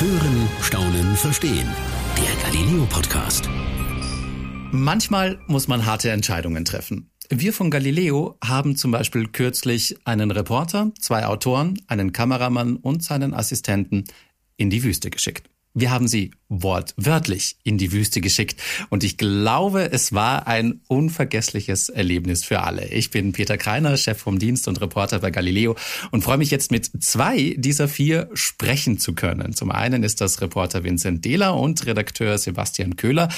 Hören, 0.00 0.48
Staunen, 0.62 1.14
Verstehen. 1.14 1.68
Der 2.16 2.34
Galileo 2.42 2.86
Podcast. 2.86 3.50
Manchmal 4.72 5.38
muss 5.46 5.68
man 5.68 5.84
harte 5.84 6.10
Entscheidungen 6.10 6.64
treffen. 6.64 7.10
Wir 7.28 7.52
von 7.52 7.70
Galileo 7.70 8.38
haben 8.42 8.76
zum 8.76 8.92
Beispiel 8.92 9.28
kürzlich 9.28 9.98
einen 10.06 10.30
Reporter, 10.30 10.90
zwei 10.98 11.26
Autoren, 11.26 11.82
einen 11.86 12.14
Kameramann 12.14 12.76
und 12.76 13.04
seinen 13.04 13.34
Assistenten 13.34 14.04
in 14.56 14.70
die 14.70 14.82
Wüste 14.84 15.10
geschickt. 15.10 15.49
Wir 15.72 15.90
haben 15.90 16.08
sie 16.08 16.32
wortwörtlich 16.50 17.56
in 17.62 17.78
die 17.78 17.92
Wüste 17.92 18.20
geschickt. 18.20 18.60
Und 18.90 19.04
ich 19.04 19.16
glaube, 19.16 19.92
es 19.92 20.12
war 20.12 20.48
ein 20.48 20.80
unvergessliches 20.88 21.88
Erlebnis 21.88 22.44
für 22.44 22.62
alle. 22.62 22.88
Ich 22.88 23.10
bin 23.10 23.32
Peter 23.32 23.56
Kreiner, 23.56 23.96
Chef 23.96 24.18
vom 24.18 24.38
Dienst 24.40 24.66
und 24.66 24.80
Reporter 24.80 25.20
bei 25.20 25.30
Galileo 25.30 25.76
und 26.10 26.22
freue 26.22 26.38
mich 26.38 26.50
jetzt 26.50 26.72
mit 26.72 26.90
zwei 27.02 27.54
dieser 27.56 27.86
vier 27.86 28.28
sprechen 28.34 28.98
zu 28.98 29.14
können. 29.14 29.54
Zum 29.54 29.70
einen 29.70 30.02
ist 30.02 30.20
das 30.20 30.40
Reporter 30.40 30.82
Vincent 30.82 31.24
Dehler 31.24 31.56
und 31.56 31.86
Redakteur 31.86 32.36
Sebastian 32.36 32.96
Köhler. 32.96 33.28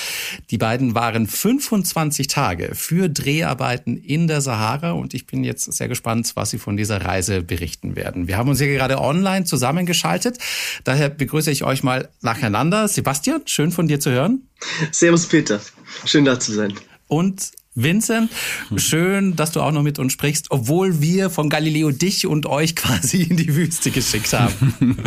Die 0.50 0.58
beiden 0.58 0.94
waren 0.94 1.26
25 1.26 2.28
Tage 2.28 2.74
für 2.74 3.10
Dreharbeiten 3.10 3.98
in 3.98 4.26
der 4.26 4.40
Sahara 4.40 4.92
und 4.92 5.12
ich 5.12 5.26
bin 5.26 5.44
jetzt 5.44 5.70
sehr 5.70 5.88
gespannt, 5.88 6.32
was 6.34 6.50
sie 6.50 6.58
von 6.58 6.78
dieser 6.78 7.02
Reise 7.02 7.42
berichten 7.42 7.94
werden. 7.94 8.26
Wir 8.26 8.38
haben 8.38 8.48
uns 8.48 8.58
hier 8.58 8.72
gerade 8.72 8.98
online 8.98 9.44
zusammengeschaltet. 9.44 10.38
Daher 10.84 11.10
begrüße 11.10 11.50
ich 11.50 11.64
euch 11.64 11.82
mal 11.82 12.08
nacheinander. 12.22 12.88
Sebastian, 12.88 13.42
schön 13.46 13.72
von 13.72 13.88
dir 13.88 14.00
zu 14.00 14.10
hören. 14.10 14.48
Servus 14.90 15.26
Peter, 15.26 15.60
schön 16.04 16.24
da 16.24 16.38
zu 16.38 16.52
sein. 16.52 16.74
Und 17.08 17.52
Vincent, 17.74 18.30
schön, 18.76 19.34
dass 19.34 19.52
du 19.52 19.62
auch 19.62 19.72
noch 19.72 19.82
mit 19.82 19.98
uns 19.98 20.12
sprichst, 20.12 20.50
obwohl 20.50 21.00
wir 21.00 21.30
von 21.30 21.48
Galileo 21.48 21.90
dich 21.90 22.26
und 22.26 22.44
euch 22.44 22.76
quasi 22.76 23.22
in 23.22 23.36
die 23.36 23.54
Wüste 23.54 23.90
geschickt 23.90 24.32
haben. 24.32 24.96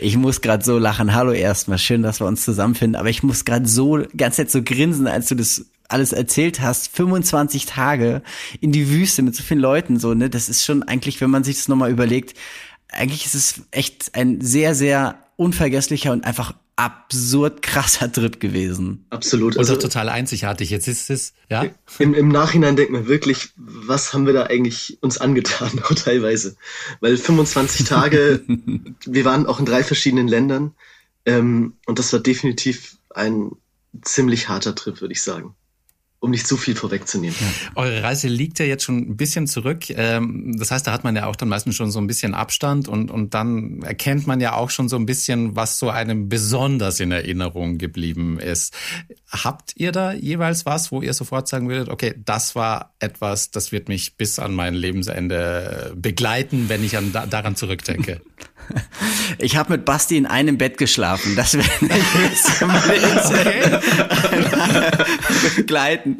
Ich 0.00 0.16
muss 0.16 0.40
gerade 0.40 0.64
so 0.64 0.78
lachen. 0.78 1.14
Hallo 1.14 1.32
erstmal, 1.32 1.78
schön, 1.78 2.02
dass 2.02 2.20
wir 2.20 2.26
uns 2.26 2.44
zusammenfinden. 2.44 2.98
Aber 2.98 3.08
ich 3.08 3.22
muss 3.22 3.44
gerade 3.44 3.66
so 3.66 4.04
ganz 4.16 4.36
jetzt 4.36 4.52
so 4.52 4.62
grinsen, 4.62 5.06
als 5.06 5.28
du 5.28 5.34
das 5.34 5.66
alles 5.88 6.12
erzählt 6.12 6.60
hast. 6.60 6.94
25 6.94 7.66
Tage 7.66 8.22
in 8.60 8.72
die 8.72 8.88
Wüste 8.90 9.22
mit 9.22 9.34
so 9.34 9.42
vielen 9.42 9.60
Leuten, 9.60 9.98
so 9.98 10.14
ne, 10.14 10.30
das 10.30 10.48
ist 10.48 10.64
schon 10.64 10.82
eigentlich, 10.82 11.20
wenn 11.20 11.30
man 11.30 11.44
sich 11.44 11.56
das 11.56 11.68
nochmal 11.68 11.90
überlegt, 11.90 12.36
eigentlich 12.88 13.26
ist 13.26 13.34
es 13.34 13.62
echt 13.72 14.14
ein 14.14 14.40
sehr, 14.40 14.74
sehr 14.74 15.25
unvergesslicher 15.36 16.12
und 16.12 16.24
einfach 16.24 16.54
absurd 16.76 17.62
krasser 17.62 18.10
Trip 18.10 18.38
gewesen. 18.40 19.06
Absolut. 19.10 19.54
Und 19.54 19.60
also, 19.60 19.76
total 19.76 20.08
einzigartig. 20.08 20.70
Jetzt 20.70 20.88
ist 20.88 21.10
es, 21.10 21.32
ja? 21.50 21.66
Im, 21.98 22.14
Im 22.14 22.28
Nachhinein 22.28 22.76
denkt 22.76 22.92
man 22.92 23.06
wirklich, 23.06 23.50
was 23.56 24.12
haben 24.12 24.26
wir 24.26 24.32
da 24.32 24.44
eigentlich 24.44 24.98
uns 25.00 25.18
angetan, 25.18 25.70
auch 25.84 25.94
teilweise. 25.94 26.56
Weil 27.00 27.16
25 27.16 27.86
Tage, 27.88 28.42
wir 28.46 29.24
waren 29.24 29.46
auch 29.46 29.58
in 29.58 29.66
drei 29.66 29.84
verschiedenen 29.84 30.28
Ländern, 30.28 30.74
ähm, 31.24 31.74
und 31.86 31.98
das 31.98 32.12
war 32.12 32.20
definitiv 32.20 32.98
ein 33.14 33.52
ziemlich 34.02 34.48
harter 34.48 34.74
Trip, 34.74 35.00
würde 35.00 35.12
ich 35.12 35.22
sagen 35.22 35.56
um 36.18 36.30
nicht 36.30 36.46
zu 36.46 36.56
viel 36.56 36.74
vorwegzunehmen. 36.74 37.36
Ja. 37.38 37.46
Eure 37.74 38.02
Reise 38.02 38.28
liegt 38.28 38.58
ja 38.58 38.64
jetzt 38.64 38.84
schon 38.84 38.98
ein 38.98 39.16
bisschen 39.16 39.46
zurück. 39.46 39.90
Ähm, 39.90 40.56
das 40.58 40.70
heißt, 40.70 40.86
da 40.86 40.92
hat 40.92 41.04
man 41.04 41.14
ja 41.14 41.26
auch 41.26 41.36
dann 41.36 41.48
meistens 41.48 41.76
schon 41.76 41.90
so 41.90 41.98
ein 41.98 42.06
bisschen 42.06 42.34
Abstand 42.34 42.88
und, 42.88 43.10
und 43.10 43.34
dann 43.34 43.82
erkennt 43.82 44.26
man 44.26 44.40
ja 44.40 44.54
auch 44.54 44.70
schon 44.70 44.88
so 44.88 44.96
ein 44.96 45.06
bisschen, 45.06 45.56
was 45.56 45.78
so 45.78 45.90
einem 45.90 46.28
besonders 46.28 47.00
in 47.00 47.12
Erinnerung 47.12 47.78
geblieben 47.78 48.38
ist. 48.38 48.74
Habt 49.30 49.72
ihr 49.76 49.92
da 49.92 50.12
jeweils 50.12 50.64
was, 50.64 50.90
wo 50.90 51.02
ihr 51.02 51.12
sofort 51.12 51.48
sagen 51.48 51.68
würdet, 51.68 51.88
okay, 51.88 52.14
das 52.24 52.54
war 52.54 52.94
etwas, 52.98 53.50
das 53.50 53.70
wird 53.70 53.88
mich 53.88 54.16
bis 54.16 54.38
an 54.38 54.54
mein 54.54 54.74
Lebensende 54.74 55.92
begleiten, 55.96 56.68
wenn 56.68 56.82
ich 56.82 56.96
an, 56.96 57.12
daran 57.12 57.56
zurückdenke? 57.56 58.22
Ich 59.38 59.56
habe 59.56 59.72
mit 59.72 59.84
Basti 59.84 60.16
in 60.16 60.24
einem 60.26 60.56
Bett 60.56 60.78
geschlafen. 60.78 61.36
Das 61.36 61.54
wäre 61.54 61.66
nicht 61.80 61.96
begleiten. 65.56 66.16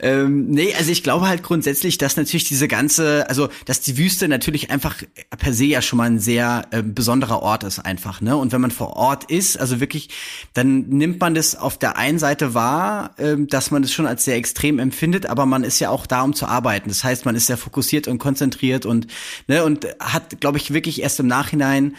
Ähm, 0.00 0.48
nee, 0.48 0.74
also 0.76 0.90
ich 0.90 1.02
glaube 1.02 1.28
halt 1.28 1.42
grundsätzlich, 1.42 1.98
dass 1.98 2.16
natürlich 2.16 2.44
diese 2.44 2.66
ganze, 2.66 3.28
also 3.28 3.48
dass 3.66 3.80
die 3.80 3.96
Wüste 3.96 4.28
natürlich 4.28 4.70
einfach 4.70 4.96
per 5.38 5.52
se 5.52 5.66
ja 5.66 5.82
schon 5.82 5.98
mal 5.98 6.04
ein 6.04 6.18
sehr 6.18 6.66
äh, 6.70 6.82
besonderer 6.82 7.42
Ort 7.42 7.64
ist 7.64 7.78
einfach, 7.78 8.20
ne? 8.20 8.36
Und 8.36 8.52
wenn 8.52 8.60
man 8.60 8.70
vor 8.70 8.96
Ort 8.96 9.24
ist, 9.30 9.58
also 9.58 9.80
wirklich, 9.80 10.08
dann 10.54 10.88
nimmt 10.88 11.20
man 11.20 11.34
das 11.34 11.54
auf 11.54 11.78
der 11.78 11.96
einen 11.96 12.18
Seite 12.18 12.54
wahr, 12.54 13.14
äh, 13.18 13.36
dass 13.38 13.70
man 13.70 13.82
das 13.82 13.92
schon 13.92 14.06
als 14.06 14.24
sehr 14.24 14.36
extrem 14.36 14.78
empfindet, 14.78 15.26
aber 15.26 15.46
man 15.46 15.64
ist 15.64 15.78
ja 15.78 15.90
auch 15.90 16.06
da, 16.06 16.22
um 16.22 16.34
zu 16.34 16.46
arbeiten. 16.46 16.88
Das 16.88 17.04
heißt, 17.04 17.24
man 17.24 17.36
ist 17.36 17.46
sehr 17.46 17.58
fokussiert 17.58 18.08
und 18.08 18.18
konzentriert 18.18 18.86
und 18.86 19.06
ne 19.46 19.64
und 19.64 19.86
hat, 20.00 20.40
glaube 20.40 20.58
ich, 20.58 20.72
wirklich 20.72 21.02
erst 21.02 21.20
im 21.20 21.26
Nachhinein 21.26 21.77
sein, 21.78 21.96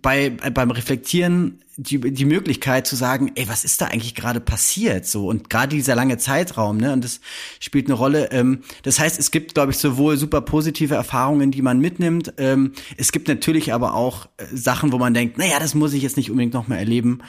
bei, 0.00 0.30
beim 0.30 0.70
Reflektieren 0.70 1.60
die, 1.76 1.98
die 1.98 2.24
Möglichkeit 2.24 2.86
zu 2.86 2.94
sagen, 2.94 3.32
ey, 3.34 3.48
was 3.48 3.64
ist 3.64 3.80
da 3.80 3.86
eigentlich 3.86 4.14
gerade 4.14 4.40
passiert? 4.40 5.06
So, 5.06 5.28
und 5.28 5.50
gerade 5.50 5.74
dieser 5.74 5.96
lange 5.96 6.18
Zeitraum, 6.18 6.76
ne, 6.76 6.92
und 6.92 7.02
das 7.02 7.20
spielt 7.58 7.86
eine 7.86 7.94
Rolle. 7.94 8.30
Ähm, 8.30 8.60
das 8.82 9.00
heißt, 9.00 9.18
es 9.18 9.30
gibt, 9.30 9.54
glaube 9.54 9.72
ich, 9.72 9.78
sowohl 9.78 10.16
super 10.16 10.40
positive 10.40 10.94
Erfahrungen, 10.94 11.50
die 11.50 11.62
man 11.62 11.80
mitnimmt. 11.80 12.34
Ähm, 12.38 12.72
es 12.96 13.10
gibt 13.10 13.26
natürlich 13.26 13.72
aber 13.72 13.94
auch 13.94 14.26
äh, 14.36 14.44
Sachen, 14.52 14.92
wo 14.92 14.98
man 14.98 15.14
denkt, 15.14 15.36
naja, 15.36 15.58
das 15.58 15.74
muss 15.74 15.92
ich 15.92 16.02
jetzt 16.02 16.16
nicht 16.16 16.30
unbedingt 16.30 16.54
noch 16.54 16.68
mal 16.68 16.76
erleben. 16.76 17.22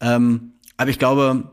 Ähm, 0.00 0.52
aber 0.76 0.90
ich 0.90 0.98
glaube, 1.00 1.50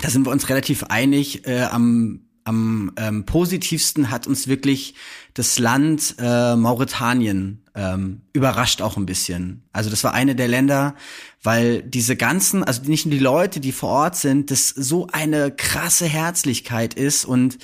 da 0.00 0.10
sind 0.10 0.26
wir 0.26 0.30
uns 0.30 0.48
relativ 0.48 0.84
einig. 0.84 1.46
Äh, 1.46 1.62
am 1.62 2.20
am 2.50 2.90
ähm, 2.96 3.24
positivsten 3.26 4.10
hat 4.10 4.26
uns 4.26 4.48
wirklich 4.48 4.94
das 5.34 5.60
Land 5.60 6.16
äh, 6.18 6.56
Mauretanien 6.56 7.62
ähm, 7.76 8.22
überrascht 8.32 8.82
auch 8.82 8.96
ein 8.96 9.06
bisschen. 9.06 9.62
Also 9.72 9.88
das 9.88 10.02
war 10.02 10.14
eine 10.14 10.34
der 10.34 10.48
Länder, 10.48 10.96
weil 11.44 11.80
diese 11.82 12.16
ganzen, 12.16 12.64
also 12.64 12.82
nicht 12.82 13.06
nur 13.06 13.14
die 13.14 13.20
Leute, 13.20 13.60
die 13.60 13.70
vor 13.70 13.90
Ort 13.90 14.16
sind, 14.16 14.50
das 14.50 14.68
so 14.68 15.06
eine 15.12 15.52
krasse 15.52 16.06
Herzlichkeit 16.06 16.94
ist 16.94 17.24
und 17.24 17.58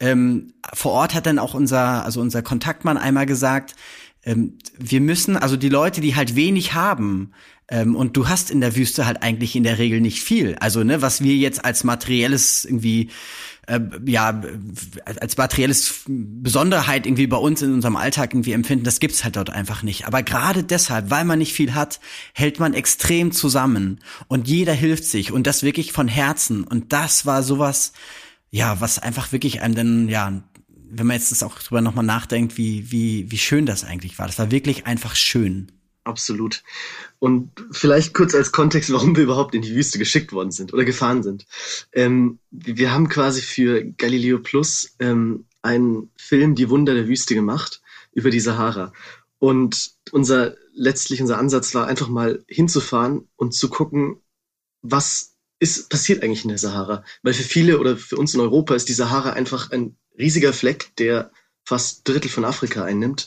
ähm, 0.00 0.54
vor 0.74 0.90
Ort 0.90 1.14
hat 1.14 1.26
dann 1.26 1.38
auch 1.38 1.54
unser, 1.54 2.04
also 2.04 2.20
unser 2.20 2.42
Kontaktmann 2.42 2.98
einmal 2.98 3.26
gesagt, 3.26 3.76
ähm, 4.24 4.58
wir 4.76 5.00
müssen, 5.00 5.36
also 5.36 5.56
die 5.56 5.68
Leute, 5.68 6.00
die 6.00 6.16
halt 6.16 6.34
wenig 6.34 6.74
haben, 6.74 7.32
ähm, 7.68 7.96
und 7.96 8.16
du 8.16 8.28
hast 8.28 8.50
in 8.50 8.60
der 8.60 8.76
Wüste 8.76 9.06
halt 9.06 9.22
eigentlich 9.22 9.56
in 9.56 9.62
der 9.62 9.78
Regel 9.78 10.00
nicht 10.00 10.22
viel. 10.22 10.56
Also, 10.56 10.84
ne, 10.84 11.00
was 11.00 11.22
wir 11.22 11.34
jetzt 11.36 11.64
als 11.64 11.84
materielles 11.84 12.66
irgendwie 12.66 13.08
äh, 13.66 13.80
ja 14.06 14.42
als 15.04 15.36
materielles 15.36 16.02
Besonderheit 16.06 17.06
irgendwie 17.06 17.26
bei 17.26 17.36
uns 17.36 17.62
in 17.62 17.72
unserem 17.72 17.96
Alltag 17.96 18.32
irgendwie 18.32 18.52
empfinden, 18.52 18.84
das 18.84 19.00
gibt's 19.00 19.24
halt 19.24 19.36
dort 19.36 19.50
einfach 19.50 19.82
nicht. 19.82 20.06
Aber 20.06 20.22
gerade 20.22 20.64
deshalb, 20.64 21.10
weil 21.10 21.24
man 21.24 21.38
nicht 21.38 21.52
viel 21.52 21.74
hat, 21.74 22.00
hält 22.34 22.60
man 22.60 22.74
extrem 22.74 23.32
zusammen 23.32 24.00
und 24.28 24.48
jeder 24.48 24.72
hilft 24.72 25.04
sich 25.04 25.32
und 25.32 25.46
das 25.46 25.62
wirklich 25.62 25.92
von 25.92 26.08
Herzen. 26.08 26.64
Und 26.64 26.92
das 26.92 27.26
war 27.26 27.42
sowas, 27.42 27.92
ja, 28.50 28.80
was 28.80 28.98
einfach 28.98 29.32
wirklich 29.32 29.60
einem 29.60 29.74
dann 29.74 30.08
ja 30.08 30.42
wenn 30.94 31.06
man 31.06 31.16
jetzt 31.16 31.32
das 31.32 31.42
auch 31.42 31.58
drüber 31.58 31.80
nochmal 31.80 32.04
nachdenkt, 32.04 32.58
wie, 32.58 32.92
wie, 32.92 33.30
wie 33.30 33.38
schön 33.38 33.64
das 33.64 33.82
eigentlich 33.82 34.18
war. 34.18 34.26
Das 34.26 34.38
war 34.38 34.50
wirklich 34.50 34.86
einfach 34.86 35.14
schön. 35.16 35.72
Absolut. 36.04 36.62
Und 37.22 37.52
vielleicht 37.70 38.14
kurz 38.14 38.34
als 38.34 38.50
Kontext, 38.50 38.92
warum 38.92 39.14
wir 39.14 39.22
überhaupt 39.22 39.54
in 39.54 39.62
die 39.62 39.76
Wüste 39.76 39.96
geschickt 39.96 40.32
worden 40.32 40.50
sind 40.50 40.72
oder 40.72 40.84
gefahren 40.84 41.22
sind. 41.22 41.46
Ähm, 41.92 42.40
wir 42.50 42.92
haben 42.92 43.08
quasi 43.08 43.42
für 43.42 43.84
Galileo 43.84 44.40
Plus 44.40 44.96
ähm, 44.98 45.44
einen 45.62 46.10
Film 46.16 46.56
Die 46.56 46.68
Wunder 46.68 46.94
der 46.94 47.06
Wüste 47.06 47.36
gemacht 47.36 47.80
über 48.12 48.30
die 48.30 48.40
Sahara. 48.40 48.92
Und 49.38 49.92
unser 50.10 50.56
letztlich 50.74 51.20
unser 51.20 51.38
Ansatz 51.38 51.76
war 51.76 51.86
einfach 51.86 52.08
mal 52.08 52.42
hinzufahren 52.48 53.28
und 53.36 53.54
zu 53.54 53.70
gucken, 53.70 54.16
was 54.80 55.36
ist 55.60 55.90
passiert 55.90 56.24
eigentlich 56.24 56.42
in 56.42 56.48
der 56.48 56.58
Sahara? 56.58 57.04
Weil 57.22 57.34
für 57.34 57.44
viele 57.44 57.78
oder 57.78 57.96
für 57.96 58.16
uns 58.16 58.34
in 58.34 58.40
Europa 58.40 58.74
ist 58.74 58.88
die 58.88 58.94
Sahara 58.94 59.34
einfach 59.34 59.70
ein 59.70 59.96
riesiger 60.18 60.52
Fleck, 60.52 60.90
der 60.96 61.30
fast 61.64 62.08
Drittel 62.08 62.32
von 62.32 62.44
Afrika 62.44 62.82
einnimmt 62.82 63.26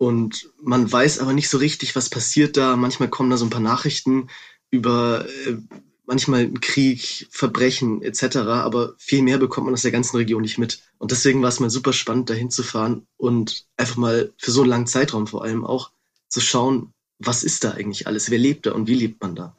und 0.00 0.48
man 0.62 0.90
weiß 0.90 1.18
aber 1.18 1.34
nicht 1.34 1.50
so 1.50 1.58
richtig, 1.58 1.94
was 1.94 2.08
passiert 2.08 2.56
da. 2.56 2.74
Manchmal 2.74 3.10
kommen 3.10 3.28
da 3.28 3.36
so 3.36 3.44
ein 3.44 3.50
paar 3.50 3.60
Nachrichten 3.60 4.28
über 4.70 5.26
äh, 5.46 5.58
manchmal 6.06 6.50
Krieg, 6.52 7.28
Verbrechen 7.30 8.00
etc. 8.00 8.38
Aber 8.38 8.94
viel 8.96 9.20
mehr 9.20 9.36
bekommt 9.36 9.66
man 9.66 9.74
aus 9.74 9.82
der 9.82 9.90
ganzen 9.90 10.16
Region 10.16 10.40
nicht 10.40 10.56
mit. 10.56 10.80
Und 10.96 11.10
deswegen 11.10 11.42
war 11.42 11.50
es 11.50 11.60
mal 11.60 11.68
super 11.68 11.92
spannend, 11.92 12.30
dahin 12.30 12.48
zu 12.48 12.62
fahren 12.62 13.06
und 13.18 13.66
einfach 13.76 13.98
mal 13.98 14.32
für 14.38 14.50
so 14.52 14.62
einen 14.62 14.70
langen 14.70 14.86
Zeitraum 14.86 15.26
vor 15.26 15.44
allem 15.44 15.66
auch 15.66 15.90
zu 16.30 16.40
schauen, 16.40 16.94
was 17.18 17.44
ist 17.44 17.64
da 17.64 17.72
eigentlich 17.72 18.06
alles? 18.06 18.30
Wer 18.30 18.38
lebt 18.38 18.64
da 18.64 18.72
und 18.72 18.88
wie 18.88 18.94
lebt 18.94 19.20
man 19.20 19.34
da? 19.34 19.54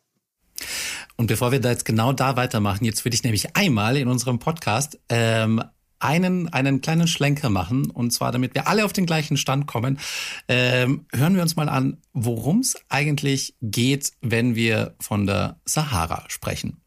Und 1.18 1.28
bevor 1.28 1.52
wir 1.52 1.60
da 1.60 1.70
jetzt 1.70 1.86
genau 1.86 2.14
da 2.14 2.36
weitermachen, 2.36 2.84
jetzt 2.84 3.06
würde 3.06 3.14
ich 3.14 3.22
nämlich 3.22 3.56
einmal 3.56 3.96
in 3.96 4.08
unserem 4.08 4.40
Podcast 4.40 5.00
ähm, 5.08 5.62
einen, 6.04 6.50
einen 6.50 6.82
kleinen 6.82 7.08
Schlenker 7.08 7.50
machen. 7.50 7.90
Und 7.90 8.12
zwar, 8.12 8.32
damit 8.32 8.56
wir 8.56 8.68
alle 8.68 8.86
auf 8.86 8.94
den 8.94 9.06
gleichen 9.06 9.38
Stand 9.38 9.68
kommen, 9.68 10.00
ähm, 10.48 11.06
hören 11.14 11.36
wir 11.36 11.42
uns 11.42 11.56
mal 11.56 11.70
an, 11.70 11.98
worum 12.14 12.60
es 12.60 12.76
eigentlich 12.90 13.56
geht, 13.62 14.12
wenn 14.22 14.56
wir 14.56 14.96
von 15.00 15.26
der 15.26 15.60
Sahara 15.66 16.26
sprechen. 16.28 16.82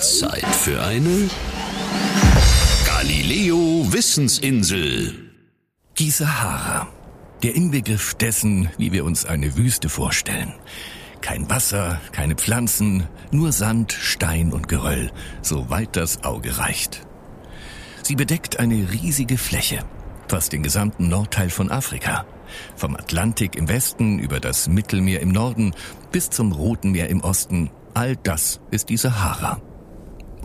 Zeit 0.00 0.46
für 0.46 0.82
eine 0.82 1.28
Galileo 2.86 3.86
Wissensinsel. 3.92 5.32
Die 5.98 6.10
Sahara. 6.10 6.88
Der 7.42 7.54
Inbegriff 7.54 8.14
dessen, 8.14 8.70
wie 8.78 8.92
wir 8.92 9.04
uns 9.04 9.24
eine 9.24 9.56
Wüste 9.56 9.88
vorstellen. 9.88 10.54
Kein 11.26 11.50
Wasser, 11.50 12.00
keine 12.12 12.36
Pflanzen, 12.36 13.08
nur 13.32 13.50
Sand, 13.50 13.90
Stein 13.90 14.52
und 14.52 14.68
Geröll, 14.68 15.10
soweit 15.42 15.96
das 15.96 16.22
Auge 16.22 16.58
reicht. 16.58 17.04
Sie 18.04 18.14
bedeckt 18.14 18.60
eine 18.60 18.92
riesige 18.92 19.36
Fläche, 19.36 19.80
fast 20.28 20.52
den 20.52 20.62
gesamten 20.62 21.08
Nordteil 21.08 21.50
von 21.50 21.72
Afrika. 21.72 22.26
Vom 22.76 22.94
Atlantik 22.94 23.56
im 23.56 23.68
Westen 23.68 24.20
über 24.20 24.38
das 24.38 24.68
Mittelmeer 24.68 25.20
im 25.20 25.30
Norden 25.30 25.74
bis 26.12 26.30
zum 26.30 26.52
Roten 26.52 26.92
Meer 26.92 27.10
im 27.10 27.22
Osten, 27.22 27.70
all 27.92 28.14
das 28.14 28.60
ist 28.70 28.88
die 28.88 28.96
Sahara. 28.96 29.60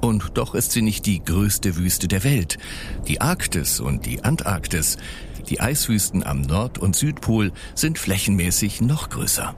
Und 0.01 0.31
doch 0.33 0.55
ist 0.55 0.71
sie 0.71 0.81
nicht 0.81 1.05
die 1.05 1.23
größte 1.23 1.75
Wüste 1.75 2.07
der 2.07 2.23
Welt. 2.23 2.57
Die 3.07 3.21
Arktis 3.21 3.79
und 3.79 4.07
die 4.07 4.23
Antarktis, 4.23 4.97
die 5.47 5.59
Eiswüsten 5.59 6.23
am 6.23 6.41
Nord- 6.41 6.79
und 6.79 6.95
Südpol 6.95 7.51
sind 7.75 7.99
flächenmäßig 7.99 8.81
noch 8.81 9.09
größer. 9.09 9.55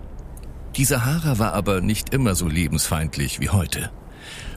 Die 0.76 0.86
Sahara 0.86 1.38
war 1.38 1.54
aber 1.54 1.82
nicht 1.82 2.14
immer 2.14 2.34
so 2.34 2.48
lebensfeindlich 2.48 3.40
wie 3.40 3.50
heute. 3.50 3.92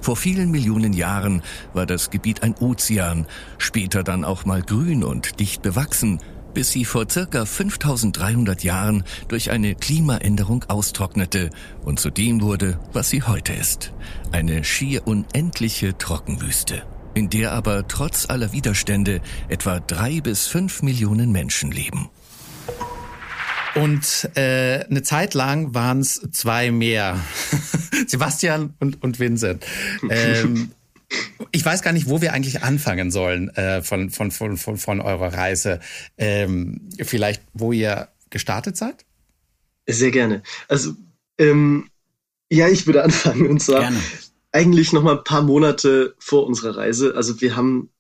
Vor 0.00 0.16
vielen 0.16 0.50
Millionen 0.50 0.94
Jahren 0.94 1.42
war 1.74 1.84
das 1.84 2.10
Gebiet 2.10 2.42
ein 2.42 2.54
Ozean, 2.54 3.26
später 3.58 4.02
dann 4.02 4.24
auch 4.24 4.46
mal 4.46 4.62
grün 4.62 5.04
und 5.04 5.40
dicht 5.40 5.60
bewachsen, 5.60 6.20
bis 6.54 6.70
sie 6.70 6.86
vor 6.86 7.06
circa 7.10 7.44
5300 7.44 8.64
Jahren 8.64 9.04
durch 9.28 9.50
eine 9.50 9.74
Klimaänderung 9.74 10.64
austrocknete 10.68 11.50
und 11.84 12.00
zu 12.00 12.08
dem 12.08 12.40
wurde, 12.40 12.78
was 12.94 13.10
sie 13.10 13.22
heute 13.22 13.52
ist. 13.52 13.92
Eine 14.32 14.64
schier 14.64 15.06
unendliche 15.06 15.98
Trockenwüste, 15.98 16.82
in 17.12 17.28
der 17.28 17.52
aber 17.52 17.88
trotz 17.88 18.30
aller 18.30 18.52
Widerstände 18.52 19.20
etwa 19.48 19.80
drei 19.80 20.22
bis 20.22 20.46
fünf 20.46 20.80
Millionen 20.82 21.30
Menschen 21.30 21.72
leben. 21.72 22.08
Und 23.76 24.30
äh, 24.36 24.84
eine 24.84 25.02
Zeit 25.02 25.34
lang 25.34 25.74
waren 25.74 26.00
es 26.00 26.20
zwei 26.32 26.70
mehr. 26.70 27.20
Sebastian 28.06 28.74
und, 28.80 29.02
und 29.02 29.18
Vincent. 29.18 29.64
Ähm, 30.08 30.72
ich 31.52 31.64
weiß 31.64 31.82
gar 31.82 31.92
nicht, 31.92 32.08
wo 32.08 32.20
wir 32.20 32.32
eigentlich 32.32 32.62
anfangen 32.62 33.10
sollen 33.10 33.50
äh, 33.50 33.82
von, 33.82 34.10
von, 34.10 34.30
von, 34.30 34.56
von, 34.56 34.76
von 34.76 35.00
eurer 35.00 35.32
Reise. 35.32 35.80
Ähm, 36.18 36.88
vielleicht, 37.00 37.42
wo 37.52 37.72
ihr 37.72 38.08
gestartet 38.30 38.76
seid? 38.76 39.04
Sehr 39.86 40.10
gerne. 40.10 40.42
Also, 40.68 40.94
ähm, 41.38 41.88
ja, 42.50 42.68
ich 42.68 42.86
würde 42.86 43.04
anfangen. 43.04 43.46
Und 43.46 43.60
zwar 43.60 43.80
gerne. 43.80 44.00
eigentlich 44.52 44.92
noch 44.92 45.02
mal 45.02 45.18
ein 45.18 45.24
paar 45.24 45.42
Monate 45.42 46.14
vor 46.18 46.46
unserer 46.46 46.76
Reise. 46.76 47.14
Also 47.14 47.40
wir 47.40 47.56
haben 47.56 47.90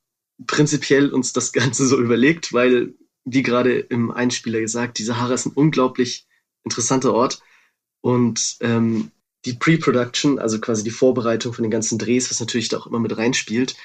prinzipiell 0.46 1.10
uns 1.10 1.32
das 1.32 1.52
Ganze 1.52 1.86
so 1.86 1.98
überlegt, 1.98 2.52
weil, 2.52 2.94
wie 3.26 3.42
gerade 3.42 3.78
im 3.78 4.10
Einspieler 4.10 4.60
gesagt, 4.60 4.98
die 4.98 5.04
Sahara 5.04 5.34
ist 5.34 5.46
ein 5.46 5.52
unglaublich 5.52 6.26
interessanter 6.64 7.12
Ort. 7.12 7.42
Und 8.00 8.56
ähm, 8.60 9.10
die 9.44 9.54
Pre-Production, 9.54 10.38
also 10.38 10.60
quasi 10.60 10.84
die 10.84 10.90
Vorbereitung 10.90 11.52
von 11.52 11.64
den 11.64 11.70
ganzen 11.70 11.98
Drehs, 11.98 12.30
was 12.30 12.40
natürlich 12.40 12.68
da 12.68 12.78
auch 12.78 12.86
immer 12.86 13.00
mit 13.00 13.16
reinspielt, 13.16 13.76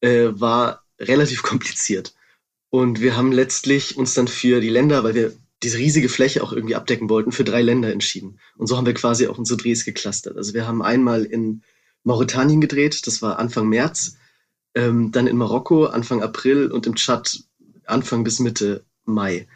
äh, 0.00 0.28
war 0.32 0.84
relativ 0.98 1.42
kompliziert. 1.42 2.14
Und 2.70 3.00
wir 3.00 3.16
haben 3.16 3.30
letztlich 3.30 3.96
uns 3.96 4.14
dann 4.14 4.26
für 4.26 4.60
die 4.60 4.70
Länder, 4.70 5.04
weil 5.04 5.14
wir 5.14 5.32
diese 5.62 5.78
riesige 5.78 6.08
Fläche 6.08 6.42
auch 6.42 6.52
irgendwie 6.52 6.74
abdecken 6.74 7.10
wollten, 7.10 7.32
für 7.32 7.44
drei 7.44 7.62
Länder 7.62 7.92
entschieden. 7.92 8.38
Und 8.56 8.68
so 8.68 8.76
haben 8.76 8.86
wir 8.86 8.94
quasi 8.94 9.26
auch 9.26 9.38
unsere 9.38 9.58
Drehs 9.58 9.84
geclustert. 9.84 10.36
Also 10.36 10.54
wir 10.54 10.66
haben 10.66 10.82
einmal 10.82 11.24
in 11.24 11.62
Mauretanien 12.04 12.60
gedreht, 12.60 13.06
das 13.06 13.20
war 13.20 13.38
Anfang 13.38 13.68
März, 13.68 14.16
ähm, 14.74 15.10
dann 15.12 15.26
in 15.26 15.36
Marokko 15.36 15.86
Anfang 15.86 16.22
April 16.22 16.70
und 16.70 16.86
im 16.86 16.94
Tschad 16.94 17.42
Anfang 17.88 18.24
bis 18.24 18.38
Mitte 18.38 18.84
Mai. 19.04 19.46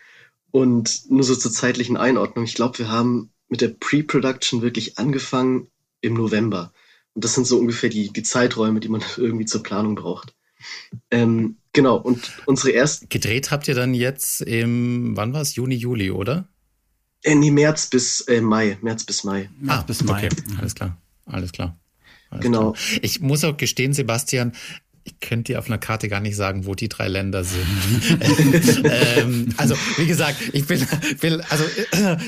Und 0.51 1.11
nur 1.11 1.25
so 1.25 1.35
zur 1.35 1.53
zeitlichen 1.53 1.97
Einordnung, 1.97 2.45
ich 2.45 2.55
glaube, 2.55 2.79
wir 2.79 2.89
haben 2.89 3.31
mit 3.49 3.61
der 3.61 3.69
Pre-Production 3.69 4.63
wirklich 4.63 4.99
angefangen 4.99 5.69
im 6.01 6.15
November. 6.15 6.73
Und 7.15 7.25
das 7.25 7.35
sind 7.35 7.47
so 7.47 7.59
ungefähr 7.59 7.91
die, 7.91 8.13
die 8.13 8.23
Zeiträume, 8.23 8.81
die 8.81 8.89
man 8.89 9.03
irgendwie 9.17 9.47
zur 9.47 9.63
Planung 9.63 9.95
braucht. 9.95 10.35
Ähm, 11.11 11.57
genau, 11.73 11.97
und 11.97 12.33
unsere 12.47 12.73
ersten. 12.73 13.09
Gedreht 13.09 13.51
habt 13.51 13.67
ihr 13.69 13.75
dann 13.75 13.95
jetzt 13.95 14.43
im, 14.43 15.17
wann 15.17 15.33
war 15.33 15.41
es? 15.41 15.55
Juni, 15.55 15.75
Juli, 15.75 16.11
oder? 16.11 16.49
Äh, 17.23 17.35
nee, 17.35 17.51
März 17.51 17.89
bis 17.89 18.21
äh, 18.23 18.41
Mai. 18.41 18.79
März 18.81 19.05
bis 19.05 19.25
Mai. 19.25 19.49
Ah, 19.67 19.83
bis 19.83 20.03
Mai. 20.03 20.27
Okay, 20.27 20.37
alles 20.59 20.75
klar. 20.75 20.97
Alles 21.27 21.53
klar. 21.53 21.79
Alles 22.31 22.43
genau. 22.43 22.73
Klar. 22.73 22.99
Ich 23.03 23.21
muss 23.21 23.45
auch 23.45 23.57
gestehen, 23.57 23.93
Sebastian, 23.93 24.53
ich 25.05 25.19
könnte 25.21 25.53
dir 25.53 25.59
auf 25.59 25.67
einer 25.67 25.79
Karte 25.79 26.09
gar 26.09 26.21
nicht 26.21 26.37
sagen, 26.37 26.67
wo 26.67 26.75
die 26.75 26.89
drei 26.89 27.09
Länder 27.09 27.43
sind. 27.45 28.85
ähm, 28.85 29.53
also, 29.57 29.75
wie 29.97 30.07
gesagt, 30.07 30.37
ich 30.53 30.67
bin, 30.67 30.87
will, 31.21 31.43
also 31.49 31.65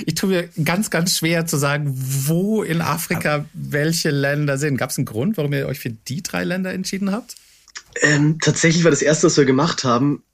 ich 0.07 0.15
tue 0.15 0.31
mir 0.31 0.49
ganz, 0.65 0.91
ganz 0.91 1.17
schwer 1.17 1.47
zu 1.47 1.57
sagen, 1.57 1.93
wo 1.95 2.63
in 2.63 2.81
Afrika 2.81 3.45
welche 3.53 4.11
Länder 4.11 4.59
sind. 4.59 4.77
Gab 4.77 4.91
es 4.91 4.99
einen 4.99 5.05
Grund, 5.05 5.37
warum 5.37 5.53
ihr 5.53 5.67
euch 5.67 5.79
für 5.79 5.91
die 5.91 6.23
drei 6.23 6.45
Länder 6.45 6.73
entschieden 6.73 7.13
habt? 7.13 7.37
Ähm, 8.03 8.39
tatsächlich 8.41 8.83
war 8.83 8.91
das 8.91 9.03
erste, 9.03 9.29
was 9.29 9.37
wir 9.37 9.45
gemacht 9.45 9.85
haben, 9.85 10.25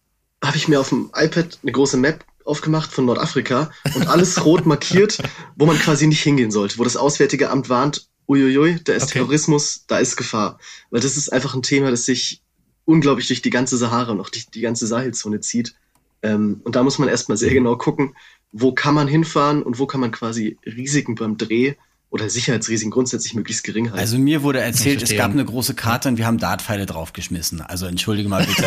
habe 0.42 0.56
ich 0.56 0.68
mir 0.68 0.80
auf 0.80 0.88
dem 0.88 1.10
iPad 1.14 1.58
eine 1.62 1.72
große 1.72 1.98
Map 1.98 2.24
aufgemacht 2.44 2.90
von 2.90 3.04
Nordafrika 3.04 3.70
und 3.94 4.08
alles 4.08 4.44
rot 4.44 4.64
markiert, 4.64 5.18
wo 5.56 5.66
man 5.66 5.78
quasi 5.78 6.06
nicht 6.06 6.22
hingehen 6.22 6.50
sollte, 6.50 6.78
wo 6.78 6.84
das 6.84 6.96
Auswärtige 6.96 7.50
Amt 7.50 7.68
warnt, 7.68 8.08
uiuiui, 8.30 8.78
da 8.84 8.94
ist 8.94 9.04
okay. 9.04 9.14
Terrorismus, 9.14 9.84
da 9.86 9.98
ist 9.98 10.16
Gefahr. 10.16 10.58
Weil 10.90 11.00
das 11.00 11.16
ist 11.16 11.32
einfach 11.32 11.54
ein 11.54 11.62
Thema, 11.62 11.90
das 11.90 12.06
sich 12.06 12.42
unglaublich 12.84 13.26
durch 13.26 13.42
die 13.42 13.50
ganze 13.50 13.76
Sahara 13.76 14.12
und 14.12 14.20
auch 14.20 14.30
durch 14.30 14.48
die 14.48 14.60
ganze 14.60 14.86
Sahelzone 14.86 15.40
zieht. 15.40 15.74
Ähm, 16.22 16.60
und 16.64 16.76
da 16.76 16.82
muss 16.82 16.98
man 16.98 17.08
erstmal 17.08 17.36
sehr 17.36 17.52
genau 17.52 17.76
gucken, 17.76 18.14
wo 18.52 18.72
kann 18.72 18.94
man 18.94 19.08
hinfahren 19.08 19.62
und 19.62 19.78
wo 19.78 19.86
kann 19.86 20.00
man 20.00 20.12
quasi 20.12 20.58
Risiken 20.64 21.14
beim 21.14 21.36
Dreh 21.36 21.74
oder 22.10 22.28
Sicherheitsrisiken 22.28 22.90
grundsätzlich 22.90 23.34
möglichst 23.34 23.62
gering 23.62 23.86
halten. 23.86 24.00
Also 24.00 24.18
mir 24.18 24.42
wurde 24.42 24.60
erzählt, 24.60 25.00
es 25.00 25.16
gab 25.16 25.30
eine 25.30 25.44
große 25.44 25.74
Karte 25.74 26.08
und 26.08 26.18
wir 26.18 26.26
haben 26.26 26.38
Dartpfeile 26.38 26.84
draufgeschmissen. 26.84 27.60
Also 27.60 27.86
entschuldige 27.86 28.28
mal 28.28 28.44
bitte. 28.44 28.64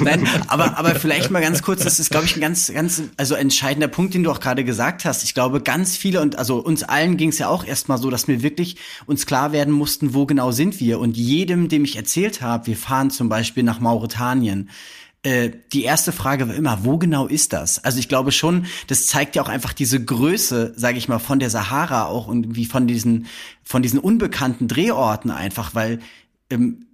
Nein, 0.04 0.28
aber, 0.48 0.76
aber 0.76 0.96
vielleicht 0.96 1.30
mal 1.30 1.40
ganz 1.40 1.62
kurz, 1.62 1.84
das 1.84 2.00
ist, 2.00 2.10
glaube 2.10 2.26
ich, 2.26 2.34
ein 2.34 2.40
ganz, 2.40 2.72
ganz, 2.72 3.02
also 3.16 3.36
entscheidender 3.36 3.86
Punkt, 3.86 4.14
den 4.14 4.24
du 4.24 4.32
auch 4.32 4.40
gerade 4.40 4.64
gesagt 4.64 5.04
hast. 5.04 5.22
Ich 5.22 5.32
glaube, 5.32 5.60
ganz 5.60 5.96
viele 5.96 6.20
und 6.20 6.36
also 6.36 6.58
uns 6.58 6.82
allen 6.82 7.16
ging 7.16 7.28
es 7.28 7.38
ja 7.38 7.48
auch 7.48 7.64
erstmal 7.64 7.98
so, 7.98 8.10
dass 8.10 8.26
wir 8.26 8.42
wirklich 8.42 8.76
uns 9.06 9.24
klar 9.24 9.52
werden 9.52 9.72
mussten, 9.72 10.12
wo 10.12 10.26
genau 10.26 10.50
sind 10.50 10.80
wir. 10.80 10.98
Und 10.98 11.16
jedem, 11.16 11.68
dem 11.68 11.84
ich 11.84 11.94
erzählt 11.94 12.42
habe, 12.42 12.66
wir 12.66 12.76
fahren 12.76 13.10
zum 13.10 13.28
Beispiel 13.28 13.62
nach 13.62 13.78
Mauretanien, 13.78 14.70
äh, 15.28 15.50
die 15.72 15.84
erste 15.84 16.10
Frage 16.10 16.48
war 16.48 16.54
immer, 16.54 16.84
wo 16.84 16.96
genau 16.96 17.26
ist 17.26 17.52
das? 17.52 17.84
Also 17.84 17.98
ich 17.98 18.08
glaube 18.08 18.32
schon, 18.32 18.64
das 18.86 19.06
zeigt 19.06 19.36
ja 19.36 19.42
auch 19.42 19.48
einfach 19.48 19.74
diese 19.74 20.02
Größe, 20.02 20.72
sage 20.74 20.96
ich 20.96 21.08
mal, 21.08 21.18
von 21.18 21.38
der 21.38 21.50
Sahara 21.50 22.06
auch 22.06 22.28
und 22.28 22.56
wie 22.56 22.64
von 22.64 22.86
diesen 22.86 23.26
von 23.62 23.82
diesen 23.82 23.98
unbekannten 23.98 24.66
Drehorten 24.66 25.30
einfach, 25.30 25.74
weil 25.74 25.98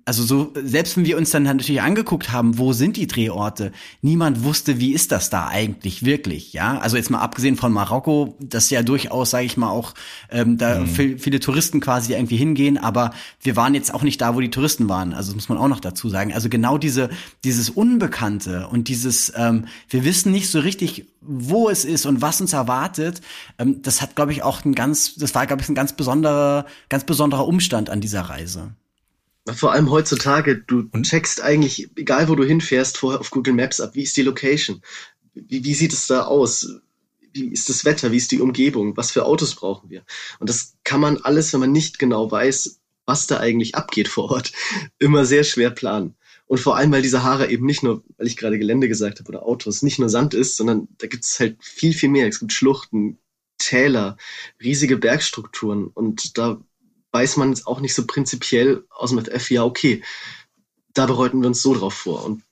also 0.04 0.24
so, 0.24 0.52
selbst 0.62 0.96
wenn 0.96 1.06
wir 1.06 1.16
uns 1.16 1.30
dann 1.30 1.44
natürlich 1.44 1.80
angeguckt 1.80 2.32
haben, 2.32 2.58
wo 2.58 2.72
sind 2.72 2.96
die 2.96 3.06
Drehorte, 3.06 3.72
niemand 4.02 4.42
wusste, 4.42 4.80
wie 4.80 4.92
ist 4.92 5.12
das 5.12 5.30
da 5.30 5.46
eigentlich 5.46 6.04
wirklich, 6.04 6.52
ja? 6.52 6.78
Also 6.78 6.96
jetzt 6.96 7.10
mal 7.10 7.20
abgesehen 7.20 7.56
von 7.56 7.72
Marokko, 7.72 8.36
das 8.40 8.68
ja 8.70 8.82
durchaus, 8.82 9.30
sage 9.30 9.46
ich 9.46 9.56
mal, 9.56 9.70
auch 9.70 9.94
ähm, 10.30 10.58
da 10.58 10.80
mhm. 10.80 10.86
viel, 10.88 11.18
viele 11.18 11.40
Touristen 11.40 11.80
quasi 11.80 12.14
irgendwie 12.14 12.36
hingehen, 12.36 12.76
aber 12.76 13.12
wir 13.40 13.54
waren 13.54 13.74
jetzt 13.74 13.94
auch 13.94 14.02
nicht 14.02 14.20
da, 14.20 14.34
wo 14.34 14.40
die 14.40 14.50
Touristen 14.50 14.88
waren. 14.88 15.14
Also 15.14 15.32
das 15.32 15.36
muss 15.36 15.48
man 15.48 15.58
auch 15.58 15.68
noch 15.68 15.80
dazu 15.80 16.08
sagen. 16.08 16.34
Also 16.34 16.48
genau 16.48 16.76
diese 16.76 17.08
dieses 17.44 17.70
Unbekannte 17.70 18.68
und 18.68 18.88
dieses, 18.88 19.32
ähm, 19.36 19.66
wir 19.88 20.04
wissen 20.04 20.32
nicht 20.32 20.50
so 20.50 20.60
richtig, 20.60 21.06
wo 21.20 21.70
es 21.70 21.84
ist 21.84 22.06
und 22.06 22.20
was 22.20 22.40
uns 22.40 22.52
erwartet, 22.52 23.20
ähm, 23.58 23.82
das 23.82 24.02
hat, 24.02 24.16
glaube 24.16 24.32
ich, 24.32 24.42
auch 24.42 24.64
ein 24.64 24.74
ganz, 24.74 25.14
das 25.14 25.34
war, 25.34 25.46
glaube 25.46 25.62
ich, 25.62 25.68
ein 25.68 25.74
ganz 25.74 25.94
besonderer, 25.94 26.66
ganz 26.88 27.04
besonderer 27.04 27.46
Umstand 27.46 27.88
an 27.88 28.00
dieser 28.00 28.22
Reise. 28.22 28.74
Vor 29.52 29.72
allem 29.72 29.90
heutzutage, 29.90 30.56
du 30.56 30.88
checkst 31.02 31.42
eigentlich, 31.42 31.90
egal 31.96 32.28
wo 32.28 32.34
du 32.34 32.44
hinfährst, 32.44 32.96
vorher 32.96 33.20
auf 33.20 33.30
Google 33.30 33.52
Maps 33.52 33.80
ab, 33.80 33.94
wie 33.94 34.02
ist 34.02 34.16
die 34.16 34.22
Location? 34.22 34.80
Wie, 35.34 35.64
wie 35.64 35.74
sieht 35.74 35.92
es 35.92 36.06
da 36.06 36.24
aus? 36.24 36.80
Wie 37.32 37.48
ist 37.48 37.68
das 37.68 37.84
Wetter? 37.84 38.10
Wie 38.10 38.16
ist 38.16 38.32
die 38.32 38.40
Umgebung? 38.40 38.96
Was 38.96 39.10
für 39.10 39.26
Autos 39.26 39.54
brauchen 39.54 39.90
wir? 39.90 40.04
Und 40.38 40.48
das 40.48 40.76
kann 40.84 41.00
man 41.00 41.18
alles, 41.18 41.52
wenn 41.52 41.60
man 41.60 41.72
nicht 41.72 41.98
genau 41.98 42.30
weiß, 42.30 42.80
was 43.06 43.26
da 43.26 43.38
eigentlich 43.38 43.74
abgeht 43.74 44.08
vor 44.08 44.30
Ort, 44.30 44.52
immer 44.98 45.26
sehr 45.26 45.44
schwer 45.44 45.70
planen. 45.70 46.14
Und 46.46 46.58
vor 46.58 46.76
allem, 46.76 46.92
weil 46.92 47.02
die 47.02 47.08
Sahara 47.08 47.46
eben 47.46 47.66
nicht 47.66 47.82
nur, 47.82 48.02
weil 48.16 48.26
ich 48.26 48.36
gerade 48.36 48.58
Gelände 48.58 48.88
gesagt 48.88 49.18
habe, 49.18 49.28
oder 49.28 49.44
Autos, 49.44 49.82
nicht 49.82 49.98
nur 49.98 50.08
Sand 50.08 50.34
ist, 50.34 50.56
sondern 50.56 50.88
da 50.98 51.06
gibt 51.06 51.24
es 51.24 51.40
halt 51.40 51.62
viel, 51.62 51.94
viel 51.94 52.10
mehr. 52.10 52.28
Es 52.28 52.40
gibt 52.40 52.52
Schluchten, 52.52 53.18
Täler, 53.58 54.16
riesige 54.62 54.96
Bergstrukturen. 54.96 55.86
Und 55.86 56.36
da 56.38 56.62
weiß 57.14 57.36
man 57.36 57.52
es 57.52 57.66
auch 57.66 57.80
nicht 57.80 57.94
so 57.94 58.06
prinzipiell 58.06 58.84
aus 58.90 59.10
dem 59.10 59.24
FF, 59.24 59.50
ja, 59.50 59.64
okay, 59.64 60.02
da 60.92 61.06
bereuten 61.06 61.40
wir 61.40 61.46
uns 61.46 61.62
so 61.62 61.74
drauf 61.74 61.94
vor. 61.94 62.24
Und 62.24 62.42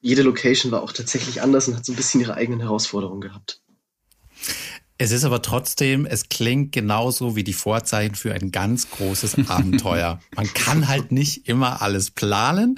jede 0.00 0.22
Location 0.22 0.72
war 0.72 0.82
auch 0.82 0.92
tatsächlich 0.92 1.42
anders 1.42 1.68
und 1.68 1.76
hat 1.76 1.84
so 1.84 1.92
ein 1.92 1.96
bisschen 1.96 2.22
ihre 2.22 2.34
eigenen 2.34 2.60
Herausforderungen 2.60 3.20
gehabt. 3.20 3.60
Es 5.00 5.12
ist 5.12 5.22
aber 5.22 5.42
trotzdem, 5.42 6.06
es 6.06 6.28
klingt 6.28 6.72
genauso 6.72 7.36
wie 7.36 7.44
die 7.44 7.52
Vorzeichen 7.52 8.16
für 8.16 8.34
ein 8.34 8.50
ganz 8.50 8.90
großes 8.90 9.48
Abenteuer. 9.48 10.18
Man 10.34 10.52
kann 10.52 10.88
halt 10.88 11.12
nicht 11.12 11.48
immer 11.48 11.82
alles 11.82 12.10
planen. 12.10 12.74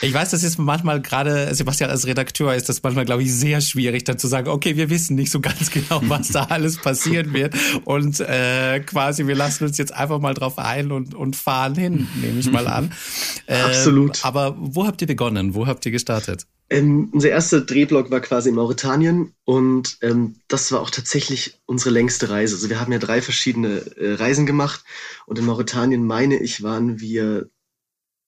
Ich 0.00 0.14
weiß, 0.14 0.30
das 0.30 0.44
ist 0.44 0.58
manchmal 0.58 1.02
gerade, 1.02 1.52
Sebastian 1.56 1.90
als 1.90 2.06
Redakteur 2.06 2.54
ist 2.54 2.68
das 2.68 2.84
manchmal, 2.84 3.04
glaube 3.04 3.24
ich, 3.24 3.34
sehr 3.34 3.60
schwierig, 3.60 4.04
dann 4.04 4.16
zu 4.16 4.28
sagen, 4.28 4.48
okay, 4.48 4.76
wir 4.76 4.90
wissen 4.90 5.16
nicht 5.16 5.32
so 5.32 5.40
ganz 5.40 5.72
genau, 5.72 6.00
was 6.06 6.28
da 6.28 6.44
alles 6.44 6.78
passieren 6.78 7.32
wird. 7.32 7.56
Und 7.84 8.20
äh, 8.20 8.78
quasi, 8.86 9.26
wir 9.26 9.34
lassen 9.34 9.64
uns 9.64 9.76
jetzt 9.76 9.92
einfach 9.92 10.20
mal 10.20 10.34
drauf 10.34 10.58
ein 10.58 10.92
und, 10.92 11.16
und 11.16 11.34
fahren 11.34 11.74
hin, 11.74 12.06
nehme 12.22 12.38
ich 12.38 12.50
mal 12.50 12.68
an. 12.68 12.92
Äh, 13.46 13.60
Absolut. 13.60 14.24
Aber 14.24 14.56
wo 14.58 14.86
habt 14.86 15.00
ihr 15.02 15.06
begonnen? 15.06 15.54
Wo 15.54 15.66
habt 15.66 15.86
ihr 15.86 15.92
gestartet? 15.92 16.46
Ähm, 16.68 17.10
unser 17.12 17.28
erster 17.28 17.60
Drehblock 17.60 18.10
war 18.10 18.20
quasi 18.20 18.48
in 18.48 18.56
Mauretanien 18.56 19.34
und 19.44 19.98
ähm, 20.02 20.36
das 20.48 20.72
war 20.72 20.80
auch 20.80 20.90
tatsächlich 20.90 21.60
unsere 21.64 21.90
längste 21.90 22.28
Reise. 22.28 22.56
Also 22.56 22.68
wir 22.68 22.80
haben 22.80 22.92
ja 22.92 22.98
drei 22.98 23.22
verschiedene 23.22 23.78
äh, 23.96 24.14
Reisen 24.14 24.46
gemacht 24.46 24.82
und 25.26 25.38
in 25.38 25.44
Mauretanien, 25.44 26.04
meine 26.04 26.38
ich, 26.38 26.64
waren 26.64 26.98
wir 26.98 27.48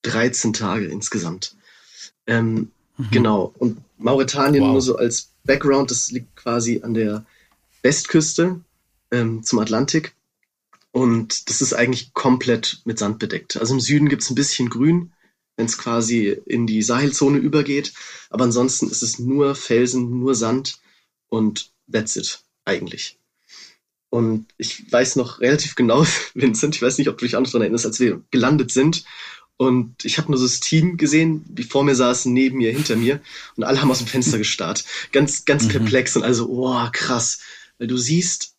13 0.03 0.53
Tage 0.53 0.87
insgesamt. 0.87 1.57
Ähm, 2.29 2.71
mhm. 2.97 3.09
Genau. 3.11 3.53
Und 3.59 3.79
Mauretanien 3.99 4.63
wow. 4.63 4.73
nur 4.73 4.83
so 4.83 4.97
als 4.97 5.31
Background, 5.45 5.91
das 5.91 6.13
liegt 6.13 6.37
quasi 6.37 6.83
an 6.85 6.95
der 6.95 7.27
Westküste 7.83 8.61
ähm, 9.11 9.43
zum 9.43 9.59
Atlantik 9.59 10.15
und 10.93 11.49
das 11.49 11.61
ist 11.61 11.75
eigentlich 11.75 12.13
komplett 12.15 12.83
mit 12.85 12.99
Sand 12.99 13.19
bedeckt. 13.19 13.57
Also 13.57 13.75
im 13.75 13.81
Süden 13.81 14.09
gibt's 14.09 14.31
ein 14.31 14.35
bisschen 14.35 14.71
Grün, 14.71 15.13
wenn 15.59 15.67
es 15.67 15.77
quasi 15.77 16.41
in 16.47 16.67
die 16.69 16.83
Sahelzone 16.83 17.39
übergeht. 17.39 17.93
Aber 18.31 18.45
ansonsten 18.45 18.89
ist 18.89 19.03
es 19.03 19.19
nur 19.19 19.57
Felsen, 19.57 20.21
nur 20.21 20.37
Sand 20.37 20.79
und 21.29 21.73
that's 21.93 22.17
it 22.17 22.41
eigentlich. 22.65 23.19
Und 24.09 24.47
ich 24.57 24.91
weiß 24.91 25.17
noch 25.17 25.41
relativ 25.41 25.75
genau, 25.75 26.07
Vincent, 26.35 26.77
ich 26.77 26.83
weiß 26.83 26.97
nicht, 26.97 27.09
ob 27.09 27.19
du 27.19 27.27
dich 27.27 27.35
auch 27.35 27.41
noch 27.41 27.49
daran 27.49 27.63
erinnerst, 27.63 27.87
als 27.87 27.99
wir 27.99 28.23
gelandet 28.31 28.71
sind. 28.71 29.05
Und 29.57 30.05
ich 30.05 30.19
habe 30.19 30.31
nur 30.31 30.39
so 30.39 30.45
das 30.45 30.61
Team 30.61 30.97
gesehen, 30.97 31.45
wie 31.49 31.65
vor 31.65 31.83
mir 31.83 31.97
saßen, 31.97 32.33
neben 32.33 32.59
mir, 32.59 32.71
hinter 32.71 32.95
mir. 32.95 33.21
Und 33.57 33.65
alle 33.65 33.83
haben 33.83 33.91
aus 33.91 33.99
dem 33.99 34.07
Fenster 34.07 34.39
gestarrt. 34.39 34.85
Ganz, 35.11 35.45
ganz 35.45 35.65
mhm. 35.65 35.71
perplex 35.71 36.15
und 36.15 36.23
also, 36.23 36.49
oh, 36.49 36.89
krass. 36.93 37.41
Weil 37.79 37.89
du 37.89 37.97
siehst 37.97 38.55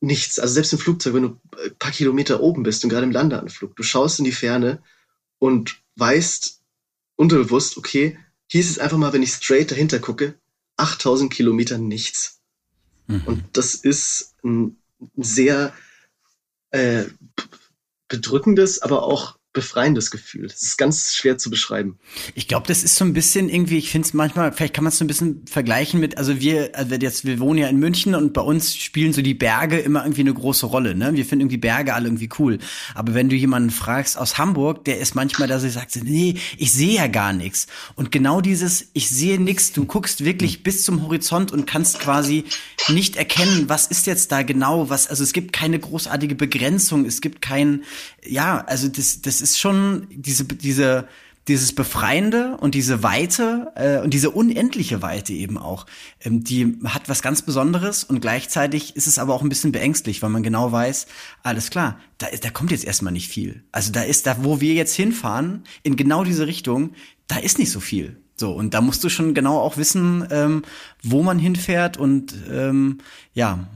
nichts. 0.00 0.38
Also 0.38 0.54
selbst 0.54 0.72
im 0.72 0.78
Flugzeug, 0.78 1.14
wenn 1.14 1.22
du 1.24 1.40
ein 1.64 1.74
paar 1.80 1.90
Kilometer 1.90 2.40
oben 2.40 2.62
bist 2.62 2.84
und 2.84 2.90
gerade 2.90 3.06
im 3.06 3.10
Landeanflug, 3.10 3.74
du 3.74 3.82
schaust 3.82 4.20
in 4.20 4.24
die 4.24 4.30
Ferne 4.30 4.80
und 5.42 5.82
weißt 5.96 6.60
unterbewusst, 7.16 7.76
okay, 7.76 8.16
hier 8.46 8.60
ist 8.60 8.70
es 8.70 8.78
einfach 8.78 8.96
mal, 8.96 9.12
wenn 9.12 9.24
ich 9.24 9.32
straight 9.32 9.72
dahinter 9.72 9.98
gucke, 9.98 10.38
8000 10.76 11.32
Kilometer 11.32 11.78
nichts. 11.78 12.40
Mhm. 13.08 13.22
Und 13.24 13.44
das 13.52 13.74
ist 13.74 14.36
ein 14.44 14.76
sehr 15.16 15.74
äh, 16.70 17.06
bedrückendes, 18.06 18.82
aber 18.82 19.02
auch 19.02 19.36
befreiendes 19.52 20.10
Gefühl. 20.10 20.48
Das 20.48 20.62
ist 20.62 20.78
ganz 20.78 21.14
schwer 21.14 21.36
zu 21.36 21.50
beschreiben. 21.50 21.98
Ich 22.34 22.48
glaube, 22.48 22.66
das 22.66 22.82
ist 22.82 22.96
so 22.96 23.04
ein 23.04 23.12
bisschen 23.12 23.50
irgendwie, 23.50 23.76
ich 23.76 23.90
finde 23.90 24.06
es 24.06 24.14
manchmal, 24.14 24.52
vielleicht 24.52 24.72
kann 24.72 24.84
man 24.84 24.92
es 24.92 24.98
so 24.98 25.04
ein 25.04 25.08
bisschen 25.08 25.44
vergleichen 25.46 26.00
mit, 26.00 26.16
also 26.16 26.40
wir, 26.40 26.70
also 26.74 26.94
jetzt, 26.94 27.26
wir 27.26 27.38
wohnen 27.38 27.58
ja 27.58 27.68
in 27.68 27.78
München 27.78 28.14
und 28.14 28.32
bei 28.32 28.40
uns 28.40 28.74
spielen 28.74 29.12
so 29.12 29.20
die 29.20 29.34
Berge 29.34 29.78
immer 29.78 30.04
irgendwie 30.04 30.22
eine 30.22 30.32
große 30.32 30.64
Rolle. 30.64 30.94
Ne? 30.94 31.14
Wir 31.14 31.26
finden 31.26 31.42
irgendwie 31.42 31.58
Berge 31.58 31.92
alle 31.92 32.08
irgendwie 32.08 32.30
cool. 32.38 32.58
Aber 32.94 33.12
wenn 33.12 33.28
du 33.28 33.36
jemanden 33.36 33.70
fragst 33.70 34.16
aus 34.16 34.38
Hamburg, 34.38 34.86
der 34.86 35.00
ist 35.00 35.14
manchmal 35.14 35.48
da 35.48 35.58
so 35.58 35.68
sagt, 35.68 35.96
nee, 36.02 36.36
ich 36.56 36.72
sehe 36.72 36.94
ja 36.94 37.06
gar 37.06 37.34
nichts. 37.34 37.66
Und 37.94 38.10
genau 38.10 38.40
dieses, 38.40 38.86
ich 38.94 39.10
sehe 39.10 39.38
nichts, 39.38 39.72
du 39.72 39.84
guckst 39.84 40.24
wirklich 40.24 40.62
bis 40.62 40.82
zum 40.84 41.02
Horizont 41.02 41.52
und 41.52 41.66
kannst 41.66 42.00
quasi 42.00 42.44
nicht 42.88 43.16
erkennen, 43.16 43.68
was 43.68 43.86
ist 43.86 44.06
jetzt 44.06 44.32
da 44.32 44.42
genau, 44.42 44.88
was, 44.88 45.08
also 45.08 45.22
es 45.22 45.34
gibt 45.34 45.52
keine 45.52 45.78
großartige 45.78 46.34
Begrenzung, 46.34 47.04
es 47.04 47.20
gibt 47.20 47.42
kein, 47.42 47.84
ja, 48.24 48.64
also 48.64 48.88
das, 48.88 49.20
das 49.20 49.41
ist 49.42 49.58
schon 49.58 50.06
diese, 50.10 50.44
diese, 50.44 51.08
dieses 51.48 51.74
Befreiende 51.74 52.56
und 52.58 52.74
diese 52.74 53.02
Weite 53.02 53.72
äh, 53.74 53.98
und 53.98 54.14
diese 54.14 54.30
unendliche 54.30 55.02
Weite 55.02 55.32
eben 55.32 55.58
auch, 55.58 55.86
ähm, 56.20 56.44
die 56.44 56.78
hat 56.84 57.08
was 57.08 57.20
ganz 57.20 57.42
Besonderes 57.42 58.04
und 58.04 58.20
gleichzeitig 58.20 58.94
ist 58.94 59.06
es 59.06 59.18
aber 59.18 59.34
auch 59.34 59.42
ein 59.42 59.48
bisschen 59.48 59.72
beängstlich, 59.72 60.22
weil 60.22 60.30
man 60.30 60.42
genau 60.42 60.70
weiß, 60.70 61.06
alles 61.42 61.70
klar, 61.70 61.98
da, 62.18 62.28
da 62.40 62.50
kommt 62.50 62.70
jetzt 62.70 62.84
erstmal 62.84 63.12
nicht 63.12 63.28
viel. 63.28 63.64
Also 63.72 63.90
da 63.90 64.02
ist, 64.02 64.26
da 64.26 64.44
wo 64.44 64.60
wir 64.60 64.74
jetzt 64.74 64.94
hinfahren, 64.94 65.64
in 65.82 65.96
genau 65.96 66.22
diese 66.22 66.46
Richtung, 66.46 66.92
da 67.26 67.36
ist 67.38 67.58
nicht 67.58 67.72
so 67.72 67.80
viel. 67.80 68.22
So, 68.36 68.52
und 68.52 68.74
da 68.74 68.80
musst 68.80 69.04
du 69.04 69.08
schon 69.08 69.34
genau 69.34 69.58
auch 69.58 69.76
wissen, 69.76 70.26
ähm, 70.30 70.62
wo 71.02 71.22
man 71.22 71.38
hinfährt 71.38 71.96
und 71.96 72.34
ähm, 72.50 72.98
ja, 73.34 73.66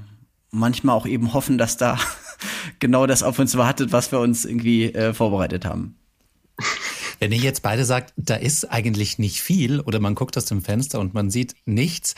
manchmal 0.50 0.96
auch 0.96 1.06
eben 1.06 1.35
hoffen, 1.35 1.58
dass 1.58 1.76
da 1.76 1.99
genau 2.78 3.07
das 3.07 3.23
auf 3.23 3.38
uns 3.38 3.57
wartet, 3.57 3.93
was 3.93 4.12
wir 4.12 4.21
uns 4.21 4.45
irgendwie 4.45 4.93
äh, 4.93 5.12
vorbereitet 5.14 5.64
haben. 5.64 5.97
Wenn 7.19 7.33
ihr 7.33 7.38
jetzt 7.38 7.62
beide 7.62 7.85
sagt, 7.85 8.12
da 8.16 8.35
ist 8.35 8.64
eigentlich 8.71 9.19
nicht 9.19 9.40
viel 9.40 9.81
oder 9.81 10.00
man 10.00 10.14
guckt 10.14 10.37
aus 10.37 10.45
dem 10.47 10.62
Fenster 10.62 11.00
und 11.00 11.14
man 11.14 11.31
sieht 11.31 11.55
nichts. 11.64 12.14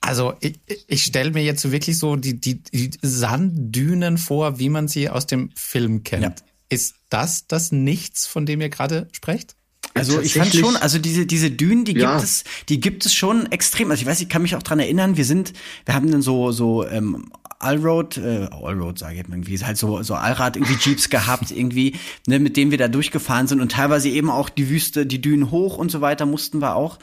Also 0.00 0.34
ich, 0.40 0.58
ich 0.88 1.04
stelle 1.04 1.30
mir 1.30 1.44
jetzt 1.44 1.70
wirklich 1.70 1.96
so 1.98 2.16
die, 2.16 2.40
die, 2.40 2.62
die 2.62 2.90
Sanddünen 3.02 4.18
vor, 4.18 4.58
wie 4.58 4.68
man 4.68 4.88
sie 4.88 5.08
aus 5.08 5.26
dem 5.26 5.50
Film 5.54 6.02
kennt. 6.02 6.22
Ja. 6.22 6.34
Ist 6.68 6.94
das 7.08 7.46
das 7.46 7.70
Nichts, 7.70 8.26
von 8.26 8.46
dem 8.46 8.60
ihr 8.60 8.70
gerade 8.70 9.08
sprecht? 9.12 9.54
Also 9.94 10.20
ich 10.20 10.34
fand 10.34 10.54
schon, 10.54 10.76
also 10.76 10.98
diese 10.98 11.26
diese 11.26 11.50
Dünen, 11.50 11.84
die 11.84 11.92
ja. 11.92 12.12
gibt 12.12 12.24
es, 12.24 12.44
die 12.68 12.80
gibt 12.80 13.04
es 13.04 13.14
schon 13.14 13.52
extrem. 13.52 13.90
Also 13.90 14.00
ich 14.00 14.06
weiß, 14.06 14.20
ich 14.22 14.28
kann 14.28 14.42
mich 14.42 14.56
auch 14.56 14.62
dran 14.62 14.80
erinnern. 14.80 15.16
Wir 15.16 15.24
sind, 15.24 15.52
wir 15.84 15.94
haben 15.94 16.10
dann 16.10 16.22
so 16.22 16.50
so 16.50 16.86
ähm, 16.86 17.30
Allroad, 17.62 18.16
äh, 18.18 18.48
Allroad 18.50 18.98
sage 18.98 19.14
ich 19.14 19.28
irgendwie, 19.28 19.58
halt 19.58 19.76
so, 19.76 20.02
so 20.02 20.14
Allrad 20.14 20.56
irgendwie 20.56 20.76
Jeeps 20.80 21.10
gehabt 21.10 21.50
irgendwie, 21.54 21.96
ne, 22.26 22.38
mit 22.38 22.56
denen 22.56 22.70
wir 22.70 22.78
da 22.78 22.88
durchgefahren 22.88 23.46
sind 23.46 23.60
und 23.60 23.72
teilweise 23.72 24.08
eben 24.08 24.30
auch 24.30 24.48
die 24.48 24.68
Wüste, 24.68 25.06
die 25.06 25.20
Dünen 25.20 25.50
hoch 25.50 25.76
und 25.76 25.90
so 25.90 26.00
weiter 26.00 26.26
mussten 26.26 26.60
wir 26.60 26.76
auch. 26.76 26.98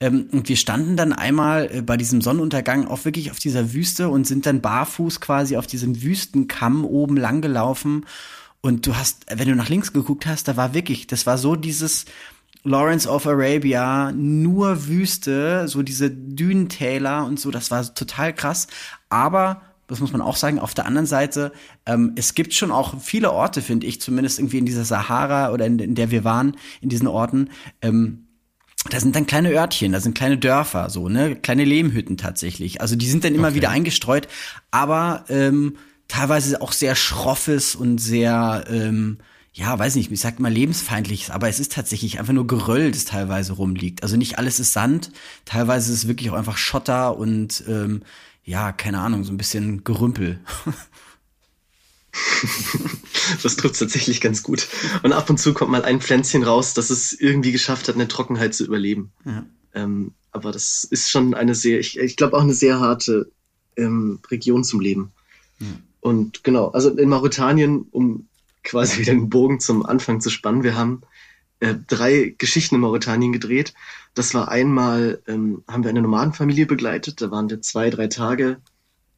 Ähm, 0.00 0.28
und 0.32 0.48
wir 0.48 0.56
standen 0.56 0.96
dann 0.96 1.12
einmal 1.12 1.70
äh, 1.72 1.82
bei 1.82 1.96
diesem 1.96 2.20
Sonnenuntergang 2.20 2.86
auch 2.86 3.04
wirklich 3.04 3.30
auf 3.30 3.38
dieser 3.38 3.72
Wüste 3.72 4.08
und 4.08 4.26
sind 4.26 4.46
dann 4.46 4.60
barfuß 4.60 5.20
quasi 5.20 5.56
auf 5.56 5.66
diesem 5.66 6.02
Wüstenkamm 6.02 6.84
oben 6.84 7.16
lang 7.16 7.40
gelaufen. 7.40 8.06
Und 8.60 8.86
du 8.86 8.94
hast, 8.94 9.26
wenn 9.28 9.48
du 9.48 9.56
nach 9.56 9.68
links 9.68 9.92
geguckt 9.92 10.26
hast, 10.26 10.46
da 10.46 10.56
war 10.56 10.74
wirklich, 10.74 11.06
das 11.06 11.26
war 11.26 11.36
so 11.36 11.56
dieses, 11.56 12.04
Lawrence 12.64 13.08
of 13.08 13.26
Arabia, 13.26 14.12
nur 14.12 14.86
Wüste, 14.86 15.66
so 15.66 15.82
diese 15.82 16.10
Dünentäler 16.10 17.26
und 17.26 17.40
so, 17.40 17.50
das 17.50 17.72
war 17.72 17.92
total 17.92 18.32
krass. 18.32 18.68
Aber 19.08 19.62
das 19.92 20.00
muss 20.00 20.12
man 20.12 20.22
auch 20.22 20.36
sagen. 20.36 20.58
Auf 20.58 20.74
der 20.74 20.86
anderen 20.86 21.06
Seite, 21.06 21.52
ähm, 21.86 22.12
es 22.16 22.34
gibt 22.34 22.54
schon 22.54 22.72
auch 22.72 23.00
viele 23.00 23.32
Orte, 23.32 23.62
finde 23.62 23.86
ich, 23.86 24.00
zumindest 24.00 24.38
irgendwie 24.38 24.58
in 24.58 24.66
dieser 24.66 24.84
Sahara 24.84 25.52
oder 25.52 25.66
in, 25.66 25.78
in 25.78 25.94
der 25.94 26.10
wir 26.10 26.24
waren, 26.24 26.56
in 26.80 26.88
diesen 26.88 27.06
Orten. 27.06 27.50
Ähm, 27.82 28.26
da 28.90 28.98
sind 28.98 29.14
dann 29.14 29.26
kleine 29.26 29.50
Örtchen, 29.50 29.92
da 29.92 30.00
sind 30.00 30.16
kleine 30.16 30.38
Dörfer, 30.38 30.90
so, 30.90 31.08
ne, 31.08 31.36
kleine 31.36 31.64
Lehmhütten 31.64 32.16
tatsächlich. 32.16 32.80
Also 32.80 32.96
die 32.96 33.06
sind 33.06 33.22
dann 33.22 33.34
immer 33.34 33.48
okay. 33.48 33.56
wieder 33.56 33.70
eingestreut, 33.70 34.28
aber 34.70 35.24
ähm, 35.28 35.76
teilweise 36.08 36.60
auch 36.60 36.72
sehr 36.72 36.94
schroffes 36.94 37.74
und 37.76 37.98
sehr, 37.98 38.64
ähm, 38.68 39.18
ja, 39.54 39.78
weiß 39.78 39.96
nicht, 39.96 40.10
ich 40.10 40.20
sag 40.20 40.40
mal 40.40 40.52
lebensfeindliches, 40.52 41.30
aber 41.30 41.48
es 41.48 41.60
ist 41.60 41.72
tatsächlich 41.72 42.18
einfach 42.18 42.32
nur 42.32 42.46
Geröll, 42.46 42.90
das 42.90 43.04
teilweise 43.04 43.52
rumliegt. 43.52 44.02
Also 44.02 44.16
nicht 44.16 44.38
alles 44.38 44.58
ist 44.58 44.72
Sand, 44.72 45.12
teilweise 45.44 45.92
ist 45.92 45.98
es 45.98 46.08
wirklich 46.08 46.30
auch 46.30 46.36
einfach 46.36 46.56
Schotter 46.56 47.18
und 47.18 47.62
ähm, 47.68 48.02
ja, 48.44 48.72
keine 48.72 49.00
Ahnung, 49.00 49.24
so 49.24 49.32
ein 49.32 49.36
bisschen 49.36 49.84
Gerümpel. 49.84 50.40
das 53.42 53.56
trifft 53.56 53.78
tatsächlich 53.78 54.22
ganz 54.22 54.42
gut. 54.42 54.68
Und 55.02 55.12
ab 55.12 55.28
und 55.28 55.38
zu 55.38 55.52
kommt 55.52 55.70
mal 55.70 55.84
ein 55.84 56.00
Pflänzchen 56.00 56.42
raus, 56.42 56.72
das 56.72 56.88
es 56.88 57.12
irgendwie 57.12 57.52
geschafft 57.52 57.88
hat, 57.88 57.94
eine 57.94 58.08
Trockenheit 58.08 58.54
zu 58.54 58.64
überleben. 58.64 59.12
Ja. 59.24 59.44
Ähm, 59.74 60.12
aber 60.30 60.50
das 60.50 60.84
ist 60.84 61.10
schon 61.10 61.34
eine 61.34 61.54
sehr, 61.54 61.78
ich, 61.78 61.98
ich 61.98 62.16
glaube 62.16 62.38
auch 62.38 62.42
eine 62.42 62.54
sehr 62.54 62.80
harte 62.80 63.30
ähm, 63.76 64.18
Region 64.30 64.64
zum 64.64 64.80
Leben. 64.80 65.12
Ja. 65.60 65.66
Und 66.00 66.42
genau, 66.42 66.70
also 66.70 66.88
in 66.90 67.10
Mauretanien, 67.10 67.86
um 67.90 68.28
quasi 68.62 68.98
wieder 69.00 69.12
den 69.12 69.28
Bogen 69.28 69.60
zum 69.60 69.84
Anfang 69.84 70.20
zu 70.20 70.30
spannen, 70.30 70.62
wir 70.62 70.76
haben 70.76 71.02
äh, 71.60 71.74
drei 71.86 72.34
Geschichten 72.38 72.76
in 72.76 72.80
Mauretanien 72.80 73.32
gedreht. 73.32 73.72
Das 74.14 74.34
war 74.34 74.48
einmal, 74.48 75.22
ähm, 75.26 75.62
haben 75.68 75.84
wir 75.84 75.90
eine 75.90 76.02
Nomadenfamilie 76.02 76.66
begleitet, 76.66 77.20
da 77.20 77.30
waren 77.30 77.48
wir 77.48 77.62
zwei, 77.62 77.88
drei 77.88 78.08
Tage, 78.08 78.58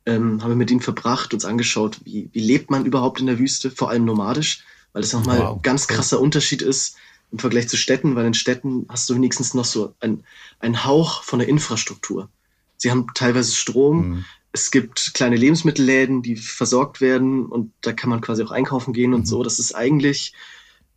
ähm, 0.07 0.43
haben 0.43 0.51
wir 0.51 0.57
mit 0.57 0.71
ihnen 0.71 0.81
verbracht, 0.81 1.33
uns 1.33 1.45
angeschaut, 1.45 2.01
wie, 2.05 2.29
wie 2.33 2.41
lebt 2.41 2.71
man 2.71 2.85
überhaupt 2.85 3.21
in 3.21 3.27
der 3.27 3.39
Wüste, 3.39 3.71
vor 3.71 3.91
allem 3.91 4.05
nomadisch, 4.05 4.63
weil 4.93 5.03
das 5.03 5.13
nochmal 5.13 5.39
wow. 5.39 5.63
ganz 5.63 5.89
krasser 5.89 6.21
Unterschied 6.21 6.63
ist 6.63 6.97
im 7.33 7.39
Vergleich 7.39 7.69
zu 7.69 7.77
Städten, 7.77 8.15
weil 8.15 8.27
in 8.27 8.35
Städten 8.35 8.87
hast 8.89 9.09
du 9.09 9.15
wenigstens 9.15 9.55
noch 9.55 9.65
so 9.65 9.95
ein, 10.01 10.23
ein 10.61 10.85
Hauch 10.85 11.23
von 11.23 11.39
der 11.39 11.49
Infrastruktur. 11.49 12.29
Sie 12.77 12.91
haben 12.91 13.07
teilweise 13.15 13.55
Strom, 13.55 14.09
mhm. 14.09 14.25
Es 14.55 14.71
gibt 14.71 15.15
kleine 15.15 15.35
Lebensmittelläden, 15.35 16.23
die 16.23 16.37
versorgt 16.37 17.01
werden 17.01 17.45
und 17.45 17.73
da 17.81 17.93
kann 17.93 18.09
man 18.09 18.21
quasi 18.21 18.45
auch 18.45 18.53
einkaufen 18.53 18.95
gehen 18.95 19.13
und 19.13 19.23
mhm. 19.23 19.27
so. 19.27 19.43
Das 19.43 19.59
ist 19.59 19.75
eigentlich 19.75 20.33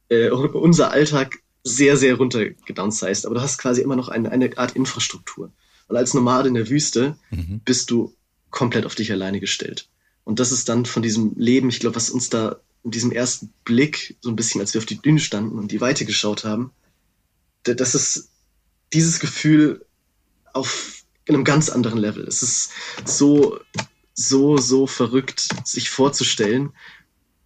äh, 0.09 0.29
unser 0.29 0.91
Alltag 0.91 1.39
sehr, 1.63 1.97
sehr 1.97 2.15
runtergedownsized. 2.15 3.25
Aber 3.25 3.33
du 3.33 3.41
hast 3.41 3.57
quasi 3.57 3.81
immer 3.81 3.95
noch 3.95 4.09
eine, 4.09 4.31
eine 4.31 4.55
Art 4.59 4.75
Infrastruktur. 4.75 5.51
Und 5.87 5.97
als 5.97 6.13
Nomade 6.13 6.49
in 6.49 6.53
der 6.53 6.69
Wüste 6.69 7.17
mhm. 7.31 7.61
bist 7.65 7.89
du 7.89 8.13
komplett 8.51 8.85
auf 8.85 8.93
dich 8.93 9.11
alleine 9.11 9.39
gestellt. 9.39 9.89
Und 10.23 10.39
das 10.39 10.51
ist 10.51 10.69
dann 10.69 10.85
von 10.85 11.01
diesem 11.01 11.33
Leben, 11.35 11.69
ich 11.69 11.79
glaube, 11.79 11.95
was 11.95 12.11
uns 12.11 12.29
da 12.29 12.57
in 12.83 12.91
diesem 12.91 13.11
ersten 13.11 13.51
Blick, 13.65 14.17
so 14.21 14.29
ein 14.29 14.35
bisschen, 14.35 14.61
als 14.61 14.75
wir 14.75 14.79
auf 14.79 14.85
die 14.85 15.01
Düne 15.01 15.19
standen 15.19 15.57
und 15.57 15.71
die 15.71 15.81
Weite 15.81 16.05
geschaut 16.05 16.43
haben, 16.43 16.71
das 17.63 17.95
ist 17.95 18.29
dieses 18.93 19.19
Gefühl 19.19 19.83
auf 20.53 20.96
einem 21.33 21.43
ganz 21.43 21.69
anderen 21.69 21.97
Level. 21.97 22.27
Es 22.27 22.43
ist 22.43 22.71
so, 23.05 23.59
so, 24.13 24.57
so 24.57 24.87
verrückt, 24.87 25.47
sich 25.63 25.89
vorzustellen, 25.89 26.71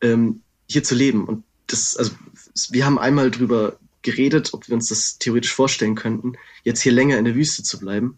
ähm, 0.02 0.42
hier 0.68 0.84
zu 0.84 0.96
leben. 0.96 1.26
Und 1.26 1.44
das, 1.68 1.98
also, 1.98 2.12
wir 2.70 2.86
haben 2.86 3.00
einmal 3.00 3.32
drüber 3.32 3.78
geredet, 4.02 4.54
ob 4.54 4.68
wir 4.68 4.76
uns 4.76 4.88
das 4.88 5.18
theoretisch 5.20 5.54
vorstellen 5.54 5.96
könnten, 5.96 6.34
jetzt 6.64 6.82
hier 6.82 6.92
länger 6.92 7.18
in 7.18 7.26
der 7.26 7.36
Wüste 7.36 7.64
zu 7.64 7.80
bleiben. 7.80 8.18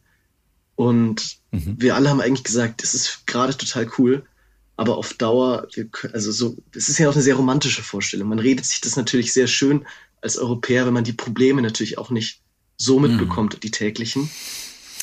Und 0.76 1.38
mhm. 1.52 1.76
wir 1.78 1.96
alle 1.96 2.10
haben 2.10 2.22
eigentlich 2.22 2.44
gesagt, 2.44 2.84
es 2.84 2.94
ist 2.94 3.28
gerade 3.28 3.56
total 3.56 3.90
cool, 3.98 4.24
aber 4.76 4.98
auf 4.98 5.14
Dauer, 5.14 5.68
wir, 5.74 5.88
also 6.14 6.32
so, 6.32 6.58
es 6.76 6.90
ist 6.90 6.98
ja 6.98 7.10
auch 7.10 7.14
eine 7.14 7.22
sehr 7.22 7.36
romantische 7.36 7.84
Vorstellung. 7.84 8.30
Man 8.30 8.40
redet 8.40 8.66
sich 8.66 8.82
das 8.82 8.96
natürlich 8.96 9.34
sehr 9.34 9.48
schön 9.48 9.86
als 10.22 10.38
Europäer, 10.38 10.86
wenn 10.86 10.94
man 10.94 11.04
die 11.04 11.14
Probleme 11.14 11.62
natürlich 11.62 11.98
auch 11.98 12.10
nicht 12.10 12.42
so 12.78 13.00
mhm. 13.00 13.10
mitbekommt, 13.10 13.56
mhm. 13.56 13.60
die 13.60 13.72
täglichen. 13.72 14.30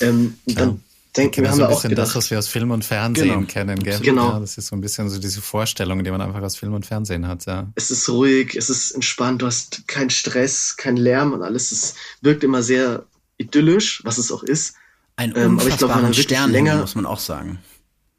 Ähm, 0.01 0.39
dann 0.47 0.83
denken 1.17 1.43
wir, 1.43 1.51
haben 1.51 1.57
so 1.57 1.63
wir 1.63 1.69
auch 1.71 1.83
gedacht, 1.83 1.99
das, 1.99 2.17
was 2.17 2.31
wir 2.31 2.39
aus 2.39 2.49
Film 2.49 2.71
und 2.71 2.85
Fernsehen 2.85 3.29
genau. 3.29 3.47
kennen, 3.47 3.79
gell? 3.83 4.01
Genau. 4.01 4.33
Ja, 4.33 4.41
das 4.41 4.59
ist 4.59 4.69
so 4.69 4.77
ein 4.77 4.81
bisschen 4.81 5.09
so 5.09 5.19
diese 5.19 5.41
Vorstellung, 5.41 6.03
die 6.05 6.11
man 6.11 6.21
einfach 6.21 6.43
aus 6.43 6.57
Film 6.57 6.75
und 6.75 6.87
Fernsehen 6.87 7.27
hat, 7.27 7.47
ja. 7.47 7.69
Es 7.75 7.91
ist 7.91 8.09
ruhig, 8.09 8.55
es 8.57 8.71
ist 8.71 8.93
entspannt, 8.93 9.43
du 9.43 9.47
hast 9.47 9.87
keinen 9.89 10.11
Stress, 10.11 10.77
keinen 10.77 10.97
Lärm 10.97 11.33
und 11.33 11.43
alles. 11.43 11.73
Es 11.73 11.95
wirkt 12.21 12.45
immer 12.45 12.63
sehr 12.63 13.05
idyllisch, 13.39 14.03
was 14.05 14.19
es 14.19 14.31
auch 14.31 14.43
ist. 14.43 14.75
Ein 15.17 15.35
ähm, 15.37 15.59
aber 15.59 15.69
ich 15.69 15.77
glaube, 15.77 16.01
man 16.01 16.15
Stern 16.15 16.51
länger, 16.51 16.79
muss 16.79 16.95
man 16.95 17.07
auch 17.07 17.19
sagen. 17.19 17.59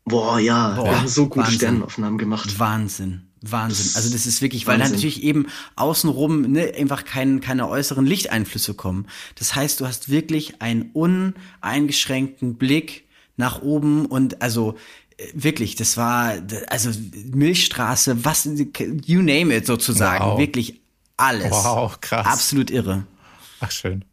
Boah, 0.06 0.40
ja, 0.40 0.76
Boah, 0.76 0.86
wir 0.86 1.00
haben 1.00 1.08
so 1.08 1.28
gute 1.28 1.46
Wahnsinn. 1.46 1.58
Sternaufnahmen 1.58 2.18
gemacht. 2.18 2.60
Wahnsinn. 2.60 3.31
Wahnsinn. 3.42 3.92
Also 3.96 4.12
das 4.12 4.28
ist 4.28 4.42
wirklich, 4.42 4.68
weil 4.68 4.78
da 4.78 4.88
natürlich 4.88 5.24
eben 5.24 5.48
außenrum 5.76 6.44
ne, 6.44 6.74
einfach 6.78 7.06
kein, 7.06 7.42
keine 7.42 7.68
äußeren 7.68 8.06
Lichteinflüsse 8.06 8.76
kommen. 8.76 9.08
Das 9.36 9.56
heißt, 9.56 9.80
du 9.80 9.88
hast 9.88 10.10
wirklich 10.10 10.62
einen 10.62 10.92
uneingeschränkten 10.94 12.56
Blick 12.56 13.06
nach 13.38 13.62
oben 13.62 14.06
und 14.06 14.42
also 14.42 14.78
äh, 15.18 15.28
wirklich, 15.34 15.76
das 15.76 15.98
war 15.98 16.36
also 16.68 16.92
Milchstraße, 17.34 18.24
was 18.24 18.48
you 19.06 19.22
name 19.22 19.56
it 19.56 19.66
sozusagen, 19.66 20.24
wow. 20.24 20.40
wirklich 20.40 20.82
alles. 21.18 21.52
Wow, 21.52 22.00
krass. 22.00 22.28
Absolut 22.28 22.70
irre. 22.70 23.06
Ach 23.60 23.72
schön. 23.72 24.06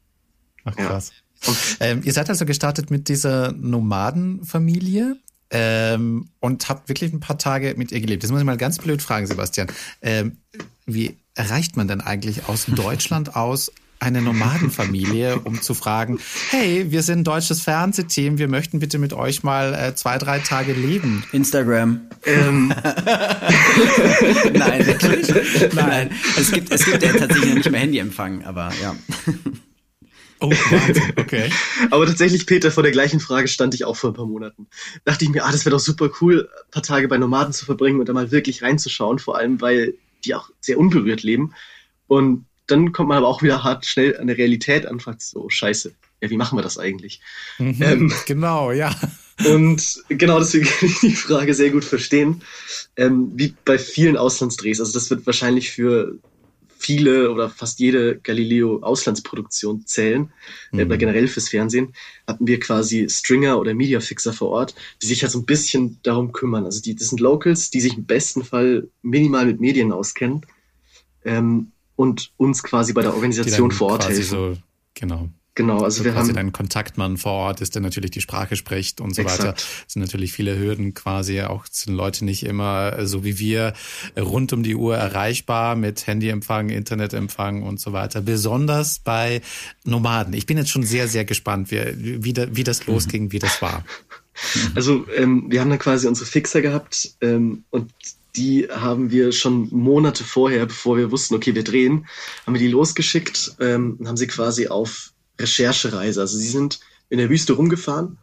Ach 0.64 0.74
krass. 0.74 1.12
Ja. 1.46 1.52
Ähm, 1.80 2.02
ihr 2.04 2.12
seid 2.12 2.28
also 2.30 2.44
gestartet 2.46 2.90
mit 2.90 3.08
dieser 3.08 3.52
Nomadenfamilie. 3.52 5.16
Ähm, 5.50 6.28
und 6.40 6.68
habt 6.68 6.88
wirklich 6.88 7.12
ein 7.12 7.20
paar 7.20 7.38
Tage 7.38 7.74
mit 7.76 7.90
ihr 7.90 8.00
gelebt. 8.00 8.22
Das 8.22 8.30
muss 8.30 8.40
ich 8.40 8.46
mal 8.46 8.58
ganz 8.58 8.78
blöd 8.78 9.00
fragen, 9.00 9.26
Sebastian. 9.26 9.68
Ähm, 10.02 10.36
wie 10.84 11.16
erreicht 11.34 11.76
man 11.76 11.88
denn 11.88 12.00
eigentlich 12.00 12.48
aus 12.48 12.66
Deutschland 12.66 13.36
aus 13.36 13.72
eine 14.00 14.22
Nomadenfamilie, 14.22 15.40
um 15.40 15.60
zu 15.60 15.74
fragen, 15.74 16.20
hey, 16.50 16.90
wir 16.90 17.02
sind 17.02 17.20
ein 17.20 17.24
deutsches 17.24 17.62
Fernsehteam, 17.62 18.38
wir 18.38 18.48
möchten 18.48 18.78
bitte 18.78 18.98
mit 18.98 19.12
euch 19.12 19.42
mal 19.42 19.74
äh, 19.74 19.94
zwei, 19.94 20.18
drei 20.18 20.38
Tage 20.38 20.72
leben. 20.72 21.24
Instagram. 21.32 22.02
Ähm. 22.24 22.68
Nein, 24.52 24.86
natürlich. 24.86 25.32
Nein. 25.74 26.10
Es 26.38 26.52
gibt, 26.52 26.70
es 26.72 26.84
gibt 26.84 27.02
ja 27.02 27.12
tatsächlich 27.12 27.54
nicht 27.54 27.70
mehr 27.70 27.80
Handyempfang, 27.80 28.44
aber 28.44 28.70
ja. 28.80 28.94
Oh, 30.40 30.50
Wahnsinn, 30.50 31.12
okay. 31.16 31.50
Aber 31.90 32.06
tatsächlich, 32.06 32.46
Peter, 32.46 32.70
vor 32.70 32.82
der 32.82 32.92
gleichen 32.92 33.20
Frage 33.20 33.48
stand 33.48 33.74
ich 33.74 33.84
auch 33.84 33.96
vor 33.96 34.10
ein 34.10 34.14
paar 34.14 34.26
Monaten. 34.26 34.68
Dachte 35.04 35.24
ich 35.24 35.30
mir, 35.30 35.44
ah, 35.44 35.52
das 35.52 35.64
wäre 35.64 35.74
doch 35.74 35.80
super 35.80 36.10
cool, 36.20 36.48
ein 36.66 36.70
paar 36.70 36.82
Tage 36.82 37.08
bei 37.08 37.18
Nomaden 37.18 37.52
zu 37.52 37.64
verbringen 37.64 38.00
und 38.00 38.08
da 38.08 38.12
mal 38.12 38.30
wirklich 38.30 38.62
reinzuschauen, 38.62 39.18
vor 39.18 39.36
allem, 39.36 39.60
weil 39.60 39.94
die 40.24 40.34
auch 40.34 40.50
sehr 40.60 40.78
unberührt 40.78 41.22
leben. 41.22 41.54
Und 42.06 42.46
dann 42.66 42.92
kommt 42.92 43.08
man 43.08 43.18
aber 43.18 43.28
auch 43.28 43.42
wieder 43.42 43.64
hart 43.64 43.86
schnell 43.86 44.16
an 44.18 44.26
der 44.26 44.38
Realität 44.38 44.86
an 44.86 44.94
und 44.94 45.02
fragt 45.02 45.22
sich 45.22 45.30
so, 45.30 45.44
oh, 45.44 45.48
scheiße, 45.48 45.92
ja, 46.20 46.30
wie 46.30 46.36
machen 46.36 46.58
wir 46.58 46.62
das 46.62 46.78
eigentlich? 46.78 47.20
Mhm, 47.58 47.82
ähm, 47.82 48.14
genau, 48.26 48.72
ja. 48.72 48.94
Und 49.44 50.02
genau 50.08 50.38
deswegen 50.38 50.64
kann 50.78 50.88
ich 50.88 51.00
die 51.00 51.14
Frage 51.14 51.54
sehr 51.54 51.70
gut 51.70 51.84
verstehen. 51.84 52.42
Ähm, 52.96 53.32
wie 53.34 53.54
bei 53.64 53.78
vielen 53.78 54.16
Auslandsdrehs, 54.16 54.80
also 54.80 54.92
das 54.92 55.10
wird 55.10 55.26
wahrscheinlich 55.26 55.70
für 55.70 56.18
viele 56.78 57.30
oder 57.30 57.50
fast 57.50 57.80
jede 57.80 58.18
Galileo-Auslandsproduktion 58.18 59.86
zählen, 59.86 60.32
mhm. 60.72 60.80
oder 60.80 60.96
generell 60.96 61.28
fürs 61.28 61.48
Fernsehen, 61.48 61.94
hatten 62.26 62.46
wir 62.46 62.60
quasi 62.60 63.08
Stringer 63.08 63.58
oder 63.58 63.74
Mediafixer 63.74 64.32
vor 64.32 64.50
Ort, 64.50 64.74
die 65.02 65.06
sich 65.06 65.22
halt 65.22 65.32
so 65.32 65.40
ein 65.40 65.46
bisschen 65.46 65.98
darum 66.02 66.32
kümmern. 66.32 66.64
Also 66.64 66.80
die, 66.80 66.94
das 66.94 67.08
sind 67.08 67.20
Locals, 67.20 67.70
die 67.70 67.80
sich 67.80 67.96
im 67.96 68.04
besten 68.04 68.44
Fall 68.44 68.88
minimal 69.02 69.46
mit 69.46 69.60
Medien 69.60 69.92
auskennen 69.92 70.46
ähm, 71.24 71.72
und 71.96 72.32
uns 72.36 72.62
quasi 72.62 72.92
bei 72.92 73.02
der 73.02 73.14
Organisation 73.14 73.70
vor 73.70 73.92
Ort 73.92 74.08
helfen. 74.08 74.22
So, 74.22 74.56
genau. 74.94 75.28
Genau, 75.58 75.74
also, 75.74 75.86
also 75.86 76.04
wir 76.04 76.12
quasi 76.12 76.28
haben 76.28 76.36
dein 76.36 76.52
Kontaktmann 76.52 77.16
vor 77.16 77.32
Ort 77.32 77.60
ist, 77.60 77.74
der 77.74 77.82
natürlich 77.82 78.12
die 78.12 78.20
Sprache 78.20 78.54
spricht 78.54 79.00
und 79.00 79.16
so 79.16 79.22
exakt. 79.22 79.40
weiter. 79.40 79.54
Es 79.56 79.92
sind 79.92 80.02
natürlich 80.02 80.32
viele 80.32 80.56
Hürden 80.56 80.94
quasi. 80.94 81.40
Auch 81.40 81.66
sind 81.68 81.96
Leute 81.96 82.24
nicht 82.24 82.46
immer 82.46 82.96
äh, 82.96 83.08
so 83.08 83.24
wie 83.24 83.40
wir 83.40 83.72
rund 84.16 84.52
um 84.52 84.62
die 84.62 84.76
Uhr 84.76 84.96
erreichbar 84.96 85.74
mit 85.74 86.06
Handyempfang, 86.06 86.68
Internetempfang 86.68 87.64
und 87.64 87.80
so 87.80 87.92
weiter. 87.92 88.20
Besonders 88.20 89.00
bei 89.00 89.42
Nomaden. 89.82 90.32
Ich 90.32 90.46
bin 90.46 90.58
jetzt 90.58 90.70
schon 90.70 90.84
sehr, 90.84 91.08
sehr 91.08 91.24
gespannt, 91.24 91.72
wie, 91.72 92.22
wie, 92.22 92.34
wie 92.52 92.62
das 92.62 92.86
mhm. 92.86 92.94
losging, 92.94 93.32
wie 93.32 93.40
das 93.40 93.60
war. 93.60 93.84
Also 94.76 95.04
ähm, 95.16 95.46
wir 95.48 95.60
haben 95.60 95.68
dann 95.68 95.80
quasi 95.80 96.06
unsere 96.06 96.24
Fixer 96.24 96.62
gehabt 96.62 97.16
ähm, 97.20 97.64
und 97.70 97.90
die 98.36 98.68
haben 98.70 99.10
wir 99.10 99.32
schon 99.32 99.68
Monate 99.72 100.22
vorher, 100.22 100.64
bevor 100.64 100.96
wir 100.96 101.10
wussten, 101.10 101.34
okay, 101.34 101.56
wir 101.56 101.64
drehen, 101.64 102.06
haben 102.46 102.54
wir 102.54 102.60
die 102.60 102.68
losgeschickt 102.68 103.56
ähm, 103.58 103.96
und 103.98 104.06
haben 104.06 104.16
sie 104.16 104.28
quasi 104.28 104.68
auf 104.68 105.12
Recherchereise. 105.38 106.20
Also 106.20 106.38
sie 106.38 106.48
sind 106.48 106.80
in 107.08 107.18
der 107.18 107.30
Wüste 107.30 107.54
rumgefahren 107.54 108.18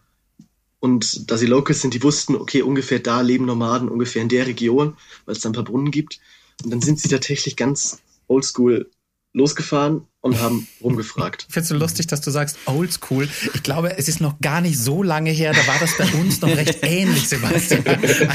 und 0.80 1.32
da 1.32 1.38
sie 1.38 1.48
Locals 1.48 1.82
sind, 1.82 1.94
die 1.94 2.04
wussten, 2.04 2.36
okay, 2.36 2.62
ungefähr 2.62 3.00
da 3.00 3.22
leben 3.22 3.46
Nomaden, 3.46 3.90
ungefähr 3.90 4.22
in 4.22 4.30
der 4.30 4.46
Region, 4.46 4.98
weil 5.26 5.36
es 5.36 5.42
da 5.42 5.50
ein 5.50 5.54
paar 5.54 5.64
Brunnen 5.64 5.92
gibt. 5.92 6.20
Und 6.64 6.72
dann 6.72 6.82
sind 6.82 7.00
sie 7.00 7.10
tatsächlich 7.10 7.56
ganz 7.56 8.02
oldschool 8.28 8.90
losgefahren 9.34 10.08
und 10.26 10.42
haben 10.42 10.68
rumgefragt. 10.82 11.46
Ich 11.48 11.54
finde 11.54 11.64
es 11.66 11.70
so 11.70 11.76
lustig, 11.76 12.08
dass 12.08 12.20
du 12.20 12.32
sagst 12.32 12.58
oldschool. 12.66 13.30
Ich 13.54 13.62
glaube, 13.62 13.96
es 13.96 14.08
ist 14.08 14.22
noch 14.22 14.40
gar 14.40 14.60
nicht 14.60 14.80
so 14.80 15.04
lange 15.04 15.30
her, 15.30 15.54
da 15.54 15.68
war 15.72 15.78
das 15.80 15.96
bei 16.00 16.20
uns 16.20 16.42
noch 16.42 16.50
recht 16.50 16.80
ähnlich, 16.82 17.30
Sebastian. 17.30 17.84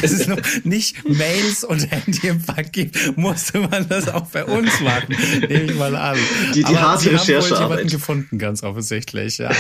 Als 0.00 0.12
es 0.12 0.28
noch 0.28 0.38
nicht 0.62 1.08
Mails 1.08 1.64
und 1.64 1.90
Handyempfang 1.90 2.70
gibt, 2.70 3.16
musste 3.16 3.58
man 3.58 3.88
das 3.88 4.08
auch 4.08 4.28
bei 4.28 4.44
uns 4.44 4.80
machen. 4.80 5.16
Nehme 5.40 5.64
ich 5.64 5.74
mal 5.74 5.96
an. 5.96 6.16
Die, 6.54 6.60
die 6.60 6.64
Aber 6.66 6.80
harte 6.80 7.02
Sie 7.02 7.08
Recherche. 7.08 7.56
haben 7.56 7.64
wohl 7.64 7.70
jemanden 7.70 7.88
gefunden, 7.88 8.38
ganz 8.38 8.62
offensichtlich, 8.62 9.38
ja. 9.38 9.50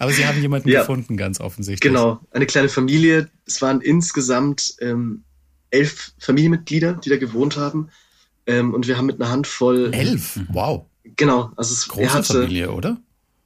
Aber 0.00 0.12
Sie 0.12 0.26
haben 0.26 0.38
jemanden 0.42 0.68
ja. 0.68 0.80
gefunden, 0.80 1.16
ganz 1.16 1.40
offensichtlich. 1.40 1.80
Genau, 1.80 2.20
eine 2.32 2.44
kleine 2.44 2.68
Familie. 2.68 3.30
Es 3.46 3.62
waren 3.62 3.80
insgesamt 3.80 4.74
ähm, 4.82 5.24
elf 5.70 6.12
Familienmitglieder, 6.18 6.92
die 6.92 7.08
da 7.08 7.16
gewohnt 7.16 7.56
haben. 7.56 7.88
Ähm, 8.44 8.74
und 8.74 8.86
wir 8.86 8.98
haben 8.98 9.06
mit 9.06 9.18
einer 9.18 9.30
Handvoll. 9.30 9.94
Elf? 9.94 10.38
Wow. 10.50 10.84
Genau, 11.04 11.50
also 11.56 11.72
es 11.74 11.88
Große 11.88 12.12
hatte, 12.12 12.42
Familie, 12.42 12.70
oder? 12.72 12.98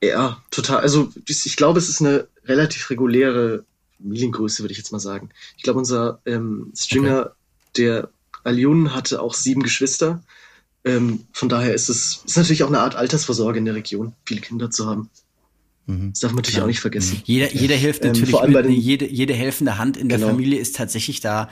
Ja, 0.03 0.43
total. 0.51 0.81
Also 0.81 1.11
ich 1.27 1.57
glaube, 1.57 1.79
es 1.79 1.89
ist 1.89 2.01
eine 2.01 2.29
relativ 2.45 2.91
reguläre 2.91 3.65
Familiengröße, 3.99 4.63
würde 4.63 4.73
ich 4.73 4.79
jetzt 4.79 4.93
mal 4.93 4.99
sagen. 4.99 5.31
Ich 5.57 5.63
glaube, 5.63 5.79
unser 5.79 6.21
ähm, 6.27 6.73
Stringer, 6.77 7.21
okay. 7.21 7.31
der 7.77 8.11
Alyun, 8.45 8.95
hatte 8.95 9.21
auch 9.21 9.35
sieben 9.35 9.63
Geschwister. 9.63 10.23
Ähm, 10.85 11.27
von 11.33 11.49
daher 11.49 11.75
ist 11.75 11.89
es 11.89 12.23
ist 12.25 12.37
natürlich 12.37 12.63
auch 12.63 12.69
eine 12.69 12.81
Art 12.81 12.95
Altersvorsorge 12.95 13.59
in 13.59 13.65
der 13.65 13.75
Region, 13.75 14.13
viele 14.25 14.41
Kinder 14.41 14.71
zu 14.71 14.87
haben. 14.87 15.11
Mhm. 15.87 16.11
Das 16.13 16.21
darf 16.21 16.33
man 16.33 16.37
natürlich 16.37 16.59
ja. 16.59 16.63
auch 16.63 16.69
nicht 16.69 16.81
vergessen. 16.81 17.23
Jeder, 17.25 17.53
jeder 17.53 17.75
hilft 17.75 18.05
ähm, 18.05 18.13
natürlich 18.13 18.35
ähm, 18.35 18.53
mit, 18.53 18.71
jede, 18.71 19.07
jede 19.07 19.35
helfende 19.35 19.79
Hand 19.79 19.97
in 19.97 20.09
der 20.09 20.19
genau. 20.19 20.31
Familie 20.31 20.61
ist 20.61 20.77
tatsächlich 20.77 21.21
da 21.21 21.49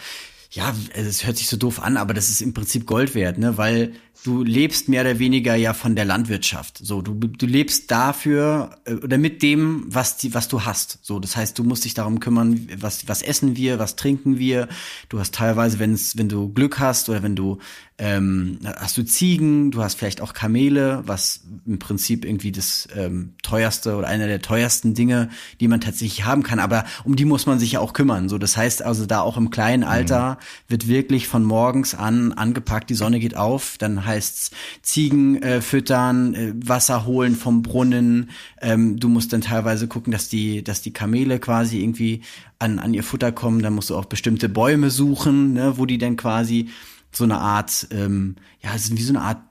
ja, 0.54 0.72
es 0.92 1.26
hört 1.26 1.36
sich 1.36 1.48
so 1.48 1.56
doof 1.56 1.82
an, 1.82 1.96
aber 1.96 2.14
das 2.14 2.30
ist 2.30 2.40
im 2.40 2.54
Prinzip 2.54 2.86
Gold 2.86 3.16
wert, 3.16 3.38
ne? 3.38 3.58
Weil 3.58 3.92
du 4.22 4.44
lebst 4.44 4.88
mehr 4.88 5.00
oder 5.00 5.18
weniger 5.18 5.56
ja 5.56 5.74
von 5.74 5.96
der 5.96 6.04
Landwirtschaft. 6.04 6.78
So, 6.78 7.02
du, 7.02 7.14
du 7.14 7.46
lebst 7.46 7.90
dafür 7.90 8.78
äh, 8.84 8.94
oder 8.94 9.18
mit 9.18 9.42
dem, 9.42 9.84
was 9.88 10.16
die, 10.16 10.32
was 10.32 10.46
du 10.46 10.64
hast. 10.64 11.00
So, 11.02 11.18
das 11.18 11.36
heißt, 11.36 11.58
du 11.58 11.64
musst 11.64 11.84
dich 11.84 11.94
darum 11.94 12.20
kümmern, 12.20 12.68
was, 12.78 13.08
was 13.08 13.20
essen 13.20 13.56
wir, 13.56 13.80
was 13.80 13.96
trinken 13.96 14.38
wir. 14.38 14.68
Du 15.08 15.18
hast 15.18 15.34
teilweise, 15.34 15.80
wenn 15.80 15.98
wenn 16.14 16.28
du 16.28 16.48
Glück 16.52 16.78
hast 16.78 17.08
oder 17.08 17.24
wenn 17.24 17.34
du 17.34 17.58
ähm, 17.96 18.58
hast 18.64 18.96
du 18.98 19.04
Ziegen, 19.04 19.70
du 19.70 19.80
hast 19.80 19.94
vielleicht 19.94 20.20
auch 20.20 20.32
Kamele, 20.32 21.04
was 21.06 21.42
im 21.64 21.78
Prinzip 21.78 22.24
irgendwie 22.24 22.50
das 22.50 22.88
ähm, 22.96 23.34
teuerste 23.42 23.94
oder 23.94 24.08
einer 24.08 24.26
der 24.26 24.42
teuersten 24.42 24.94
Dinge, 24.94 25.28
die 25.60 25.68
man 25.68 25.80
tatsächlich 25.80 26.24
haben 26.24 26.42
kann. 26.42 26.58
Aber 26.58 26.84
um 27.04 27.14
die 27.14 27.24
muss 27.24 27.46
man 27.46 27.60
sich 27.60 27.72
ja 27.72 27.80
auch 27.80 27.92
kümmern. 27.92 28.28
So, 28.28 28.36
das 28.36 28.56
heißt 28.56 28.82
also 28.82 29.06
da 29.06 29.20
auch 29.20 29.36
im 29.36 29.50
kleinen 29.50 29.84
Alter 29.84 30.38
wird 30.66 30.88
wirklich 30.88 31.28
von 31.28 31.44
morgens 31.44 31.94
an 31.94 32.32
angepackt, 32.32 32.90
die 32.90 32.94
Sonne 32.94 33.20
geht 33.20 33.36
auf, 33.36 33.76
dann 33.78 34.04
heißt's 34.04 34.50
Ziegen 34.82 35.40
äh, 35.42 35.60
füttern, 35.60 36.34
äh, 36.34 36.52
Wasser 36.56 37.06
holen 37.06 37.36
vom 37.36 37.62
Brunnen. 37.62 38.30
Ähm, 38.60 38.98
du 38.98 39.08
musst 39.08 39.32
dann 39.32 39.40
teilweise 39.40 39.86
gucken, 39.86 40.12
dass 40.12 40.28
die, 40.28 40.64
dass 40.64 40.82
die 40.82 40.92
Kamele 40.92 41.38
quasi 41.38 41.80
irgendwie 41.80 42.22
an, 42.58 42.80
an 42.80 42.92
ihr 42.92 43.04
Futter 43.04 43.30
kommen. 43.30 43.62
Dann 43.62 43.74
musst 43.74 43.90
du 43.90 43.96
auch 43.96 44.06
bestimmte 44.06 44.48
Bäume 44.48 44.90
suchen, 44.90 45.52
ne, 45.52 45.78
wo 45.78 45.86
die 45.86 45.98
dann 45.98 46.16
quasi 46.16 46.70
so 47.14 47.24
eine 47.24 47.38
Art, 47.38 47.86
ähm, 47.90 48.36
ja, 48.62 48.74
es 48.74 48.86
ist 48.86 48.96
wie 48.96 49.02
so 49.02 49.12
eine 49.12 49.22
Art 49.22 49.42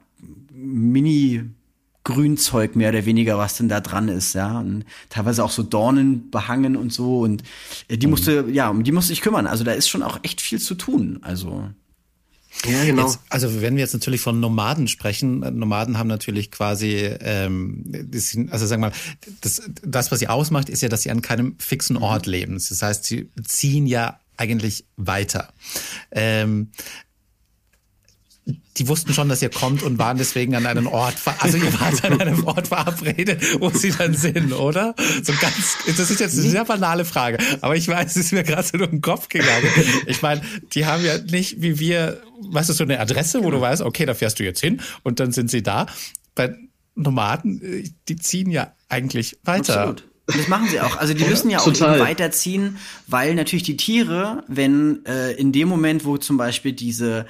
Mini 0.52 1.44
Grünzeug 2.04 2.76
mehr 2.76 2.90
oder 2.90 3.06
weniger, 3.06 3.38
was 3.38 3.56
denn 3.56 3.68
da 3.68 3.80
dran 3.80 4.08
ist, 4.08 4.34
ja. 4.34 4.60
Und 4.60 4.84
teilweise 5.08 5.42
auch 5.42 5.50
so 5.50 5.62
Dornen 5.62 6.30
behangen 6.30 6.76
und 6.76 6.92
so. 6.92 7.20
Und 7.20 7.42
äh, 7.88 7.96
die 7.96 8.06
musste, 8.06 8.44
ja, 8.52 8.68
um 8.68 8.84
die 8.84 8.92
musste 8.92 9.14
ich 9.14 9.22
kümmern. 9.22 9.46
Also 9.46 9.64
da 9.64 9.72
ist 9.72 9.88
schon 9.88 10.02
auch 10.02 10.18
echt 10.22 10.42
viel 10.42 10.60
zu 10.60 10.74
tun. 10.74 11.18
Also. 11.22 11.70
Ja, 12.66 12.84
genau. 12.84 13.06
Jetzt, 13.06 13.20
also 13.30 13.62
wenn 13.62 13.74
wir 13.74 13.80
jetzt 13.80 13.94
natürlich 13.94 14.20
von 14.20 14.38
Nomaden 14.38 14.86
sprechen, 14.86 15.40
Nomaden 15.40 15.98
haben 15.98 16.06
natürlich 16.06 16.50
quasi, 16.50 16.92
ähm, 17.20 17.84
also 18.50 18.66
sagen 18.66 18.82
wir 18.82 18.90
mal, 18.90 18.96
das, 19.40 19.62
das, 19.82 20.12
was 20.12 20.20
sie 20.20 20.28
ausmacht, 20.28 20.68
ist 20.68 20.82
ja, 20.82 20.88
dass 20.88 21.02
sie 21.02 21.10
an 21.10 21.22
keinem 21.22 21.56
fixen 21.58 21.96
Ort 21.96 22.26
leben. 22.26 22.54
Das 22.54 22.80
heißt, 22.80 23.04
sie 23.04 23.30
ziehen 23.42 23.86
ja 23.86 24.20
eigentlich 24.36 24.84
weiter. 24.96 25.52
Ähm, 26.10 26.68
die 28.46 28.88
wussten 28.88 29.14
schon, 29.14 29.28
dass 29.28 29.40
ihr 29.40 29.48
kommt 29.48 29.82
und 29.82 29.98
waren 29.98 30.18
deswegen 30.18 30.54
an 30.54 30.66
einem 30.66 30.86
Ort, 30.86 31.14
also 31.38 31.56
ihr 31.56 31.80
wart 31.80 32.04
an 32.04 32.20
einem 32.20 32.44
Ort 32.44 32.68
verabredet, 32.68 33.42
wo 33.60 33.70
sie 33.70 33.90
dann 33.90 34.14
sind, 34.14 34.52
oder? 34.52 34.94
So 35.22 35.32
ganz, 35.40 35.78
das 35.86 36.10
ist 36.10 36.20
jetzt 36.20 36.38
eine 36.38 36.48
sehr 36.50 36.64
banale 36.64 37.04
Frage, 37.04 37.38
aber 37.62 37.76
ich 37.76 37.88
weiß, 37.88 38.10
es 38.10 38.16
ist 38.16 38.32
mir 38.32 38.42
gerade 38.42 38.66
so 38.66 38.76
durch 38.76 38.90
den 38.90 39.00
Kopf 39.00 39.28
gegangen. 39.28 39.68
Ich 40.06 40.20
meine, 40.20 40.42
die 40.72 40.84
haben 40.84 41.04
ja 41.04 41.18
nicht 41.18 41.62
wie 41.62 41.78
wir, 41.78 42.20
weißt 42.50 42.68
du, 42.68 42.72
so 42.74 42.84
eine 42.84 43.00
Adresse, 43.00 43.42
wo 43.44 43.50
du 43.50 43.60
weißt, 43.60 43.82
okay, 43.82 44.04
da 44.04 44.14
fährst 44.14 44.38
du 44.38 44.44
jetzt 44.44 44.60
hin 44.60 44.80
und 45.02 45.20
dann 45.20 45.32
sind 45.32 45.50
sie 45.50 45.62
da. 45.62 45.86
Bei 46.34 46.54
Nomaden, 46.94 47.62
äh, 47.62 47.90
die 48.08 48.16
ziehen 48.16 48.50
ja 48.50 48.74
eigentlich 48.88 49.38
weiter. 49.44 49.80
Absolut. 49.80 50.08
Das 50.26 50.48
machen 50.48 50.68
sie 50.68 50.80
auch. 50.80 50.96
Also 50.96 51.12
die 51.12 51.24
müssen 51.24 51.50
ja 51.50 51.58
auch 51.58 51.66
weiterziehen, 51.66 52.78
weil 53.06 53.34
natürlich 53.34 53.62
die 53.62 53.76
Tiere, 53.76 54.42
wenn 54.48 55.04
äh, 55.04 55.32
in 55.32 55.52
dem 55.52 55.68
Moment, 55.68 56.06
wo 56.06 56.16
zum 56.16 56.38
Beispiel 56.38 56.72
diese 56.72 57.20
äh, 57.20 57.24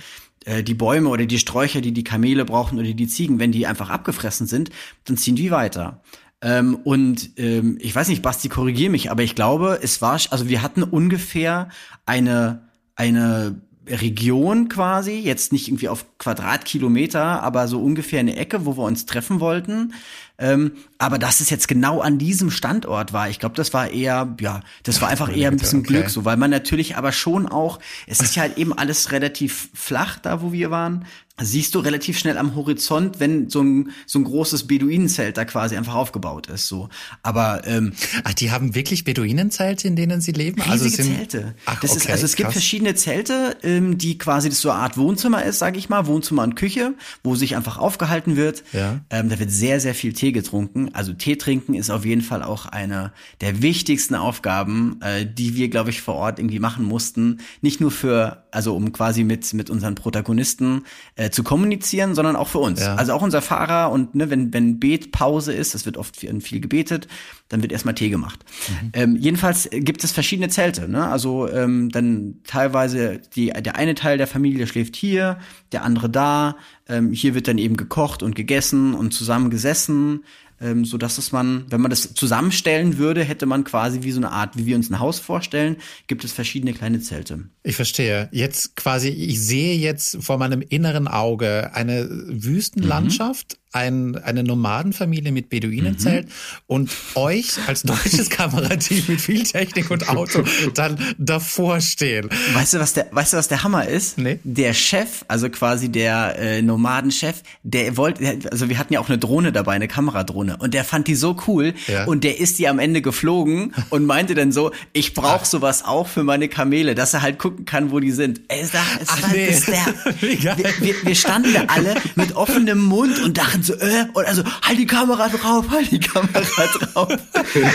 die 0.44 0.74
Bäume 0.74 1.08
oder 1.08 1.26
die 1.26 1.38
Sträucher, 1.38 1.80
die 1.80 1.92
die 1.92 2.04
Kamele 2.04 2.44
brauchen 2.44 2.78
oder 2.78 2.92
die 2.92 3.08
Ziegen, 3.08 3.38
wenn 3.38 3.52
die 3.52 3.66
einfach 3.66 3.90
abgefressen 3.90 4.46
sind, 4.46 4.70
dann 5.04 5.16
ziehen 5.16 5.36
die 5.36 5.50
weiter. 5.50 6.02
Ähm, 6.42 6.76
und 6.84 7.30
ähm, 7.38 7.78
ich 7.80 7.94
weiß 7.94 8.08
nicht, 8.08 8.22
Basti, 8.22 8.48
korrigier 8.48 8.90
mich, 8.90 9.10
aber 9.10 9.22
ich 9.22 9.34
glaube, 9.34 9.78
es 9.82 10.02
war, 10.02 10.20
also 10.30 10.48
wir 10.48 10.60
hatten 10.60 10.82
ungefähr 10.82 11.70
eine 12.04 12.64
eine 12.96 13.60
Region 13.86 14.68
quasi, 14.68 15.18
jetzt 15.18 15.52
nicht 15.52 15.68
irgendwie 15.68 15.88
auf 15.88 16.06
Quadratkilometer, 16.18 17.42
aber 17.42 17.68
so 17.68 17.82
ungefähr 17.82 18.20
eine 18.20 18.36
Ecke, 18.36 18.64
wo 18.64 18.76
wir 18.76 18.84
uns 18.84 19.04
treffen 19.04 19.40
wollten. 19.40 19.92
Ähm, 20.38 20.72
aber 21.04 21.18
dass 21.18 21.40
es 21.40 21.50
jetzt 21.50 21.68
genau 21.68 22.00
an 22.00 22.16
diesem 22.16 22.50
Standort 22.50 23.12
war, 23.12 23.28
ich 23.28 23.38
glaube, 23.38 23.54
das 23.54 23.74
war 23.74 23.90
eher, 23.90 24.34
ja, 24.40 24.60
das 24.84 25.02
war 25.02 25.08
einfach 25.08 25.34
eher 25.34 25.50
ein 25.50 25.58
bisschen 25.58 25.80
okay. 25.80 25.88
Glück, 25.88 26.08
so, 26.08 26.24
weil 26.24 26.38
man 26.38 26.50
natürlich 26.50 26.96
aber 26.96 27.12
schon 27.12 27.46
auch, 27.46 27.78
es 28.06 28.20
ist 28.20 28.36
ja 28.36 28.42
halt 28.42 28.56
eben 28.56 28.72
alles 28.72 29.12
relativ 29.12 29.68
flach 29.74 30.18
da, 30.18 30.40
wo 30.40 30.52
wir 30.52 30.70
waren 30.70 31.04
siehst 31.42 31.74
du 31.74 31.80
relativ 31.80 32.16
schnell 32.16 32.38
am 32.38 32.54
Horizont, 32.54 33.18
wenn 33.18 33.50
so 33.50 33.60
ein, 33.60 33.90
so 34.06 34.20
ein 34.20 34.24
großes 34.24 34.68
Beduinenzelt 34.68 35.36
da 35.36 35.44
quasi 35.44 35.76
einfach 35.76 35.94
aufgebaut 35.94 36.46
ist. 36.46 36.68
So, 36.68 36.88
aber 37.24 37.66
ähm, 37.66 37.92
ach, 38.22 38.34
die 38.34 38.52
haben 38.52 38.76
wirklich 38.76 39.02
Beduinenzelte, 39.02 39.88
in 39.88 39.96
denen 39.96 40.20
sie 40.20 40.30
leben. 40.30 40.62
Also 40.62 40.84
riesige 40.84 41.02
also 41.02 41.12
sind, 41.12 41.30
Zelte. 41.30 41.54
Ach, 41.66 41.80
das 41.80 41.90
okay, 41.90 42.00
ist, 42.00 42.10
also 42.10 42.24
es 42.24 42.36
gibt 42.36 42.52
verschiedene 42.52 42.94
Zelte, 42.94 43.56
ähm, 43.64 43.98
die 43.98 44.16
quasi 44.16 44.48
das 44.48 44.60
so 44.60 44.70
eine 44.70 44.80
Art 44.80 44.96
Wohnzimmer 44.96 45.44
ist, 45.44 45.58
sage 45.58 45.76
ich 45.76 45.88
mal, 45.88 46.06
Wohnzimmer 46.06 46.44
und 46.44 46.54
Küche, 46.54 46.94
wo 47.24 47.34
sich 47.34 47.56
einfach 47.56 47.78
aufgehalten 47.78 48.36
wird. 48.36 48.62
Ja. 48.72 49.00
Ähm, 49.10 49.28
da 49.28 49.38
wird 49.40 49.50
sehr 49.50 49.80
sehr 49.80 49.96
viel 49.96 50.12
Tee 50.12 50.30
getrunken. 50.30 50.93
Also 50.94 51.12
Tee 51.12 51.36
trinken 51.36 51.74
ist 51.74 51.90
auf 51.90 52.04
jeden 52.04 52.22
Fall 52.22 52.42
auch 52.42 52.66
eine 52.66 53.12
der 53.40 53.60
wichtigsten 53.60 54.14
Aufgaben, 54.14 55.00
äh, 55.02 55.26
die 55.26 55.56
wir, 55.56 55.68
glaube 55.68 55.90
ich, 55.90 56.00
vor 56.00 56.14
Ort 56.14 56.38
irgendwie 56.38 56.60
machen 56.60 56.84
mussten. 56.84 57.40
Nicht 57.60 57.80
nur 57.80 57.90
für, 57.90 58.44
also 58.52 58.76
um 58.76 58.92
quasi 58.92 59.24
mit 59.24 59.52
mit 59.52 59.68
unseren 59.68 59.94
Protagonisten 59.96 60.84
äh, 61.16 61.24
äh, 61.24 61.30
zu 61.30 61.42
kommunizieren, 61.42 62.14
sondern 62.14 62.36
auch 62.36 62.48
für 62.48 62.58
uns. 62.58 62.80
Ja. 62.80 62.96
Also 62.96 63.14
auch 63.14 63.22
unser 63.22 63.40
Fahrer 63.40 63.90
und 63.90 64.14
ne, 64.14 64.28
wenn, 64.28 64.52
wenn 64.52 64.78
Betpause 64.78 65.54
ist, 65.54 65.74
es 65.74 65.86
wird 65.86 65.96
oft 65.96 66.16
viel, 66.16 66.38
viel 66.40 66.60
gebetet, 66.60 67.08
dann 67.48 67.62
wird 67.62 67.72
erstmal 67.72 67.94
Tee 67.94 68.10
gemacht. 68.10 68.44
Mhm. 68.68 68.90
Ähm, 68.92 69.16
jedenfalls 69.16 69.68
gibt 69.70 70.04
es 70.04 70.12
verschiedene 70.12 70.48
Zelte. 70.48 70.88
Ne? 70.88 71.06
Also 71.06 71.48
ähm, 71.48 71.90
dann 71.90 72.40
teilweise 72.44 73.20
die, 73.34 73.46
der 73.46 73.76
eine 73.76 73.94
Teil 73.94 74.18
der 74.18 74.26
Familie 74.26 74.66
schläft 74.66 74.96
hier, 74.96 75.38
der 75.72 75.82
andere 75.82 76.10
da. 76.10 76.56
Ähm, 76.88 77.12
hier 77.12 77.34
wird 77.34 77.48
dann 77.48 77.58
eben 77.58 77.76
gekocht 77.76 78.22
und 78.22 78.34
gegessen 78.34 78.94
und 78.94 79.12
zusammen 79.14 79.48
gesessen 79.48 80.24
ähm, 80.60 80.84
so 80.84 80.98
dass 80.98 81.18
es 81.18 81.32
man, 81.32 81.66
wenn 81.70 81.80
man 81.80 81.90
das 81.90 82.14
zusammenstellen 82.14 82.98
würde, 82.98 83.24
hätte 83.24 83.46
man 83.46 83.64
quasi 83.64 84.02
wie 84.02 84.12
so 84.12 84.18
eine 84.18 84.30
Art, 84.30 84.56
wie 84.56 84.66
wir 84.66 84.76
uns 84.76 84.90
ein 84.90 84.98
Haus 84.98 85.18
vorstellen, 85.18 85.76
gibt 86.06 86.24
es 86.24 86.32
verschiedene 86.32 86.72
kleine 86.72 87.00
Zelte. 87.00 87.48
Ich 87.62 87.76
verstehe. 87.76 88.28
Jetzt 88.32 88.76
quasi, 88.76 89.08
ich 89.08 89.40
sehe 89.40 89.76
jetzt 89.76 90.18
vor 90.20 90.38
meinem 90.38 90.62
inneren 90.62 91.08
Auge 91.08 91.70
eine 91.74 92.08
Wüstenlandschaft, 92.10 93.54
mhm 93.54 93.63
ein, 93.74 94.16
eine 94.16 94.44
Nomadenfamilie 94.44 95.32
mit 95.32 95.50
Beduinenzelt 95.50 96.26
mhm. 96.26 96.32
und 96.68 96.90
euch 97.16 97.54
als 97.66 97.82
deutsches 97.82 98.30
Kamerateam 98.34 99.02
mit 99.08 99.20
viel 99.20 99.42
Technik 99.42 99.90
und 99.90 100.08
Auto 100.08 100.44
dann 100.74 100.96
davor 101.18 101.80
stehen. 101.80 102.30
Weißt 102.52 102.74
du, 102.74 102.78
was 102.78 102.92
der, 102.92 103.08
weißt 103.10 103.32
du, 103.32 103.36
was 103.36 103.48
der 103.48 103.64
Hammer 103.64 103.88
ist? 103.88 104.16
Nee. 104.16 104.38
Der 104.44 104.74
Chef, 104.74 105.24
also 105.26 105.50
quasi 105.50 105.88
der 105.88 106.38
äh, 106.38 106.62
Nomadenchef, 106.62 107.42
der 107.64 107.96
wollte, 107.96 108.38
also 108.50 108.68
wir 108.68 108.78
hatten 108.78 108.92
ja 108.92 109.00
auch 109.00 109.08
eine 109.08 109.18
Drohne 109.18 109.50
dabei, 109.50 109.72
eine 109.72 109.88
Kameradrohne 109.88 110.56
und 110.58 110.72
der 110.72 110.84
fand 110.84 111.08
die 111.08 111.16
so 111.16 111.36
cool 111.48 111.74
ja. 111.88 112.04
und 112.04 112.22
der 112.22 112.38
ist 112.38 112.60
die 112.60 112.68
am 112.68 112.78
Ende 112.78 113.02
geflogen 113.02 113.74
und 113.90 114.06
meinte 114.06 114.36
dann 114.36 114.52
so, 114.52 114.70
ich 114.92 115.14
brauche 115.14 115.46
sowas 115.46 115.84
auch 115.84 116.06
für 116.06 116.22
meine 116.22 116.48
Kamele, 116.48 116.94
dass 116.94 117.12
er 117.12 117.22
halt 117.22 117.40
gucken 117.40 117.64
kann, 117.64 117.90
wo 117.90 117.98
die 117.98 118.12
sind. 118.12 118.42
Ey, 118.46 118.60
es, 118.60 118.68
es 118.68 119.08
Ach, 119.08 119.32
nee. 119.32 119.46
ist 119.46 119.66
der, 119.66 119.84
wir, 120.20 120.56
wir, 120.78 120.94
wir 121.02 121.14
standen 121.16 121.52
da 121.52 121.64
alle 121.66 121.96
mit 122.14 122.36
offenem 122.36 122.80
Mund 122.80 123.20
und 123.20 123.36
dachten 123.36 123.63
so, 123.64 123.74
äh, 123.74 124.06
und 124.12 124.26
also, 124.26 124.42
halt 124.62 124.78
die 124.78 124.86
Kamera 124.86 125.28
drauf, 125.28 125.70
halt 125.70 125.90
die 125.90 126.00
Kamera 126.00 126.40
drauf. 126.78 127.08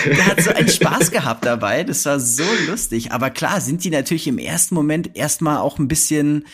Der 0.05 0.25
hat 0.25 0.41
so 0.41 0.51
einen 0.51 0.69
Spaß 0.69 1.11
gehabt 1.11 1.45
dabei, 1.45 1.83
das 1.83 2.05
war 2.05 2.19
so 2.19 2.43
lustig. 2.67 3.11
Aber 3.11 3.29
klar, 3.29 3.61
sind 3.61 3.83
die 3.83 3.89
natürlich 3.89 4.27
im 4.27 4.37
ersten 4.37 4.75
Moment 4.75 5.15
erstmal 5.15 5.57
auch 5.57 5.79
ein 5.79 5.87
bisschen, 5.87 6.45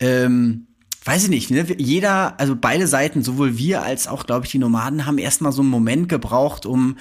ähm, 0.00 0.66
weiß 1.04 1.24
ich 1.24 1.30
nicht, 1.30 1.50
ne? 1.50 1.64
jeder, 1.78 2.38
also 2.38 2.54
beide 2.54 2.86
Seiten, 2.86 3.22
sowohl 3.22 3.56
wir 3.56 3.82
als 3.82 4.06
auch, 4.06 4.26
glaube 4.26 4.44
ich, 4.44 4.52
die 4.52 4.58
Nomaden 4.58 5.06
haben 5.06 5.16
erstmal 5.16 5.50
so 5.50 5.62
einen 5.62 5.70
Moment 5.70 6.10
gebraucht, 6.10 6.66
um 6.66 6.96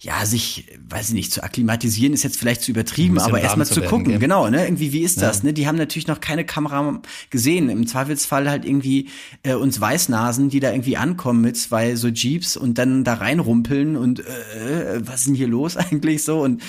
ja, 0.00 0.26
sich, 0.26 0.66
weiß 0.88 1.08
ich 1.08 1.14
nicht, 1.14 1.32
zu 1.32 1.42
akklimatisieren 1.42 2.12
ist 2.12 2.24
jetzt 2.24 2.36
vielleicht 2.36 2.62
zu 2.62 2.72
übertrieben, 2.72 3.18
aber 3.18 3.40
erstmal 3.40 3.66
zu, 3.66 3.74
zu 3.74 3.82
gucken, 3.82 4.08
gehen. 4.08 4.20
genau, 4.20 4.50
ne? 4.50 4.64
Irgendwie, 4.64 4.92
wie 4.92 5.02
ist 5.02 5.22
das, 5.22 5.38
ja. 5.38 5.44
ne? 5.44 5.52
Die 5.52 5.68
haben 5.68 5.76
natürlich 5.76 6.08
noch 6.08 6.20
keine 6.20 6.44
Kamera 6.44 7.00
gesehen. 7.30 7.70
Im 7.70 7.86
Zweifelsfall 7.86 8.50
halt 8.50 8.64
irgendwie 8.64 9.08
äh, 9.44 9.54
uns 9.54 9.80
Weißnasen, 9.80 10.48
die 10.50 10.60
da 10.60 10.72
irgendwie 10.72 10.96
ankommen 10.96 11.40
mit 11.40 11.56
zwei 11.56 11.94
so 11.94 12.08
Jeeps 12.08 12.56
und 12.56 12.76
dann 12.76 13.04
da 13.04 13.14
reinrumpeln 13.14 13.96
und 13.96 14.20
äh, 14.20 15.00
was 15.06 15.20
ist 15.20 15.26
denn 15.28 15.34
hier 15.36 15.48
los 15.48 15.76
eigentlich 15.78 16.24
so? 16.24 16.42
Und 16.42 16.62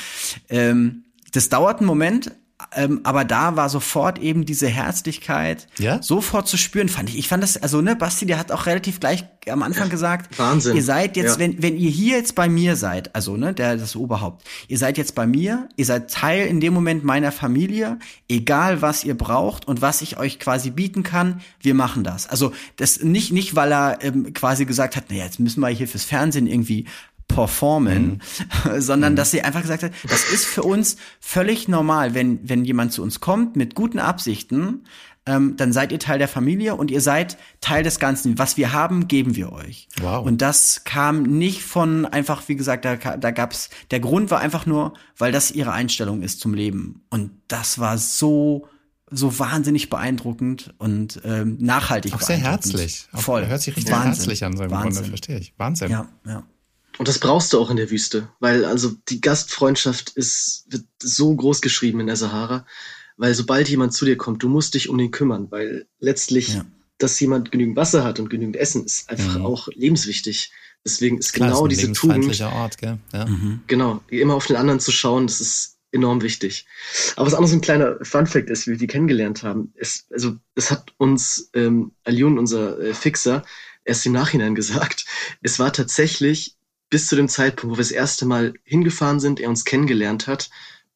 ähm, 0.50 1.04
das 1.32 1.50
dauert 1.50 1.80
einen 1.80 1.88
Moment, 1.88 2.32
ähm, 2.74 3.02
aber 3.04 3.26
da 3.26 3.58
war 3.58 3.70
sofort 3.70 4.18
eben 4.20 4.46
diese 4.46 4.68
Herzlichkeit 4.68 5.68
ja? 5.78 6.02
sofort 6.02 6.48
zu 6.48 6.56
spüren, 6.56 6.88
fand 6.88 7.10
ich. 7.10 7.18
Ich 7.18 7.28
fand 7.28 7.44
das, 7.44 7.58
also 7.58 7.82
ne, 7.82 7.98
Basti, 7.98 8.26
der 8.26 8.40
hat 8.40 8.52
auch 8.52 8.66
relativ 8.66 9.02
gleich 9.02 9.26
am 9.50 9.62
Anfang 9.62 9.90
gesagt, 9.90 10.40
Wahnsinn. 10.40 10.76
ihr 10.76 10.84
seid 10.84 11.18
jetzt, 11.18 11.34
ja. 11.34 11.40
wenn, 11.40 11.62
wenn 11.62 11.78
ihr 11.78 11.90
hier 11.90 12.16
jetzt 12.18 12.34
bei 12.34 12.48
mir 12.48 12.78
seid, 12.78 13.14
also 13.14 13.36
ne, 13.36 13.54
der 13.54 13.76
das 13.76 13.98
Oberhaupt, 13.98 14.48
ihr 14.70 14.78
seid 14.78 14.98
jetzt 14.98 15.16
bei 15.16 15.28
mir, 15.28 15.68
ihr 15.76 15.86
seid 15.86 16.10
Teil 16.10 16.48
in 16.48 16.62
dem 16.62 16.74
Moment 16.74 17.04
meiner 17.04 17.34
Familie, 17.34 18.00
egal 18.30 18.82
was 18.82 19.04
ihr 19.04 19.18
braucht 19.18 19.68
und 19.68 19.82
was 19.82 20.02
ich 20.02 20.18
euch 20.18 20.40
quasi 20.40 20.70
bieten 20.70 21.04
kann, 21.04 21.42
wir 21.60 21.74
machen 21.74 22.06
das. 22.06 22.28
Also 22.28 22.54
das 22.78 23.04
nicht, 23.04 23.34
nicht 23.34 23.56
weil 23.56 23.74
er 23.74 24.00
ähm, 24.02 24.34
quasi 24.34 24.66
gesagt 24.66 24.96
hat, 24.96 25.10
naja, 25.10 25.26
jetzt 25.26 25.42
müssen 25.42 25.60
wir 25.60 25.68
hier 25.68 25.90
fürs 25.90 26.06
Fernsehen 26.06 26.48
irgendwie 26.48 26.86
performen, 27.28 28.22
mhm. 28.64 28.82
sondern 28.82 29.14
mhm. 29.14 29.18
dass 29.18 29.32
sie 29.32 29.42
einfach 29.42 29.62
gesagt 29.62 29.84
hat, 29.84 29.92
das 30.10 30.32
ist 30.32 30.46
für 30.46 30.64
uns 30.64 30.98
völlig 31.20 31.68
normal, 31.68 32.14
wenn, 32.14 32.48
wenn 32.48 32.66
jemand 32.66 32.94
zu 32.94 33.02
uns 33.04 33.20
kommt 33.20 33.56
mit 33.56 33.76
guten 33.76 34.00
Absichten, 34.00 34.84
ähm, 35.28 35.58
dann 35.58 35.74
seid 35.74 35.92
ihr 35.92 36.00
Teil 36.00 36.20
der 36.20 36.28
Familie 36.28 36.76
und 36.76 36.92
ihr 36.92 37.02
seid 37.02 37.38
Teil 37.60 37.84
des 37.84 38.00
Ganzen. 38.00 38.38
Was 38.38 38.58
wir 38.58 38.74
haben, 38.74 39.08
geben 39.08 39.36
wir 39.36 39.52
euch. 39.52 39.88
Wow. 40.00 40.26
Und 40.26 40.42
das 40.42 40.84
kam 40.84 41.24
nicht 41.24 41.64
von 41.64 42.06
einfach, 42.06 42.48
wie 42.48 42.56
gesagt, 42.56 42.86
da, 42.86 42.96
da 42.96 43.32
gab's, 43.32 43.70
der 43.90 44.00
Grund 44.00 44.30
war 44.30 44.40
einfach 44.40 44.66
nur, 44.66 44.94
weil 45.18 45.32
das 45.32 45.52
ihre 45.52 45.72
Einstellung 45.72 46.22
ist 46.22 46.40
zum 46.40 46.54
Leben. 46.54 47.04
Und 47.10 47.32
das 47.48 47.80
war 47.80 47.98
so 47.98 48.68
so 49.12 49.38
wahnsinnig 49.38 49.92
beeindruckend 49.92 50.74
und 50.80 51.22
ähm, 51.24 51.58
nachhaltig. 51.60 52.14
Auch 52.16 52.22
sehr 52.22 52.38
herzlich. 52.38 53.08
Voll. 53.14 53.46
Hört 53.46 53.62
sich 53.62 53.76
richtig 53.76 53.94
Wahnsinn. 53.94 54.14
herzlich 54.14 54.44
an, 54.44 54.58
so 54.58 54.64
im 54.64 54.72
Wahnsinn. 54.72 54.94
Grunde, 54.94 55.10
verstehe 55.10 55.38
ich. 55.38 55.54
Wahnsinn. 55.58 55.92
Ja, 55.92 56.08
ja. 56.26 56.44
Und 56.98 57.08
das 57.08 57.20
brauchst 57.20 57.54
du 57.54 57.60
auch 57.60 57.70
in 57.70 57.78
der 57.78 57.92
Wüste, 57.92 58.30
weil 58.40 58.66
also 58.66 58.94
die 59.10 59.22
Gastfreundschaft 59.22 60.12
ist, 60.12 60.66
wird 60.70 60.86
so 61.02 61.36
groß 61.36 61.62
geschrieben 61.62 62.00
in 62.00 62.08
der 62.08 62.16
Sahara. 62.16 62.66
weil 63.18 63.34
sobald 63.34 63.70
jemand 63.70 63.94
zu 63.94 64.06
dir 64.06 64.18
kommt, 64.18 64.44
du 64.44 64.50
musst 64.50 64.74
dich 64.74 64.90
um 64.90 64.98
den 64.98 65.12
kümmern, 65.12 65.50
weil 65.50 65.88
letztlich, 66.00 66.56
ja. 66.56 66.66
dass 66.98 67.20
jemand 67.20 67.52
genügend 67.52 67.78
Wasser 67.78 68.04
hat 68.04 68.20
und 68.20 68.30
genügend 68.30 68.58
Essen, 68.58 68.86
ist 68.86 69.10
einfach 69.10 69.40
mhm. 69.40 69.46
auch 69.46 69.68
lebenswichtig. 69.74 70.52
Deswegen 70.86 71.18
ist 71.18 71.34
Klar, 71.34 71.50
genau 71.50 71.66
ist 71.66 71.82
diese 71.82 71.94
Tugend. 71.94 72.42
Ort, 72.42 72.78
gell? 72.78 73.00
Ja. 73.14 73.26
Mhm. 73.26 73.62
Genau, 73.68 74.02
immer 74.08 74.36
auf 74.36 74.48
den 74.48 74.56
anderen 74.56 74.80
zu 74.80 74.92
schauen, 74.92 75.28
das 75.28 75.42
ist 75.42 75.78
enorm 75.92 76.22
wichtig. 76.22 76.68
Aber 77.16 77.26
was 77.26 77.34
auch 77.34 77.40
noch 77.40 77.48
so 77.48 77.56
ein 77.56 77.62
kleiner 77.62 77.98
Fun-Fact 78.04 78.50
ist, 78.50 78.68
wie 78.68 78.72
wir 78.72 78.78
die 78.78 78.88
kennengelernt 78.88 79.44
haben, 79.44 79.74
ist, 79.76 80.12
also 80.12 80.36
es 80.54 80.70
hat 80.70 80.94
uns 80.98 81.50
ähm, 81.54 81.94
Alion, 82.04 82.38
unser 82.38 82.80
äh, 82.80 82.94
Fixer, 82.94 83.44
erst 83.86 84.06
im 84.06 84.12
Nachhinein 84.12 84.56
gesagt. 84.62 85.06
Es 85.42 85.58
war 85.58 85.74
tatsächlich 85.74 86.56
bis 86.90 87.08
zu 87.08 87.16
dem 87.16 87.28
Zeitpunkt, 87.28 87.72
wo 87.72 87.78
wir 87.78 87.84
das 87.84 87.92
erste 87.92 88.26
Mal 88.26 88.54
hingefahren 88.64 89.20
sind, 89.20 89.40
er 89.40 89.50
uns 89.50 89.66
kennengelernt 89.66 90.28
hat 90.28 90.50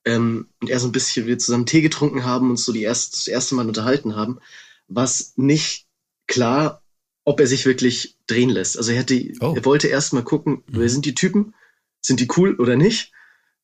ähm, 0.06 0.48
und 0.62 0.70
er 0.70 0.80
so 0.80 0.88
ein 0.88 0.92
bisschen, 0.92 1.28
wir 1.28 1.38
zusammen 1.40 1.66
Tee 1.66 1.82
getrunken 1.82 2.24
haben 2.24 2.50
und 2.50 2.58
so 2.58 2.72
die 2.72 2.84
erste, 2.84 3.18
das 3.18 3.28
erste 3.28 3.56
Mal 3.56 3.68
unterhalten 3.68 4.16
haben, 4.16 4.40
was 4.88 5.34
nicht 5.36 5.88
klar, 6.28 6.84
ob 7.26 7.40
er 7.40 7.48
sich 7.48 7.66
wirklich 7.66 8.18
drehen 8.28 8.50
lässt. 8.50 8.78
Also 8.78 8.92
er 8.92 9.00
hätte, 9.00 9.34
oh. 9.42 9.54
er 9.56 9.66
wollte 9.66 9.88
erst 9.88 10.14
mal 10.14 10.24
gucken, 10.24 10.64
mhm. 10.68 10.80
wer 10.80 10.90
sind 10.90 11.06
die 11.06 11.16
Typen? 11.16 11.54
Sind 12.02 12.20
die 12.20 12.28
cool 12.38 12.56
oder 12.56 12.76
nicht? 12.76 13.12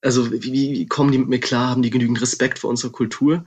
Also 0.02 0.32
wie, 0.32 0.52
wie 0.52 0.86
kommen 0.88 1.12
die 1.12 1.18
mit 1.18 1.30
mir 1.30 1.40
klar? 1.40 1.70
Haben 1.70 1.82
die 1.82 1.90
genügend 1.90 2.22
Respekt 2.22 2.60
vor 2.60 2.70
unserer 2.70 2.92
Kultur? 2.92 3.46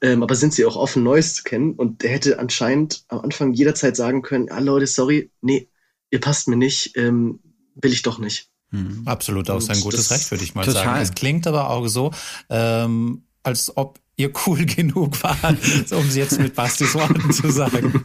Ähm, 0.00 0.22
aber 0.22 0.34
sind 0.34 0.54
sie 0.54 0.64
auch 0.64 0.76
offen, 0.76 1.02
Neues 1.02 1.34
zu 1.34 1.42
kennen? 1.42 1.74
Und 1.74 2.02
der 2.02 2.10
hätte 2.10 2.38
anscheinend 2.38 3.04
am 3.08 3.20
Anfang 3.20 3.52
jederzeit 3.52 3.96
sagen 3.96 4.22
können, 4.22 4.50
ah 4.50 4.60
Leute, 4.60 4.86
sorry, 4.86 5.30
nee, 5.40 5.68
ihr 6.10 6.20
passt 6.20 6.48
mir 6.48 6.56
nicht, 6.56 6.96
ähm, 6.96 7.40
will 7.80 7.92
ich 7.92 8.02
doch 8.02 8.18
nicht. 8.18 8.50
Mhm. 8.70 9.02
Absolut, 9.06 9.48
auch 9.50 9.60
sein 9.60 9.80
gutes 9.80 10.10
Recht, 10.10 10.30
würde 10.30 10.44
ich 10.44 10.54
mal 10.54 10.64
total. 10.64 10.84
sagen. 10.84 11.00
Es 11.00 11.12
klingt 11.12 11.46
aber 11.46 11.70
auch 11.70 11.86
so, 11.88 12.12
ähm, 12.50 13.24
als 13.42 13.74
ob 13.76 13.98
ihr 14.18 14.32
cool 14.46 14.66
genug 14.66 15.22
wart, 15.22 15.56
um 15.92 16.06
es 16.06 16.16
jetzt 16.16 16.38
mit 16.40 16.54
Bastis 16.54 16.94
Worten 16.94 17.32
zu 17.32 17.50
sagen. 17.50 18.02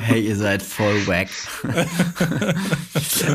Hey, 0.00 0.26
ihr 0.26 0.34
seid 0.34 0.62
voll 0.62 1.06
wack. 1.06 1.28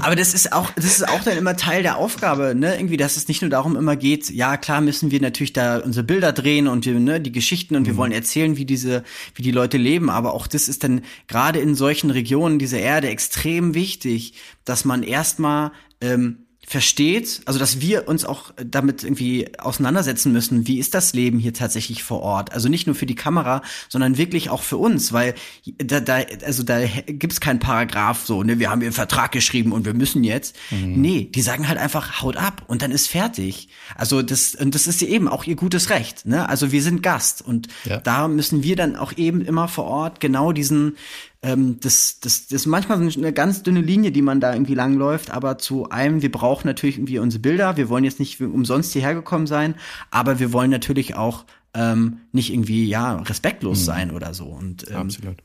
Aber 0.02 0.16
das 0.16 0.34
ist 0.34 0.52
auch, 0.52 0.72
das 0.72 0.86
ist 0.86 1.08
auch 1.08 1.24
dann 1.24 1.38
immer 1.38 1.56
Teil 1.56 1.84
der 1.84 1.98
Aufgabe, 1.98 2.56
ne? 2.56 2.76
Irgendwie, 2.76 2.98
dass 2.98 3.18
es 3.18 3.28
nicht 3.28 3.44
nur 3.44 3.52
darum 3.52 3.76
immer 3.76 3.96
geht, 3.96 4.32
ja, 4.32 4.58
klar 4.58 4.82
müssen 4.82 5.12
wir 5.12 5.22
natürlich 5.22 5.54
da 5.54 5.78
unsere 5.78 6.04
Bilder 6.04 6.34
drehen 6.34 6.68
und 6.68 6.86
wir, 6.86 7.00
ne, 7.00 7.22
die 7.22 7.32
Geschichten 7.32 7.76
und 7.76 7.86
wir 7.86 7.94
mhm. 7.94 7.98
wollen 7.98 8.12
erzählen, 8.12 8.58
wie 8.58 8.66
diese, 8.66 9.04
wie 9.36 9.44
die 9.44 9.52
Leute 9.52 9.78
leben. 9.78 10.10
Aber 10.10 10.34
auch 10.34 10.48
das 10.48 10.68
ist 10.68 10.84
dann 10.84 11.02
gerade 11.28 11.60
in 11.60 11.76
solchen 11.76 12.10
Regionen 12.10 12.58
dieser 12.58 12.80
Erde 12.80 13.10
extrem 13.10 13.76
wichtig, 13.76 14.34
dass 14.66 14.86
man 14.86 15.04
erstmal 15.04 15.72
ähm, 16.02 16.48
versteht, 16.68 17.42
also 17.46 17.60
dass 17.60 17.82
wir 17.82 18.08
uns 18.08 18.24
auch 18.24 18.54
damit 18.64 19.04
irgendwie 19.04 19.50
auseinandersetzen 19.58 20.32
müssen, 20.32 20.68
wie 20.68 20.78
ist 20.78 20.94
das 20.94 21.14
Leben 21.14 21.40
hier 21.40 21.54
tatsächlich 21.54 22.04
vor 22.04 22.22
Ort? 22.22 22.54
Also 22.54 22.70
nicht 22.70 22.86
nur 22.86 22.96
für 22.96 23.08
die 23.08 23.16
Kamera, 23.16 23.64
sondern 23.90 24.18
wirklich 24.18 24.50
auch 24.50 24.62
für 24.62 24.78
uns, 24.78 25.12
weil 25.12 25.34
da, 25.80 26.00
da 26.00 26.20
also 26.46 26.62
da 26.62 26.86
gibt's 27.08 27.42
keinen 27.42 27.60
Paragraph 27.60 28.26
so, 28.26 28.44
ne, 28.44 28.60
wir 28.60 28.70
haben 28.70 28.80
hier 28.80 28.88
einen 28.88 28.94
Vertrag 28.94 29.32
geschrieben 29.32 29.72
und 29.72 29.86
wir 29.86 29.96
müssen 29.96 30.24
jetzt. 30.24 30.56
Mhm. 30.70 31.02
Nee, 31.02 31.30
die 31.34 31.42
sagen 31.42 31.68
halt 31.68 31.80
einfach 31.80 32.22
haut 32.22 32.38
ab 32.38 32.64
und 32.68 32.84
dann 32.84 32.92
ist 32.92 33.08
fertig. 33.08 33.70
Also 33.96 34.22
das 34.22 34.54
und 34.54 34.76
das 34.76 34.86
ist 34.86 35.02
ja 35.02 35.08
eben 35.08 35.28
auch 35.28 35.46
ihr 35.46 35.56
gutes 35.56 35.90
Recht, 35.90 36.28
ne? 36.28 36.48
Also 36.48 36.72
wir 36.72 36.84
sind 36.84 37.02
Gast 37.02 37.42
und 37.42 37.70
ja. 37.86 37.98
da 37.98 38.28
müssen 38.28 38.62
wir 38.62 38.76
dann 38.76 38.96
auch 38.96 39.18
eben 39.18 39.42
immer 39.42 39.68
vor 39.68 39.86
Ort 39.86 40.20
genau 40.20 40.52
diesen 40.52 40.96
ähm, 41.44 41.80
das, 41.80 42.20
das, 42.20 42.48
das 42.48 42.62
ist 42.62 42.66
manchmal 42.68 43.02
eine 43.02 43.34
ganz 43.34 43.64
dünne 43.64 43.82
Linie, 43.82 44.12
die 44.12 44.22
man 44.22 44.40
da 44.40 44.54
irgendwie 44.54 44.76
langläuft, 44.76 45.32
aber 45.32 45.58
zu 45.58 45.90
einem, 45.90 46.22
wir 46.22 46.32
brauchen 46.32 46.68
natürlich 46.68 46.98
irgendwie 46.98 47.20
unsere 47.20 47.42
Bilder, 47.42 47.78
wir 47.78 47.90
wollen 47.90 48.04
jetzt 48.04 48.20
nicht 48.20 48.40
umsonst 48.42 48.94
hierher 48.94 49.16
gekommen 49.16 49.48
sein, 49.48 49.76
aber 50.12 50.40
wir 50.40 50.54
wollen 50.54 50.70
natürlich 50.70 51.16
auch 51.16 51.46
ähm, 51.74 52.20
nicht 52.32 52.54
irgendwie, 52.54 52.86
ja, 52.86 53.18
respektlos 53.18 53.80
mhm. 53.82 53.86
sein 53.86 54.12
oder 54.12 54.34
so. 54.34 54.46
Und, 54.46 54.90
ähm, 54.90 54.98
Absolut. 54.98 55.38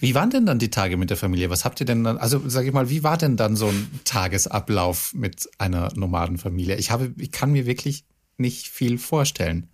Wie 0.00 0.14
waren 0.14 0.30
denn 0.30 0.44
dann 0.44 0.58
die 0.58 0.70
Tage 0.70 0.96
mit 0.96 1.10
der 1.10 1.16
Familie? 1.16 1.48
Was 1.48 1.64
habt 1.64 1.80
ihr 1.80 1.86
denn 1.86 2.02
dann, 2.04 2.18
also 2.18 2.42
sag 2.46 2.66
ich 2.66 2.72
mal, 2.72 2.90
wie 2.90 3.04
war 3.04 3.16
denn 3.16 3.36
dann 3.36 3.56
so 3.56 3.68
ein 3.68 4.00
Tagesablauf 4.04 5.14
mit 5.14 5.48
einer 5.58 5.92
Nomadenfamilie? 5.94 6.76
Ich 6.76 6.90
habe, 6.90 7.12
ich 7.16 7.30
kann 7.30 7.52
mir 7.52 7.64
wirklich 7.64 8.04
nicht 8.38 8.68
viel 8.68 8.98
vorstellen. 8.98 9.68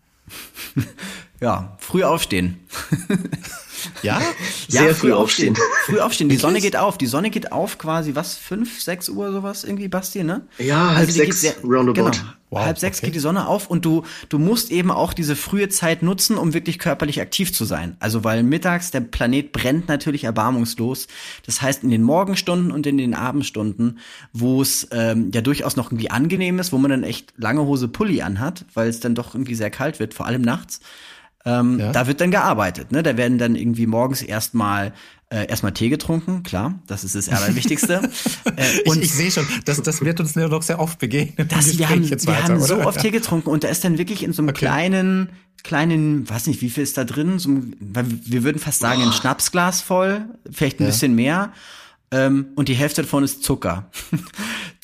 ja, 1.40 1.77
früh 1.79 2.05
aufstehen. 2.05 2.61
Ja? 4.03 4.20
Sehr 4.68 4.83
ja, 4.83 4.88
früh, 4.88 4.94
früh 4.94 5.12
aufstehen. 5.12 5.53
aufstehen. 5.53 5.57
Früh 5.87 6.01
aufstehen. 6.01 6.29
Die 6.29 6.37
Sonne 6.37 6.61
geht 6.61 6.77
auf. 6.77 6.98
Die 6.98 7.07
Sonne 7.07 7.31
geht 7.31 7.53
auf 7.53 7.79
quasi, 7.79 8.14
was, 8.14 8.37
fünf, 8.37 8.81
sechs 8.81 9.09
Uhr 9.09 9.33
sowas 9.33 9.64
irgendwie, 9.64 9.88
Basti, 9.88 10.24
ne? 10.24 10.42
Ja, 10.59 10.88
halb 10.88 10.98
also 10.98 11.12
sechs, 11.12 11.40
sehr, 11.40 11.55
roundabout. 11.62 12.11
Genau. 12.11 12.24
Wow, 12.51 12.64
halb 12.64 12.79
sechs 12.79 12.98
okay. 12.98 13.07
geht 13.07 13.14
die 13.14 13.20
Sonne 13.20 13.46
auf 13.46 13.68
und 13.68 13.85
du, 13.85 14.05
du 14.31 14.38
musst 14.38 14.70
eben 14.70 14.90
auch 14.90 15.12
diese 15.12 15.37
frühe 15.37 15.68
Zeit 15.68 16.03
nutzen, 16.03 16.38
um 16.38 16.55
wirklich 16.55 16.79
körperlich 16.79 17.20
aktiv 17.20 17.53
zu 17.53 17.66
sein. 17.66 17.96
Also 18.01 18.24
weil 18.24 18.42
mittags 18.42 18.90
der 18.90 19.01
Planet 19.01 19.53
brennt 19.53 19.88
natürlich 19.88 20.24
erbarmungslos. 20.24 21.09
Das 21.44 21.61
heißt, 21.61 21.83
in 21.83 21.90
den 21.90 22.03
Morgenstunden 22.03 22.72
und 22.72 22.87
in 22.87 22.96
den 22.96 23.14
Abendstunden, 23.14 23.98
wo 24.33 24.62
es 24.62 24.88
ähm, 24.92 25.31
ja 25.35 25.42
durchaus 25.42 25.77
noch 25.77 25.88
irgendwie 25.88 26.11
angenehm 26.11 26.59
ist, 26.59 26.72
wo 26.72 26.79
man 26.79 26.90
dann 26.90 27.03
echt 27.03 27.35
lange 27.37 27.66
Hose 27.66 27.87
Pulli 27.87 28.22
anhat, 28.22 28.64
weil 28.72 28.88
es 28.88 29.01
dann 29.01 29.14
doch 29.14 29.35
irgendwie 29.35 29.55
sehr 29.55 29.70
kalt 29.70 30.01
wird, 30.01 30.14
vor 30.14 30.24
allem 30.24 30.42
nachts 30.42 30.81
ähm, 31.48 31.78
ja. 31.78 31.92
Da 31.92 32.06
wird 32.06 32.20
dann 32.20 32.30
gearbeitet. 32.30 32.92
Ne? 32.92 33.02
Da 33.02 33.16
werden 33.16 33.38
dann 33.38 33.56
irgendwie 33.56 33.87
morgens 33.87 34.20
erstmal 34.20 34.92
äh, 35.30 35.46
erstmal 35.46 35.72
Tee 35.72 35.88
getrunken, 35.88 36.42
klar, 36.42 36.78
das 36.87 37.04
ist 37.04 37.14
das 37.14 37.28
Allerwichtigste. 37.28 38.00
äh, 38.56 38.88
und 38.88 38.98
ich, 38.98 39.04
ich 39.04 39.12
sehe 39.12 39.30
schon, 39.30 39.46
das, 39.64 39.82
das 39.82 40.00
wird 40.02 40.20
uns 40.20 40.37
nur 40.37 40.48
noch 40.48 40.62
sehr 40.62 40.80
oft 40.80 40.98
begegnen. 40.98 41.48
Das, 41.48 41.78
wir 41.78 41.88
haben, 41.88 42.08
wir 42.08 42.26
weiter, 42.26 42.44
haben 42.44 42.61
so 42.61 42.80
oft 42.80 43.00
Tee 43.00 43.11
getrunken 43.11 43.50
und 43.50 43.64
da 43.64 43.68
ist 43.68 43.84
dann 43.84 43.98
wirklich 43.98 44.22
in 44.22 44.32
so 44.32 44.42
einem 44.42 44.50
okay. 44.50 44.61
kleinen, 44.61 45.28
kleinen, 45.64 46.28
weiß 46.28 46.46
nicht, 46.46 46.62
wie 46.62 46.70
viel 46.70 46.82
ist 46.82 46.96
da 46.96 47.04
drin? 47.04 47.38
So, 47.38 47.50
wir 47.50 48.42
würden 48.42 48.58
fast 48.58 48.80
sagen, 48.80 49.02
ein 49.02 49.12
Schnapsglas 49.12 49.82
voll, 49.82 50.24
vielleicht 50.50 50.80
ein 50.80 50.84
ja. 50.84 50.90
bisschen 50.90 51.14
mehr. 51.14 51.52
Ähm, 52.11 52.46
und 52.54 52.68
die 52.68 52.74
Hälfte 52.74 53.02
davon 53.02 53.22
ist 53.22 53.42
Zucker. 53.42 53.90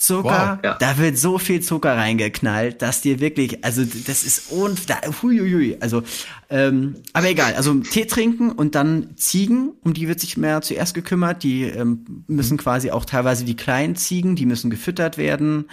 Zucker, 0.04 0.58
wow, 0.58 0.64
ja. 0.64 0.76
da 0.78 0.98
wird 0.98 1.16
so 1.16 1.38
viel 1.38 1.60
Zucker 1.60 1.96
reingeknallt, 1.96 2.82
dass 2.82 3.00
dir 3.00 3.20
wirklich, 3.20 3.64
also 3.64 3.82
das 3.84 4.22
ist 4.22 4.52
und 4.52 4.90
da, 4.90 5.00
huiuiui, 5.22 5.78
also 5.80 6.02
ähm, 6.50 6.96
aber 7.12 7.30
egal, 7.30 7.54
also 7.54 7.74
Tee 7.74 8.04
trinken 8.04 8.52
und 8.52 8.74
dann 8.74 9.16
Ziegen, 9.16 9.72
um 9.82 9.94
die 9.94 10.06
wird 10.06 10.20
sich 10.20 10.36
mehr 10.36 10.60
zuerst 10.60 10.94
gekümmert, 10.94 11.42
die 11.42 11.62
ähm, 11.62 12.24
müssen 12.26 12.58
quasi 12.58 12.90
auch 12.90 13.06
teilweise 13.06 13.44
die 13.44 13.56
kleinen 13.56 13.96
Ziegen, 13.96 14.36
die 14.36 14.46
müssen 14.46 14.70
gefüttert 14.70 15.16
werden. 15.16 15.70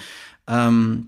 Ähm, 0.47 1.07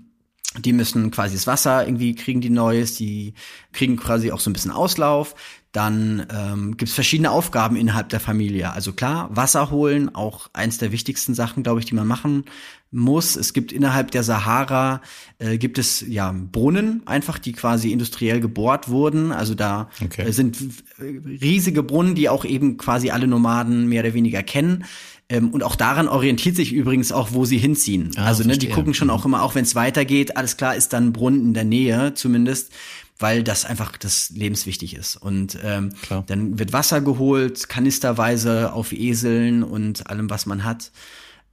die 0.58 0.72
müssen 0.72 1.10
quasi 1.10 1.34
das 1.34 1.48
Wasser 1.48 1.84
irgendwie 1.84 2.14
kriegen 2.14 2.40
die 2.40 2.50
Neues, 2.50 2.94
die 2.94 3.34
kriegen 3.72 3.96
quasi 3.96 4.30
auch 4.30 4.38
so 4.38 4.50
ein 4.50 4.52
bisschen 4.52 4.70
Auslauf. 4.70 5.34
Dann 5.74 6.24
ähm, 6.32 6.76
gibt 6.76 6.88
es 6.88 6.94
verschiedene 6.94 7.32
Aufgaben 7.32 7.74
innerhalb 7.74 8.08
der 8.08 8.20
Familie. 8.20 8.72
Also 8.72 8.92
klar, 8.92 9.28
Wasser 9.32 9.72
holen, 9.72 10.14
auch 10.14 10.48
eins 10.52 10.78
der 10.78 10.92
wichtigsten 10.92 11.34
Sachen, 11.34 11.64
glaube 11.64 11.80
ich, 11.80 11.86
die 11.86 11.96
man 11.96 12.06
machen 12.06 12.44
muss. 12.92 13.34
Es 13.34 13.52
gibt 13.52 13.72
innerhalb 13.72 14.12
der 14.12 14.22
Sahara 14.22 15.02
äh, 15.40 15.58
gibt 15.58 15.78
es 15.78 16.04
ja 16.06 16.32
Brunnen, 16.32 17.02
einfach 17.06 17.40
die 17.40 17.50
quasi 17.50 17.90
industriell 17.90 18.38
gebohrt 18.38 18.88
wurden. 18.88 19.32
Also 19.32 19.56
da 19.56 19.90
okay. 20.00 20.22
äh, 20.22 20.30
sind 20.30 20.56
riesige 21.00 21.82
Brunnen, 21.82 22.14
die 22.14 22.28
auch 22.28 22.44
eben 22.44 22.76
quasi 22.76 23.10
alle 23.10 23.26
Nomaden 23.26 23.88
mehr 23.88 24.04
oder 24.04 24.14
weniger 24.14 24.44
kennen. 24.44 24.84
Ähm, 25.28 25.50
und 25.50 25.64
auch 25.64 25.74
daran 25.74 26.06
orientiert 26.06 26.54
sich 26.54 26.72
übrigens 26.72 27.10
auch, 27.10 27.32
wo 27.32 27.44
sie 27.44 27.58
hinziehen. 27.58 28.12
Ah, 28.14 28.26
also 28.26 28.44
ne, 28.44 28.58
die 28.58 28.68
gucken 28.68 28.94
schon 28.94 29.10
auch 29.10 29.24
immer, 29.24 29.42
auch 29.42 29.56
wenn 29.56 29.64
es 29.64 29.74
weitergeht, 29.74 30.36
alles 30.36 30.56
klar, 30.56 30.76
ist 30.76 30.92
dann 30.92 31.12
Brunnen 31.12 31.46
in 31.46 31.54
der 31.54 31.64
Nähe 31.64 32.14
zumindest 32.14 32.72
weil 33.18 33.44
das 33.44 33.64
einfach 33.64 33.96
das 33.96 34.30
lebenswichtig 34.30 34.94
ist. 34.96 35.16
Und 35.16 35.58
ähm, 35.62 35.90
dann 36.26 36.58
wird 36.58 36.72
Wasser 36.72 37.00
geholt, 37.00 37.68
kanisterweise 37.68 38.72
auf 38.72 38.92
Eseln 38.92 39.62
und 39.62 40.08
allem, 40.08 40.30
was 40.30 40.46
man 40.46 40.64
hat. 40.64 40.90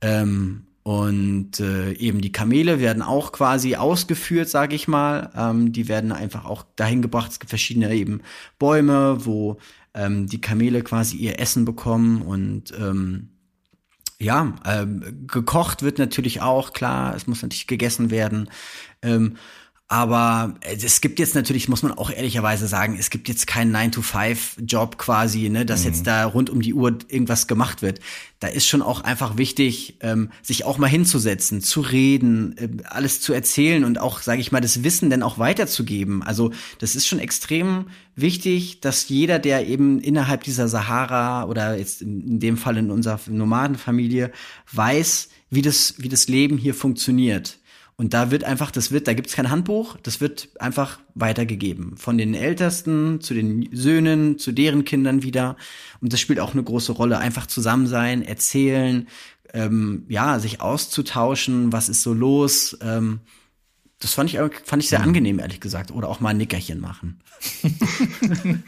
Ähm, 0.02 0.66
und 0.84 1.60
äh, 1.60 1.92
eben 1.94 2.22
die 2.22 2.32
Kamele 2.32 2.80
werden 2.80 3.04
auch 3.04 3.32
quasi 3.32 3.76
ausgeführt, 3.76 4.50
sage 4.50 4.76
ich 4.76 4.88
mal. 4.88 5.32
Ähm, 5.36 5.72
die 5.72 5.88
werden 5.88 6.12
einfach 6.12 6.46
auch 6.46 6.66
dahin 6.76 7.04
gebracht. 7.04 7.32
Es 7.32 7.40
gibt 7.40 7.52
verschiedene 7.52 7.94
eben 7.94 8.22
Bäume, 8.58 9.24
wo 9.26 9.58
ähm, 9.94 10.26
die 10.26 10.42
Kamele 10.42 10.82
quasi 10.82 11.18
ihr 11.18 11.40
Essen 11.40 11.66
bekommen 11.66 12.24
und 12.24 12.74
ähm, 12.80 13.30
ja, 14.18 14.54
ähm, 14.66 15.26
gekocht 15.28 15.82
wird 15.82 15.98
natürlich 15.98 16.42
auch, 16.42 16.74
klar, 16.74 17.16
es 17.16 17.26
muss 17.26 17.42
natürlich 17.42 17.66
gegessen 17.66 18.12
werden. 18.12 18.50
Ähm, 19.02 19.38
aber 19.92 20.56
es 20.64 21.02
gibt 21.02 21.20
jetzt 21.20 21.36
natürlich, 21.36 21.68
muss 21.68 21.84
man 21.84 21.92
auch 21.92 22.10
ehrlicherweise 22.10 22.66
sagen, 22.66 22.96
es 22.98 23.10
gibt 23.10 23.28
jetzt 23.28 23.46
keinen 23.46 23.76
9-to-5-Job 23.76 24.98
quasi, 24.98 25.50
ne, 25.50 25.66
dass 25.66 25.82
mhm. 25.82 25.88
jetzt 25.88 26.08
da 26.08 26.24
rund 26.24 26.50
um 26.50 26.62
die 26.62 26.74
Uhr 26.74 26.98
irgendwas 27.10 27.46
gemacht 27.46 27.82
wird. 27.82 28.00
Da 28.40 28.48
ist 28.48 28.66
schon 28.68 28.82
auch 28.82 29.02
einfach 29.02 29.36
wichtig, 29.36 29.98
ähm, 30.00 30.32
sich 30.42 30.64
auch 30.64 30.78
mal 30.78 30.88
hinzusetzen, 30.88 31.60
zu 31.60 31.82
reden, 31.82 32.56
äh, 32.58 32.70
alles 32.86 33.20
zu 33.20 33.34
erzählen 33.34 33.84
und 33.84 34.00
auch, 34.00 34.22
sage 34.22 34.40
ich 34.40 34.54
mal, 34.54 34.62
das 34.62 34.82
Wissen 34.86 35.10
dann 35.10 35.24
auch 35.24 35.40
weiterzugeben. 35.40 36.24
Also 36.24 36.54
das 36.80 36.96
ist 36.96 37.06
schon 37.06 37.20
extrem 37.20 37.88
wichtig, 38.16 38.80
dass 38.80 39.10
jeder, 39.10 39.40
der 39.40 39.68
eben 39.68 40.00
innerhalb 40.00 40.46
dieser 40.46 40.70
Sahara 40.70 41.44
oder 41.44 41.78
jetzt 41.78 42.02
in, 42.02 42.22
in 42.22 42.40
dem 42.40 42.56
Fall 42.56 42.78
in 42.78 42.92
unserer 42.92 43.20
Nomadenfamilie 43.28 44.32
weiß, 44.72 45.28
wie 45.50 45.62
das, 45.62 45.96
wie 45.98 46.08
das 46.08 46.30
Leben 46.30 46.58
hier 46.58 46.76
funktioniert 46.76 47.58
Und 48.02 48.16
da 48.16 48.32
wird 48.32 48.44
einfach, 48.44 48.72
das 48.72 48.92
wird, 48.92 49.08
da 49.08 49.14
gibt's 49.14 49.36
kein 49.36 49.52
Handbuch, 49.52 49.96
das 50.02 50.22
wird 50.22 50.50
einfach 50.58 50.98
weitergegeben. 51.14 51.98
Von 51.98 52.18
den 52.18 52.34
Ältesten 52.34 53.22
zu 53.22 53.36
den 53.36 53.70
Söhnen, 53.74 54.40
zu 54.40 54.54
deren 54.54 54.86
Kindern 54.86 55.22
wieder. 55.22 55.56
Und 56.00 56.12
das 56.12 56.20
spielt 56.20 56.40
auch 56.40 56.54
eine 56.54 56.64
große 56.64 56.94
Rolle. 56.94 57.20
Einfach 57.20 57.46
zusammen 57.46 57.86
sein, 57.86 58.24
erzählen, 58.24 59.08
ähm, 59.54 60.06
ja, 60.10 60.40
sich 60.40 60.62
auszutauschen, 60.62 61.72
was 61.74 61.90
ist 61.90 62.02
so 62.02 62.12
los. 62.16 62.76
Ähm, 62.82 63.20
das 64.00 64.16
fand 64.16 64.34
ich, 64.34 64.40
fand 64.64 64.82
ich 64.82 64.90
sehr 64.90 64.98
mhm. 64.98 65.06
angenehm, 65.06 65.38
ehrlich 65.38 65.62
gesagt. 65.62 65.92
Oder 65.92 66.10
auch 66.10 66.22
mal 66.22 66.30
ein 66.30 66.38
Nickerchen 66.38 66.80
machen. 66.80 67.20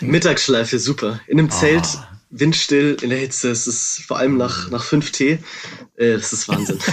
Mittagsschleife, 0.00 0.78
super. 0.78 1.20
In 1.26 1.38
einem 1.38 1.50
oh. 1.52 1.54
Zelt, 1.54 1.86
windstill, 2.30 2.96
in 3.02 3.10
der 3.10 3.18
Hitze. 3.18 3.50
Es 3.50 3.66
ist 3.66 4.00
vor 4.06 4.16
allem 4.16 4.38
nach, 4.38 4.70
nach 4.70 4.82
5 4.82 5.12
Tee. 5.12 5.40
Äh, 5.96 6.14
das 6.14 6.32
ist 6.32 6.48
Wahnsinn. 6.48 6.78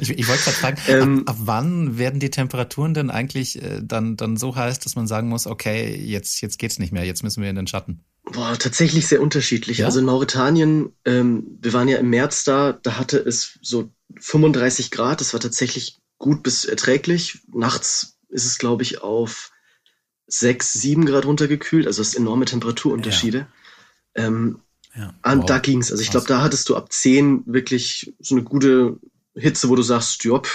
Ich, 0.00 0.10
ich 0.10 0.28
wollte 0.28 0.42
gerade 0.42 0.56
fragen, 0.56 0.78
ähm, 0.88 1.18
ab, 1.26 1.34
ab, 1.34 1.36
wann 1.40 1.98
werden 1.98 2.20
die 2.20 2.30
Temperaturen 2.30 2.94
denn 2.94 3.10
eigentlich 3.10 3.62
äh, 3.62 3.80
dann, 3.82 4.16
dann 4.16 4.36
so 4.36 4.56
heiß, 4.56 4.78
dass 4.80 4.96
man 4.96 5.06
sagen 5.06 5.28
muss, 5.28 5.46
okay, 5.46 5.94
jetzt, 5.94 6.40
jetzt 6.40 6.58
geht's 6.58 6.78
nicht 6.78 6.92
mehr, 6.92 7.04
jetzt 7.04 7.22
müssen 7.22 7.42
wir 7.42 7.50
in 7.50 7.56
den 7.56 7.66
Schatten? 7.66 8.04
Boah, 8.24 8.58
tatsächlich 8.58 9.06
sehr 9.06 9.20
unterschiedlich. 9.20 9.78
Ja? 9.78 9.86
Also 9.86 10.00
in 10.00 10.06
Mauretanien, 10.06 10.92
ähm, 11.04 11.58
wir 11.60 11.72
waren 11.72 11.88
ja 11.88 11.98
im 11.98 12.10
März 12.10 12.44
da, 12.44 12.72
da 12.72 12.98
hatte 12.98 13.18
es 13.18 13.58
so 13.62 13.90
35 14.18 14.90
Grad, 14.90 15.20
das 15.20 15.32
war 15.32 15.40
tatsächlich 15.40 15.98
gut 16.18 16.42
bis 16.42 16.64
erträglich. 16.64 17.40
Nachts 17.52 18.18
ist 18.28 18.46
es, 18.46 18.58
glaube 18.58 18.82
ich, 18.82 19.02
auf 19.02 19.52
6, 20.26 20.72
7 20.72 21.06
Grad 21.06 21.24
runtergekühlt, 21.24 21.86
also 21.86 22.02
es 22.02 22.08
ist 22.08 22.14
enorme 22.16 22.46
Temperaturunterschiede. 22.46 23.46
Ja. 24.16 24.26
Ähm, 24.26 24.60
ja. 24.96 25.14
Wow. 25.22 25.44
Da 25.46 25.58
ging's. 25.58 25.90
Also 25.90 26.02
ich 26.02 26.10
glaube, 26.10 26.26
da 26.26 26.42
hattest 26.42 26.68
du 26.68 26.76
ab 26.76 26.92
10 26.92 27.44
wirklich 27.46 28.14
so 28.18 28.34
eine 28.34 28.44
gute 28.44 28.98
Hitze, 29.36 29.68
wo 29.68 29.76
du 29.76 29.82
sagst, 29.82 30.24
jopp, 30.24 30.48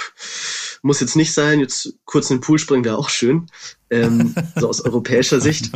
muss 0.82 1.00
jetzt 1.00 1.16
nicht 1.16 1.32
sein, 1.32 1.60
jetzt 1.60 1.94
kurz 2.04 2.30
in 2.30 2.38
den 2.38 2.42
Pool 2.42 2.58
springen 2.58 2.84
wäre 2.84 2.98
auch 2.98 3.08
schön, 3.08 3.46
ähm, 3.90 4.34
so 4.56 4.68
aus 4.68 4.80
europäischer 4.80 5.40
Sicht. 5.40 5.70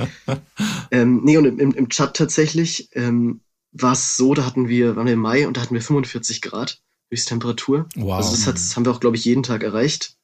Ähm, 0.91 1.21
nee, 1.25 1.37
und 1.37 1.45
im, 1.45 1.73
im 1.73 1.89
Chat 1.89 2.17
tatsächlich 2.17 2.89
ähm, 2.93 3.41
war 3.73 3.93
es 3.93 4.17
so, 4.17 4.35
da 4.35 4.45
hatten 4.45 4.69
wir, 4.69 4.97
waren 4.97 5.07
wir 5.07 5.15
im 5.15 5.21
Mai 5.21 5.47
und 5.47 5.57
da 5.57 5.61
hatten 5.61 5.75
wir 5.75 5.83
45 5.83 6.43
Grad 6.43 6.81
Höchsttemperatur. 7.11 7.89
Wow. 7.95 8.17
Also 8.17 8.33
das, 8.33 8.47
hat, 8.47 8.57
das 8.57 8.75
haben 8.77 8.85
wir 8.85 8.93
auch, 8.93 9.01
glaube 9.01 9.17
ich, 9.17 9.25
jeden 9.25 9.43
Tag 9.43 9.63
erreicht. 9.63 10.17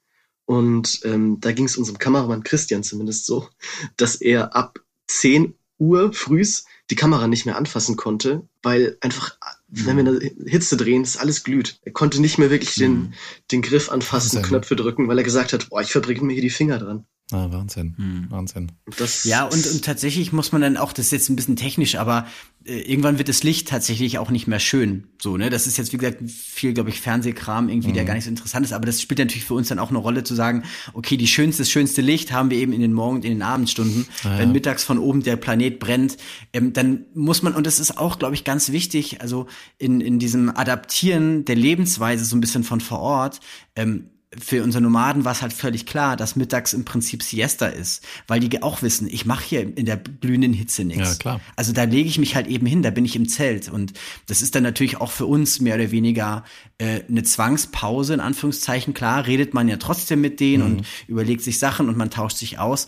Und 0.45 1.01
ähm, 1.05 1.39
da 1.41 1.53
ging 1.53 1.67
es 1.67 1.77
unserem 1.77 1.99
Kameramann 1.99 2.43
Christian 2.43 2.83
zumindest 2.83 3.27
so, 3.27 3.49
dass 3.97 4.17
er 4.17 4.57
ab 4.57 4.81
10 5.07 5.55
Uhr 5.79 6.13
frühs 6.13 6.65
die 6.91 6.97
Kamera 6.97 7.29
nicht 7.29 7.47
mehr 7.47 7.57
anfassen 7.57 7.97
konnte, 7.97 8.49
weil 8.63 8.97
einfach, 9.01 9.39
wenn 9.73 9.97
wir 9.97 10.07
eine 10.07 10.31
Hitze 10.47 10.77
drehen, 10.77 11.03
ist 11.03 11.17
alles 11.17 11.45
glüht. 11.45 11.81
Er 11.83 11.93
konnte 11.93 12.21
nicht 12.21 12.39
mehr 12.39 12.51
wirklich 12.51 12.75
den, 12.75 12.93
mhm. 12.93 13.13
den 13.51 13.63
Griff 13.63 13.91
anfassen, 13.91 14.43
Knöpfe 14.43 14.77
drücken, 14.77 15.09
weil 15.09 15.19
er 15.19 15.25
gesagt 15.25 15.53
hat, 15.53 15.71
boah, 15.71 15.81
ich 15.81 15.93
verbringe 15.93 16.23
mir 16.23 16.35
hier 16.35 16.43
die 16.43 16.51
Finger 16.51 16.79
dran. 16.79 17.07
Ah, 17.33 17.51
Wahnsinn, 17.51 17.95
hm. 17.97 18.27
Wahnsinn. 18.29 18.73
Das 18.99 19.25
ja, 19.25 19.45
und, 19.45 19.67
und 19.67 19.85
tatsächlich 19.85 20.33
muss 20.33 20.53
man 20.53 20.61
dann 20.61 20.77
auch, 20.77 20.93
das 20.93 21.07
ist 21.07 21.13
jetzt 21.13 21.31
ein 21.31 21.37
bisschen 21.37 21.57
technisch, 21.57 21.95
aber 21.95 22.27
äh, 22.65 22.81
irgendwann 22.81 23.17
wird 23.17 23.29
das 23.29 23.43
Licht 23.43 23.69
tatsächlich 23.69 24.19
auch 24.19 24.31
nicht 24.31 24.47
mehr 24.47 24.61
schön. 24.61 25.09
So, 25.21 25.39
ne? 25.39 25.49
Das 25.49 25.67
ist 25.67 25.79
jetzt, 25.79 25.93
wie 25.93 25.97
gesagt, 25.97 26.19
viel, 26.29 26.75
glaube 26.75 26.91
ich, 26.91 27.01
Fernsehkram 27.01 27.71
irgendwie, 27.71 27.89
mhm. 27.89 27.95
der 27.95 28.05
gar 28.05 28.15
nicht 28.15 28.25
so 28.25 28.31
interessant 28.31 28.67
ist, 28.67 28.73
aber 28.73 28.85
das 28.85 29.01
spielt 29.01 29.19
natürlich 29.19 29.45
für 29.45 29.55
uns 29.55 29.69
dann 29.69 29.79
auch 29.79 29.89
eine 29.89 29.99
Rolle 29.99 30.25
zu 30.25 30.35
sagen, 30.35 30.65
okay, 30.93 31.17
die 31.17 31.27
schönste, 31.27 31.63
das 31.63 31.71
schönste 31.71 32.03
Licht 32.03 32.33
haben 32.33 32.51
wir 32.51 32.59
eben 32.59 32.75
in 32.75 32.83
den 32.83 32.93
Morgen- 32.93 33.17
und 33.17 33.25
in 33.25 33.33
den 33.33 33.43
Abendstunden. 33.43 34.07
Ah, 34.25 34.39
Wenn 34.39 34.53
mittags 34.53 34.85
von 34.85 34.99
oben 34.99 35.23
der 35.23 35.37
Planet 35.37 35.79
brennt, 35.79 36.19
ähm, 36.53 36.75
dann 36.75 37.07
muss 37.15 37.43
man, 37.43 37.55
und 37.55 37.67
das 37.67 37.81
ist 37.81 37.97
auch, 37.97 38.19
glaube 38.19 38.35
ich, 38.35 38.45
ganz 38.45 38.73
wichtig, 38.73 39.23
also 39.23 39.47
in, 39.79 40.03
in 40.03 40.19
diesem 40.19 40.55
Adaptieren 40.55 41.47
der 41.47 41.57
Lebensweise 41.57 42.25
so 42.27 42.37
ein 42.37 42.41
bisschen 42.41 42.63
von 42.63 42.81
vor 42.81 43.01
Ort, 43.01 43.41
ähm, 43.75 44.11
für 44.41 44.63
unsere 44.63 44.83
Nomaden 44.83 45.25
war 45.25 45.33
es 45.33 45.43
halt 45.43 45.53
völlig 45.53 45.85
klar, 45.85 46.17
dass 46.17 46.37
mittags 46.37 46.73
im 46.73 46.85
Prinzip 46.85 47.23
Siesta 47.23 47.67
ist, 47.67 48.03
weil 48.27 48.41
die 48.41 48.63
auch 48.63 48.83
wissen, 48.83 49.07
ich 49.07 49.27
mache 49.27 49.45
hier 49.45 49.77
in 49.77 49.85
der 49.85 49.99
glühenden 49.99 50.55
Hitze 50.55 50.85
nichts. 50.85 51.11
Ja, 51.11 51.15
klar. 51.17 51.41
Also 51.57 51.73
da 51.73 51.85
lege 51.85 52.09
ich 52.09 52.19
mich 52.19 52.35
halt 52.35 52.47
eben 52.47 52.67
hin, 52.67 52.83
da 52.83 52.91
bin 52.91 53.05
ich 53.05 53.15
im 53.15 53.29
Zelt 53.29 53.69
und 53.69 53.93
das 54.27 54.41
ist 54.41 54.55
dann 54.55 54.63
natürlich 54.63 55.01
auch 55.01 55.11
für 55.11 55.27
uns 55.27 55.61
mehr 55.61 55.75
oder 55.75 55.91
weniger 55.91 56.45
äh, 56.79 57.03
eine 57.09 57.23
Zwangspause 57.25 58.15
in 58.15 58.21
Anführungszeichen. 58.21 58.95
Klar, 58.95 59.27
redet 59.27 59.53
man 59.53 59.69
ja 59.69 59.77
trotzdem 59.77 60.21
mit 60.21 60.41
denen 60.41 60.65
mhm. 60.65 60.77
und 60.79 60.87
überlegt 61.09 61.43
sich 61.43 61.59
Sachen 61.59 61.89
und 61.89 61.99
man 61.99 62.11
tauscht 62.11 62.39
sich 62.39 62.59
aus. 62.59 62.87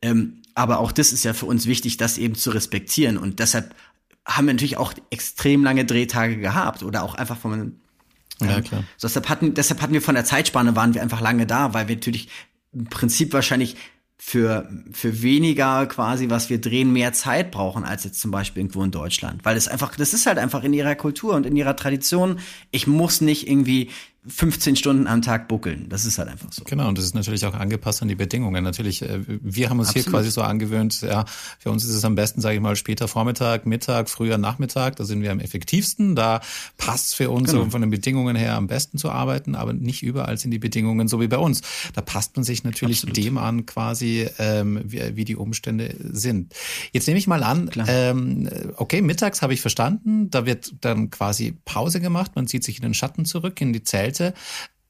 Ähm, 0.00 0.42
aber 0.54 0.78
auch 0.78 0.92
das 0.92 1.12
ist 1.12 1.24
ja 1.24 1.34
für 1.34 1.46
uns 1.46 1.66
wichtig, 1.66 1.98
das 1.98 2.16
eben 2.16 2.34
zu 2.34 2.50
respektieren 2.50 3.18
und 3.18 3.38
deshalb 3.38 3.74
haben 4.26 4.46
wir 4.46 4.54
natürlich 4.54 4.76
auch 4.76 4.92
extrem 5.10 5.62
lange 5.62 5.84
Drehtage 5.84 6.38
gehabt 6.38 6.82
oder 6.82 7.04
auch 7.04 7.14
einfach 7.14 7.36
von 7.36 7.76
ja, 8.40 8.60
klar. 8.60 8.84
So, 8.96 9.08
deshalb, 9.08 9.28
hatten, 9.28 9.54
deshalb 9.54 9.80
hatten 9.80 9.92
wir 9.92 10.02
von 10.02 10.14
der 10.14 10.24
Zeitspanne 10.24 10.76
waren 10.76 10.94
wir 10.94 11.02
einfach 11.02 11.20
lange 11.20 11.46
da, 11.46 11.74
weil 11.74 11.88
wir 11.88 11.96
natürlich 11.96 12.28
im 12.72 12.84
Prinzip 12.86 13.32
wahrscheinlich 13.32 13.76
für, 14.18 14.68
für 14.92 15.22
weniger 15.22 15.86
quasi, 15.86 16.30
was 16.30 16.48
wir 16.48 16.60
drehen, 16.60 16.92
mehr 16.92 17.12
Zeit 17.12 17.50
brauchen 17.50 17.84
als 17.84 18.04
jetzt 18.04 18.20
zum 18.20 18.30
Beispiel 18.30 18.62
irgendwo 18.62 18.82
in 18.82 18.90
Deutschland. 18.90 19.44
Weil 19.44 19.56
es 19.56 19.68
einfach, 19.68 19.94
das 19.94 20.14
ist 20.14 20.26
halt 20.26 20.38
einfach 20.38 20.64
in 20.64 20.72
ihrer 20.72 20.94
Kultur 20.94 21.34
und 21.34 21.46
in 21.46 21.56
ihrer 21.56 21.76
Tradition. 21.76 22.40
Ich 22.70 22.86
muss 22.86 23.20
nicht 23.20 23.48
irgendwie 23.48 23.90
15 24.28 24.76
Stunden 24.76 25.06
am 25.06 25.22
Tag 25.22 25.46
buckeln. 25.48 25.88
Das 25.88 26.04
ist 26.04 26.18
halt 26.18 26.28
einfach 26.28 26.52
so. 26.52 26.64
Genau, 26.64 26.88
und 26.88 26.98
das 26.98 27.04
ist 27.04 27.14
natürlich 27.14 27.46
auch 27.46 27.54
angepasst 27.54 28.02
an 28.02 28.08
die 28.08 28.14
Bedingungen. 28.14 28.64
Natürlich, 28.64 29.02
äh, 29.02 29.20
wir 29.26 29.70
haben 29.70 29.78
uns 29.78 29.88
Absolut. 29.88 30.04
hier 30.04 30.12
quasi 30.12 30.30
so 30.30 30.42
angewöhnt, 30.42 31.00
ja, 31.02 31.24
für 31.58 31.70
uns 31.70 31.84
ist 31.84 31.94
es 31.94 32.04
am 32.04 32.16
besten, 32.16 32.40
sage 32.40 32.56
ich 32.56 32.60
mal, 32.60 32.74
später 32.76 33.08
Vormittag, 33.08 33.66
Mittag, 33.66 34.10
früher 34.10 34.36
Nachmittag, 34.38 34.96
da 34.96 35.04
sind 35.04 35.22
wir 35.22 35.30
am 35.30 35.38
effektivsten. 35.38 36.16
Da 36.16 36.40
passt 36.76 37.14
für 37.14 37.30
uns 37.30 37.50
genau. 37.50 37.64
so 37.64 37.70
von 37.70 37.80
den 37.80 37.90
Bedingungen 37.90 38.36
her 38.36 38.54
am 38.54 38.66
besten 38.66 38.98
zu 38.98 39.10
arbeiten, 39.10 39.54
aber 39.54 39.72
nicht 39.72 40.02
überall 40.02 40.38
sind 40.38 40.50
die 40.50 40.58
Bedingungen 40.58 41.06
so 41.06 41.20
wie 41.20 41.28
bei 41.28 41.38
uns. 41.38 41.62
Da 41.94 42.00
passt 42.00 42.36
man 42.36 42.44
sich 42.44 42.64
natürlich 42.64 42.98
Absolut. 42.98 43.16
dem 43.16 43.38
an, 43.38 43.66
quasi, 43.66 44.28
ähm, 44.38 44.80
wie, 44.84 45.16
wie 45.16 45.24
die 45.24 45.36
Umstände 45.36 45.94
sind. 46.00 46.52
Jetzt 46.92 47.06
nehme 47.06 47.18
ich 47.18 47.26
mal 47.26 47.42
an, 47.42 47.70
ähm, 47.86 48.48
okay, 48.76 49.02
mittags 49.02 49.42
habe 49.42 49.54
ich 49.54 49.60
verstanden, 49.60 50.30
da 50.30 50.46
wird 50.46 50.74
dann 50.80 51.10
quasi 51.10 51.54
Pause 51.64 52.00
gemacht, 52.00 52.32
man 52.34 52.48
zieht 52.48 52.64
sich 52.64 52.78
in 52.78 52.82
den 52.82 52.94
Schatten 52.94 53.24
zurück, 53.24 53.60
in 53.60 53.72
die 53.72 53.82
Zelte 53.82 54.15
Seite. 54.16 54.34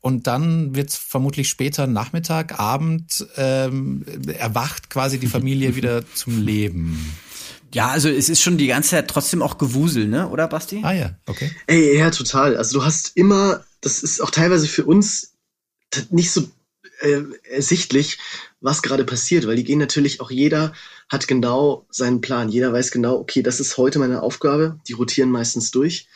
Und 0.00 0.28
dann 0.28 0.76
wird 0.76 0.90
es 0.90 0.96
vermutlich 0.96 1.48
später 1.48 1.86
Nachmittag, 1.86 2.60
Abend, 2.60 3.26
ähm, 3.36 4.04
erwacht 4.38 4.88
quasi 4.88 5.18
die 5.18 5.26
Familie 5.26 5.74
wieder 5.74 6.04
zum 6.14 6.44
Leben. 6.44 7.12
Ja, 7.74 7.88
also 7.88 8.08
es 8.08 8.28
ist 8.28 8.40
schon 8.40 8.56
die 8.56 8.68
ganze 8.68 8.90
Zeit 8.90 9.08
trotzdem 9.08 9.42
auch 9.42 9.58
Gewusel, 9.58 10.06
ne? 10.06 10.28
Oder 10.28 10.46
Basti? 10.46 10.80
Ah 10.84 10.92
ja, 10.92 11.18
okay. 11.26 11.50
Ey, 11.66 11.98
ja, 11.98 12.10
total. 12.10 12.56
Also 12.56 12.78
du 12.78 12.84
hast 12.84 13.16
immer, 13.16 13.64
das 13.80 14.02
ist 14.02 14.20
auch 14.20 14.30
teilweise 14.30 14.68
für 14.68 14.84
uns 14.84 15.34
nicht 16.10 16.30
so 16.30 16.48
äh, 17.00 17.22
ersichtlich, 17.50 18.18
was 18.60 18.82
gerade 18.82 19.04
passiert, 19.04 19.46
weil 19.46 19.56
die 19.56 19.64
gehen 19.64 19.80
natürlich 19.80 20.20
auch 20.20 20.30
jeder 20.30 20.72
hat 21.08 21.26
genau 21.28 21.86
seinen 21.90 22.20
Plan. 22.20 22.48
Jeder 22.48 22.72
weiß 22.72 22.92
genau, 22.92 23.16
okay, 23.16 23.42
das 23.42 23.60
ist 23.60 23.76
heute 23.76 23.98
meine 23.98 24.22
Aufgabe. 24.22 24.78
Die 24.88 24.92
rotieren 24.92 25.30
meistens 25.30 25.70
durch 25.72 26.08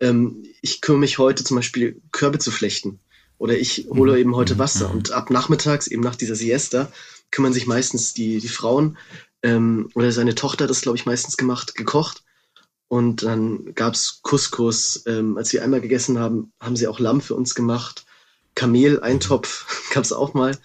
ähm, 0.00 0.44
ich 0.62 0.80
kümmere 0.80 1.00
mich 1.00 1.18
heute 1.18 1.44
zum 1.44 1.56
Beispiel 1.56 2.00
Körbe 2.12 2.38
zu 2.38 2.50
flechten 2.50 3.00
oder 3.38 3.56
ich 3.56 3.86
hole 3.90 4.12
mhm. 4.12 4.18
eben 4.18 4.36
heute 4.36 4.54
mhm. 4.54 4.58
Wasser. 4.58 4.90
Und 4.90 5.12
ab 5.12 5.30
nachmittags, 5.30 5.86
eben 5.86 6.02
nach 6.02 6.16
dieser 6.16 6.34
Siesta, 6.34 6.90
kümmern 7.30 7.52
sich 7.52 7.66
meistens 7.66 8.14
die, 8.14 8.38
die 8.38 8.48
Frauen 8.48 8.98
ähm, 9.42 9.90
oder 9.94 10.12
seine 10.12 10.34
Tochter, 10.34 10.66
das 10.66 10.80
glaube 10.80 10.98
ich 10.98 11.06
meistens 11.06 11.36
gemacht, 11.36 11.74
gekocht. 11.74 12.24
Und 12.88 13.22
dann 13.22 13.74
gab's 13.74 14.20
Couscous. 14.22 15.04
Ähm, 15.06 15.36
als 15.36 15.52
wir 15.52 15.62
einmal 15.62 15.80
gegessen 15.80 16.18
haben, 16.18 16.52
haben 16.58 16.76
sie 16.76 16.88
auch 16.88 16.98
Lamm 16.98 17.20
für 17.20 17.34
uns 17.34 17.54
gemacht. 17.54 18.06
Kamel, 18.54 19.00
Eintopf 19.00 19.90
gab's 19.94 20.12
auch 20.12 20.34
mal. 20.34 20.56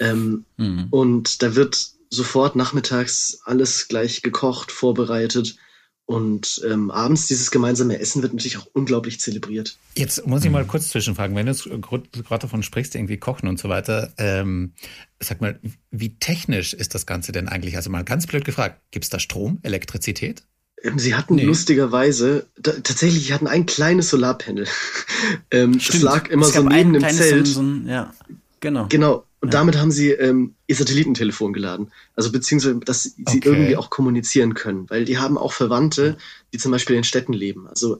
Ähm, 0.00 0.44
mhm. 0.56 0.88
Und 0.90 1.42
da 1.42 1.54
wird 1.54 1.92
sofort 2.10 2.56
nachmittags 2.56 3.40
alles 3.44 3.88
gleich 3.88 4.22
gekocht, 4.22 4.70
vorbereitet. 4.70 5.56
Und 6.04 6.60
ähm, 6.68 6.90
abends 6.90 7.26
dieses 7.26 7.50
gemeinsame 7.50 7.98
Essen 7.98 8.22
wird 8.22 8.32
natürlich 8.32 8.58
auch 8.58 8.66
unglaublich 8.72 9.20
zelebriert. 9.20 9.78
Jetzt 9.94 10.26
muss 10.26 10.44
ich 10.44 10.50
mal 10.50 10.64
kurz 10.64 10.88
zwischenfragen, 10.88 11.36
wenn 11.36 11.46
du 11.46 11.54
gerade 11.82 12.40
davon 12.40 12.62
sprichst, 12.62 12.94
irgendwie 12.94 13.16
kochen 13.16 13.48
und 13.48 13.58
so 13.58 13.68
weiter. 13.68 14.12
Ähm, 14.18 14.72
sag 15.20 15.40
mal, 15.40 15.60
wie 15.90 16.16
technisch 16.18 16.74
ist 16.74 16.94
das 16.94 17.06
Ganze 17.06 17.32
denn 17.32 17.48
eigentlich? 17.48 17.76
Also 17.76 17.88
mal 17.88 18.04
ganz 18.04 18.26
blöd 18.26 18.44
gefragt, 18.44 18.80
gibt 18.90 19.04
es 19.04 19.10
da 19.10 19.18
Strom, 19.20 19.60
Elektrizität? 19.62 20.42
Ähm, 20.82 20.98
sie 20.98 21.14
hatten 21.14 21.36
nee. 21.36 21.44
lustigerweise, 21.44 22.46
da, 22.60 22.72
tatsächlich, 22.72 23.26
sie 23.26 23.34
hatten 23.34 23.46
ein 23.46 23.66
kleines 23.66 24.10
Solarpanel. 24.10 24.66
ähm, 25.50 25.78
das 25.78 26.02
lag 26.02 26.28
immer 26.28 26.46
es 26.46 26.52
so 26.52 26.62
neben 26.62 26.92
dem 26.92 27.08
Zelt. 27.08 27.46
So, 27.46 27.62
so 27.62 27.88
ja, 27.88 28.12
genau. 28.60 28.86
Genau. 28.88 29.24
Und 29.42 29.52
ja. 29.52 29.58
damit 29.58 29.76
haben 29.76 29.90
sie 29.90 30.12
ähm, 30.12 30.54
ihr 30.68 30.76
Satellitentelefon 30.76 31.52
geladen. 31.52 31.90
Also 32.14 32.30
beziehungsweise, 32.30 32.78
dass 32.78 33.02
sie 33.02 33.24
okay. 33.26 33.40
irgendwie 33.42 33.76
auch 33.76 33.90
kommunizieren 33.90 34.54
können. 34.54 34.88
Weil 34.88 35.04
die 35.04 35.18
haben 35.18 35.36
auch 35.36 35.52
Verwandte, 35.52 36.16
die 36.52 36.58
zum 36.58 36.70
Beispiel 36.70 36.94
in 36.94 37.02
Städten 37.02 37.32
leben. 37.32 37.66
Also 37.66 37.98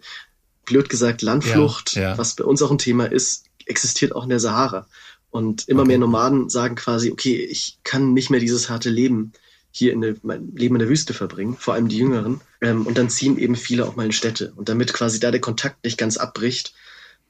blöd 0.64 0.88
gesagt, 0.88 1.20
Landflucht, 1.20 1.94
ja, 1.94 2.02
ja. 2.02 2.18
was 2.18 2.36
bei 2.36 2.44
uns 2.44 2.62
auch 2.62 2.70
ein 2.70 2.78
Thema 2.78 3.06
ist, 3.10 3.46
existiert 3.66 4.14
auch 4.14 4.22
in 4.22 4.30
der 4.30 4.38
Sahara. 4.38 4.86
Und 5.32 5.66
immer 5.68 5.80
okay. 5.80 5.88
mehr 5.88 5.98
Nomaden 5.98 6.48
sagen 6.48 6.76
quasi, 6.76 7.10
okay, 7.10 7.44
ich 7.44 7.78
kann 7.82 8.14
nicht 8.14 8.30
mehr 8.30 8.38
dieses 8.38 8.70
harte 8.70 8.90
Leben 8.90 9.32
hier 9.72 9.92
in 9.92 10.00
der, 10.00 10.14
mein 10.22 10.54
Leben 10.54 10.76
in 10.76 10.80
der 10.80 10.88
Wüste 10.88 11.12
verbringen, 11.12 11.56
vor 11.58 11.74
allem 11.74 11.88
die 11.88 11.98
Jüngeren. 11.98 12.40
Ähm, 12.60 12.86
und 12.86 12.98
dann 12.98 13.10
ziehen 13.10 13.36
eben 13.36 13.56
viele 13.56 13.84
auch 13.88 13.96
mal 13.96 14.06
in 14.06 14.12
Städte. 14.12 14.52
Und 14.54 14.68
damit 14.68 14.92
quasi 14.92 15.18
da 15.18 15.32
der 15.32 15.40
Kontakt 15.40 15.82
nicht 15.82 15.98
ganz 15.98 16.18
abbricht, 16.18 16.72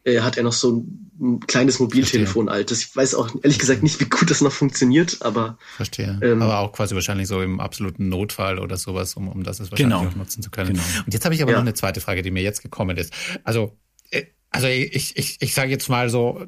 äh, 0.04 0.20
hat 0.20 0.36
er 0.36 0.42
noch 0.42 0.52
so 0.52 0.72
ein, 0.76 1.10
ein 1.20 1.40
kleines 1.40 1.78
Mobiltelefon 1.78 2.46
Verstehe. 2.46 2.58
altes. 2.60 2.80
Ich 2.84 2.96
weiß 2.96 3.14
auch 3.14 3.34
ehrlich 3.42 3.58
gesagt 3.58 3.82
nicht, 3.82 4.00
wie 4.00 4.06
gut 4.06 4.30
das 4.30 4.40
noch 4.40 4.52
funktioniert, 4.52 5.18
aber 5.22 5.58
Verstehe. 5.76 6.18
Ähm, 6.22 6.42
aber 6.42 6.58
auch 6.58 6.72
quasi 6.72 6.94
wahrscheinlich 6.94 7.28
so 7.28 7.40
im 7.42 7.60
absoluten 7.60 8.08
Notfall 8.08 8.58
oder 8.58 8.76
sowas, 8.76 9.14
um, 9.14 9.28
um 9.28 9.42
das 9.44 9.60
es 9.60 9.70
wahrscheinlich 9.70 9.98
Genau. 9.98 10.10
auch 10.10 10.14
nutzen 10.16 10.42
zu 10.42 10.50
können. 10.50 10.70
Genau. 10.74 10.82
Und 11.06 11.12
jetzt 11.14 11.24
habe 11.24 11.34
ich 11.34 11.42
aber 11.42 11.52
Ja. 11.52 11.58
noch 11.58 11.64
eine 11.64 11.74
zweite 11.74 12.00
Frage, 12.00 12.22
die 12.22 12.30
mir 12.30 12.42
jetzt 12.42 12.62
gekommen 12.62 12.96
ist. 12.96 13.12
Also, 13.44 13.76
äh, 14.10 14.24
also 14.50 14.66
ich, 14.66 15.16
ich, 15.16 15.36
ich 15.40 15.54
sage 15.54 15.70
jetzt 15.70 15.88
mal 15.88 16.10
so, 16.10 16.44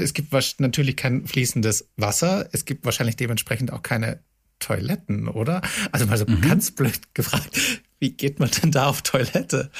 es 0.00 0.14
gibt 0.14 0.32
natürlich 0.58 0.96
kein 0.96 1.26
fließendes 1.26 1.88
Wasser, 1.96 2.48
es 2.52 2.64
gibt 2.64 2.84
wahrscheinlich 2.84 3.16
dementsprechend 3.16 3.72
auch 3.72 3.82
keine 3.82 4.20
Toiletten, 4.58 5.28
oder? 5.28 5.60
Also 5.92 6.06
mal 6.06 6.16
so 6.16 6.24
Mhm. 6.26 6.40
ganz 6.40 6.70
blöd 6.70 7.14
gefragt, 7.14 7.50
wie 7.98 8.10
geht 8.12 8.40
man 8.40 8.50
denn 8.62 8.70
da 8.70 8.86
auf 8.86 9.02
Toilette? 9.02 9.70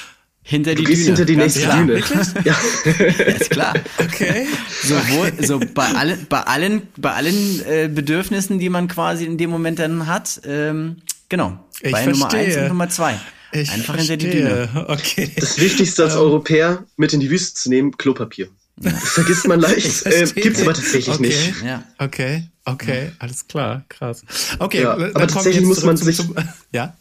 Hinter 0.47 0.74
du 0.74 0.82
die 0.82 0.84
gehst 0.84 1.01
Düne. 1.07 1.16
hinter 1.16 1.24
die 1.24 1.36
nächste 1.36 1.61
klar. 1.62 1.78
Düne. 1.86 2.03
Ja. 2.45 2.55
Ja, 2.99 3.24
ist 3.34 3.51
klar. 3.51 3.74
Okay. 3.99 4.47
Sowohl, 4.82 5.32
so 5.42 5.59
bei 5.59 5.86
allen, 5.88 6.26
bei 6.28 6.40
allen, 6.42 6.82
bei 6.99 7.12
allen 7.12 7.62
äh, 7.66 7.88
Bedürfnissen, 7.88 8.59
die 8.59 8.68
man 8.68 8.86
quasi 8.88 9.24
in 9.24 9.38
dem 9.38 9.49
Moment 9.49 9.78
dann 9.78 10.07
hat, 10.07 10.42
ähm, 10.45 10.97
genau. 11.30 11.59
Ich 11.80 11.90
bei 11.92 12.05
Nummer 12.05 12.26
eins 12.26 12.34
verstehe. 12.34 12.62
und 12.62 12.68
Nummer 12.68 12.88
zwei. 12.90 13.18
Ich 13.53 13.70
Einfach 13.70 13.97
hinter 13.97 14.18
die 14.18 14.30
Düne. 14.30 14.68
verstehe. 14.68 14.88
Okay. 14.90 15.30
Das 15.36 15.59
Wichtigste 15.59 16.05
als 16.05 16.14
Europäer 16.14 16.84
mit 16.99 17.12
in 17.14 17.20
die 17.20 17.30
Wüste 17.30 17.55
zu 17.55 17.70
nehmen, 17.70 17.97
Klopapier. 17.97 18.49
Das 18.76 18.92
vergisst 19.11 19.47
man 19.49 19.61
leicht, 19.61 19.86
äh, 20.07 20.11
verstehe. 20.11 20.42
gibt's 20.42 20.61
aber 20.61 20.74
tatsächlich 20.74 21.14
okay. 21.14 21.26
nicht. 21.28 21.62
Ja. 21.64 21.84
Okay, 21.99 22.49
okay, 22.66 23.12
alles 23.18 23.47
klar, 23.47 23.84
krass. 23.88 24.22
Okay, 24.59 24.82
Ja, 24.82 24.92
aber 24.92 25.26
tatsächlich 25.26 25.64
muss 25.64 25.82
man 25.84 25.97
sich- 25.97 26.16
zum, 26.16 26.34
zum, 26.34 26.45
ja. 26.72 26.95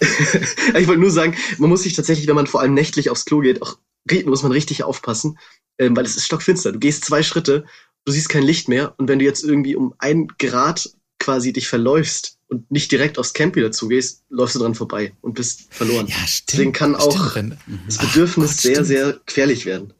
ich 0.78 0.86
wollte 0.86 1.00
nur 1.00 1.10
sagen, 1.10 1.36
man 1.58 1.70
muss 1.70 1.82
sich 1.82 1.94
tatsächlich, 1.94 2.26
wenn 2.26 2.34
man 2.34 2.46
vor 2.46 2.60
allem 2.60 2.74
nächtlich 2.74 3.10
aufs 3.10 3.24
Klo 3.24 3.40
geht, 3.40 3.62
auch 3.62 3.78
muss 4.24 4.42
man 4.42 4.52
richtig 4.52 4.84
aufpassen, 4.84 5.38
ähm, 5.78 5.96
weil 5.96 6.04
es 6.04 6.16
ist 6.16 6.26
stockfinster. 6.26 6.72
Du 6.72 6.78
gehst 6.78 7.04
zwei 7.04 7.22
Schritte, 7.22 7.64
du 8.04 8.12
siehst 8.12 8.28
kein 8.28 8.44
Licht 8.44 8.68
mehr 8.68 8.94
und 8.98 9.08
wenn 9.08 9.18
du 9.18 9.24
jetzt 9.24 9.42
irgendwie 9.42 9.74
um 9.76 9.94
ein 9.98 10.28
Grad 10.38 10.90
quasi 11.18 11.52
dich 11.52 11.66
verläufst 11.68 12.38
und 12.48 12.70
nicht 12.70 12.92
direkt 12.92 13.18
aufs 13.18 13.32
Camp 13.32 13.56
wieder 13.56 13.72
zugehst, 13.72 14.22
läufst 14.28 14.54
du 14.54 14.60
dran 14.60 14.74
vorbei 14.74 15.12
und 15.22 15.34
bist 15.34 15.74
verloren. 15.74 16.06
Ja, 16.06 16.14
stimmt. 16.26 16.52
Deswegen 16.52 16.72
kann 16.72 16.94
auch 16.94 17.30
stimmt, 17.30 17.56
das 17.86 17.98
Ach 17.98 18.06
Bedürfnis 18.06 18.50
Gott, 18.52 18.60
sehr, 18.60 18.74
stimmt. 18.74 18.86
sehr 18.86 19.20
gefährlich 19.26 19.66
werden. 19.66 19.92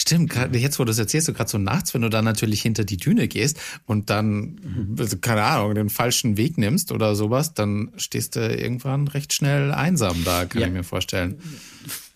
Stimmt, 0.00 0.30
gerade 0.30 0.56
jetzt, 0.58 0.78
wo 0.78 0.84
du 0.84 0.92
es 0.92 0.98
erzählst, 0.98 1.26
so 1.26 1.32
gerade 1.32 1.50
so 1.50 1.58
nachts, 1.58 1.92
wenn 1.92 2.02
du 2.02 2.08
dann 2.08 2.24
natürlich 2.24 2.62
hinter 2.62 2.84
die 2.84 2.96
Düne 2.98 3.26
gehst 3.26 3.58
und 3.84 4.10
dann, 4.10 4.94
also 4.96 5.18
keine 5.18 5.42
Ahnung, 5.42 5.74
den 5.74 5.90
falschen 5.90 6.36
Weg 6.36 6.56
nimmst 6.56 6.92
oder 6.92 7.16
sowas, 7.16 7.52
dann 7.52 7.90
stehst 7.96 8.36
du 8.36 8.40
irgendwann 8.40 9.08
recht 9.08 9.32
schnell 9.32 9.72
einsam 9.72 10.22
da, 10.24 10.44
kann 10.46 10.60
Ja. 10.60 10.66
ich 10.68 10.72
mir 10.72 10.84
vorstellen. 10.84 11.36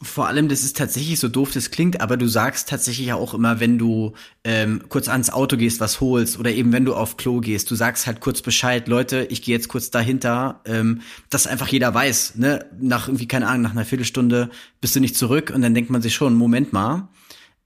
Vor 0.00 0.28
allem, 0.28 0.48
das 0.48 0.62
ist 0.62 0.76
tatsächlich 0.76 1.18
so 1.18 1.28
doof, 1.28 1.50
das 1.52 1.70
klingt, 1.72 2.00
aber 2.00 2.16
du 2.16 2.28
sagst 2.28 2.68
tatsächlich 2.68 3.06
ja 3.08 3.16
auch 3.16 3.34
immer, 3.34 3.58
wenn 3.58 3.78
du 3.78 4.12
ähm, 4.44 4.82
kurz 4.88 5.08
ans 5.08 5.30
Auto 5.30 5.56
gehst, 5.56 5.80
was 5.80 6.00
holst 6.00 6.38
oder 6.38 6.52
eben 6.52 6.72
wenn 6.72 6.84
du 6.84 6.94
auf 6.94 7.16
Klo 7.16 7.40
gehst, 7.40 7.68
du 7.70 7.74
sagst 7.74 8.06
halt 8.06 8.20
kurz 8.20 8.42
Bescheid, 8.42 8.86
Leute, 8.86 9.26
ich 9.30 9.42
gehe 9.42 9.56
jetzt 9.56 9.68
kurz 9.68 9.90
dahinter, 9.90 10.60
ähm, 10.66 11.00
dass 11.30 11.46
einfach 11.48 11.68
jeder 11.68 11.92
weiß, 11.92 12.34
ne, 12.36 12.64
nach 12.80 13.08
irgendwie, 13.08 13.26
keine 13.26 13.48
Ahnung, 13.48 13.62
nach 13.62 13.72
einer 13.72 13.84
Viertelstunde 13.84 14.50
bist 14.80 14.94
du 14.94 15.00
nicht 15.00 15.16
zurück 15.16 15.50
und 15.54 15.62
dann 15.62 15.74
denkt 15.74 15.90
man 15.90 16.00
sich 16.02 16.14
schon, 16.14 16.34
Moment 16.34 16.72
mal. 16.72 17.08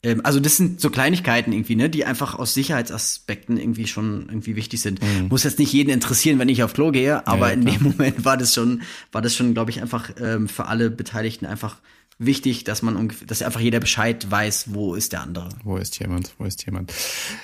Ähm, 0.02 0.20
also 0.24 0.40
das 0.40 0.56
sind 0.56 0.80
so 0.80 0.90
Kleinigkeiten 0.90 1.52
irgendwie, 1.52 1.76
ne, 1.76 1.88
die 1.90 2.04
einfach 2.04 2.34
aus 2.34 2.54
Sicherheitsaspekten 2.54 3.56
irgendwie 3.58 3.86
schon 3.86 4.26
irgendwie 4.28 4.56
wichtig 4.56 4.80
sind. 4.80 5.00
Muss 5.30 5.44
jetzt 5.44 5.58
nicht 5.58 5.72
jeden 5.72 5.90
interessieren, 5.90 6.38
wenn 6.38 6.48
ich 6.48 6.62
auf 6.62 6.74
Klo 6.74 6.90
gehe, 6.90 7.26
aber 7.26 7.46
Mhm. 7.56 7.62
ja, 7.66 7.72
in 7.72 7.80
dem 7.80 7.82
Moment 7.82 8.24
war 8.24 8.36
das 8.36 8.54
schon, 8.54 8.82
war 9.12 9.22
das 9.22 9.34
schon, 9.34 9.54
glaube 9.54 9.70
ich, 9.70 9.80
einfach 9.80 10.10
ähm, 10.20 10.48
für 10.48 10.66
alle 10.66 10.90
Beteiligten 10.90 11.46
einfach 11.46 11.76
wichtig, 12.18 12.64
dass 12.64 12.80
man 12.80 13.12
dass 13.26 13.42
einfach 13.42 13.60
jeder 13.60 13.78
Bescheid 13.78 14.30
weiß, 14.30 14.72
wo 14.72 14.94
ist 14.94 15.12
der 15.12 15.20
andere. 15.20 15.50
Wo 15.64 15.76
ist 15.76 15.98
jemand? 15.98 16.32
Wo 16.38 16.44
ist 16.46 16.64
jemand? 16.64 16.90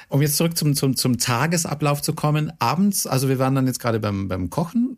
Um 0.09 0.23
jetzt 0.23 0.37
zurück 0.39 0.57
zum, 0.57 0.75
zum, 0.75 0.97
zum 0.97 1.19
Tagesablauf 1.19 2.01
zu 2.01 2.15
kommen. 2.15 2.53
Abends, 2.59 3.07
also 3.07 3.29
wir 3.29 3.39
waren 3.39 3.55
dann 3.55 3.67
jetzt 3.67 3.81
gerade 3.81 4.01
beim, 4.01 4.29
beim 4.29 4.49
Kochen. 4.49 4.97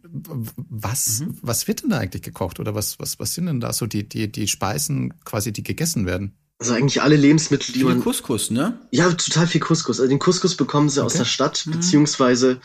Was, 0.57 1.21
Mhm. 1.21 1.39
was 1.43 1.67
wird 1.67 1.83
denn 1.83 1.91
da 1.91 1.99
eigentlich 1.99 2.23
gekocht? 2.23 2.61
Oder 2.61 2.77
was, 2.77 3.01
was, 3.01 3.19
was 3.19 3.35
sind 3.35 3.47
denn 3.47 3.59
da 3.61 3.73
so 3.73 3.87
die, 3.87 4.09
die, 4.09 4.31
die 4.31 4.47
Speisen 4.47 5.13
quasi, 5.25 5.53
die 5.53 5.65
gegessen 5.65 6.07
werden? 6.07 6.35
Also 6.59 6.73
eigentlich 6.75 7.03
alle 7.03 7.17
Lebensmittel, 7.17 7.73
die 7.73 7.81
Viel 7.81 7.89
man 7.89 8.01
Couscous, 8.01 8.51
ne? 8.51 8.79
Ja, 8.91 9.13
total 9.13 9.47
viel 9.47 9.61
Couscous. 9.61 9.99
Also 10.01 10.09
den 10.09 10.19
Couscous 10.19 10.57
bekommen 10.57 10.89
sie 10.89 11.03
aus 11.03 11.13
Okay. 11.13 11.19
der 11.19 11.25
Stadt, 11.27 11.65
beziehungsweise 11.71 12.61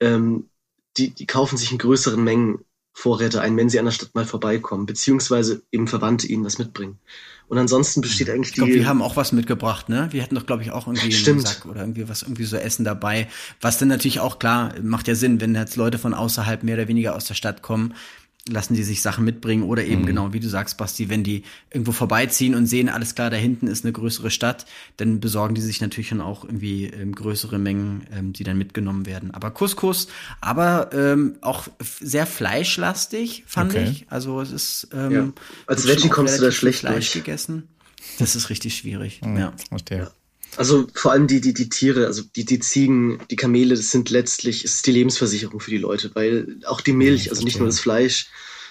ähm, 0.00 0.48
die, 0.96 1.10
die 1.10 1.26
kaufen 1.26 1.56
sich 1.56 1.72
in 1.72 1.78
größeren 1.78 2.22
Mengen 2.22 2.60
Vorräte 2.96 3.40
ein, 3.40 3.56
wenn 3.56 3.68
sie 3.68 3.80
an 3.80 3.86
der 3.86 3.92
Stadt 3.92 4.14
mal 4.14 4.24
vorbeikommen, 4.24 4.86
beziehungsweise 4.86 5.62
eben 5.72 5.88
Verwandte 5.88 6.28
ihnen 6.28 6.44
was 6.44 6.58
mitbringen. 6.58 7.00
Und 7.48 7.58
ansonsten 7.58 8.00
besteht 8.00 8.30
eigentlich 8.30 8.50
Ich 8.50 8.54
glaube, 8.54 8.70
die. 8.70 8.78
wir 8.78 8.86
haben 8.86 9.02
auch 9.02 9.16
was 9.16 9.32
mitgebracht, 9.32 9.88
ne? 9.88 10.08
Wir 10.12 10.22
hatten 10.22 10.36
doch, 10.36 10.46
glaube 10.46 10.62
ich, 10.62 10.70
auch 10.70 10.86
irgendwie 10.86 11.02
einen 11.06 11.12
Stimmt. 11.12 11.42
Sack 11.42 11.66
oder 11.66 11.80
irgendwie 11.80 12.08
was, 12.08 12.22
irgendwie 12.22 12.44
so 12.44 12.56
Essen 12.56 12.84
dabei. 12.84 13.28
Was 13.60 13.78
dann 13.78 13.88
natürlich 13.88 14.20
auch 14.20 14.38
klar, 14.38 14.74
macht 14.80 15.08
ja 15.08 15.16
Sinn, 15.16 15.40
wenn 15.40 15.54
jetzt 15.56 15.76
Leute 15.76 15.98
von 15.98 16.14
außerhalb 16.14 16.62
mehr 16.62 16.76
oder 16.76 16.88
weniger 16.88 17.16
aus 17.16 17.24
der 17.24 17.34
Stadt 17.34 17.62
kommen, 17.62 17.94
lassen 18.46 18.74
die 18.74 18.82
sich 18.82 19.00
Sachen 19.00 19.24
mitbringen 19.24 19.62
oder 19.62 19.84
eben 19.84 20.04
genau, 20.04 20.34
wie 20.34 20.40
du 20.40 20.48
sagst, 20.50 20.76
Basti, 20.76 21.08
wenn 21.08 21.24
die 21.24 21.44
irgendwo 21.70 21.92
vorbeiziehen 21.92 22.54
und 22.54 22.66
sehen, 22.66 22.90
alles 22.90 23.14
klar, 23.14 23.30
da 23.30 23.36
hinten 23.38 23.66
ist 23.68 23.84
eine 23.84 23.92
größere 23.92 24.30
Stadt, 24.30 24.66
dann 24.98 25.18
besorgen 25.18 25.54
die 25.54 25.62
sich 25.62 25.80
natürlich 25.80 26.08
schon 26.08 26.20
auch 26.20 26.44
irgendwie 26.44 26.84
ähm, 26.86 27.14
größere 27.14 27.58
Mengen, 27.58 28.06
ähm, 28.12 28.34
die 28.34 28.44
dann 28.44 28.58
mitgenommen 28.58 29.06
werden. 29.06 29.30
Aber 29.32 29.50
Couscous, 29.50 30.08
aber 30.42 30.90
ähm, 30.92 31.36
auch 31.40 31.68
sehr 32.00 32.26
fleischlastig, 32.26 33.44
fand 33.46 33.70
Okay. 33.74 33.88
ich. 33.90 34.06
Also 34.10 34.40
es 34.42 34.50
ist 34.52 34.88
ähm, 34.92 35.12
Ja. 35.12 35.32
Als 35.66 35.86
Veggie 35.88 36.08
kommst 36.10 36.38
du 36.38 36.42
da 36.42 36.50
schlecht 36.50 36.80
Fleisch 36.80 37.12
durch. 37.12 37.24
gegessen. 37.24 37.68
Das 38.18 38.36
ist 38.36 38.50
richtig 38.50 38.76
schwierig. 38.76 39.20
Hm, 39.22 39.38
Ja. 39.38 39.52
Verstehe. 39.70 40.10
Also 40.56 40.86
vor 40.94 41.12
allem 41.12 41.26
die, 41.26 41.40
die, 41.40 41.54
die 41.54 41.68
Tiere, 41.68 42.06
also 42.06 42.22
die, 42.22 42.44
die 42.44 42.60
Ziegen, 42.60 43.18
die 43.30 43.36
Kamele, 43.36 43.74
das 43.74 43.90
sind 43.90 44.10
letztlich, 44.10 44.64
es 44.64 44.76
ist 44.76 44.86
die 44.86 44.92
Lebensversicherung 44.92 45.60
für 45.60 45.70
die 45.70 45.78
Leute, 45.78 46.10
weil 46.14 46.58
auch 46.66 46.80
die 46.80 46.92
Milch, 46.92 47.30
also 47.30 47.44
nicht 47.44 47.58
nur 47.58 47.66
das 47.66 47.80
Fleisch, 47.80 48.28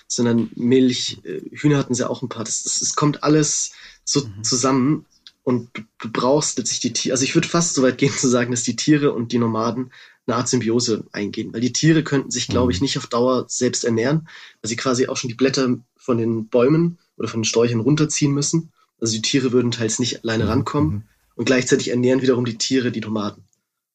sondern 0.07 0.49
Milch, 0.55 1.19
äh, 1.23 1.41
Hühner 1.51 1.77
hatten 1.77 1.93
sie 1.93 2.09
auch 2.09 2.21
ein 2.21 2.29
paar, 2.29 2.43
das, 2.45 2.63
das, 2.63 2.81
es 2.81 2.95
kommt 2.95 3.23
alles 3.23 3.73
so 4.05 4.27
zusammen 4.41 5.05
und 5.43 5.69
du, 5.73 5.81
du 5.99 6.11
brauchst 6.11 6.57
letztlich 6.57 6.79
die 6.79 6.93
Tiere, 6.93 7.13
also 7.13 7.23
ich 7.23 7.36
würde 7.36 7.47
fast 7.47 7.75
so 7.75 7.84
weit 7.84 7.97
gehen 7.97 8.13
zu 8.13 8.29
sagen, 8.29 8.51
dass 8.51 8.63
die 8.63 8.75
Tiere 8.75 9.11
und 9.11 9.31
die 9.31 9.39
Nomaden 9.39 9.91
eine 10.25 10.38
Art 10.38 10.47
Symbiose 10.47 11.05
eingehen, 11.11 11.53
weil 11.53 11.61
die 11.61 11.73
Tiere 11.73 12.03
könnten 12.03 12.31
sich, 12.31 12.47
glaube 12.47 12.71
ich, 12.71 12.81
nicht 12.81 12.97
auf 12.97 13.07
Dauer 13.07 13.45
selbst 13.49 13.84
ernähren, 13.84 14.29
weil 14.61 14.69
sie 14.69 14.77
quasi 14.77 15.07
auch 15.07 15.17
schon 15.17 15.27
die 15.27 15.36
Blätter 15.36 15.77
von 15.97 16.17
den 16.17 16.47
Bäumen 16.47 16.97
oder 17.17 17.27
von 17.27 17.41
den 17.41 17.45
Sträuchern 17.45 17.81
runterziehen 17.81 18.31
müssen. 18.31 18.71
Also 19.01 19.15
die 19.15 19.21
Tiere 19.21 19.51
würden 19.51 19.71
teils 19.71 19.99
nicht 19.99 20.23
alleine 20.23 20.47
rankommen 20.47 21.09
und 21.36 21.45
gleichzeitig 21.45 21.89
ernähren 21.89 22.21
wiederum 22.21 22.45
die 22.45 22.57
Tiere 22.57 22.91
die 22.91 23.01
Nomaden. 23.01 23.43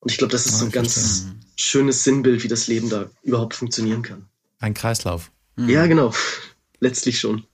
Und 0.01 0.11
ich 0.13 0.19
glaube, 0.19 0.31
das 0.33 0.47
ist 0.47 0.55
Ah, 0.55 0.59
so 0.59 0.65
ein 0.65 0.69
ich 0.69 0.75
ganz 0.75 1.27
schönes 1.57 2.05
Sinnbild, 2.05 2.45
wie 2.45 2.49
das 2.49 2.69
Leben 2.69 2.89
da 2.89 3.11
überhaupt 3.23 3.55
funktionieren 3.55 4.03
kann. 4.03 4.27
Ein 4.61 4.75
Kreislauf. 4.75 5.31
Ja, 5.57 5.87
genau. 5.87 6.13
Letztlich 6.81 7.19
schon. 7.19 7.45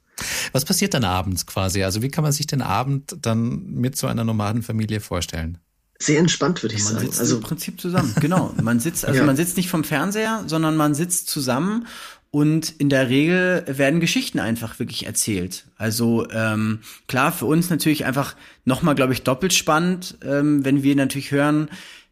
Was 0.52 0.64
passiert 0.64 0.94
dann 0.94 1.04
abends 1.04 1.46
quasi? 1.46 1.82
Also 1.82 2.02
wie 2.02 2.08
kann 2.10 2.22
man 2.22 2.32
sich 2.32 2.46
den 2.46 2.62
Abend 2.62 3.16
dann 3.22 3.64
mit 3.72 3.96
so 3.96 4.06
einer 4.06 4.24
Nomadenfamilie 4.24 5.00
vorstellen? 5.00 5.58
Sehr 5.98 6.18
entspannt, 6.18 6.62
würde 6.62 6.74
ich 6.74 6.84
Man 6.84 6.94
sagen. 6.94 7.06
sitzt 7.06 7.20
Also 7.20 7.36
im 7.36 7.42
Prinzip 7.42 7.80
zusammen, 7.80 8.14
genau. 8.20 8.52
Man 8.60 8.78
sitzt, 8.80 9.04
also 9.04 9.18
Ja. 9.20 9.24
man 9.26 9.36
sitzt 9.36 9.56
nicht 9.56 9.68
vom 9.70 9.84
Fernseher, 9.84 10.44
sondern 10.46 10.76
man 10.76 10.94
sitzt 10.94 11.28
zusammen 11.30 11.86
und 12.34 12.68
in 12.78 12.88
der 12.88 13.10
Regel 13.10 13.62
werden 13.68 14.00
Geschichten 14.00 14.40
einfach 14.40 14.80
wirklich 14.80 15.06
erzählt. 15.06 15.66
Also 15.78 16.28
ähm, 16.32 16.80
klar, 17.06 17.30
für 17.30 17.46
uns 17.46 17.70
natürlich 17.70 18.06
einfach 18.06 18.34
nochmal, 18.64 18.96
glaube 18.96 19.12
ich, 19.12 19.22
doppelt 19.22 19.54
spannend, 19.54 20.18
ähm, 20.24 20.64
wenn 20.64 20.82
wir 20.82 20.96
natürlich 20.96 21.30
hören, 21.30 21.68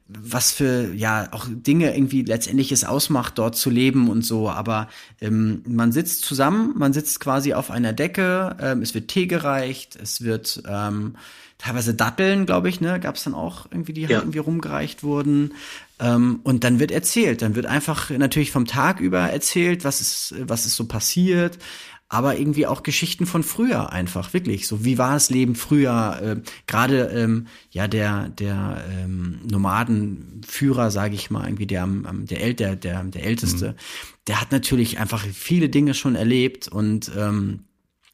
was 0.06 0.52
für 0.52 0.92
ja 0.94 1.26
auch 1.32 1.46
Dinge 1.50 1.92
irgendwie 1.92 2.22
letztendlich 2.22 2.70
es 2.70 2.84
ausmacht, 2.84 3.36
dort 3.36 3.56
zu 3.56 3.68
leben 3.68 4.08
und 4.08 4.24
so. 4.24 4.48
Aber 4.48 4.88
ähm, 5.20 5.62
man 5.66 5.90
sitzt 5.90 6.24
zusammen, 6.24 6.74
man 6.76 6.92
sitzt 6.92 7.18
quasi 7.18 7.52
auf 7.54 7.72
einer 7.72 7.92
Decke, 7.92 8.54
ähm, 8.60 8.80
es 8.80 8.94
wird 8.94 9.08
Tee 9.08 9.26
gereicht, 9.26 9.98
es 10.00 10.22
wird 10.22 10.62
ähm, 10.68 11.16
teilweise 11.58 11.94
Datteln, 11.94 12.46
glaube 12.46 12.68
ich, 12.68 12.80
ne, 12.80 13.00
gab 13.00 13.16
es 13.16 13.24
dann 13.24 13.34
auch 13.34 13.66
irgendwie, 13.70 13.92
die 13.92 14.02
Ja. 14.02 14.08
halt 14.10 14.22
irgendwie 14.22 14.38
rumgereicht 14.38 15.02
wurden. 15.02 15.54
Ähm, 16.02 16.40
und 16.42 16.64
dann 16.64 16.80
wird 16.80 16.90
erzählt, 16.90 17.40
dann 17.40 17.54
wird 17.54 17.66
einfach 17.66 18.10
natürlich 18.10 18.50
vom 18.50 18.66
Tag 18.66 19.00
über 19.00 19.20
erzählt, 19.20 19.84
was 19.84 20.00
ist, 20.00 20.34
was 20.46 20.66
ist 20.66 20.76
so 20.76 20.86
passiert 20.86 21.58
aber 22.12 22.38
irgendwie 22.38 22.66
auch 22.66 22.82
Geschichten 22.82 23.24
von 23.24 23.42
früher 23.42 23.90
einfach, 23.90 24.34
wirklich. 24.34 24.66
So, 24.68 24.84
wie 24.84 24.98
war 24.98 25.14
das 25.14 25.30
Leben 25.30 25.54
früher? 25.54 26.20
Ähm, 26.22 26.42
Gerade 26.66 27.04
ähm, 27.06 27.46
ja 27.70 27.88
der 27.88 28.28
der 28.28 28.84
ähm, 28.92 29.40
Nomadenführer, 29.50 30.90
sage 30.90 31.14
ich 31.14 31.30
mal, 31.30 31.46
irgendwie 31.46 31.66
der 31.66 31.86
der, 31.86 32.42
äl 32.42 32.52
der 32.52 32.76
der 32.76 33.02
der 33.04 33.24
älteste, 33.24 33.76
der 34.26 34.42
hat 34.42 34.52
natürlich 34.52 34.98
einfach 34.98 35.24
viele 35.24 35.70
Dinge 35.70 35.94
schon 35.94 36.14
erlebt 36.14 36.68
und 36.68 37.10
ähm, 37.16 37.60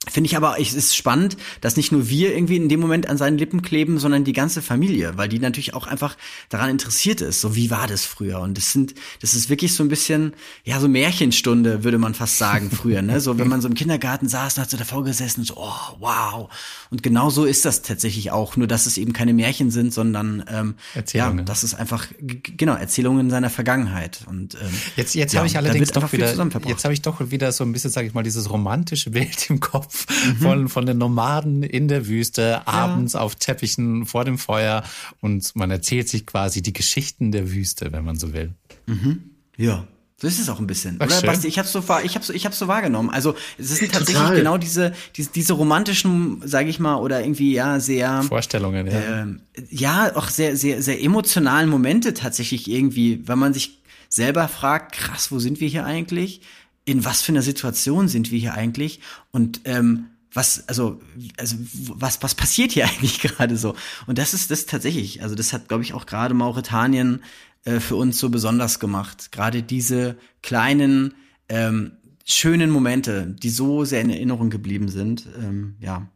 Finde 0.07 0.29
ich 0.29 0.37
aber, 0.37 0.61
es 0.61 0.75
ist 0.75 0.97
spannend, 0.97 1.37
dass 1.61 1.77
nicht 1.77 1.91
nur 1.91 2.09
wir 2.09 2.33
irgendwie 2.33 2.57
in 2.57 2.69
dem 2.69 2.79
Moment 2.79 3.09
an 3.09 3.19
seinen 3.19 3.37
Lippen 3.37 3.63
kleben, 3.63 3.99
sondern 3.99 4.23
die 4.23 4.33
ganze 4.33 4.63
Familie, 4.63 5.17
weil 5.17 5.29
die 5.29 5.41
natürlich 5.41 5.75
auch 5.75 5.89
einfach 5.89 6.17
daran 6.49 6.71
interessiert 6.71 7.21
ist. 7.21 7.41
So, 7.41 7.57
wie 7.57 7.71
war 7.71 7.89
das 7.89 8.05
früher? 8.05 8.41
Und 8.41 8.57
das 8.57 8.73
sind, 8.73 8.95
das 9.21 9.35
ist 9.35 9.51
wirklich 9.51 9.75
so 9.75 9.83
ein 9.83 9.89
bisschen, 9.89 10.35
ja, 10.65 10.79
so 10.79 10.89
Märchenstunde, 10.89 11.83
würde 11.83 11.99
man 11.99 12.15
fast 12.15 12.39
sagen, 12.39 12.71
früher, 12.71 13.03
ne? 13.03 13.21
So, 13.21 13.39
wenn 13.39 13.49
man 13.49 13.61
so 13.61 13.69
im 13.69 13.75
Kindergarten 13.75 14.29
saß 14.29 14.57
und 14.57 14.63
hat 14.63 14.71
so 14.71 14.77
davor 14.77 15.03
gesessen 15.03 15.41
und 15.41 15.47
so, 15.47 15.55
oh, 15.57 15.97
wow. 15.99 16.49
Und 16.91 17.03
genau 17.03 17.29
so 17.29 17.45
ist 17.45 17.65
das 17.65 17.83
tatsächlich 17.83 18.31
auch, 18.31 18.57
nur 18.57 18.69
dass 18.69 18.87
es 18.87 18.99
eben 18.99 19.13
keine 19.13 19.35
Märchen 19.35 19.73
sind, 19.73 19.93
sondern, 19.93 20.45
ähm, 20.49 20.75
ja, 21.13 21.33
das 21.33 21.65
ist 21.65 21.75
einfach, 21.75 22.07
genau, 22.21 22.75
Erzählungen 22.75 23.31
seiner 23.31 23.51
Vergangenheit. 23.51 24.21
Und, 24.27 24.55
ähm, 24.55 24.61
jetzt, 24.97 25.15
jetzt 25.17 25.33
ja, 25.35 25.39
habe 25.39 25.49
ich 25.49 25.57
allerdings 25.57 25.91
doch 25.91 26.13
wieder, 26.13 26.33
jetzt 26.67 26.85
habe 26.85 26.95
ich 26.95 27.03
doch 27.03 27.31
wieder 27.31 27.51
so 27.51 27.65
ein 27.65 27.73
bisschen, 27.73 27.91
sage 27.91 28.07
ich 28.07 28.15
mal, 28.15 28.23
dieses 28.23 28.49
romantische 28.49 29.11
Bild 29.11 29.51
im 29.51 29.61
Kopf 29.61 29.88
mhm. 29.89 30.37
von, 30.37 30.69
von 30.69 30.87
den 30.87 30.99
Nomaden 30.99 31.63
in 31.63 31.89
der 31.89 32.07
Wüste, 32.07 32.67
abends 32.67 33.15
ja. 33.15 33.21
auf 33.21 33.35
Teppichen 33.35 34.07
vor 34.07 34.25
dem 34.25 34.39
Feuer 34.39 34.83
und 35.21 35.55
man 35.57 35.71
erzählt 35.71 36.09
sich 36.09 36.27
quasi 36.27 36.63
die 36.63 36.73
Geschichten 36.73 37.33
der 37.33 37.51
Wüste, 37.51 37.93
wenn 37.93 38.05
man 38.05 38.19
so 38.19 38.33
will. 38.33 38.55
Mhm. 38.87 39.31
Ja. 39.57 39.87
So 40.21 40.27
ist 40.27 40.41
es 40.41 40.49
auch 40.49 40.59
ein 40.59 40.67
bisschen. 40.67 40.97
Ach, 40.99 41.07
Oder 41.07 41.15
schön. 41.15 41.27
Basti, 41.29 41.47
ich 41.47 41.61
hab's 41.61 41.71
so 41.71 41.85
ich 42.03 42.17
hab's, 42.17 42.29
ich 42.31 42.45
hab's 42.45 42.59
so 42.59 42.67
wahrgenommen. 42.67 43.09
Also 43.09 43.37
es 43.57 43.69
sind 43.69 43.93
tatsächlich 43.93 44.17
Total. 44.17 44.37
genau 44.37 44.59
diese, 44.59 44.93
diese, 45.15 45.31
diese 45.31 45.53
romantischen, 45.53 46.43
sage 46.45 46.69
ich 46.71 46.81
mal, 46.81 46.97
oder 46.97 47.21
irgendwie 47.21 47.53
ja 47.53 47.79
sehr 47.79 48.25
Vorstellungen, 48.25 48.89
ja. 48.89 49.23
Äh, 49.23 49.27
ja, 49.71 50.17
auch 50.17 50.29
sehr, 50.29 50.57
sehr, 50.57 50.83
sehr 50.83 51.01
emotionalen 51.01 51.69
Momente 51.69 52.15
tatsächlich 52.15 52.69
irgendwie, 52.69 53.23
wenn 53.29 53.39
man 53.39 53.55
sich 53.55 53.79
selber 54.09 54.49
fragt, 54.49 54.97
krass, 54.97 55.31
wo 55.31 55.39
sind 55.39 55.61
wir 55.61 55.69
hier 55.69 55.85
eigentlich? 55.85 56.41
In 56.89 57.05
was 57.05 57.21
für 57.21 57.33
einer 57.33 57.43
Situation 57.43 58.09
sind 58.09 58.31
wir 58.31 58.39
hier 58.39 58.55
eigentlich 58.55 59.01
und 59.31 59.61
ähm, 59.65 60.07
was, 60.33 60.69
also, 60.69 61.01
also 61.37 61.57
was, 61.95 62.23
was 62.23 62.35
passiert 62.35 62.73
hier 62.73 62.85
eigentlich 62.89 63.21
gerade 63.21 63.57
so? 63.57 63.75
Und 64.07 64.19
das 64.19 64.33
ist 64.33 64.51
das 64.51 64.67
tatsächlich, 64.67 65.23
also 65.23 65.35
das 65.35 65.53
hat, 65.53 65.69
glaube 65.69 65.83
ich, 65.83 65.93
auch 65.93 66.07
gerade 66.07 66.35
Mauretanien 66.35 67.23
äh, 67.65 67.81
für 67.81 67.97
uns 67.97 68.19
so 68.19 68.31
besonders 68.31 68.81
gemacht. 68.81 69.33
Gerade 69.33 69.63
diese 69.63 70.17
kleinen, 70.43 71.15
ähm, 71.49 71.93
schönen 72.25 72.71
Momente, 72.71 73.35
die 73.39 73.51
so 73.51 73.85
sehr 73.85 74.01
in 74.01 74.11
Erinnerung 74.11 74.49
geblieben 74.49 74.89
sind, 74.89 75.27
ähm, 75.39 75.77
ja, 75.81 76.09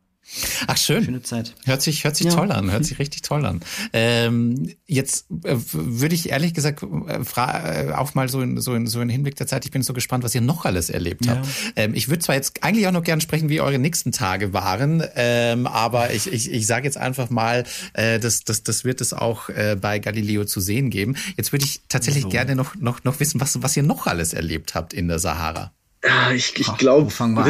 Ach 0.66 0.76
schön. 0.76 1.04
Schöne 1.04 1.22
Zeit. 1.22 1.54
Hört 1.64 1.82
sich, 1.82 2.04
hört 2.04 2.16
sich 2.16 2.26
ja. 2.26 2.32
toll 2.32 2.52
an, 2.52 2.70
hört 2.70 2.84
sich 2.86 2.98
richtig 2.98 3.22
toll 3.22 3.44
an. 3.44 3.60
Ähm, 3.92 4.72
jetzt 4.86 5.26
äh, 5.44 5.56
würde 5.72 6.14
ich 6.14 6.30
ehrlich 6.30 6.54
gesagt 6.54 6.82
äh, 6.82 7.86
äh, 7.86 7.92
auch 7.92 8.14
mal 8.14 8.28
so 8.28 8.40
in, 8.40 8.60
so, 8.60 8.74
in, 8.74 8.86
so 8.86 9.00
in 9.00 9.08
Hinblick 9.08 9.36
der 9.36 9.46
Zeit, 9.46 9.64
ich 9.64 9.70
bin 9.70 9.82
so 9.82 9.92
gespannt, 9.92 10.24
was 10.24 10.34
ihr 10.34 10.40
noch 10.40 10.64
alles 10.64 10.90
erlebt 10.90 11.28
habt. 11.28 11.46
Ja. 11.46 11.52
Ähm, 11.76 11.94
ich 11.94 12.08
würde 12.08 12.20
zwar 12.20 12.34
jetzt 12.34 12.62
eigentlich 12.62 12.86
auch 12.86 12.92
noch 12.92 13.02
gern 13.02 13.20
sprechen, 13.20 13.48
wie 13.48 13.60
eure 13.60 13.78
nächsten 13.78 14.12
Tage 14.12 14.52
waren, 14.52 15.02
ähm, 15.16 15.66
aber 15.66 16.12
ich, 16.12 16.32
ich, 16.32 16.50
ich 16.50 16.66
sage 16.66 16.84
jetzt 16.84 16.98
einfach 16.98 17.28
mal, 17.28 17.64
äh, 17.92 18.18
das, 18.18 18.44
das, 18.44 18.62
das 18.62 18.84
wird 18.84 19.00
es 19.00 19.12
auch 19.12 19.48
äh, 19.48 19.76
bei 19.80 19.98
Galileo 19.98 20.44
zu 20.44 20.60
sehen 20.60 20.90
geben. 20.90 21.16
Jetzt 21.36 21.52
würde 21.52 21.64
ich 21.64 21.82
tatsächlich 21.88 22.24
so. 22.24 22.28
gerne 22.28 22.56
noch, 22.56 22.74
noch, 22.76 23.04
noch 23.04 23.20
wissen, 23.20 23.40
was, 23.40 23.62
was 23.62 23.76
ihr 23.76 23.82
noch 23.82 24.06
alles 24.06 24.32
erlebt 24.32 24.74
habt 24.74 24.92
in 24.94 25.08
der 25.08 25.18
Sahara. 25.18 25.72
Ja, 26.04 26.32
ich, 26.32 26.58
ich 26.58 26.76
glaube, 26.78 27.12
wo, 27.12 27.44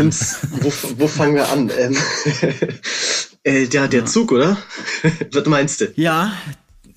wo, 0.61 0.73
wo 0.99 1.09
fangen 1.09 1.37
wir 1.37 1.49
an? 1.49 1.71
Ähm, 1.79 1.97
äh, 3.45 3.67
der, 3.67 3.89
der 3.89 4.05
Zug, 4.05 4.33
oder? 4.33 4.59
Was 5.33 5.47
meinst 5.47 5.81
du? 5.81 5.93
Ja, 5.97 6.33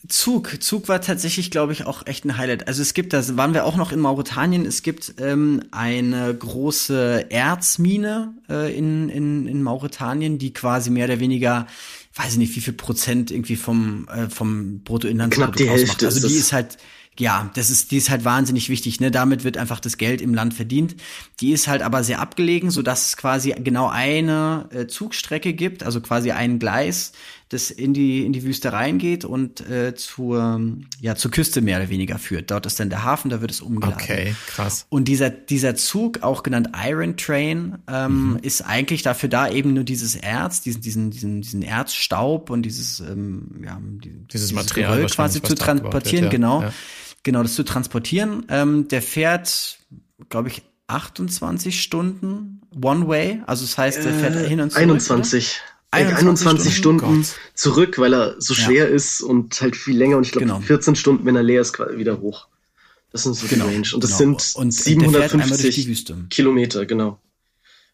Zug. 0.07 0.61
Zug 0.61 0.87
war 0.87 1.01
tatsächlich, 1.01 1.51
glaube 1.51 1.73
ich, 1.73 1.85
auch 1.85 2.05
echt 2.05 2.25
ein 2.25 2.37
Highlight. 2.37 2.67
Also 2.67 2.81
es 2.81 2.93
gibt, 2.93 3.13
da 3.13 3.37
waren 3.37 3.53
wir 3.53 3.65
auch 3.65 3.77
noch 3.77 3.91
in 3.91 3.99
Mauretanien, 3.99 4.65
es 4.65 4.83
gibt 4.83 5.15
ähm, 5.19 5.63
eine 5.71 6.33
große 6.33 7.31
Erzmine 7.31 8.33
äh, 8.49 8.75
in, 8.75 9.09
in, 9.09 9.47
in 9.47 9.63
Mauretanien, 9.63 10.37
die 10.37 10.53
quasi 10.53 10.89
mehr 10.89 11.05
oder 11.05 11.19
weniger, 11.19 11.67
weiß 12.15 12.33
ich 12.33 12.37
nicht, 12.37 12.55
wie 12.55 12.61
viel 12.61 12.73
Prozent 12.73 13.31
irgendwie 13.31 13.55
vom, 13.55 14.07
äh, 14.09 14.29
vom 14.29 14.81
Bruttoinlandsprodukt 14.83 15.57
Knapp 15.57 15.67
die 15.67 15.69
Hälfte 15.69 16.05
Also 16.05 16.27
die 16.27 16.35
ist 16.35 16.53
halt 16.53 16.77
ja, 17.19 17.49
das 17.55 17.69
ist, 17.69 17.91
die 17.91 17.97
ist 17.97 18.09
halt 18.09 18.25
wahnsinnig 18.25 18.69
wichtig, 18.69 18.99
ne? 18.99 19.09
Damit 19.09 19.43
wird 19.43 19.57
einfach 19.57 19.79
das 19.79 19.97
Geld 19.97 20.21
im 20.21 20.33
Land 20.33 20.53
verdient. 20.53 20.95
Die 21.39 21.51
ist 21.51 21.67
halt 21.67 21.81
aber 21.81 22.03
sehr 22.03 22.19
abgelegen, 22.19 22.71
so 22.71 22.81
dass 22.81 23.07
es 23.07 23.17
quasi 23.17 23.53
genau 23.57 23.87
eine 23.87 24.67
äh, 24.71 24.87
Zugstrecke 24.87 25.53
gibt, 25.53 25.83
also 25.83 26.01
quasi 26.01 26.31
ein 26.31 26.59
Gleis, 26.59 27.13
das 27.47 27.71
in 27.71 27.93
die 27.93 28.25
in 28.25 28.33
die 28.33 28.43
Wüste 28.43 28.73
reingeht 28.73 29.23
und 29.23 29.61
äh, 29.69 29.95
zur 29.95 30.59
ja 30.99 31.15
zur 31.15 31.31
Küste 31.31 31.61
mehr 31.61 31.77
oder 31.77 31.89
weniger 31.89 32.17
führt. 32.19 32.51
Dort 32.51 32.65
ist 32.65 32.79
dann 32.81 32.89
der 32.89 33.03
Hafen, 33.03 33.29
da 33.29 33.39
wird 33.39 33.51
es 33.51 33.61
umgeladen. 33.61 34.01
Okay, 34.01 34.35
krass. 34.47 34.85
Und 34.89 35.07
dieser 35.07 35.29
dieser 35.29 35.75
Zug, 35.75 36.21
auch 36.21 36.43
genannt 36.43 36.71
Iron 36.85 37.15
Train, 37.15 37.77
ähm, 37.87 38.31
mhm. 38.31 38.39
ist 38.41 38.61
eigentlich 38.61 39.03
dafür 39.03 39.29
da, 39.29 39.49
eben 39.49 39.73
nur 39.73 39.85
dieses 39.85 40.15
Erz, 40.15 40.61
diesen 40.61 40.81
diesen 40.81 41.11
diesen 41.11 41.41
diesen 41.41 41.61
Erzstaub 41.61 42.49
und 42.49 42.63
dieses 42.63 42.99
ähm, 42.99 43.63
ja 43.63 43.79
dieses, 44.03 44.27
dieses 44.33 44.53
Material 44.53 44.95
Geröll 44.95 45.09
quasi 45.09 45.41
zu 45.41 45.55
transportieren, 45.55 46.25
ja. 46.25 46.29
genau. 46.31 46.61
Ja 46.61 46.73
genau 47.25 47.43
das 47.43 47.55
zu 47.55 47.63
transportieren. 47.63 48.45
Ähm, 48.47 48.87
der 48.87 49.01
fährt, 49.01 49.79
glaube 50.29 50.47
ich, 50.47 50.61
28 50.87 51.81
Stunden 51.81 52.61
One 52.81 53.09
Way. 53.09 53.41
Also 53.45 53.65
das 53.65 53.77
heißt, 53.77 54.05
der 54.05 54.13
fährt 54.13 54.35
äh, 54.35 54.47
hin 54.47 54.61
und 54.61 54.71
zurück. 54.71 54.83
21. 54.83 55.59
21, 55.91 56.27
21 56.27 56.75
Stunden, 56.75 56.99
Stunden 56.99 57.27
zurück, 57.53 57.97
weil 57.99 58.13
er 58.13 58.35
so 58.39 58.53
schwer 58.53 58.89
ja. 58.89 58.95
ist 58.95 59.21
und 59.21 59.61
halt 59.61 59.75
viel 59.75 59.97
länger. 59.97 60.17
Und 60.17 60.25
ich 60.25 60.31
glaube, 60.31 60.45
genau. 60.45 60.59
14 60.59 60.95
Stunden, 60.95 61.25
wenn 61.25 61.35
er 61.35 61.43
leer 61.43 61.61
ist, 61.61 61.77
wieder 61.79 62.19
hoch. 62.19 62.47
Das 63.11 63.23
sind 63.23 63.35
so 63.35 63.47
genau. 63.47 63.67
die 63.67 63.75
Range. 63.75 63.87
Und 63.93 64.03
das 64.03 64.17
genau. 64.17 64.37
sind 64.37 64.55
und 64.55 64.71
750 64.73 66.29
Kilometer, 66.29 66.85
genau. 66.85 67.19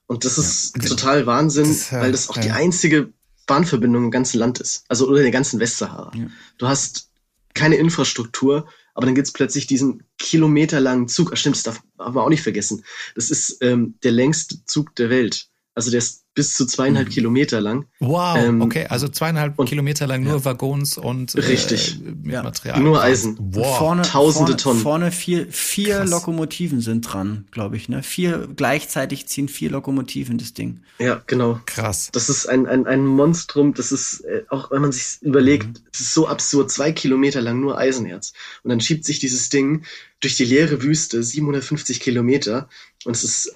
Und 0.07 0.25
das 0.25 0.37
ist 0.37 0.75
ja. 0.77 0.83
total 0.89 1.25
Wahnsinn, 1.27 1.67
das, 1.67 1.91
weil 1.93 2.11
das 2.11 2.29
auch 2.29 2.37
ja. 2.37 2.41
die 2.41 2.51
einzige 2.51 3.13
Bahnverbindung 3.45 4.05
im 4.05 4.11
ganzen 4.11 4.39
Land 4.39 4.59
ist. 4.59 4.83
Also 4.87 5.07
oder 5.07 5.17
in 5.17 5.23
der 5.23 5.31
ganzen 5.31 5.59
Westsahara. 5.59 6.11
Du 6.57 6.67
hast 6.67 7.09
keine 7.53 7.75
Infrastruktur 7.75 8.67
aber 8.93 9.05
dann 9.05 9.15
gibt's 9.15 9.33
plötzlich 9.33 9.67
diesen 9.67 10.03
kilometerlangen 10.17 11.07
Zug. 11.07 11.31
Ach 11.33 11.37
stimmt, 11.37 11.55
das 11.55 11.63
darf 11.63 11.83
man 11.97 12.17
auch 12.17 12.29
nicht 12.29 12.43
vergessen. 12.43 12.83
Das 13.15 13.29
ist 13.29 13.57
ähm, 13.61 13.95
der 14.03 14.11
längste 14.11 14.65
Zug 14.65 14.95
der 14.95 15.09
Welt. 15.09 15.47
Also 15.73 15.91
der 15.91 15.99
ist 15.99 16.20
bis 16.33 16.53
zu 16.53 16.65
zweieinhalb 16.65 17.07
mhm. 17.07 17.11
Kilometer 17.11 17.59
lang. 17.59 17.85
Wow, 17.99 18.37
ähm, 18.37 18.61
okay, 18.61 18.85
also 18.87 19.07
zweieinhalb 19.09 19.59
und, 19.59 19.67
Kilometer 19.67 20.07
lang 20.07 20.23
nur 20.23 20.37
ja. 20.37 20.45
Waggons 20.45 20.97
und 20.97 21.35
äh, 21.35 21.41
richtig. 21.41 21.99
ja. 22.23 22.41
Material. 22.41 22.79
Nur 22.79 23.01
Eisen. 23.01 23.37
Wow. 23.39 23.77
Vorne, 23.77 24.01
Tausende 24.03 24.51
vorne, 24.51 24.57
Tonnen. 24.57 24.79
Vorne 24.79 25.11
vier, 25.11 25.47
vier 25.51 25.97
Krass. 25.97 26.09
Lokomotiven 26.09 26.79
sind 26.79 27.01
dran, 27.01 27.47
glaube 27.51 27.75
ich. 27.75 27.89
Ne? 27.89 28.01
Vier 28.01 28.47
gleichzeitig 28.55 29.27
ziehen 29.27 29.49
vier 29.49 29.71
Lokomotiven 29.71 30.37
das 30.37 30.53
Ding. 30.53 30.81
Ja, 30.99 31.21
genau. 31.27 31.59
Krass. 31.65 32.09
Das 32.13 32.29
ist 32.29 32.47
ein, 32.47 32.65
ein, 32.65 32.87
ein 32.87 33.05
Monstrum. 33.05 33.73
Das 33.73 33.91
ist, 33.91 34.21
äh, 34.21 34.43
auch 34.49 34.71
wenn 34.71 34.81
man 34.81 34.93
sich 34.93 35.21
überlegt, 35.21 35.67
mhm. 35.67 35.83
es 35.93 35.99
ist 35.99 36.13
so 36.13 36.27
absurd, 36.27 36.71
zwei 36.71 36.93
Kilometer 36.93 37.41
lang 37.41 37.59
nur 37.59 37.77
Eisenerz. 37.77 38.33
Und 38.63 38.69
dann 38.69 38.79
schiebt 38.79 39.03
sich 39.03 39.19
dieses 39.19 39.49
Ding 39.49 39.83
durch 40.21 40.37
die 40.37 40.45
leere 40.45 40.81
Wüste, 40.81 41.21
750 41.21 41.99
Kilometer. 41.99 42.69
Und 43.03 43.15
es 43.15 43.23
ist 43.23 43.53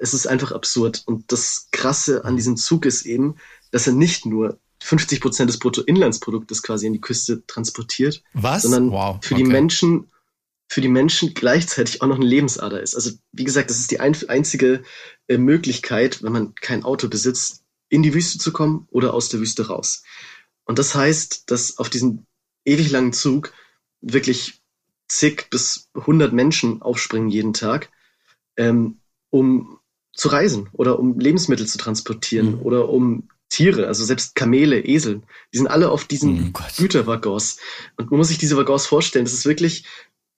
es 0.00 0.14
ist 0.14 0.26
einfach 0.26 0.52
absurd. 0.52 1.02
Und 1.06 1.30
das 1.32 1.68
Krasse 1.72 2.24
an 2.24 2.36
diesem 2.36 2.56
Zug 2.56 2.86
ist 2.86 3.06
eben, 3.06 3.36
dass 3.70 3.86
er 3.86 3.92
nicht 3.92 4.26
nur 4.26 4.58
50 4.82 5.20
Prozent 5.20 5.50
des 5.50 5.58
Bruttoinlandsproduktes 5.58 6.62
quasi 6.62 6.86
an 6.86 6.92
die 6.92 7.00
Küste 7.00 7.44
transportiert, 7.46 8.22
Was? 8.34 8.62
sondern 8.62 8.90
wow. 8.90 9.18
für 9.22 9.34
okay. 9.34 9.44
die 9.44 9.50
Menschen 9.50 10.10
für 10.68 10.80
die 10.80 10.88
Menschen 10.88 11.32
gleichzeitig 11.32 12.02
auch 12.02 12.08
noch 12.08 12.16
eine 12.16 12.26
Lebensader 12.26 12.82
ist. 12.82 12.96
Also 12.96 13.12
wie 13.30 13.44
gesagt, 13.44 13.70
das 13.70 13.78
ist 13.78 13.92
die 13.92 14.00
ein, 14.00 14.16
einzige 14.26 14.82
äh, 15.28 15.38
Möglichkeit, 15.38 16.24
wenn 16.24 16.32
man 16.32 16.56
kein 16.56 16.82
Auto 16.82 17.06
besitzt, 17.06 17.62
in 17.88 18.02
die 18.02 18.12
Wüste 18.12 18.38
zu 18.38 18.52
kommen 18.52 18.88
oder 18.90 19.14
aus 19.14 19.28
der 19.28 19.38
Wüste 19.38 19.68
raus. 19.68 20.02
Und 20.64 20.80
das 20.80 20.96
heißt, 20.96 21.52
dass 21.52 21.78
auf 21.78 21.88
diesem 21.88 22.26
ewig 22.64 22.90
langen 22.90 23.12
Zug 23.12 23.52
wirklich 24.00 24.60
zig 25.08 25.48
bis 25.50 25.88
hundert 25.94 26.32
Menschen 26.32 26.82
aufspringen 26.82 27.28
jeden 27.28 27.52
Tag, 27.52 27.90
ähm, 28.56 29.00
um 29.30 29.78
zu 30.12 30.28
reisen 30.28 30.68
oder 30.72 30.98
um 30.98 31.18
Lebensmittel 31.18 31.66
zu 31.66 31.78
transportieren 31.78 32.56
mhm. 32.56 32.62
oder 32.62 32.88
um 32.88 33.28
Tiere, 33.48 33.86
also 33.86 34.04
selbst 34.04 34.34
Kamele, 34.34 34.84
Esel, 34.84 35.22
die 35.52 35.58
sind 35.58 35.68
alle 35.68 35.90
auf 35.90 36.04
diesen 36.04 36.52
oh 36.54 36.60
Güterwaggons. 36.76 37.58
Und 37.96 38.10
man 38.10 38.18
muss 38.18 38.28
sich 38.28 38.38
diese 38.38 38.56
Waggons 38.56 38.86
vorstellen, 38.86 39.24
das 39.24 39.34
ist 39.34 39.46
wirklich 39.46 39.86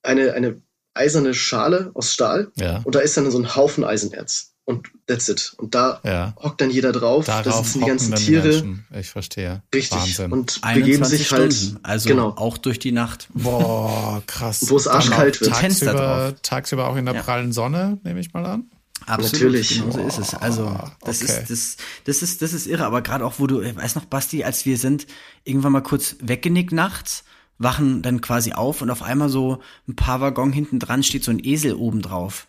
eine, 0.03 0.35
eine 0.35 0.61
eiserne 0.95 1.33
Schale 1.33 1.91
aus 1.95 2.13
Stahl 2.13 2.53
ja. 2.57 2.83
und 2.85 2.95
da 2.95 3.01
ist 3.01 3.17
dann 3.17 3.31
so 3.31 3.39
ein 3.39 3.57
Haufen 3.57 3.85
Eisenerz. 3.85 4.55
Und 4.69 4.91
that's 5.07 5.31
it. 5.31 5.55
Und 5.57 5.75
da 5.75 5.99
ja. 6.05 6.35
hockt 6.37 6.61
dann 6.61 6.71
jeder 6.71 6.93
drauf. 6.93 7.25
Darauf 7.25 7.43
da 7.43 7.53
sitzen 7.53 7.81
die 7.81 7.87
ganzen 7.87 8.15
Tiere. 8.17 8.63
Die 8.63 8.99
ich 8.99 9.09
verstehe. 9.09 9.63
Richtig. 9.75 9.99
Wahnsinn. 9.99 10.31
Und 10.31 10.61
begeben 10.61 11.07
sich 11.07 11.33
halt. 11.33 11.55
Stunden, 11.55 11.81
also 11.83 12.07
genau. 12.11 12.35
auch 12.37 12.59
durch 12.59 12.79
die 12.79 12.93
Nacht. 12.93 13.29
Boah, 13.33 14.23
krass. 14.27 14.69
Wo 14.69 14.77
es 14.77 14.87
arschkalt 14.87 15.41
wird. 15.41 15.55
Tagsüber, 15.55 16.35
tagsüber 16.43 16.89
auch 16.89 16.97
in 16.97 17.07
der 17.07 17.15
ja. 17.15 17.23
prallen 17.23 17.55
Sonne, 17.55 17.99
nehme 18.05 18.21
ich 18.21 18.35
mal 18.35 18.45
an. 18.45 18.65
Absolut, 19.07 19.33
Natürlich. 19.33 19.81
Genau 19.81 19.91
so 19.91 20.07
ist 20.07 20.19
es. 20.19 20.35
Also 20.35 20.79
das 21.01 21.23
okay. 21.23 21.33
ist 21.33 21.51
das, 21.51 21.77
das 22.05 22.23
ist 22.23 22.43
das 22.43 22.53
ist 22.53 22.67
irre. 22.67 22.85
Aber 22.85 23.01
gerade 23.01 23.25
auch, 23.25 23.39
wo 23.39 23.47
du, 23.47 23.65
weißt 23.75 23.97
noch, 23.97 24.05
Basti, 24.05 24.45
als 24.45 24.67
wir 24.67 24.77
sind 24.77 25.07
irgendwann 25.45 25.73
mal 25.73 25.83
kurz 25.83 26.17
weggenickt 26.21 26.73
nachts, 26.73 27.25
wachen 27.57 28.03
dann 28.03 28.21
quasi 28.21 28.53
auf 28.53 28.83
und 28.83 28.91
auf 28.91 29.01
einmal 29.01 29.31
so 29.31 29.63
ein 29.89 29.97
paar 29.97 30.21
Waggon 30.21 30.53
hinten 30.53 30.79
dran 30.79 31.03
steht 31.03 31.25
so 31.25 31.31
ein 31.31 31.43
Esel 31.43 31.73
oben 31.73 32.03
drauf. 32.03 32.49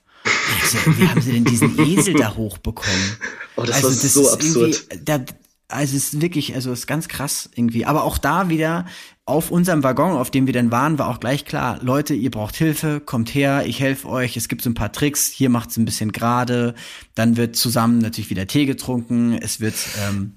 Wie 0.97 1.07
haben 1.07 1.21
sie 1.21 1.33
denn 1.33 1.45
diesen 1.45 1.79
Esel 1.79 2.15
da 2.15 2.35
hochbekommen? 2.35 3.17
Oh, 3.55 3.63
das 3.63 3.83
also, 3.83 3.87
war 3.87 3.95
das 3.95 4.13
so 4.13 4.31
absurd. 4.31 4.87
Da, 5.05 5.19
also 5.67 5.95
es 5.95 6.13
ist 6.13 6.21
wirklich, 6.21 6.55
also 6.55 6.71
es 6.71 6.79
ist 6.79 6.87
ganz 6.87 7.07
krass 7.07 7.49
irgendwie. 7.55 7.85
Aber 7.85 8.03
auch 8.03 8.17
da 8.17 8.49
wieder 8.49 8.85
auf 9.25 9.51
unserem 9.51 9.83
Waggon, 9.83 10.17
auf 10.17 10.31
dem 10.31 10.47
wir 10.47 10.53
dann 10.53 10.71
waren, 10.71 10.97
war 10.97 11.07
auch 11.07 11.19
gleich 11.19 11.45
klar, 11.45 11.77
Leute, 11.83 12.15
ihr 12.15 12.31
braucht 12.31 12.55
Hilfe, 12.55 12.99
kommt 12.99 13.33
her, 13.35 13.63
ich 13.67 13.79
helfe 13.79 14.09
euch, 14.09 14.35
es 14.35 14.47
gibt 14.47 14.63
so 14.63 14.69
ein 14.71 14.73
paar 14.73 14.91
Tricks, 14.91 15.27
hier 15.27 15.51
macht's 15.51 15.77
ein 15.77 15.85
bisschen 15.85 16.11
gerade, 16.11 16.73
dann 17.13 17.37
wird 17.37 17.55
zusammen 17.55 17.99
natürlich 17.99 18.31
wieder 18.31 18.47
Tee 18.47 18.65
getrunken, 18.65 19.33
es 19.33 19.59
wird 19.59 19.75
ähm, 20.09 20.33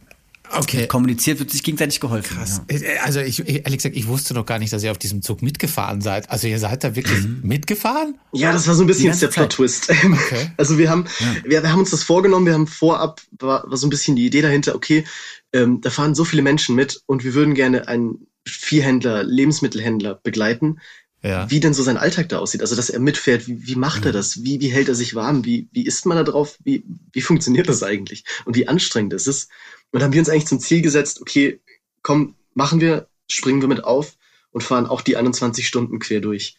okay. 0.52 0.86
kommuniziert, 0.86 1.38
wird 1.38 1.50
sich 1.50 1.62
gegenseitig 1.62 2.00
geholfen. 2.00 2.36
Krass. 2.36 2.62
Ja. 2.70 2.76
Äh, 2.76 2.98
also 2.98 3.20
ich, 3.20 3.40
ehrlich 3.40 3.78
gesagt, 3.78 3.96
ich 3.96 4.06
wusste 4.06 4.34
noch 4.34 4.46
gar 4.46 4.58
nicht, 4.58 4.72
dass 4.72 4.82
ihr 4.82 4.90
auf 4.90 4.98
diesem 4.98 5.22
Zug 5.22 5.42
mitgefahren 5.42 6.00
seid. 6.00 6.30
Also 6.30 6.46
ihr 6.46 6.58
seid 6.58 6.84
da 6.84 6.94
wirklich 6.96 7.22
mhm. 7.22 7.40
mitgefahren? 7.42 8.18
Ja, 8.32 8.52
das 8.52 8.66
war 8.66 8.74
so 8.74 8.84
ein 8.84 8.86
bisschen 8.86 9.18
der 9.18 9.28
Plot-Twist. 9.28 9.92
Okay. 10.12 10.50
Also 10.56 10.78
wir 10.78 10.90
haben, 10.90 11.06
ja. 11.20 11.36
wir, 11.44 11.62
wir, 11.62 11.72
haben 11.72 11.80
uns 11.80 11.90
das 11.90 12.02
vorgenommen, 12.02 12.46
wir 12.46 12.54
haben 12.54 12.66
vorab, 12.66 13.20
war, 13.38 13.64
war 13.68 13.76
so 13.76 13.86
ein 13.86 13.90
bisschen 13.90 14.16
die 14.16 14.26
Idee 14.26 14.42
dahinter, 14.42 14.74
okay, 14.74 15.04
ähm, 15.52 15.80
da 15.80 15.90
fahren 15.90 16.14
so 16.14 16.24
viele 16.24 16.42
Menschen 16.42 16.74
mit 16.74 17.02
und 17.06 17.24
wir 17.24 17.34
würden 17.34 17.54
gerne 17.54 17.88
einen 17.88 18.26
Viehhändler, 18.46 19.22
Lebensmittelhändler 19.22 20.18
begleiten, 20.22 20.78
ja. 21.22 21.50
wie 21.50 21.60
denn 21.60 21.74
so 21.74 21.82
sein 21.82 21.96
Alltag 21.96 22.28
da 22.28 22.38
aussieht. 22.38 22.60
Also, 22.60 22.74
dass 22.74 22.90
er 22.90 23.00
mitfährt, 23.00 23.46
wie, 23.46 23.66
wie 23.66 23.76
macht 23.76 24.00
mhm. 24.00 24.08
er 24.08 24.12
das? 24.12 24.42
Wie, 24.42 24.60
wie 24.60 24.68
hält 24.68 24.88
er 24.88 24.94
sich 24.94 25.14
warm? 25.14 25.44
Wie, 25.44 25.68
wie 25.72 25.86
isst 25.86 26.06
man 26.06 26.16
da 26.16 26.24
drauf? 26.24 26.58
Wie, 26.64 26.84
wie 27.12 27.20
funktioniert 27.20 27.68
das 27.68 27.82
eigentlich? 27.82 28.24
Und 28.44 28.56
wie 28.56 28.68
anstrengend 28.68 29.12
ist 29.12 29.28
es? 29.28 29.48
Und 29.92 30.00
dann 30.00 30.04
haben 30.04 30.12
wir 30.12 30.20
uns 30.20 30.28
eigentlich 30.28 30.46
zum 30.46 30.58
Ziel 30.58 30.82
gesetzt, 30.82 31.20
okay, 31.20 31.60
komm, 32.02 32.34
machen 32.54 32.80
wir, 32.80 33.08
springen 33.30 33.60
wir 33.60 33.68
mit 33.68 33.84
auf 33.84 34.16
und 34.50 34.62
fahren 34.62 34.86
auch 34.86 35.02
die 35.02 35.16
21 35.16 35.66
Stunden 35.66 35.98
quer 35.98 36.20
durch. 36.20 36.56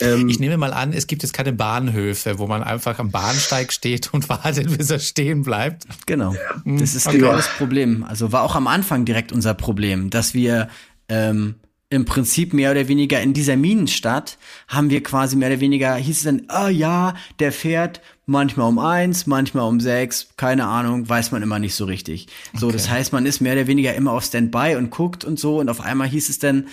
Ähm, 0.00 0.28
ich 0.28 0.38
nehme 0.38 0.56
mal 0.56 0.72
an, 0.72 0.92
es 0.92 1.06
gibt 1.06 1.22
jetzt 1.22 1.32
keine 1.32 1.52
Bahnhöfe, 1.52 2.38
wo 2.38 2.46
man 2.46 2.62
einfach 2.62 2.98
am 2.98 3.10
Bahnsteig 3.10 3.72
steht 3.72 4.12
und 4.12 4.28
wartet, 4.28 4.76
bis 4.76 4.90
er 4.90 4.98
stehen 4.98 5.42
bleibt. 5.42 5.84
Genau. 6.06 6.34
Das 6.64 6.94
ist 6.94 7.06
okay. 7.06 7.18
genau 7.18 7.32
das 7.32 7.48
Problem. 7.56 8.04
Also 8.04 8.32
war 8.32 8.42
auch 8.42 8.54
am 8.54 8.66
Anfang 8.66 9.04
direkt 9.04 9.32
unser 9.32 9.54
Problem, 9.54 10.10
dass 10.10 10.34
wir 10.34 10.68
ähm, 11.08 11.56
im 11.90 12.04
Prinzip 12.04 12.52
mehr 12.52 12.70
oder 12.70 12.88
weniger 12.88 13.20
in 13.22 13.32
dieser 13.32 13.56
Minenstadt 13.56 14.36
haben 14.68 14.90
wir 14.90 15.02
quasi 15.02 15.36
mehr 15.36 15.48
oder 15.48 15.60
weniger, 15.60 15.94
hieß 15.94 16.18
es 16.18 16.24
dann, 16.24 16.42
ah 16.48 16.66
oh 16.66 16.68
ja, 16.68 17.14
der 17.38 17.50
fährt 17.50 18.02
manchmal 18.26 18.68
um 18.68 18.78
eins, 18.78 19.26
manchmal 19.26 19.66
um 19.66 19.80
sechs, 19.80 20.28
keine 20.36 20.66
Ahnung, 20.66 21.08
weiß 21.08 21.32
man 21.32 21.42
immer 21.42 21.58
nicht 21.58 21.74
so 21.74 21.86
richtig. 21.86 22.26
So, 22.52 22.66
okay. 22.66 22.74
das 22.74 22.90
heißt, 22.90 23.12
man 23.12 23.24
ist 23.24 23.40
mehr 23.40 23.54
oder 23.54 23.66
weniger 23.66 23.94
immer 23.94 24.12
auf 24.12 24.24
Standby 24.24 24.76
und 24.76 24.90
guckt 24.90 25.24
und 25.24 25.38
so 25.38 25.58
und 25.60 25.70
auf 25.70 25.80
einmal 25.80 26.08
hieß 26.08 26.28
es 26.28 26.38
dann, 26.38 26.68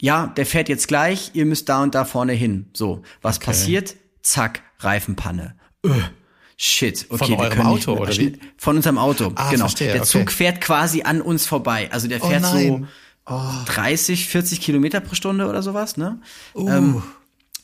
ja, 0.00 0.28
der 0.28 0.46
fährt 0.46 0.70
jetzt 0.70 0.88
gleich, 0.88 1.32
ihr 1.34 1.44
müsst 1.44 1.68
da 1.68 1.82
und 1.82 1.94
da 1.94 2.06
vorne 2.06 2.32
hin. 2.32 2.70
So, 2.72 3.02
was 3.20 3.36
okay. 3.36 3.46
passiert? 3.46 3.96
Zack, 4.22 4.62
Reifenpanne. 4.78 5.56
Öh. 5.84 5.90
Shit, 6.56 7.06
okay. 7.08 7.26
Von 7.26 7.34
eurem 7.34 7.60
Auto, 7.62 7.92
oder 7.94 8.16
wie? 8.16 8.38
Von 8.56 8.76
unserem 8.76 8.96
Auto, 8.96 9.32
ah, 9.34 9.50
genau. 9.50 9.64
Verstehe, 9.64 9.92
der 9.92 10.04
Zug 10.04 10.30
fährt 10.30 10.60
quasi 10.60 11.02
an 11.02 11.20
uns 11.20 11.46
vorbei. 11.46 11.88
Also 11.90 12.06
der 12.06 12.22
oh 12.22 12.28
fährt 12.28 12.44
oh 12.44 12.56
so 12.56 12.86
oh. 13.26 13.64
30, 13.66 14.28
40 14.28 14.60
Kilometer 14.60 15.00
pro 15.00 15.14
Stunde 15.14 15.48
oder 15.48 15.62
sowas, 15.62 15.96
ne? 15.96 16.20
Uh. 16.54 16.68
Ähm, 16.68 17.02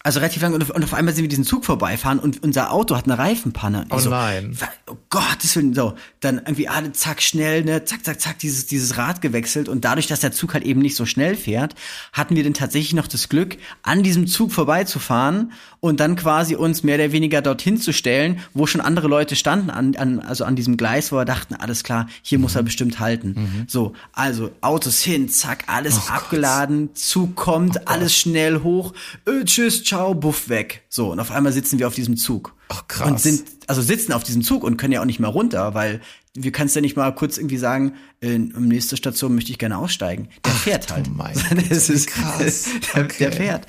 also 0.03 0.19
relativ 0.21 0.41
lang 0.41 0.55
und 0.55 0.85
auf 0.85 0.95
einmal 0.95 1.15
sind 1.15 1.25
wir 1.25 1.29
diesen 1.29 1.45
Zug 1.45 1.67
vorbeifahren 1.67 2.19
und 2.19 2.43
unser 2.43 2.73
Auto 2.73 2.97
hat 2.97 3.05
eine 3.05 3.19
Reifenpanne. 3.19 3.85
Oh 3.91 3.99
so, 3.99 4.09
nein. 4.09 4.57
Oh 4.91 4.97
Gott, 5.11 5.37
das 5.43 5.55
will 5.57 5.75
so. 5.75 5.95
Dann 6.21 6.39
irgendwie 6.39 6.69
alle 6.69 6.93
zack 6.93 7.21
schnell, 7.21 7.65
ne, 7.65 7.85
zack, 7.85 8.05
zack, 8.05 8.19
zack, 8.19 8.39
dieses, 8.39 8.65
dieses 8.65 8.97
Rad 8.97 9.21
gewechselt 9.21 9.69
und 9.69 9.85
dadurch, 9.85 10.07
dass 10.07 10.21
der 10.21 10.33
Zug 10.33 10.55
halt 10.55 10.65
eben 10.65 10.81
nicht 10.81 10.97
so 10.97 11.05
schnell 11.05 11.37
fährt, 11.37 11.75
hatten 12.15 12.35
wir 12.35 12.43
dann 12.45 12.55
tatsächlich 12.55 12.95
noch 12.95 13.09
das 13.09 13.29
Glück, 13.29 13.59
an 13.83 14.03
diesem 14.03 14.27
Zug 14.27 14.53
vorbeizufahren 14.53 15.53
und 15.81 16.01
dann 16.01 16.17
quasi 16.17 16.55
uns 16.55 16.83
mehr 16.83 16.95
oder 16.95 17.13
weniger 17.13 17.43
dorthin 17.43 17.79
zu 17.79 17.93
stellen, 17.93 18.41
wo 18.55 18.67
schon 18.67 18.81
andere 18.81 19.09
Leute 19.09 19.37
standen, 19.37 19.69
an, 19.69 19.97
an, 19.97 20.21
also 20.21 20.45
an 20.45 20.57
diesem 20.57 20.79
Gleis, 20.79 21.13
wo 21.13 21.17
wir 21.17 21.27
dachten, 21.27 21.55
alles 21.55 21.85
klar, 21.85 22.07
hier 22.23 22.39
mhm. 22.39 22.43
muss 22.43 22.55
er 22.55 22.63
bestimmt 22.63 23.01
halten. 23.01 23.35
Mhm. 23.37 23.65
So, 23.67 23.95
also 24.13 24.51
Autos 24.63 25.01
hin, 25.01 25.29
zack, 25.29 25.65
alles 25.67 25.99
oh 25.99 26.13
abgeladen, 26.13 26.89
Gott. 26.89 26.99
Zug 26.99 27.37
kommt, 27.37 27.77
oh 27.77 27.83
alles 27.87 28.17
schnell 28.17 28.63
hoch, 28.63 28.95
öh, 29.27 29.45
tschüss, 29.45 29.83
ciao, 29.91 30.15
buff 30.15 30.49
weg. 30.49 30.85
So, 30.89 31.11
und 31.11 31.19
auf 31.19 31.33
einmal 31.33 31.53
sitzen 31.53 31.81
wir 31.81 31.89
auf 31.89 31.95
diesem 31.95 32.17
Zug. 32.17 32.55
Ach, 32.69 32.87
krass. 32.87 33.11
Und 33.11 33.21
sind, 33.21 33.45
also 33.67 33.83
sitzen 33.83 34.13
auf 34.13 34.23
diesem 34.23 34.43
Zug 34.43 34.63
und 34.63 34.77
können 34.77 34.93
ja 34.93 35.01
auch 35.01 35.05
nicht 35.05 35.19
mehr 35.19 35.31
runter, 35.31 35.75
weil 35.75 36.01
wir 36.35 36.53
kannst 36.53 36.77
ja 36.77 36.81
nicht 36.81 36.97
mal 36.97 37.13
kurz 37.13 37.39
irgendwie 37.39 37.57
sagen, 37.57 37.95
in, 38.21 38.53
in 38.53 38.69
nächste 38.69 38.97
Station 38.97 39.35
möchte 39.35 39.51
ich 39.51 39.59
gerne 39.59 39.79
aussteigen. 39.79 40.29
Der 40.45 40.53
Ach, 40.55 40.59
fährt 40.61 40.93
halt. 40.93 41.11
Mein 41.13 41.35
das 41.69 41.91
ist 41.91 42.07
krass. 42.07 42.67
Der, 42.95 43.05
okay. 43.05 43.17
der 43.19 43.33
fährt. 43.33 43.67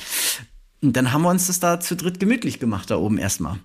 Und 0.84 0.96
dann 0.96 1.12
haben 1.12 1.24
wir 1.24 1.30
uns 1.30 1.48
das 1.48 1.60
da 1.60 1.80
zu 1.80 1.96
dritt 1.96 2.20
gemütlich 2.20 2.60
gemacht, 2.60 2.92
da 2.92 2.98
oben 2.98 3.18
erstmal. 3.18 3.58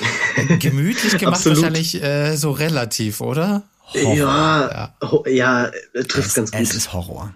Gemütlich 0.58 1.18
gemacht 1.18 1.44
wahrscheinlich 1.44 2.02
äh, 2.02 2.36
so 2.36 2.50
relativ, 2.52 3.20
oder? 3.20 3.64
Horror, 3.92 4.16
ja, 4.16 4.94
ja, 5.26 5.30
ja 5.30 5.70
trifft 6.08 6.34
ganz 6.34 6.50
gut. 6.52 6.60
Es 6.60 6.74
ist 6.74 6.92
Horror. 6.92 7.34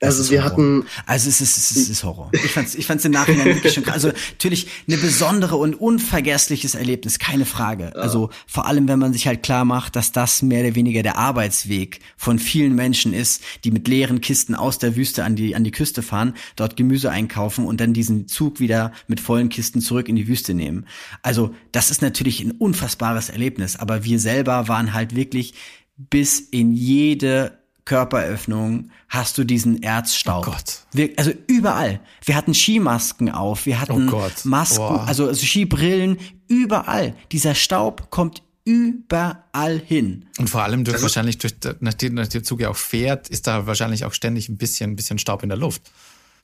Also 0.00 0.30
wir 0.30 0.44
hatten. 0.44 0.84
Also 1.06 1.28
es 1.28 1.40
ist, 1.40 1.56
es 1.56 1.70
ist, 1.70 1.76
es 1.76 1.88
ist 1.90 2.04
Horror. 2.04 2.30
Ich 2.32 2.52
fand's, 2.52 2.74
ich 2.74 2.86
fand's 2.86 3.04
im 3.04 3.12
Nachhinein 3.12 3.46
wirklich 3.46 3.74
schon. 3.74 3.88
Also 3.88 4.08
natürlich 4.08 4.68
eine 4.86 4.96
besondere 4.96 5.56
und 5.56 5.74
unvergessliches 5.74 6.74
Erlebnis, 6.74 7.18
keine 7.18 7.44
Frage. 7.44 7.92
Ja. 7.94 8.00
Also 8.00 8.30
vor 8.46 8.66
allem, 8.66 8.86
wenn 8.88 8.98
man 8.98 9.12
sich 9.12 9.26
halt 9.26 9.42
klar 9.42 9.64
macht, 9.64 9.96
dass 9.96 10.12
das 10.12 10.42
mehr 10.42 10.64
oder 10.64 10.74
weniger 10.74 11.02
der 11.02 11.18
Arbeitsweg 11.18 12.00
von 12.16 12.38
vielen 12.38 12.74
Menschen 12.74 13.12
ist, 13.12 13.42
die 13.64 13.70
mit 13.70 13.88
leeren 13.88 14.20
Kisten 14.20 14.54
aus 14.54 14.78
der 14.78 14.96
Wüste 14.96 15.24
an 15.24 15.36
die 15.36 15.56
an 15.56 15.64
die 15.64 15.70
Küste 15.70 16.02
fahren, 16.02 16.34
dort 16.56 16.76
Gemüse 16.76 17.10
einkaufen 17.10 17.64
und 17.64 17.80
dann 17.80 17.92
diesen 17.92 18.28
Zug 18.28 18.60
wieder 18.60 18.92
mit 19.08 19.20
vollen 19.20 19.48
Kisten 19.48 19.80
zurück 19.80 20.08
in 20.08 20.16
die 20.16 20.28
Wüste 20.28 20.54
nehmen. 20.54 20.86
Also 21.22 21.54
das 21.72 21.90
ist 21.90 22.02
natürlich 22.02 22.40
ein 22.40 22.52
unfassbares 22.52 23.30
Erlebnis. 23.30 23.76
Aber 23.76 24.04
wir 24.04 24.18
selber 24.18 24.68
waren 24.68 24.92
halt 24.92 25.16
wirklich 25.16 25.54
bis 25.96 26.40
in 26.40 26.72
jede 26.72 27.57
Körperöffnung 27.88 28.90
hast 29.08 29.38
du 29.38 29.44
diesen 29.44 29.82
Erzstaub. 29.82 30.46
Oh 30.46 30.50
Gott. 30.50 30.80
Wir, 30.92 31.10
also 31.16 31.32
überall. 31.46 32.00
Wir 32.22 32.36
hatten 32.36 32.52
Skimasken 32.52 33.30
auf, 33.30 33.64
wir 33.64 33.80
hatten 33.80 34.12
oh 34.12 34.30
Masken, 34.44 34.82
also, 34.82 35.26
also 35.26 35.46
Skibrillen, 35.46 36.18
überall. 36.48 37.14
Dieser 37.32 37.54
Staub 37.54 38.10
kommt 38.10 38.42
überall 38.64 39.78
hin. 39.78 40.26
Und 40.38 40.50
vor 40.50 40.64
allem 40.64 40.84
durch 40.84 40.96
also, 40.96 41.04
wahrscheinlich 41.04 41.38
durch 41.38 41.54
nachdem 41.80 42.16
der 42.16 42.44
Zug 42.44 42.60
ja 42.60 42.68
auch 42.68 42.76
fährt, 42.76 43.30
ist 43.30 43.46
da 43.46 43.66
wahrscheinlich 43.66 44.04
auch 44.04 44.12
ständig 44.12 44.50
ein 44.50 44.58
bisschen, 44.58 44.90
ein 44.90 44.96
bisschen 44.96 45.18
Staub 45.18 45.42
in 45.42 45.48
der 45.48 45.56
Luft. 45.56 45.80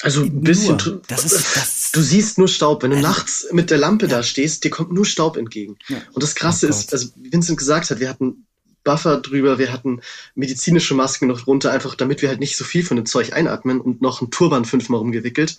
Also 0.00 0.22
ein 0.22 0.40
bisschen. 0.40 0.78
Nur, 0.82 1.02
das 1.08 1.26
ist, 1.26 1.56
das 1.56 1.90
du 1.92 2.00
siehst 2.00 2.38
nur 2.38 2.48
Staub. 2.48 2.82
Wenn 2.82 2.92
du 2.92 2.96
also, 2.96 3.08
nachts 3.08 3.46
mit 3.52 3.70
der 3.70 3.76
Lampe 3.76 4.06
ja. 4.06 4.16
da 4.16 4.22
stehst, 4.22 4.64
dir 4.64 4.70
kommt 4.70 4.92
nur 4.92 5.04
Staub 5.04 5.36
entgegen. 5.36 5.76
Ja. 5.88 5.98
Und 6.12 6.22
das 6.22 6.34
Krasse 6.34 6.66
oh 6.66 6.70
ist, 6.70 6.94
also 6.94 7.10
wie 7.16 7.30
Vincent 7.30 7.58
gesagt 7.58 7.90
hat, 7.90 8.00
wir 8.00 8.08
hatten 8.08 8.46
Buffer 8.84 9.16
drüber, 9.20 9.58
wir 9.58 9.72
hatten 9.72 10.00
medizinische 10.34 10.94
Masken 10.94 11.26
noch 11.26 11.40
drunter, 11.40 11.72
einfach 11.72 11.94
damit 11.94 12.22
wir 12.22 12.28
halt 12.28 12.40
nicht 12.40 12.56
so 12.56 12.64
viel 12.64 12.84
von 12.84 12.96
dem 12.96 13.06
Zeug 13.06 13.32
einatmen 13.32 13.80
und 13.80 14.02
noch 14.02 14.20
ein 14.20 14.30
Turban 14.30 14.64
fünfmal 14.64 15.00
rumgewickelt. 15.00 15.58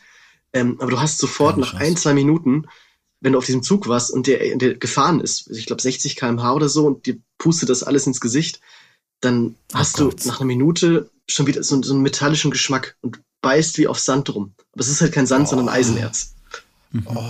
Ähm, 0.53 0.77
aber 0.79 0.91
du 0.91 1.01
hast 1.01 1.17
sofort 1.17 1.57
nach 1.57 1.73
ein, 1.73 1.97
zwei 1.97 2.13
Minuten, 2.13 2.67
wenn 3.19 3.33
du 3.33 3.39
auf 3.39 3.45
diesem 3.45 3.63
Zug 3.63 3.87
warst 3.87 4.11
und 4.11 4.27
der, 4.27 4.55
der 4.57 4.75
gefahren 4.75 5.19
ist, 5.19 5.49
ich 5.49 5.65
glaube 5.65 5.81
60 5.81 6.15
kmh 6.15 6.53
oder 6.53 6.69
so 6.69 6.85
und 6.85 7.05
dir 7.07 7.17
pustet 7.37 7.69
das 7.69 7.83
alles 7.83 8.07
ins 8.07 8.21
Gesicht, 8.21 8.61
dann 9.19 9.55
oh 9.73 9.79
hast 9.79 9.97
Gott. 9.97 10.23
du 10.23 10.27
nach 10.27 10.39
einer 10.39 10.47
Minute 10.47 11.09
schon 11.27 11.47
wieder 11.47 11.63
so, 11.63 11.81
so, 11.81 11.93
einen 11.93 12.03
metallischen 12.03 12.51
Geschmack 12.51 12.95
und 13.01 13.19
beißt 13.41 13.77
wie 13.77 13.87
auf 13.87 13.99
Sand 13.99 14.33
rum. 14.33 14.53
Aber 14.71 14.81
es 14.81 14.87
ist 14.87 15.01
halt 15.01 15.13
kein 15.13 15.27
Sand, 15.27 15.47
oh. 15.47 15.49
sondern 15.49 15.69
Eisenerz. 15.69 16.35
Oh. 17.05 17.23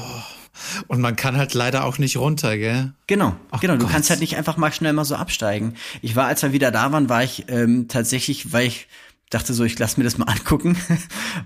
Und 0.88 1.02
man 1.02 1.16
kann 1.16 1.38
halt 1.38 1.54
leider 1.54 1.86
auch 1.86 1.98
nicht 1.98 2.18
runter, 2.18 2.58
gell? 2.58 2.94
Genau, 3.08 3.36
Ach 3.52 3.60
genau. 3.60 3.74
Gott. 3.74 3.84
Du 3.84 3.88
kannst 3.88 4.10
halt 4.10 4.20
nicht 4.20 4.38
einfach 4.38 4.58
mal 4.58 4.72
schnell 4.72 4.94
mal 4.94 5.06
so 5.06 5.16
absteigen. 5.16 5.76
Ich 6.02 6.16
war, 6.16 6.28
als 6.28 6.42
wir 6.44 6.54
wieder 6.54 6.72
da 6.72 6.92
waren, 6.92 7.10
war 7.10 7.24
ich 7.24 7.46
ähm, 7.50 7.88
tatsächlich, 7.88 8.54
weil 8.54 8.68
ich 8.68 8.88
dachte 9.30 9.54
so, 9.54 9.64
ich 9.64 9.78
lass 9.80 9.98
mir 9.98 10.04
das 10.04 10.18
mal 10.18 10.26
angucken, 10.30 10.78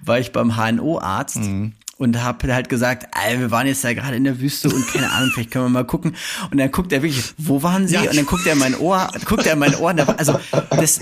war 0.04 0.20
ich 0.20 0.32
beim 0.32 0.56
HNO-Arzt. 0.56 1.38
Mhm 1.38 1.74
und 2.00 2.24
habe 2.24 2.52
halt 2.54 2.70
gesagt, 2.70 3.08
ey, 3.28 3.40
wir 3.40 3.52
waren 3.52 3.68
jetzt 3.68 3.84
da 3.84 3.94
gerade 3.94 4.16
in 4.16 4.24
der 4.24 4.40
Wüste 4.40 4.70
und 4.70 4.88
keine 4.88 5.12
Ahnung, 5.12 5.32
vielleicht 5.34 5.52
können 5.52 5.66
wir 5.66 5.70
mal 5.70 5.86
gucken. 5.86 6.16
Und 6.50 6.58
dann 6.58 6.72
guckt 6.72 6.94
er 6.94 7.04
wirklich, 7.04 7.34
wo 7.38 7.62
waren 7.62 7.88
Sie? 7.88 7.96
Ja. 7.96 8.10
Und 8.10 8.16
dann 8.16 8.26
guckt 8.26 8.48
er 8.48 8.54
in 8.54 8.60
mein 8.60 8.78
Ohr, 8.78 9.10
guckt 9.26 9.46
er 9.46 9.54
in 9.54 9.60
mein 9.60 9.76
Ohr. 9.76 9.94
Also 10.18 10.40
das, 10.70 11.00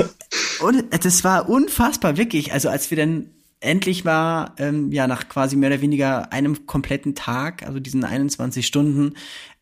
das 0.99 1.23
war 1.23 1.47
unfassbar 1.47 2.17
wirklich. 2.17 2.51
Also 2.51 2.69
als 2.69 2.89
wir 2.89 2.97
dann 2.97 3.29
endlich 3.59 4.05
war, 4.05 4.53
ähm, 4.57 4.91
ja, 4.91 5.07
nach 5.07 5.29
quasi 5.29 5.55
mehr 5.55 5.69
oder 5.69 5.81
weniger 5.81 6.31
einem 6.31 6.65
kompletten 6.67 7.15
Tag, 7.15 7.63
also 7.63 7.79
diesen 7.79 8.03
21 8.03 8.65
Stunden, 8.65 9.13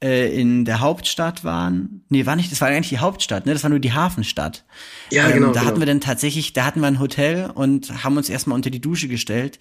äh, 0.03 0.39
in 0.39 0.65
der 0.65 0.81
Hauptstadt 0.81 1.43
waren. 1.43 2.03
Nee, 2.09 2.25
war 2.25 2.35
nicht, 2.35 2.51
das 2.51 2.59
war 2.61 2.67
eigentlich 2.67 2.89
die 2.89 2.99
Hauptstadt, 2.99 3.45
ne? 3.45 3.53
Das 3.53 3.63
war 3.63 3.69
nur 3.69 3.79
die 3.79 3.93
Hafenstadt. 3.93 4.65
Ja, 5.11 5.27
ähm, 5.27 5.33
genau. 5.33 5.47
Da 5.47 5.53
genau. 5.53 5.65
hatten 5.65 5.79
wir 5.79 5.87
dann 5.87 6.01
tatsächlich, 6.01 6.53
da 6.53 6.65
hatten 6.65 6.81
wir 6.81 6.87
ein 6.87 6.99
Hotel 6.99 7.49
und 7.53 8.03
haben 8.03 8.17
uns 8.17 8.29
erstmal 8.29 8.55
unter 8.55 8.69
die 8.69 8.81
Dusche 8.81 9.07
gestellt. 9.07 9.59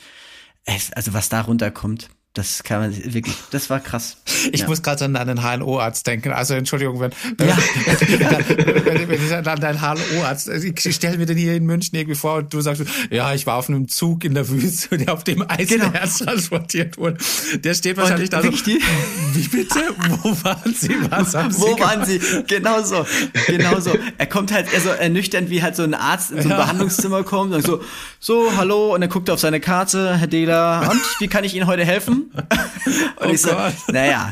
Es, 0.64 0.93
also 0.93 1.12
was 1.12 1.28
da 1.28 1.43
runterkommt, 1.43 2.09
Das 2.35 2.64
kann 2.64 2.80
man 2.80 3.14
wirklich, 3.14 3.37
das 3.53 3.70
war 3.70 3.78
krass. 3.78 4.16
Ich 4.51 4.62
ja. 4.62 4.66
muss 4.66 4.82
gerade 4.82 5.05
an 5.05 5.14
einen 5.14 5.41
HNO-Arzt 5.41 6.05
denken. 6.05 6.32
Also 6.32 6.55
Entschuldigung, 6.55 6.99
wenn, 6.99 7.12
wenn, 7.39 7.49
ja. 7.49 7.57
wenn, 8.85 9.09
wenn 9.09 9.24
ich 9.24 9.32
an 9.32 9.61
deinen 9.61 9.80
HNO-Arzt, 9.80 10.51
also 10.51 10.66
ich 10.66 10.95
stelle 10.97 11.16
mir 11.16 11.26
den 11.26 11.37
hier 11.37 11.55
in 11.55 11.64
München 11.64 11.97
irgendwie 11.97 12.16
vor 12.16 12.39
und 12.39 12.53
du 12.53 12.61
sagst, 12.61 12.82
ja, 13.11 13.32
ich 13.35 13.47
war 13.47 13.55
auf 13.55 13.68
einem 13.68 13.87
Zug 13.87 14.24
in 14.24 14.35
der 14.35 14.49
Wüste, 14.49 14.99
der 14.99 15.12
auf 15.12 15.22
dem 15.22 15.49
Eisenherz 15.49 16.18
genau. 16.18 16.32
transportiert 16.32 16.99
wurde. 16.99 17.18
Der 17.55 17.72
steht 17.72 17.97
wahrscheinlich 17.99 18.32
und 18.32 18.32
da 18.32 18.43
so. 18.43 18.66
Wie 18.66 19.49
bitte? 19.49 19.80
Wo 20.22 20.30
waren 20.43 20.74
Sie? 20.74 20.91
Was 21.11 21.37
haben 21.37 21.53
Sie 21.53 21.61
Wo 21.61 21.78
waren 21.78 22.05
Sie? 22.05 22.20
Genau 22.49 22.82
so. 22.82 23.07
Genau 23.47 23.78
so. 23.78 23.97
Er 24.18 24.26
kommt 24.26 24.53
halt 24.53 24.72
eher 24.72 24.80
so 24.80 24.89
ernüchternd, 24.89 25.51
wie 25.51 25.62
halt 25.62 25.76
so 25.76 25.85
ein 25.85 25.95
Arzt 25.95 26.32
in 26.32 26.39
so 26.39 26.49
ein 26.49 26.51
ja. 26.51 26.57
Behandlungszimmer 26.57 27.22
kommt 27.22 27.55
und 27.55 27.64
so, 27.64 27.80
so, 28.18 28.57
hallo, 28.57 28.95
und 28.95 29.03
dann 29.03 29.11
guckt 29.11 29.28
er 29.28 29.35
auf 29.35 29.41
seine 29.41 29.61
Karte, 29.61 30.16
Herr 30.16 30.26
Dehler, 30.26 30.89
und 30.91 31.01
wie 31.20 31.28
kann 31.28 31.45
ich 31.45 31.55
Ihnen 31.55 31.68
heute 31.68 31.85
helfen? 31.85 32.24
Und 33.16 33.29
oh 33.29 33.33
ich 33.33 33.41
so, 33.41 33.51
naja, 33.93 34.31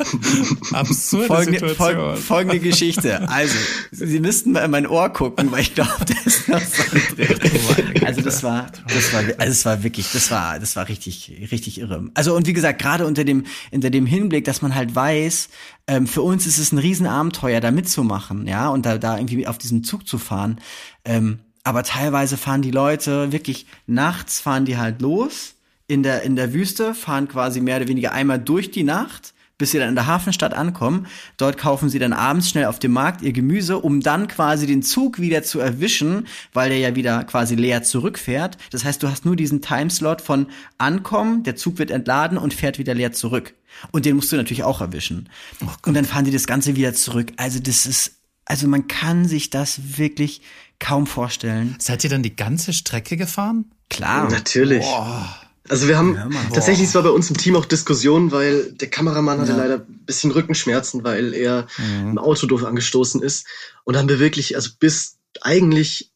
Absurde 0.72 1.26
folgende, 1.26 1.58
Situation. 1.68 1.76
fol 1.76 2.16
folgende 2.16 2.60
Geschichte. 2.60 3.28
Also, 3.28 3.54
Sie 3.90 4.20
müssten 4.20 4.52
mal 4.52 4.64
in 4.64 4.70
mein 4.70 4.86
Ohr 4.86 5.10
gucken, 5.10 5.50
weil 5.52 5.60
ich 5.60 5.74
glaube, 5.74 5.90
da 6.06 6.14
ist 6.24 6.48
noch 6.48 6.60
so 6.60 6.82
drin. 7.16 8.04
Also 8.04 8.20
das 8.20 8.42
war, 8.42 8.66
das 8.88 9.12
war, 9.12 9.20
also 9.38 9.50
es 9.52 9.64
war 9.64 9.82
wirklich, 9.82 10.12
das 10.12 10.30
war, 10.30 10.58
das 10.58 10.76
war 10.76 10.88
richtig, 10.88 11.48
richtig 11.50 11.80
irre. 11.80 12.08
Also 12.14 12.34
und 12.36 12.46
wie 12.46 12.52
gesagt, 12.52 12.80
gerade 12.80 13.06
unter 13.06 13.24
dem, 13.24 13.44
unter 13.70 13.90
dem 13.90 14.06
Hinblick, 14.06 14.44
dass 14.44 14.62
man 14.62 14.74
halt 14.74 14.94
weiß, 14.94 15.48
ähm, 15.86 16.06
für 16.06 16.22
uns 16.22 16.46
ist 16.46 16.58
es 16.58 16.72
ein 16.72 16.78
Riesenabenteuer, 16.78 17.60
da 17.60 17.70
mitzumachen, 17.70 18.46
ja, 18.46 18.68
und 18.68 18.86
da, 18.86 18.98
da 18.98 19.16
irgendwie 19.16 19.46
auf 19.46 19.58
diesem 19.58 19.84
Zug 19.84 20.06
zu 20.06 20.18
fahren. 20.18 20.60
Ähm, 21.04 21.40
aber 21.64 21.84
teilweise 21.84 22.36
fahren 22.36 22.62
die 22.62 22.70
Leute 22.70 23.32
wirklich 23.32 23.66
nachts 23.86 24.40
fahren 24.40 24.64
die 24.64 24.78
halt 24.78 25.00
los 25.00 25.54
in 25.92 26.02
der, 26.02 26.22
in 26.22 26.36
der 26.36 26.54
Wüste, 26.54 26.94
fahren 26.94 27.28
quasi 27.28 27.60
mehr 27.60 27.76
oder 27.76 27.86
weniger 27.86 28.12
einmal 28.12 28.38
durch 28.38 28.70
die 28.70 28.82
Nacht, 28.82 29.34
bis 29.58 29.72
sie 29.72 29.78
dann 29.78 29.90
in 29.90 29.94
der 29.94 30.06
Hafenstadt 30.06 30.54
ankommen. 30.54 31.06
Dort 31.36 31.58
kaufen 31.58 31.90
sie 31.90 31.98
dann 31.98 32.14
abends 32.14 32.48
schnell 32.48 32.64
auf 32.64 32.78
dem 32.78 32.92
Markt 32.92 33.20
ihr 33.20 33.34
Gemüse, 33.34 33.78
um 33.78 34.00
dann 34.00 34.26
quasi 34.26 34.66
den 34.66 34.82
Zug 34.82 35.20
wieder 35.20 35.42
zu 35.42 35.60
erwischen, 35.60 36.26
weil 36.54 36.70
der 36.70 36.78
ja 36.78 36.96
wieder 36.96 37.24
quasi 37.24 37.56
leer 37.56 37.82
zurückfährt. 37.82 38.56
Das 38.70 38.84
heißt, 38.84 39.02
du 39.02 39.08
hast 39.08 39.26
nur 39.26 39.36
diesen 39.36 39.60
Timeslot 39.60 40.22
von 40.22 40.46
Ankommen, 40.78 41.42
der 41.42 41.56
Zug 41.56 41.78
wird 41.78 41.90
entladen 41.90 42.38
und 42.38 42.54
fährt 42.54 42.78
wieder 42.78 42.94
leer 42.94 43.12
zurück. 43.12 43.52
Und 43.90 44.06
den 44.06 44.16
musst 44.16 44.32
du 44.32 44.36
natürlich 44.36 44.64
auch 44.64 44.80
erwischen. 44.80 45.28
Oh 45.62 45.68
und 45.84 45.92
dann 45.92 46.06
fahren 46.06 46.24
die 46.24 46.30
das 46.30 46.46
Ganze 46.46 46.74
wieder 46.74 46.94
zurück. 46.94 47.34
Also 47.36 47.60
das 47.60 47.84
ist, 47.84 48.12
also 48.46 48.66
man 48.66 48.88
kann 48.88 49.26
sich 49.26 49.50
das 49.50 49.98
wirklich 49.98 50.40
kaum 50.78 51.06
vorstellen. 51.06 51.76
Seid 51.78 52.02
ihr 52.02 52.08
dann 52.08 52.22
die 52.22 52.34
ganze 52.34 52.72
Strecke 52.72 53.18
gefahren? 53.18 53.66
Klar. 53.90 54.30
Natürlich. 54.30 54.86
Boah. 54.86 55.41
Also 55.68 55.88
wir 55.88 55.96
haben 55.96 56.14
Ja, 56.14 56.28
tatsächlich, 56.52 56.88
es 56.88 56.94
war 56.94 57.02
bei 57.02 57.10
uns 57.10 57.30
im 57.30 57.36
Team 57.36 57.56
auch 57.56 57.64
Diskussion, 57.64 58.32
weil 58.32 58.72
der 58.72 58.90
Kameramann 58.90 59.40
hatte 59.40 59.52
Ja. 59.52 59.58
leider 59.58 59.74
ein 59.76 60.04
bisschen 60.04 60.32
Rückenschmerzen, 60.32 61.04
weil 61.04 61.34
er 61.34 61.66
Mhm. 61.78 62.10
im 62.10 62.18
Auto 62.18 62.46
doof 62.46 62.64
angestoßen 62.64 63.22
ist. 63.22 63.46
Und 63.84 63.94
dann 63.94 64.02
haben 64.02 64.08
wir 64.08 64.18
wirklich, 64.18 64.56
also 64.56 64.70
bis 64.78 65.18
eigentlich 65.40 66.10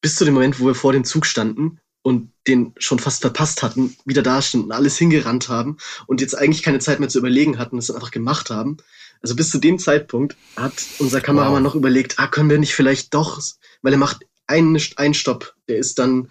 bis 0.00 0.16
zu 0.16 0.24
dem 0.24 0.34
Moment, 0.34 0.60
wo 0.60 0.66
wir 0.66 0.74
vor 0.74 0.92
dem 0.92 1.04
Zug 1.04 1.26
standen 1.26 1.80
und 2.02 2.30
den 2.46 2.74
schon 2.78 2.98
fast 2.98 3.22
verpasst 3.22 3.62
hatten, 3.62 3.96
wieder 4.04 4.22
da 4.22 4.42
standen, 4.42 4.70
alles 4.70 4.98
hingerannt 4.98 5.48
haben 5.48 5.78
und 6.06 6.20
jetzt 6.20 6.36
eigentlich 6.36 6.62
keine 6.62 6.78
Zeit 6.78 7.00
mehr 7.00 7.08
zu 7.08 7.18
überlegen 7.18 7.58
hatten, 7.58 7.78
es 7.78 7.86
dann 7.86 7.96
einfach 7.96 8.10
gemacht 8.10 8.50
haben. 8.50 8.76
Also 9.22 9.34
bis 9.34 9.50
zu 9.50 9.58
dem 9.58 9.78
Zeitpunkt 9.78 10.36
hat 10.54 10.90
unser 10.98 11.22
Kameramann 11.22 11.62
noch 11.62 11.74
überlegt, 11.74 12.18
ah, 12.18 12.26
können 12.26 12.50
wir 12.50 12.58
nicht 12.58 12.74
vielleicht 12.74 13.14
doch, 13.14 13.40
weil 13.80 13.92
er 13.94 13.98
macht 13.98 14.26
einen, 14.46 14.78
einen 14.96 15.14
Stopp, 15.14 15.54
der 15.68 15.78
ist 15.78 15.98
dann 15.98 16.30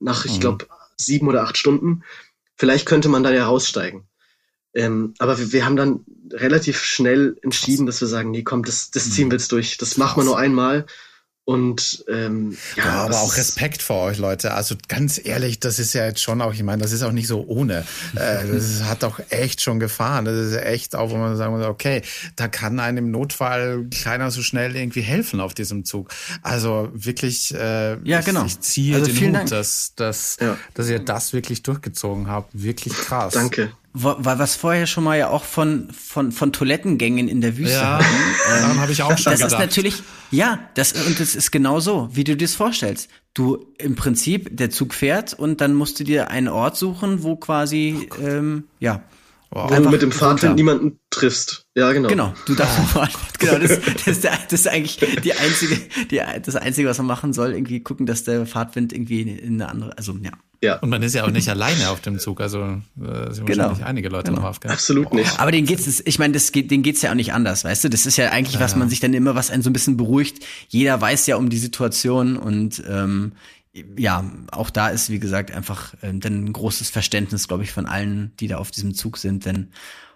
nach, 0.00 0.24
ich 0.24 0.36
Mhm. 0.36 0.40
glaube, 0.40 0.66
sieben 1.04 1.28
oder 1.28 1.42
acht 1.42 1.56
Stunden. 1.56 2.02
Vielleicht 2.56 2.86
könnte 2.86 3.08
man 3.08 3.22
da 3.22 3.32
ja 3.32 3.46
raussteigen. 3.46 4.06
Ähm, 4.74 5.14
aber 5.18 5.38
wir, 5.38 5.52
wir 5.52 5.64
haben 5.64 5.76
dann 5.76 6.04
relativ 6.30 6.82
schnell 6.82 7.36
entschieden, 7.42 7.86
dass 7.86 8.00
wir 8.00 8.08
sagen, 8.08 8.30
nee, 8.30 8.42
komm, 8.42 8.64
das, 8.64 8.90
das 8.90 9.10
ziehen 9.10 9.30
wir 9.30 9.38
jetzt 9.38 9.52
durch. 9.52 9.76
Das 9.76 9.96
machen 9.98 10.22
wir 10.22 10.24
nur 10.24 10.38
einmal. 10.38 10.86
Und 11.44 12.04
ähm, 12.08 12.56
ja, 12.76 12.84
Ja, 12.84 12.92
aber 13.04 13.20
auch 13.20 13.36
Respekt 13.36 13.82
vor 13.82 14.02
euch, 14.04 14.18
Leute. 14.18 14.54
Also 14.54 14.76
ganz 14.86 15.20
ehrlich, 15.22 15.58
das 15.58 15.80
ist 15.80 15.92
ja 15.92 16.04
jetzt 16.06 16.20
schon 16.22 16.40
auch, 16.40 16.54
ich 16.54 16.62
meine, 16.62 16.80
das 16.82 16.92
ist 16.92 17.02
auch 17.02 17.10
nicht 17.10 17.26
so 17.26 17.44
ohne. 17.46 17.84
Äh, 18.14 18.46
das 18.46 18.84
hat 18.84 19.02
auch 19.02 19.18
echt 19.30 19.60
schon 19.60 19.80
gefahren. 19.80 20.24
Das 20.24 20.36
ist 20.36 20.54
echt 20.56 20.94
auch, 20.94 21.10
wo 21.10 21.16
man 21.16 21.36
sagen 21.36 21.56
muss, 21.56 21.66
okay, 21.66 22.02
da 22.36 22.46
kann 22.46 22.78
einem 22.78 22.98
im 23.06 23.10
Notfall 23.10 23.86
keiner 24.02 24.30
so 24.30 24.40
schnell 24.40 24.76
irgendwie 24.76 25.00
helfen 25.02 25.40
auf 25.40 25.52
diesem 25.52 25.84
Zug. 25.84 26.10
Also 26.42 26.90
wirklich, 26.94 27.52
äh, 27.54 27.96
Ja, 28.04 28.20
genau. 28.20 28.42
ich, 28.44 28.52
ich 28.52 28.60
ziehe 28.60 28.94
Also 28.94 29.10
den 29.12 29.26
Hut, 29.28 29.34
Dank. 29.34 29.50
dass, 29.50 29.94
dass, 29.96 30.36
Ja. 30.40 30.56
dass 30.74 30.88
ihr 30.88 31.00
das 31.00 31.32
wirklich 31.32 31.64
durchgezogen 31.64 32.28
habt. 32.28 32.50
Wirklich 32.52 32.94
krass. 32.94 33.34
Danke. 33.34 33.72
Was 33.94 34.56
vorher 34.56 34.86
schon 34.86 35.04
mal 35.04 35.18
ja 35.18 35.28
auch 35.28 35.44
von, 35.44 35.88
von, 35.92 36.32
von 36.32 36.50
Toilettengängen 36.52 37.28
in 37.28 37.42
der 37.42 37.58
Wüste 37.58 37.74
Ja, 37.74 37.98
hatten. 37.98 38.06
daran 38.48 38.80
habe 38.80 38.92
ich 38.92 39.02
auch 39.02 39.18
schon 39.18 39.32
das 39.32 39.40
gedacht. 39.40 39.52
ist 39.52 39.58
natürlich, 39.58 40.02
ja, 40.30 40.60
das, 40.74 40.92
und 40.92 41.20
das 41.20 41.34
ist 41.34 41.50
genau 41.50 41.78
so, 41.78 42.08
wie 42.12 42.24
du 42.24 42.34
dir 42.34 42.46
das 42.46 42.54
vorstellst. 42.54 43.10
Du, 43.34 43.66
im 43.78 43.94
Prinzip, 43.94 44.48
der 44.56 44.70
Zug 44.70 44.94
fährt 44.94 45.34
und 45.34 45.60
dann 45.60 45.74
musst 45.74 46.00
du 46.00 46.04
dir 46.04 46.30
einen 46.30 46.48
Ort 46.48 46.78
suchen, 46.78 47.22
wo 47.22 47.36
quasi, 47.36 48.08
ähm, 48.22 48.64
ja. 48.80 49.02
Wo 49.50 49.66
du 49.68 49.74
einfach 49.74 49.90
mit 49.90 50.00
dem 50.00 50.12
Fahrtwind 50.12 50.56
niemanden 50.56 50.98
triffst. 51.10 51.66
Ja, 51.74 51.92
genau. 51.92 52.08
Genau, 52.08 52.34
du 52.46 52.54
darfst 52.54 52.78
oh. 52.94 53.04
genau, 53.38 53.58
das, 53.58 53.78
das, 53.94 54.06
ist 54.06 54.24
der, 54.24 54.38
das 54.48 54.60
ist 54.60 54.68
eigentlich 54.68 54.96
die 55.22 55.34
einzige, 55.34 55.76
die, 56.10 56.22
das 56.42 56.56
einzige, 56.56 56.88
was 56.88 56.96
man 56.96 57.06
machen 57.06 57.34
soll, 57.34 57.52
irgendwie 57.52 57.80
gucken, 57.80 58.06
dass 58.06 58.24
der 58.24 58.46
Fahrtwind 58.46 58.94
irgendwie 58.94 59.20
in, 59.20 59.28
in 59.28 59.60
eine 59.60 59.68
andere, 59.68 59.98
also 59.98 60.16
ja. 60.22 60.30
Ja, 60.64 60.76
Und 60.78 60.90
man 60.90 61.02
ist 61.02 61.14
ja 61.14 61.24
auch 61.24 61.30
nicht 61.30 61.48
alleine 61.48 61.90
auf 61.90 62.00
dem 62.02 62.18
Zug. 62.20 62.40
Also 62.40 62.60
äh, 62.62 63.32
sind 63.32 63.46
Genau. 63.46 63.64
wahrscheinlich 63.64 63.84
einige 63.84 64.08
Leute 64.08 64.30
Genau. 64.30 64.42
noch 64.42 64.48
aufgehört. 64.50 64.78
absolut 64.78 65.12
nicht. 65.12 65.40
Aber 65.40 65.50
den 65.50 65.66
geht's, 65.66 66.00
ich 66.04 66.18
meine, 66.20 66.34
das 66.34 66.52
geht, 66.52 66.70
den 66.70 66.82
geht's 66.82 67.02
ja 67.02 67.10
auch 67.10 67.16
nicht 67.16 67.32
anders, 67.32 67.64
weißt 67.64 67.82
du? 67.84 67.88
Das 67.90 68.06
ist 68.06 68.16
ja 68.16 68.30
eigentlich, 68.30 68.60
was 68.60 68.76
man 68.76 68.88
sich 68.88 69.00
dann 69.00 69.12
immer, 69.12 69.34
was 69.34 69.50
einen 69.50 69.62
so 69.62 69.70
ein 69.70 69.72
bisschen 69.72 69.96
beruhigt. 69.96 70.44
Jeder 70.68 71.00
weiß 71.00 71.26
ja 71.26 71.34
um 71.36 71.50
die 71.50 71.58
Situation 71.58 72.36
und 72.36 72.80
ähm, 72.88 73.32
ja, 73.96 74.24
auch 74.52 74.70
da 74.70 74.88
ist, 74.88 75.10
wie 75.10 75.18
gesagt, 75.18 75.50
einfach 75.50 75.94
ähm, 76.02 76.20
dann 76.20 76.44
ein 76.44 76.52
großes 76.52 76.90
Verständnis, 76.90 77.48
glaube 77.48 77.64
ich, 77.64 77.72
von 77.72 77.86
allen, 77.86 78.30
die 78.38 78.46
da 78.46 78.58
auf 78.58 78.70
diesem 78.70 78.94
Zug 78.94 79.16
sind, 79.18 79.46
denn 79.46 79.68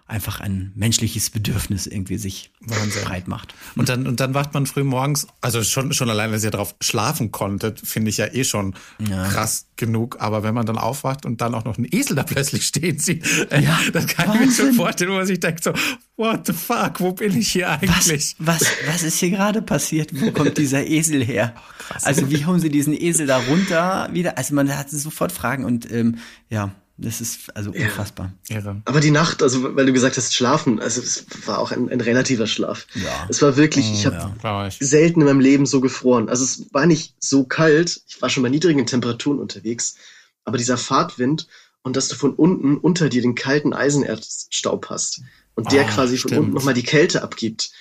einfach 0.07 0.39
ein 0.39 0.71
menschliches 0.75 1.29
Bedürfnis 1.29 1.85
irgendwie 1.85 2.17
sich 2.17 2.51
Wahnsinn. 2.61 3.03
breit 3.03 3.27
macht. 3.27 3.53
Und 3.75 3.89
dann, 3.89 4.07
und 4.07 4.19
dann 4.21 4.33
wacht 4.33 4.53
man 4.53 4.65
früh 4.65 4.83
morgens, 4.83 5.27
also 5.41 5.61
schon, 5.63 5.91
schon 5.93 6.09
allein, 6.09 6.31
dass 6.31 6.43
ihr 6.45 6.51
drauf 6.51 6.75
schlafen 6.81 7.31
konntet, 7.31 7.81
finde 7.81 8.09
ich 8.09 8.17
ja 8.17 8.27
eh 8.33 8.43
schon 8.45 8.73
krass 9.07 9.67
genug. 9.75 10.17
Aber 10.21 10.43
wenn 10.43 10.53
man 10.53 10.65
dann 10.65 10.77
aufwacht 10.77 11.25
und 11.25 11.41
dann 11.41 11.53
auch 11.53 11.65
noch 11.65 11.77
einen 11.77 11.87
Esel 11.91 12.15
da 12.15 12.23
plötzlich 12.23 12.65
stehen 12.65 12.99
sieht, 12.99 13.25
äh, 13.51 13.61
Ja, 13.61 13.77
das 13.91 14.07
kann 14.07 14.29
ich 14.29 14.33
mir 14.33 14.45
Wahnsinn. 14.47 14.65
schon 14.67 14.73
vorstellen, 14.75 15.11
wo 15.11 15.15
man 15.15 15.27
sich 15.27 15.39
denkt 15.41 15.63
so, 15.63 15.73
what 16.15 16.47
the 16.47 16.53
fuck, 16.53 16.99
wo 17.01 17.11
bin 17.11 17.37
ich 17.37 17.51
hier 17.51 17.67
Was, 17.67 18.07
eigentlich? 18.09 18.35
was, 18.39 18.61
was 18.87 19.03
ist 19.03 19.19
hier 19.19 19.31
gerade 19.31 19.61
passiert? 19.61 20.11
Wo 20.19 20.31
kommt 20.31 20.57
dieser 20.57 20.85
Esel 20.87 21.23
her? 21.23 21.53
Also 22.01 22.29
wie 22.29 22.43
haben 22.45 22.59
sie 22.59 22.69
diesen 22.69 22.93
Esel 22.93 23.27
da 23.27 23.37
runter 23.37 24.09
wieder? 24.11 24.37
Also 24.37 24.53
man 24.53 24.69
hat 24.77 24.89
sofort 24.89 25.31
Fragen 25.31 25.63
und 25.63 25.89
ähm, 25.89 26.17
ja, 26.49 26.75
das 26.97 27.21
ist 27.21 27.55
also 27.55 27.71
unfassbar. 27.71 28.33
Irre. 28.49 28.81
Aber 28.85 28.99
die 28.99 29.11
Nacht, 29.11 29.43
also 29.43 29.75
weil 29.75 29.85
du 29.85 29.93
gesagt 29.93 30.17
hast, 30.17 30.33
schlafen, 30.33 30.79
also 30.79 31.01
es 31.01 31.25
war 31.45 31.59
auch 31.59 31.71
ein, 31.71 31.89
ein 31.89 32.01
relativer 32.01 32.47
Schlaf. 32.47 32.87
Ja. 32.95 33.27
Es 33.29 33.41
war 33.41 33.55
wirklich, 33.55 33.91
ich 33.91 34.05
habe 34.07 34.33
ja. 34.43 34.69
Selten 34.71 35.21
in 35.21 35.27
meinem 35.27 35.39
Leben 35.39 35.65
so 35.67 35.79
gefroren. 35.79 36.27
Also 36.27 36.43
es 36.43 36.73
war 36.73 36.87
nicht 36.87 37.13
so 37.19 37.43
kalt, 37.43 38.01
ich 38.07 38.21
war 38.21 38.29
schon 38.29 38.43
bei 38.43 38.49
niedrigen 38.49 38.85
Temperaturen 38.85 39.39
unterwegs, 39.39 39.95
aber 40.43 40.57
dieser 40.57 40.77
Fahrtwind 40.77 41.47
und 41.83 41.95
dass 41.95 42.07
du 42.07 42.15
von 42.15 42.33
unten 42.33 42.77
unter 42.77 43.09
dir 43.09 43.21
den 43.21 43.35
kalten 43.35 43.73
Eisenerzstaub 43.73 44.89
hast 44.89 45.21
und 45.53 45.71
der 45.71 45.85
Ah, 45.85 45.89
quasi 45.89 46.17
von 46.17 46.29
stimmt. 46.29 46.39
unten 46.39 46.53
nochmal 46.55 46.73
die 46.73 46.83
Kälte 46.83 47.21
abgibt. 47.21 47.71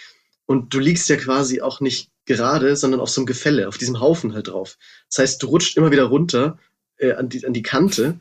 Und 0.44 0.74
du 0.74 0.78
liegst 0.78 1.08
ja 1.08 1.16
quasi 1.16 1.60
auch 1.60 1.80
nicht 1.80 2.10
gerade, 2.24 2.76
sondern 2.76 3.00
auf 3.00 3.10
so 3.10 3.20
einem 3.20 3.26
Gefälle, 3.26 3.66
auf 3.66 3.78
diesem 3.78 3.98
Haufen 4.00 4.34
halt 4.34 4.48
drauf. 4.48 4.78
Das 5.08 5.18
heißt, 5.18 5.42
du 5.42 5.46
rutscht 5.46 5.76
immer 5.76 5.90
wieder 5.90 6.04
runter 6.04 6.58
äh, 6.98 7.12
an, 7.12 7.28
die, 7.28 7.44
an 7.46 7.52
die 7.52 7.62
Kante 7.62 8.20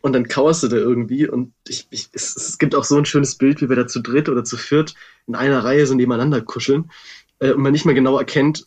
und 0.00 0.12
dann 0.12 0.28
kauerst 0.28 0.62
du 0.62 0.68
da 0.68 0.76
irgendwie 0.76 1.28
und 1.28 1.52
ich, 1.66 1.86
ich, 1.90 2.08
es, 2.12 2.36
es 2.36 2.58
gibt 2.58 2.74
auch 2.74 2.84
so 2.84 2.96
ein 2.96 3.04
schönes 3.04 3.36
Bild, 3.36 3.60
wie 3.60 3.68
wir 3.68 3.76
da 3.76 3.86
zu 3.86 4.00
dritt 4.00 4.28
oder 4.28 4.44
zu 4.44 4.56
viert 4.56 4.94
in 5.26 5.34
einer 5.34 5.64
Reihe 5.64 5.86
so 5.86 5.94
nebeneinander 5.94 6.40
kuscheln 6.40 6.90
äh, 7.40 7.52
und 7.52 7.62
man 7.62 7.72
nicht 7.72 7.84
mehr 7.84 7.94
genau 7.94 8.18
erkennt, 8.18 8.66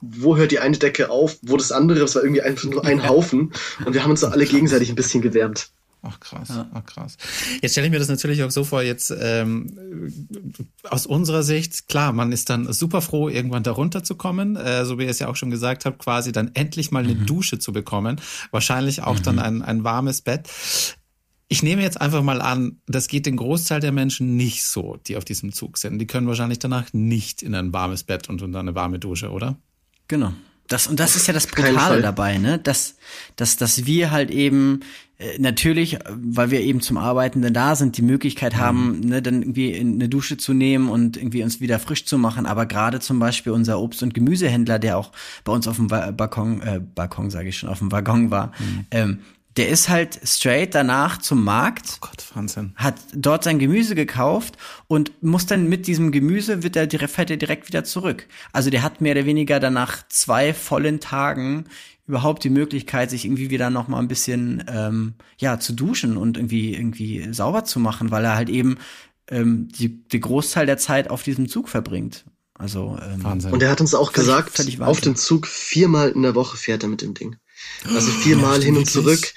wo 0.00 0.36
hört 0.36 0.50
die 0.50 0.58
eine 0.58 0.76
Decke 0.76 1.10
auf, 1.10 1.38
wo 1.42 1.56
das 1.56 1.72
andere, 1.72 2.00
es 2.00 2.14
war 2.14 2.22
irgendwie 2.22 2.42
einfach 2.42 2.68
nur 2.68 2.84
ein 2.84 3.08
Haufen. 3.08 3.52
Und 3.84 3.94
wir 3.94 4.02
haben 4.02 4.10
uns 4.10 4.20
so 4.20 4.26
alle 4.26 4.44
gegenseitig 4.44 4.90
ein 4.90 4.94
bisschen 4.94 5.22
gewärmt. 5.22 5.70
Ach 6.02 6.20
krass, 6.20 6.50
ach 6.72 6.84
krass. 6.86 7.16
Jetzt 7.62 7.72
stelle 7.72 7.88
ich 7.88 7.90
mir 7.90 7.98
das 7.98 8.08
natürlich 8.08 8.42
auch 8.44 8.50
so 8.50 8.62
vor, 8.64 8.82
jetzt 8.82 9.12
ähm, 9.18 10.12
aus 10.84 11.04
unserer 11.04 11.42
Sicht, 11.42 11.88
klar, 11.88 12.12
man 12.12 12.30
ist 12.30 12.48
dann 12.48 12.72
super 12.72 13.00
froh, 13.02 13.28
irgendwann 13.28 13.64
da 13.64 13.72
runterzukommen, 13.72 14.56
äh, 14.56 14.84
so 14.84 14.98
wie 14.98 15.04
ihr 15.04 15.10
es 15.10 15.18
ja 15.18 15.28
auch 15.28 15.36
schon 15.36 15.50
gesagt 15.50 15.84
habt, 15.84 15.98
quasi 15.98 16.30
dann 16.30 16.52
endlich 16.54 16.92
mal 16.92 17.02
eine 17.02 17.16
Dusche 17.16 17.58
zu 17.58 17.72
bekommen, 17.72 18.20
wahrscheinlich 18.52 19.02
auch 19.02 19.18
dann 19.18 19.38
ein, 19.38 19.62
ein 19.62 19.82
warmes 19.82 20.20
Bett. 20.20 20.48
Ich 21.48 21.62
nehme 21.62 21.82
jetzt 21.82 22.00
einfach 22.00 22.22
mal 22.22 22.40
an, 22.40 22.80
das 22.86 23.08
geht 23.08 23.26
den 23.26 23.36
Großteil 23.36 23.80
der 23.80 23.92
Menschen 23.92 24.36
nicht 24.36 24.64
so, 24.64 24.98
die 25.06 25.16
auf 25.16 25.24
diesem 25.24 25.52
Zug 25.52 25.78
sind. 25.78 25.98
Die 25.98 26.06
können 26.06 26.26
wahrscheinlich 26.26 26.58
danach 26.58 26.92
nicht 26.92 27.42
in 27.42 27.54
ein 27.54 27.72
warmes 27.72 28.04
Bett 28.04 28.28
und 28.28 28.42
unter 28.42 28.60
eine 28.60 28.74
warme 28.74 28.98
Dusche, 28.98 29.30
oder? 29.30 29.56
Genau. 30.08 30.32
Das, 30.68 30.88
und 30.88 30.98
das 30.98 31.14
ist 31.14 31.28
ja 31.28 31.32
das 31.32 31.46
Brutale 31.46 32.02
dabei, 32.02 32.38
ne? 32.38 32.58
Dass, 32.58 32.96
dass, 33.36 33.56
dass 33.56 33.86
wir 33.86 34.10
halt 34.10 34.32
eben 34.32 34.80
natürlich, 35.38 35.98
weil 36.10 36.50
wir 36.50 36.60
eben 36.60 36.80
zum 36.80 36.98
Arbeiten 36.98 37.40
dann 37.40 37.54
da 37.54 37.74
sind, 37.74 37.96
die 37.96 38.02
Möglichkeit 38.02 38.54
mhm. 38.54 38.58
haben, 38.58 39.00
ne, 39.00 39.22
dann 39.22 39.42
irgendwie 39.42 39.72
in 39.72 39.94
eine 39.94 40.08
Dusche 40.08 40.36
zu 40.36 40.52
nehmen 40.52 40.90
und 40.90 41.16
irgendwie 41.16 41.42
uns 41.42 41.60
wieder 41.60 41.78
frisch 41.78 42.04
zu 42.04 42.18
machen. 42.18 42.44
Aber 42.44 42.66
gerade 42.66 43.00
zum 43.00 43.18
Beispiel 43.18 43.52
unser 43.52 43.80
Obst- 43.80 44.02
und 44.02 44.12
Gemüsehändler, 44.12 44.78
der 44.78 44.98
auch 44.98 45.12
bei 45.44 45.52
uns 45.52 45.66
auf 45.68 45.76
dem 45.76 45.86
Balkon, 45.88 46.60
äh, 46.60 46.80
Balkon 46.94 47.30
sage 47.30 47.48
ich 47.48 47.58
schon, 47.58 47.70
auf 47.70 47.78
dem 47.78 47.92
Waggon 47.92 48.30
war, 48.30 48.52
mhm. 48.58 48.86
ähm, 48.90 49.18
der 49.56 49.70
ist 49.70 49.88
halt 49.88 50.20
straight 50.22 50.74
danach 50.74 51.18
zum 51.18 51.42
Markt. 51.42 51.94
Oh 51.94 52.08
Gott, 52.08 52.24
Wahnsinn. 52.34 52.72
Hat 52.76 52.96
dort 53.14 53.44
sein 53.44 53.58
Gemüse 53.58 53.94
gekauft 53.94 54.56
und 54.86 55.22
muss 55.22 55.46
dann 55.46 55.68
mit 55.68 55.86
diesem 55.86 56.12
Gemüse 56.12 56.62
wird 56.62 56.76
er 56.76 56.86
direkt, 56.86 57.12
fährt 57.12 57.30
er 57.30 57.38
direkt 57.38 57.68
wieder 57.68 57.84
zurück. 57.84 58.26
Also 58.52 58.68
der 58.68 58.82
hat 58.82 59.00
mehr 59.00 59.12
oder 59.12 59.24
weniger 59.24 59.58
danach 59.58 60.06
zwei 60.08 60.52
vollen 60.52 61.00
Tagen 61.00 61.64
überhaupt 62.06 62.44
die 62.44 62.50
Möglichkeit, 62.50 63.10
sich 63.10 63.24
irgendwie 63.24 63.50
wieder 63.50 63.70
noch 63.70 63.88
mal 63.88 63.98
ein 63.98 64.08
bisschen 64.08 64.64
ähm, 64.68 65.14
ja 65.38 65.58
zu 65.58 65.72
duschen 65.72 66.16
und 66.16 66.36
irgendwie 66.36 66.74
irgendwie 66.74 67.32
sauber 67.32 67.64
zu 67.64 67.80
machen, 67.80 68.10
weil 68.10 68.24
er 68.24 68.36
halt 68.36 68.48
eben 68.48 68.78
ähm, 69.28 69.68
die, 69.68 70.04
die 70.04 70.20
Großteil 70.20 70.66
der 70.66 70.78
Zeit 70.78 71.10
auf 71.10 71.22
diesem 71.22 71.48
Zug 71.48 71.68
verbringt. 71.68 72.24
Also 72.54 72.98
ähm, 73.02 73.22
Wahnsinn. 73.22 73.52
Und 73.52 73.62
er 73.62 73.70
hat 73.70 73.80
uns 73.80 73.94
auch 73.94 74.12
völlig, 74.12 74.28
gesagt, 74.28 74.56
völlig 74.56 74.80
auf 74.80 75.00
dem 75.00 75.16
Zug 75.16 75.46
viermal 75.46 76.10
in 76.10 76.22
der 76.22 76.34
Woche 76.34 76.56
fährt 76.56 76.82
er 76.82 76.88
mit 76.88 77.02
dem 77.02 77.14
Ding. 77.14 77.36
Also 77.92 78.10
viermal 78.10 78.58
ja, 78.60 78.66
hin 78.66 78.76
und 78.76 78.88
zurück. 78.88 79.32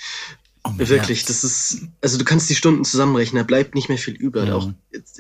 Oh 0.64 0.72
wirklich, 0.76 1.26
das 1.26 1.44
ist, 1.44 1.88
also 2.02 2.18
du 2.18 2.26
kannst 2.26 2.50
die 2.50 2.56
Stunden 2.56 2.84
zusammenrechnen, 2.84 3.42
da 3.42 3.46
bleibt 3.46 3.76
nicht 3.76 3.88
mehr 3.88 3.98
viel 3.98 4.16
über. 4.16 4.44
Ja. 4.44 4.56
Auch 4.56 4.72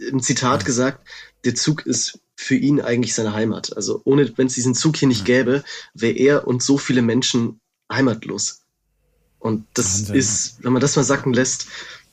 im 0.10 0.22
Zitat 0.22 0.62
ja. 0.62 0.66
gesagt, 0.66 1.08
der 1.46 1.56
Zug 1.56 1.86
ist 1.86 2.20
für 2.42 2.56
ihn 2.56 2.80
eigentlich 2.80 3.14
seine 3.14 3.34
Heimat. 3.34 3.76
Also 3.76 4.02
ohne, 4.06 4.32
wenn 4.38 4.48
es 4.48 4.54
diesen 4.54 4.74
Zug 4.74 4.96
hier 4.96 5.10
nicht 5.10 5.26
gäbe, 5.26 5.62
wäre 5.94 6.16
er 6.16 6.48
und 6.48 6.64
so 6.64 6.78
viele 6.78 7.02
Menschen 7.02 7.60
heimatlos. 7.92 8.62
Und 9.40 9.66
das 9.74 10.00
Wahnsinn. 10.00 10.16
ist, 10.16 10.64
wenn 10.64 10.72
man 10.72 10.82
das 10.82 10.96
mal 10.96 11.04
sacken 11.04 11.34
lässt, 11.34 11.68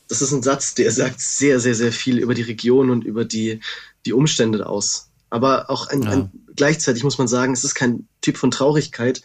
das 0.09 0.23
ist 0.23 0.33
ein 0.33 0.43
Satz, 0.43 0.75
der 0.75 0.91
sagt 0.91 1.21
sehr, 1.21 1.61
sehr, 1.61 1.77
sehr 1.77 1.93
viel 1.93 2.19
über 2.19 2.35
die 2.35 2.43
Region 2.43 2.91
und 2.91 3.05
über 3.05 3.25
die, 3.25 3.61
die 4.05 4.13
Umstände 4.13 4.67
aus. 4.67 5.11
Aber 5.31 5.71
auch 5.71 5.87
ein, 5.87 6.03
ja. 6.03 6.11
ein, 6.11 6.33
gleichzeitig 6.57 7.05
muss 7.05 7.19
man 7.19 7.29
sagen, 7.29 7.53
es 7.53 7.63
ist 7.63 7.77
kein 7.77 8.09
Typ 8.21 8.37
von 8.37 8.51
Traurigkeit. 8.51 9.23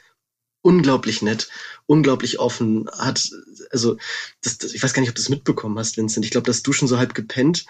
Unglaublich 0.61 1.23
nett, 1.23 1.49
unglaublich 1.87 2.37
offen, 2.37 2.87
hat, 2.91 3.31
also, 3.71 3.97
das, 4.43 4.59
das, 4.59 4.73
ich 4.75 4.83
weiß 4.83 4.93
gar 4.93 5.01
nicht, 5.01 5.09
ob 5.09 5.15
du 5.15 5.21
das 5.21 5.29
mitbekommen 5.29 5.79
hast, 5.79 5.97
Vincent. 5.97 6.23
Ich 6.23 6.31
glaube, 6.31 6.45
das 6.45 6.61
Duschen 6.61 6.87
so 6.87 6.99
halb 6.99 7.15
gepennt 7.15 7.65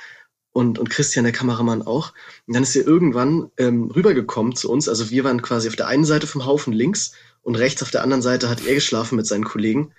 und, 0.54 0.80
und 0.80 0.90
Christian, 0.90 1.24
der 1.24 1.34
Kameramann, 1.34 1.82
auch. 1.82 2.14
Und 2.48 2.56
dann 2.56 2.64
ist 2.64 2.76
er 2.76 2.86
irgendwann 2.86 3.52
ähm, 3.58 3.90
rübergekommen 3.92 4.56
zu 4.56 4.70
uns. 4.70 4.90
Also 4.90 5.10
wir 5.10 5.24
waren 5.24 5.42
quasi 5.42 5.68
auf 5.68 5.76
der 5.76 5.88
einen 5.88 6.06
Seite 6.06 6.28
vom 6.28 6.46
Haufen 6.46 6.74
links 6.74 7.14
und 7.42 7.56
rechts 7.56 7.82
auf 7.82 7.92
der 7.92 8.04
anderen 8.04 8.22
Seite 8.22 8.50
hat 8.50 8.66
er 8.66 8.76
geschlafen 8.76 9.16
mit 9.16 9.26
seinen 9.26 9.46
Kollegen. 9.46 9.94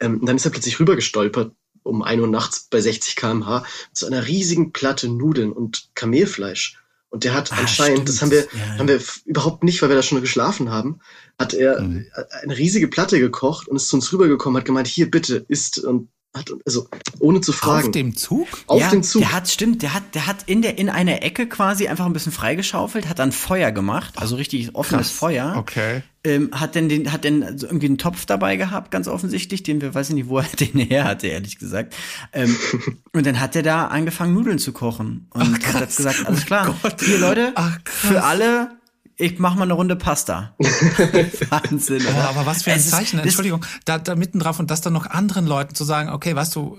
Ähm, 0.00 0.20
und 0.20 0.26
dann 0.26 0.36
ist 0.36 0.44
er 0.44 0.50
plötzlich 0.50 0.80
rübergestolpert 0.80 1.52
um 1.88 2.02
ein 2.02 2.20
Uhr 2.20 2.28
nachts 2.28 2.68
bei 2.70 2.80
60 2.80 3.16
kmh 3.16 3.64
zu 3.92 4.06
einer 4.06 4.26
riesigen 4.26 4.72
Platte 4.72 5.08
Nudeln 5.08 5.52
und 5.52 5.88
Kamelfleisch. 5.94 6.78
Und 7.10 7.24
der 7.24 7.32
hat 7.32 7.52
ah, 7.52 7.56
anscheinend, 7.56 8.00
stimmt. 8.00 8.08
das 8.08 8.22
haben 8.22 8.30
wir, 8.30 8.42
ja, 8.42 8.78
haben 8.78 8.88
wir 8.88 9.00
überhaupt 9.24 9.64
nicht, 9.64 9.80
weil 9.80 9.88
wir 9.88 9.96
da 9.96 10.02
schon 10.02 10.20
geschlafen 10.20 10.70
haben, 10.70 11.00
hat 11.38 11.54
er 11.54 11.80
mhm. 11.80 12.06
eine 12.42 12.58
riesige 12.58 12.88
Platte 12.88 13.18
gekocht 13.18 13.66
und 13.68 13.76
ist 13.76 13.88
zu 13.88 13.96
uns 13.96 14.12
rübergekommen, 14.12 14.58
hat 14.58 14.66
gemeint, 14.66 14.86
hier 14.86 15.10
bitte 15.10 15.46
isst 15.48 15.78
und 15.78 16.08
hat, 16.36 16.50
also 16.66 16.88
ohne 17.20 17.40
zu 17.40 17.52
fragen. 17.52 17.86
Auf 17.86 17.92
dem 17.92 18.16
Zug? 18.16 18.46
Auf 18.66 18.80
ja, 18.80 18.90
dem 18.90 19.02
Zug. 19.02 19.22
Der 19.22 19.32
hat, 19.32 19.48
stimmt, 19.48 19.82
der 19.82 19.94
hat, 19.94 20.14
der 20.14 20.26
hat 20.26 20.44
in 20.46 20.62
der, 20.62 20.78
in 20.78 20.90
einer 20.90 21.22
Ecke 21.22 21.48
quasi 21.48 21.88
einfach 21.88 22.06
ein 22.06 22.12
bisschen 22.12 22.32
freigeschaufelt, 22.32 23.08
hat 23.08 23.18
dann 23.18 23.32
Feuer 23.32 23.72
gemacht, 23.72 24.14
also 24.16 24.36
richtig 24.36 24.74
offenes 24.74 25.08
Krass. 25.08 25.18
Feuer. 25.18 25.54
Okay. 25.56 26.02
Ähm, 26.24 26.50
hat 26.52 26.74
denn 26.74 26.88
den, 26.88 27.12
hat 27.12 27.24
denn 27.24 27.42
irgendwie 27.42 27.86
einen 27.86 27.98
Topf 27.98 28.26
dabei 28.26 28.56
gehabt, 28.56 28.90
ganz 28.90 29.08
offensichtlich, 29.08 29.62
den 29.62 29.80
wir, 29.80 29.94
weiß 29.94 30.10
ich 30.10 30.14
nicht, 30.14 30.28
wo 30.28 30.38
er 30.38 30.44
den 30.60 30.78
her 30.78 31.04
hatte, 31.04 31.28
ehrlich 31.28 31.58
gesagt. 31.58 31.94
Ähm, 32.32 32.54
und 33.12 33.26
dann 33.26 33.40
hat 33.40 33.56
er 33.56 33.62
da 33.62 33.86
angefangen, 33.86 34.34
Nudeln 34.34 34.58
zu 34.58 34.72
kochen. 34.72 35.28
Und 35.30 35.58
Ach, 35.64 35.74
hat 35.74 35.96
gesagt, 35.96 36.26
alles 36.26 36.44
klar, 36.44 36.74
oh 36.82 36.88
hier 37.00 37.18
Leute, 37.18 37.52
Ach, 37.54 37.78
für 37.84 38.22
alle 38.22 38.77
ich 39.18 39.38
mach 39.38 39.56
mal 39.56 39.64
eine 39.64 39.72
Runde 39.72 39.96
Pasta. 39.96 40.54
Wahnsinn. 40.58 42.04
Oh, 42.06 42.20
aber 42.20 42.46
was 42.46 42.62
für 42.62 42.70
ein 42.70 42.78
es 42.78 42.90
Zeichen, 42.90 43.18
ist, 43.18 43.24
Entschuldigung, 43.24 43.64
da, 43.84 43.98
da 43.98 44.14
mitten 44.14 44.38
drauf 44.38 44.60
und 44.60 44.70
das 44.70 44.80
dann 44.80 44.92
noch 44.92 45.06
anderen 45.06 45.46
Leuten 45.46 45.74
zu 45.74 45.84
sagen, 45.84 46.10
okay, 46.10 46.36
weißt 46.36 46.54
du, 46.54 46.78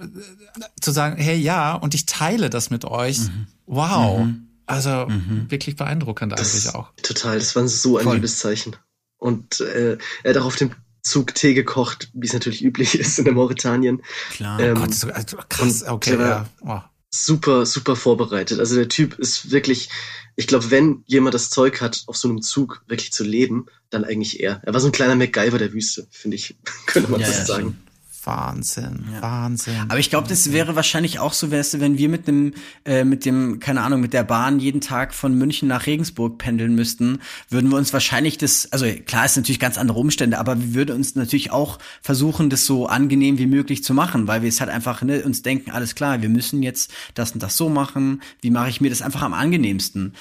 zu 0.79 0.91
sagen, 0.91 1.17
hey, 1.21 1.37
ja, 1.37 1.75
und 1.75 1.93
ich 1.93 2.05
teile 2.05 2.49
das 2.49 2.69
mit 2.69 2.85
euch. 2.85 3.19
Mhm. 3.19 3.47
Wow. 3.65 4.19
Mhm. 4.19 4.47
Also 4.65 5.07
mhm. 5.07 5.47
wirklich 5.49 5.75
beeindruckend 5.75 6.31
das 6.31 6.53
eigentlich 6.53 6.75
auch. 6.75 6.93
Total, 7.03 7.37
das 7.37 7.55
war 7.55 7.67
so 7.67 7.97
ein 7.97 8.05
Voll. 8.05 8.15
Liebeszeichen. 8.15 8.77
Und 9.17 9.59
äh, 9.59 9.97
er 10.23 10.29
hat 10.29 10.41
auch 10.41 10.45
auf 10.45 10.55
dem 10.55 10.71
Zug 11.01 11.35
Tee 11.35 11.53
gekocht, 11.53 12.09
wie 12.13 12.27
es 12.27 12.33
natürlich 12.33 12.63
üblich 12.63 12.95
ist 12.99 13.19
in 13.19 13.25
der 13.25 13.33
Mauretanien. 13.33 14.01
Klar. 14.31 14.59
Ähm, 14.61 14.75
Gott, 14.75 14.93
so, 14.93 15.09
also 15.09 15.37
krass, 15.49 15.83
okay, 15.83 16.17
ja. 16.17 16.47
Oh. 16.61 16.79
Super, 17.11 17.65
super 17.65 17.95
vorbereitet. 17.95 18.59
Also 18.59 18.75
der 18.75 18.87
Typ 18.87 19.17
ist 19.17 19.51
wirklich, 19.51 19.89
ich 20.35 20.47
glaube, 20.47 20.69
wenn 20.71 21.03
jemand 21.07 21.33
das 21.33 21.49
Zeug 21.49 21.81
hat, 21.81 22.03
auf 22.07 22.15
so 22.15 22.29
einem 22.29 22.41
Zug 22.41 22.83
wirklich 22.87 23.11
zu 23.11 23.23
leben, 23.23 23.65
dann 23.89 24.05
eigentlich 24.05 24.39
er. 24.39 24.61
Er 24.63 24.73
war 24.73 24.79
so 24.79 24.87
ein 24.87 24.91
kleiner 24.91 25.15
MacGyver 25.15 25.57
der 25.57 25.73
Wüste, 25.73 26.07
finde 26.11 26.35
ich, 26.35 26.55
könnte 26.85 27.11
man 27.11 27.19
ja, 27.19 27.27
das 27.27 27.39
ja, 27.39 27.45
sagen. 27.45 27.77
Wahnsinn, 28.25 29.05
ja. 29.13 29.21
Wahnsinn. 29.21 29.85
Aber 29.87 29.99
ich 29.99 30.09
glaube, 30.09 30.27
das 30.27 30.51
wäre 30.51 30.75
wahrscheinlich 30.75 31.19
auch 31.19 31.33
so, 31.33 31.51
wärst 31.51 31.79
wenn 31.79 31.97
wir 31.97 32.09
mit 32.09 32.27
dem, 32.27 32.53
äh, 32.85 33.03
mit 33.03 33.25
dem, 33.25 33.59
keine 33.59 33.81
Ahnung, 33.81 34.01
mit 34.01 34.13
der 34.13 34.23
Bahn 34.23 34.59
jeden 34.59 34.81
Tag 34.81 35.13
von 35.13 35.37
München 35.37 35.67
nach 35.67 35.85
Regensburg 35.85 36.37
pendeln 36.37 36.75
müssten, 36.75 37.19
würden 37.49 37.69
wir 37.69 37.77
uns 37.77 37.93
wahrscheinlich 37.93 38.37
das, 38.37 38.71
also 38.71 38.85
klar 39.05 39.25
ist 39.25 39.37
natürlich 39.37 39.59
ganz 39.59 39.77
andere 39.77 39.99
Umstände, 39.99 40.37
aber 40.37 40.59
wir 40.59 40.73
würden 40.73 40.95
uns 40.95 41.15
natürlich 41.15 41.51
auch 41.51 41.79
versuchen, 42.01 42.49
das 42.49 42.65
so 42.65 42.87
angenehm 42.87 43.37
wie 43.37 43.47
möglich 43.47 43.83
zu 43.83 43.93
machen, 43.93 44.27
weil 44.27 44.41
wir 44.41 44.49
es 44.49 44.59
halt 44.59 44.69
einfach 44.69 45.01
ne, 45.01 45.23
uns 45.23 45.41
denken, 45.41 45.71
alles 45.71 45.95
klar, 45.95 46.21
wir 46.21 46.29
müssen 46.29 46.63
jetzt 46.63 46.91
das 47.13 47.31
und 47.31 47.43
das 47.43 47.57
so 47.57 47.69
machen. 47.69 48.21
Wie 48.41 48.51
mache 48.51 48.69
ich 48.69 48.81
mir 48.81 48.89
das 48.89 49.01
einfach 49.01 49.21
am 49.21 49.33
angenehmsten? 49.33 50.13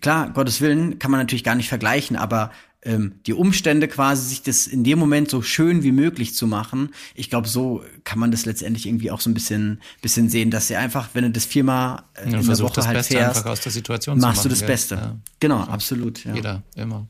Klar, 0.00 0.30
Gottes 0.30 0.60
Willen 0.60 0.98
kann 0.98 1.10
man 1.10 1.20
natürlich 1.20 1.44
gar 1.44 1.54
nicht 1.54 1.68
vergleichen, 1.68 2.16
aber 2.16 2.50
ähm, 2.86 3.16
die 3.26 3.34
Umstände 3.34 3.88
quasi, 3.88 4.28
sich 4.28 4.42
das 4.42 4.66
in 4.66 4.84
dem 4.84 4.98
Moment 4.98 5.28
so 5.28 5.42
schön 5.42 5.82
wie 5.82 5.92
möglich 5.92 6.34
zu 6.34 6.46
machen. 6.46 6.90
Ich 7.14 7.28
glaube, 7.28 7.48
so 7.48 7.82
kann 8.04 8.18
man 8.18 8.30
das 8.30 8.46
letztendlich 8.46 8.86
irgendwie 8.86 9.10
auch 9.10 9.20
so 9.20 9.28
ein 9.28 9.34
bisschen, 9.34 9.82
bisschen 10.00 10.30
sehen, 10.30 10.50
dass 10.50 10.68
sie 10.68 10.76
einfach, 10.76 11.10
wenn 11.12 11.24
du 11.24 11.30
das 11.30 11.44
viermal 11.44 12.04
äh, 12.14 12.30
ja, 12.30 12.38
in 12.38 12.46
der 12.46 12.58
Woche 12.60 12.74
das 12.76 12.86
halt 12.86 12.96
Beste 12.96 13.16
fährst, 13.16 13.46
aus 13.46 13.60
der 13.60 13.72
Situation 13.72 14.18
machst 14.18 14.38
machen, 14.38 14.42
du 14.44 14.48
das 14.50 14.60
gell? 14.60 14.68
Beste. 14.68 14.94
Ja. 14.94 15.16
Genau, 15.40 15.60
absolut. 15.60 16.24
Ja. 16.24 16.34
Jeder, 16.34 16.62
immer. 16.76 17.08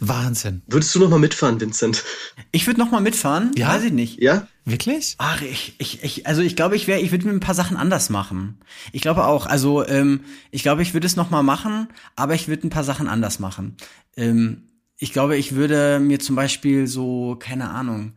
Wahnsinn. 0.00 0.62
Würdest 0.66 0.94
du 0.94 0.98
noch 0.98 1.08
mal 1.08 1.18
mitfahren, 1.18 1.58
Vincent? 1.60 2.04
Ich 2.52 2.66
würde 2.66 2.80
noch 2.80 2.90
mal 2.90 3.00
mitfahren. 3.00 3.52
Ja? 3.56 3.68
Weiß 3.68 3.84
ich 3.84 3.92
nicht. 3.92 4.20
Ja? 4.20 4.46
Wirklich? 4.66 5.14
Ach, 5.18 5.40
ich, 5.40 5.74
ich, 5.78 6.02
ich 6.02 6.26
also 6.26 6.42
ich 6.42 6.56
glaube, 6.56 6.76
ich 6.76 6.86
wäre, 6.86 7.00
ich 7.00 7.12
würde 7.12 7.26
mir 7.26 7.32
ein 7.32 7.40
paar 7.40 7.54
Sachen 7.54 7.76
anders 7.76 8.10
machen. 8.10 8.58
Ich 8.92 9.00
glaube 9.00 9.24
auch. 9.24 9.46
Also 9.46 9.86
ähm, 9.86 10.20
ich 10.50 10.62
glaube, 10.62 10.82
ich 10.82 10.92
würde 10.92 11.06
es 11.06 11.16
noch 11.16 11.30
mal 11.30 11.42
machen, 11.42 11.88
aber 12.16 12.34
ich 12.34 12.48
würde 12.48 12.66
ein 12.66 12.70
paar 12.70 12.84
Sachen 12.84 13.08
anders 13.08 13.38
machen. 13.38 13.76
Ähm, 14.16 14.64
ich 14.98 15.12
glaube, 15.12 15.36
ich 15.36 15.54
würde 15.54 16.00
mir 16.00 16.20
zum 16.20 16.36
Beispiel 16.36 16.86
so, 16.86 17.36
keine 17.38 17.70
Ahnung, 17.70 18.14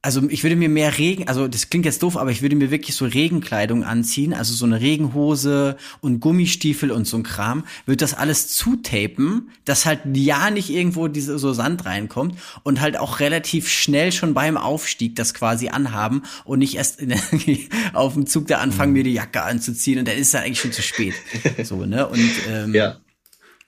also 0.00 0.22
ich 0.28 0.44
würde 0.44 0.54
mir 0.54 0.68
mehr 0.68 0.96
Regen, 0.96 1.26
also 1.26 1.48
das 1.48 1.70
klingt 1.70 1.84
jetzt 1.84 2.04
doof, 2.04 2.16
aber 2.16 2.30
ich 2.30 2.40
würde 2.40 2.54
mir 2.54 2.70
wirklich 2.70 2.94
so 2.94 3.04
Regenkleidung 3.04 3.82
anziehen, 3.82 4.32
also 4.32 4.54
so 4.54 4.64
eine 4.64 4.80
Regenhose 4.80 5.76
und 6.00 6.20
Gummistiefel 6.20 6.92
und 6.92 7.04
so 7.04 7.16
ein 7.16 7.24
Kram, 7.24 7.64
würde 7.84 7.96
das 7.96 8.14
alles 8.14 8.48
zutapen, 8.48 9.50
dass 9.64 9.86
halt 9.86 10.00
ja 10.14 10.50
nicht 10.50 10.70
irgendwo 10.70 11.08
diese 11.08 11.36
so 11.38 11.52
Sand 11.52 11.84
reinkommt 11.84 12.38
und 12.62 12.80
halt 12.80 12.96
auch 12.96 13.18
relativ 13.18 13.68
schnell 13.68 14.12
schon 14.12 14.34
beim 14.34 14.56
Aufstieg 14.56 15.16
das 15.16 15.34
quasi 15.34 15.68
anhaben 15.68 16.22
und 16.44 16.60
nicht 16.60 16.76
erst 16.76 17.00
in, 17.00 17.14
auf 17.92 18.14
dem 18.14 18.26
Zug 18.26 18.46
da 18.46 18.58
anfangen, 18.58 18.92
mhm. 18.92 18.98
mir 18.98 19.04
die 19.04 19.14
Jacke 19.14 19.42
anzuziehen 19.42 19.98
und 19.98 20.06
dann 20.06 20.16
ist 20.16 20.28
es 20.28 20.34
eigentlich 20.36 20.60
schon 20.60 20.72
zu 20.72 20.82
spät. 20.82 21.14
So, 21.64 21.84
ne? 21.84 22.06
Und 22.06 22.30
ähm, 22.48 22.74
ja. 22.74 22.98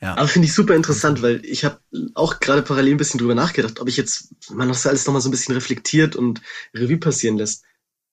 Ja. 0.01 0.17
Aber 0.17 0.29
finde 0.29 0.47
ich 0.47 0.55
super 0.55 0.75
interessant, 0.75 1.21
weil 1.21 1.45
ich 1.45 1.65
habe 1.65 1.79
auch 2.15 2.41
gerade 2.41 2.63
parallel 2.63 2.95
ein 2.95 2.97
bisschen 2.97 3.19
drüber 3.19 3.35
nachgedacht, 3.35 3.81
ob 3.81 3.89
ich 3.89 3.99
jetzt 3.99 4.31
man 4.51 4.69
das 4.69 4.87
alles 4.87 5.07
nochmal 5.07 5.21
so 5.21 5.29
ein 5.29 5.33
bisschen 5.33 5.55
reflektiert 5.55 6.17
und 6.17 6.41
Revue 6.75 6.97
passieren 6.97 7.37
lässt. 7.37 7.65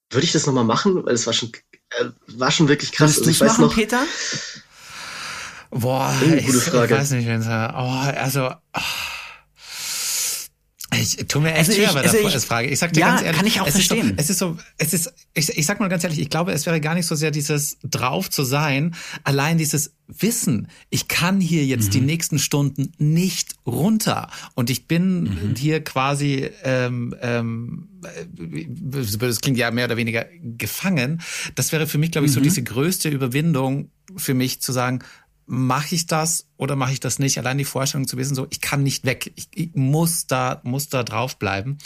Würde 0.10 0.26
ich 0.26 0.34
das 0.34 0.46
nochmal 0.46 0.66
machen? 0.66 1.06
Weil 1.06 1.14
es 1.14 1.26
war 1.26 1.34
schon, 1.34 1.52
äh, 1.92 2.06
war 2.28 2.52
schon 2.52 2.68
wirklich 2.68 2.92
krass. 2.92 3.18
Würdest 3.18 3.28
also 3.28 3.32
ich 3.32 3.42
weiß 3.42 3.58
noch, 3.60 3.74
Peter? 3.74 4.04
Boah, 5.70 6.14
oh, 6.22 6.46
gute 6.46 6.60
Frage. 6.60 6.94
ich 6.94 7.00
weiß 7.00 7.12
nicht, 7.12 7.28
oh, 7.28 8.14
also. 8.16 8.52
Oh. 8.74 9.17
Ich 10.96 11.18
tu 11.28 11.42
mir 11.42 11.54
echt 11.54 11.70
also 11.70 11.74
schwer 11.74 11.94
bei 11.94 12.02
der 12.02 12.26
also 12.26 12.40
Frage. 12.40 12.70
Ich 12.70 12.80
sag 12.80 12.94
dir 12.94 13.02
ja, 13.02 13.10
ganz 13.10 13.22
ehrlich, 13.22 13.38
kann 13.38 13.46
ich 13.46 13.60
auch 13.60 13.68
es 13.68 13.74
verstehen. 13.74 14.18
Ist 14.18 14.38
so, 14.38 14.58
es 14.78 14.94
ist 14.94 15.04
so, 15.04 15.14
es 15.34 15.48
ist, 15.48 15.52
ich, 15.52 15.58
ich 15.58 15.66
sag 15.66 15.80
mal 15.80 15.90
ganz 15.90 16.04
ehrlich, 16.04 16.20
ich 16.20 16.30
glaube, 16.30 16.54
es 16.54 16.66
wäre 16.66 16.80
gar 16.80 16.96
nicht 16.96 17.06
so 17.06 17.16
sehr 17.16 17.32
dieses 17.32 17.78
drauf 17.84 18.30
zu 18.30 18.44
sein, 18.44 18.96
allein 19.24 19.58
dieses 19.58 19.94
Wissen, 20.08 20.70
ich 20.90 21.10
kann 21.10 21.42
hier 21.42 21.66
jetzt 21.66 21.88
mhm. 21.88 21.92
die 21.92 22.02
nächsten 22.02 22.40
Stunden 22.40 22.94
nicht 22.98 23.56
runter 23.66 24.30
und 24.56 24.70
ich 24.70 24.88
bin 24.88 25.24
mhm. 25.24 25.56
hier 25.58 25.84
quasi, 25.84 26.50
ähm, 26.64 27.14
ähm, 27.22 27.90
das 28.02 29.42
klingt 29.42 29.58
ja 29.58 29.70
mehr 29.72 29.86
oder 29.86 29.98
weniger 29.98 30.26
gefangen. 30.42 31.22
Das 31.56 31.74
wäre 31.74 31.88
für 31.88 31.98
mich, 31.98 32.12
glaube 32.12 32.28
ich, 32.28 32.34
so 32.34 32.40
mhm. 32.40 32.44
diese 32.44 32.64
größte 32.64 33.10
Überwindung 33.10 33.92
für 34.16 34.34
mich 34.34 34.62
zu 34.62 34.72
sagen, 34.72 35.00
mache 35.48 35.96
ich 35.96 36.06
das 36.06 36.46
oder 36.58 36.76
mache 36.76 36.94
ich 36.94 37.00
das 37.00 37.20
nicht? 37.20 37.38
Allein 37.38 37.58
die 37.58 37.66
Vorstellung 37.66 38.08
zu 38.08 38.18
wissen, 38.18 38.36
so 38.36 38.46
ich 38.50 38.62
kann 38.62 38.84
nicht 38.84 39.06
weg, 39.06 39.32
ich, 39.36 39.48
ich 39.56 39.70
muss 39.74 40.28
da 40.28 40.62
muss 40.64 40.90
da 40.90 41.04
drauf 41.04 41.38
bleiben. 41.38 41.78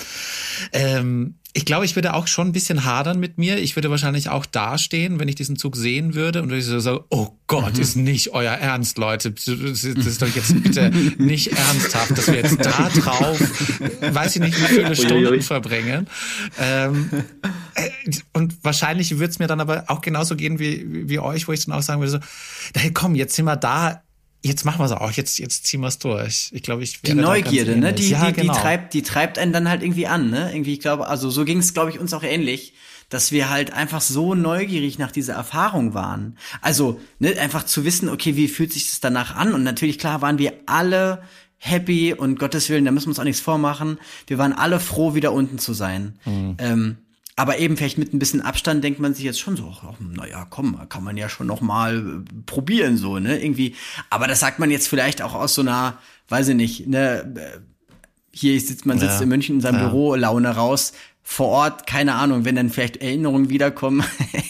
Ähm, 0.74 1.36
ich 1.54 1.66
glaube, 1.66 1.84
ich 1.86 1.96
würde 1.96 2.14
auch 2.14 2.28
schon 2.28 2.48
ein 2.48 2.52
bisschen 2.54 2.86
hadern 2.86 3.20
mit 3.20 3.38
mir. 3.38 3.58
Ich 3.58 3.76
würde 3.76 3.90
wahrscheinlich 3.90 4.30
auch 4.30 4.46
dastehen, 4.46 5.20
wenn 5.20 5.28
ich 5.28 5.36
diesen 5.36 5.58
Zug 5.58 5.76
sehen 5.76 6.14
würde 6.14 6.42
und 6.42 6.50
würde 6.50 6.62
so 6.62 6.80
sagen, 6.80 7.02
oh 7.10 7.30
Gott, 7.48 7.76
mhm. 7.76 7.82
ist 7.82 7.96
nicht 7.98 8.30
euer 8.30 8.54
Ernst, 8.54 8.98
Leute. 8.98 9.32
Das 9.32 9.48
ist 9.48 10.22
doch 10.22 10.34
jetzt 10.34 10.64
bitte 10.64 10.90
nicht 11.18 11.48
ernsthaft, 11.48 12.18
dass 12.18 12.28
wir 12.28 12.36
jetzt 12.36 12.66
da 12.66 12.90
drauf, 12.90 13.40
weiß 14.00 14.38
ich 14.38 14.42
nicht, 14.42 14.62
wie 14.62 14.76
viele 14.76 14.96
Stunden 14.96 15.42
verbringen. 15.42 16.08
Ähm, 16.58 17.10
äh, 17.76 17.90
und 18.32 18.64
wahrscheinlich 18.64 19.12
würde 19.18 19.32
es 19.32 19.40
mir 19.40 19.48
dann 19.48 19.60
aber 19.60 19.86
auch 19.88 20.02
genauso 20.02 20.38
gehen 20.38 20.58
wie, 20.58 21.10
wie 21.10 21.20
euch, 21.20 21.50
wo 21.50 21.52
ich 21.52 21.66
dann 21.66 21.76
auch 21.76 21.82
sagen 21.82 22.00
würde, 22.00 22.12
so, 22.12 22.20
hey 22.80 22.92
komm, 22.94 23.16
jetzt 23.16 23.36
sind 23.36 23.46
wir 23.46 23.58
da, 23.58 24.02
jetzt 24.44 24.66
machen 24.66 24.80
wir 24.80 24.86
es 24.86 24.92
auch, 24.92 25.12
jetzt, 25.12 25.40
jetzt 25.40 25.66
ziehen 25.66 25.82
wir 25.82 25.88
es 25.88 26.00
durch. 26.00 26.50
Ich 26.52 26.64
glaube, 26.64 26.84
ich 26.84 27.02
Die 27.02 27.14
Neugierde, 27.14 27.78
ne? 27.78 27.94
Die, 27.94 28.10
ja, 28.10 28.28
die, 28.28 28.34
genau. 28.34 28.54
die, 28.54 28.60
treibt, 28.60 28.94
die 28.94 29.04
treibt 29.04 29.38
einen 29.38 29.54
dann 29.54 29.70
halt 29.70 29.84
irgendwie 29.84 30.08
an, 30.08 30.30
ne? 30.30 30.52
Irgendwie, 30.52 30.74
ich 30.74 30.80
glaube, 30.80 31.08
also 31.08 31.30
so 31.30 31.46
ging 31.46 31.60
es, 31.60 31.74
glaube 31.74 31.92
ich, 31.92 32.00
uns 32.00 32.14
auch 32.14 32.24
ähnlich, 32.24 32.74
dass 33.10 33.32
wir 33.32 33.50
halt 33.50 33.74
einfach 33.74 34.02
so 34.02 34.36
neugierig 34.36 34.98
nach 34.98 35.12
dieser 35.12 35.34
Erfahrung 35.34 35.94
waren. 35.94 36.38
Also, 36.62 37.00
ne, 37.20 37.38
einfach 37.40 37.66
zu 37.66 37.84
wissen, 37.84 38.10
okay, 38.10 38.36
wie 38.36 38.48
fühlt 38.48 38.72
sich 38.72 38.90
das 38.90 39.00
danach 39.02 39.36
an? 39.36 39.54
Und 39.54 39.64
natürlich, 39.64 40.00
klar, 40.00 40.22
waren 40.22 40.40
wir 40.40 40.54
alle 40.66 41.22
happy 41.58 42.14
und 42.14 42.40
Gottes 42.40 42.70
Willen, 42.70 42.86
da 42.86 42.92
müssen 42.92 43.08
wir 43.08 43.12
uns 43.12 43.20
auch 43.20 43.26
nichts 43.26 43.42
vormachen. 43.42 44.00
Wir 44.28 44.38
waren 44.38 44.54
alle 44.54 44.80
froh, 44.80 45.14
wieder 45.14 45.34
unten 45.34 45.60
zu 45.60 45.74
sein. 45.74 46.18
Mhm. 46.26 46.56
Ähm, 46.58 46.98
aber 47.36 47.60
eben 47.60 47.78
vielleicht 47.78 47.98
mit 47.98 48.14
ein 48.14 48.20
bisschen 48.20 48.42
Abstand 48.42 48.84
denkt 48.84 49.00
man 49.00 49.14
sich 49.14 49.24
jetzt 49.24 49.40
schon 49.40 49.56
so, 49.56 49.74
ach, 49.82 49.94
naja, 50.00 50.46
komm, 50.50 50.78
kann 50.90 51.04
man 51.04 51.18
ja 51.18 51.30
schon 51.30 51.48
noch 51.48 51.62
mal 51.62 51.98
äh, 51.98 52.42
probieren 52.46 52.98
so, 52.98 53.20
ne, 53.20 53.42
irgendwie. 53.42 53.76
Aber 54.10 54.28
das 54.28 54.40
sagt 54.40 54.60
man 54.60 54.70
jetzt 54.70 54.88
vielleicht 54.88 55.22
auch 55.22 55.34
aus 55.34 55.56
so 55.56 55.62
einer, 55.62 55.98
weiß 56.30 56.50
ich 56.50 56.56
nicht, 56.56 56.88
ne, 56.88 57.34
äh, 57.36 57.60
hier 58.32 58.60
sitzt 58.60 58.86
man 58.86 59.00
sitzt 59.00 59.16
ja. 59.16 59.22
in 59.22 59.30
München 59.30 59.56
in 59.56 59.62
seinem 59.62 59.82
ja. 59.82 59.88
Büro, 59.88 60.16
Laune 60.16 60.50
raus. 60.50 60.94
Vor 61.24 61.48
Ort, 61.48 61.86
keine 61.86 62.16
Ahnung, 62.16 62.46
wenn 62.46 62.56
dann 62.56 62.70
vielleicht 62.70 62.98
Erinnerungen 62.98 63.50
wiederkommen, 63.50 64.04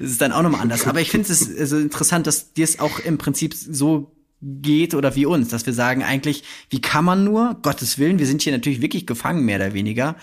ist 0.00 0.10
es 0.10 0.18
dann 0.18 0.32
auch 0.32 0.42
nochmal 0.42 0.60
anders. 0.60 0.86
Aber 0.86 1.00
ich 1.00 1.10
finde 1.10 1.30
es 1.30 1.56
also 1.58 1.78
interessant, 1.78 2.26
dass 2.26 2.52
dir 2.52 2.64
es 2.64 2.80
auch 2.80 2.98
im 2.98 3.18
Prinzip 3.18 3.54
so 3.54 4.12
geht 4.40 4.94
oder 4.94 5.16
wie 5.16 5.26
uns, 5.26 5.48
dass 5.48 5.66
wir 5.66 5.72
sagen 5.72 6.02
eigentlich, 6.02 6.44
wie 6.70 6.80
kann 6.80 7.04
man 7.04 7.24
nur, 7.24 7.56
Gottes 7.62 7.98
Willen, 7.98 8.18
wir 8.18 8.26
sind 8.26 8.42
hier 8.42 8.52
natürlich 8.52 8.80
wirklich 8.80 9.06
gefangen, 9.06 9.44
mehr 9.44 9.56
oder 9.56 9.74
weniger. 9.74 10.16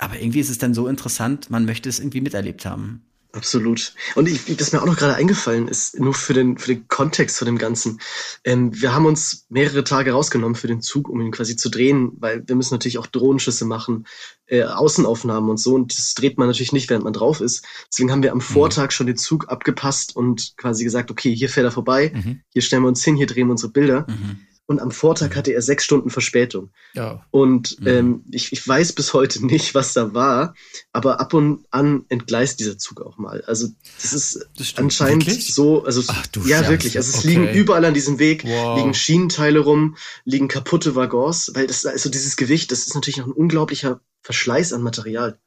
Aber 0.00 0.18
irgendwie 0.18 0.40
ist 0.40 0.48
es 0.48 0.58
dann 0.58 0.72
so 0.72 0.88
interessant, 0.88 1.50
man 1.50 1.66
möchte 1.66 1.88
es 1.88 1.98
irgendwie 1.98 2.22
miterlebt 2.22 2.64
haben. 2.64 3.02
Absolut. 3.32 3.94
Und 4.16 4.28
ich, 4.28 4.56
das 4.56 4.72
mir 4.72 4.82
auch 4.82 4.86
noch 4.86 4.96
gerade 4.96 5.14
eingefallen 5.14 5.68
ist, 5.68 6.00
nur 6.00 6.14
für 6.14 6.32
den, 6.32 6.58
für 6.58 6.74
den 6.74 6.88
Kontext 6.88 7.38
von 7.38 7.46
dem 7.46 7.58
Ganzen. 7.58 8.00
Ähm, 8.42 8.72
wir 8.80 8.92
haben 8.92 9.06
uns 9.06 9.46
mehrere 9.50 9.84
Tage 9.84 10.12
rausgenommen 10.12 10.56
für 10.56 10.66
den 10.66 10.80
Zug, 10.80 11.08
um 11.08 11.20
ihn 11.20 11.30
quasi 11.30 11.54
zu 11.54 11.68
drehen, 11.68 12.12
weil 12.18 12.42
wir 12.48 12.56
müssen 12.56 12.74
natürlich 12.74 12.98
auch 12.98 13.06
Drohnenschüsse 13.06 13.66
machen, 13.66 14.06
äh, 14.46 14.64
Außenaufnahmen 14.64 15.48
und 15.48 15.58
so. 15.58 15.74
Und 15.74 15.96
das 15.96 16.14
dreht 16.14 16.38
man 16.38 16.48
natürlich 16.48 16.72
nicht, 16.72 16.90
während 16.90 17.04
man 17.04 17.12
drauf 17.12 17.40
ist. 17.40 17.64
Deswegen 17.92 18.10
haben 18.10 18.22
wir 18.24 18.32
am 18.32 18.38
mhm. 18.38 18.42
Vortag 18.42 18.90
schon 18.90 19.06
den 19.06 19.18
Zug 19.18 19.48
abgepasst 19.48 20.16
und 20.16 20.54
quasi 20.56 20.82
gesagt, 20.82 21.10
okay, 21.12 21.32
hier 21.32 21.50
fährt 21.50 21.66
er 21.66 21.72
vorbei, 21.72 22.12
mhm. 22.12 22.40
hier 22.48 22.62
stellen 22.62 22.82
wir 22.82 22.88
uns 22.88 23.04
hin, 23.04 23.16
hier 23.16 23.26
drehen 23.26 23.46
wir 23.46 23.52
unsere 23.52 23.70
Bilder. 23.70 24.06
Mhm 24.08 24.40
und 24.70 24.80
am 24.80 24.92
Vortag 24.92 25.30
mhm. 25.30 25.34
hatte 25.34 25.52
er 25.52 25.62
sechs 25.62 25.82
Stunden 25.82 26.10
Verspätung. 26.10 26.70
Ja. 26.94 27.26
Und 27.32 27.80
mhm. 27.80 27.86
ähm, 27.88 28.24
ich, 28.30 28.52
ich 28.52 28.66
weiß 28.66 28.92
bis 28.92 29.12
heute 29.12 29.44
nicht, 29.44 29.74
was 29.74 29.94
da 29.94 30.14
war, 30.14 30.54
aber 30.92 31.18
ab 31.18 31.34
und 31.34 31.66
an 31.72 32.04
entgleist 32.08 32.60
dieser 32.60 32.78
Zug 32.78 33.00
auch 33.00 33.18
mal. 33.18 33.42
Also 33.48 33.66
das 34.00 34.12
ist 34.12 34.46
das 34.56 34.74
anscheinend 34.76 35.26
wirklich? 35.26 35.52
so, 35.52 35.84
also 35.84 36.04
Ach, 36.06 36.24
ja 36.44 36.58
Scheiße. 36.58 36.70
wirklich. 36.70 36.96
Also 36.96 37.10
es 37.10 37.18
okay. 37.18 37.28
liegen 37.28 37.48
überall 37.48 37.84
an 37.84 37.94
diesem 37.94 38.20
Weg 38.20 38.44
wow. 38.44 38.78
liegen 38.78 38.94
Schienenteile 38.94 39.58
rum, 39.58 39.96
liegen 40.24 40.46
kaputte 40.46 40.94
Waggons, 40.94 41.50
weil 41.54 41.66
das 41.66 41.84
also 41.84 42.08
dieses 42.08 42.36
Gewicht, 42.36 42.70
das 42.70 42.86
ist 42.86 42.94
natürlich 42.94 43.16
noch 43.16 43.26
ein 43.26 43.32
unglaublicher 43.32 44.00
Verschleiß 44.22 44.72
an 44.72 44.82
Material. 44.82 45.40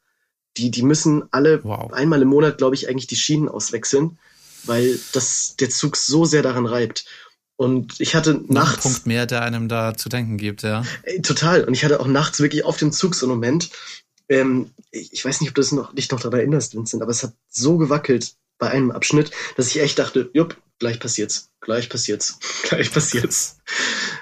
Die 0.57 0.69
die 0.69 0.83
müssen 0.83 1.23
alle 1.31 1.63
wow. 1.63 1.93
einmal 1.93 2.21
im 2.21 2.27
Monat, 2.27 2.57
glaube 2.57 2.75
ich, 2.75 2.89
eigentlich 2.89 3.07
die 3.07 3.15
Schienen 3.15 3.47
auswechseln, 3.47 4.19
weil 4.65 4.99
das 5.13 5.55
der 5.61 5.69
Zug 5.69 5.95
so 5.95 6.25
sehr 6.25 6.41
daran 6.41 6.65
reibt. 6.65 7.05
Und 7.55 7.99
ich 7.99 8.15
hatte 8.15 8.33
Noch 8.33 8.49
nachts. 8.49 8.85
Ein 8.85 8.91
Punkt 8.91 9.07
mehr, 9.07 9.25
der 9.25 9.43
einem 9.43 9.69
da 9.69 9.95
zu 9.95 10.09
denken 10.09 10.37
gibt, 10.37 10.63
ja. 10.63 10.83
Ey, 11.03 11.21
total. 11.21 11.63
Und 11.63 11.73
ich 11.73 11.85
hatte 11.85 11.99
auch 11.99 12.07
nachts 12.07 12.39
wirklich 12.39 12.65
auf 12.65 12.77
dem 12.77 12.91
Zug 12.91 13.15
so 13.15 13.25
einen 13.25 13.35
Moment. 13.35 13.69
Ähm, 14.29 14.71
ich, 14.91 15.23
weiß 15.23 15.41
nicht, 15.41 15.49
ob 15.49 15.55
du 15.55 15.61
das 15.61 15.71
noch, 15.71 15.93
dich 15.93 16.09
noch 16.11 16.19
daran 16.19 16.39
erinnerst, 16.39 16.75
Vincent, 16.75 17.01
aber 17.01 17.11
es 17.11 17.23
hat 17.23 17.33
so 17.49 17.77
gewackelt 17.77 18.33
bei 18.57 18.69
einem 18.69 18.91
Abschnitt, 18.91 19.31
dass 19.57 19.67
ich 19.67 19.81
echt 19.81 19.99
dachte, 19.99 20.29
jupp, 20.33 20.55
gleich 20.79 20.99
passiert's, 20.99 21.51
gleich 21.59 21.89
passiert's, 21.89 22.39
gleich 22.63 22.91
passiert's. 22.91 23.57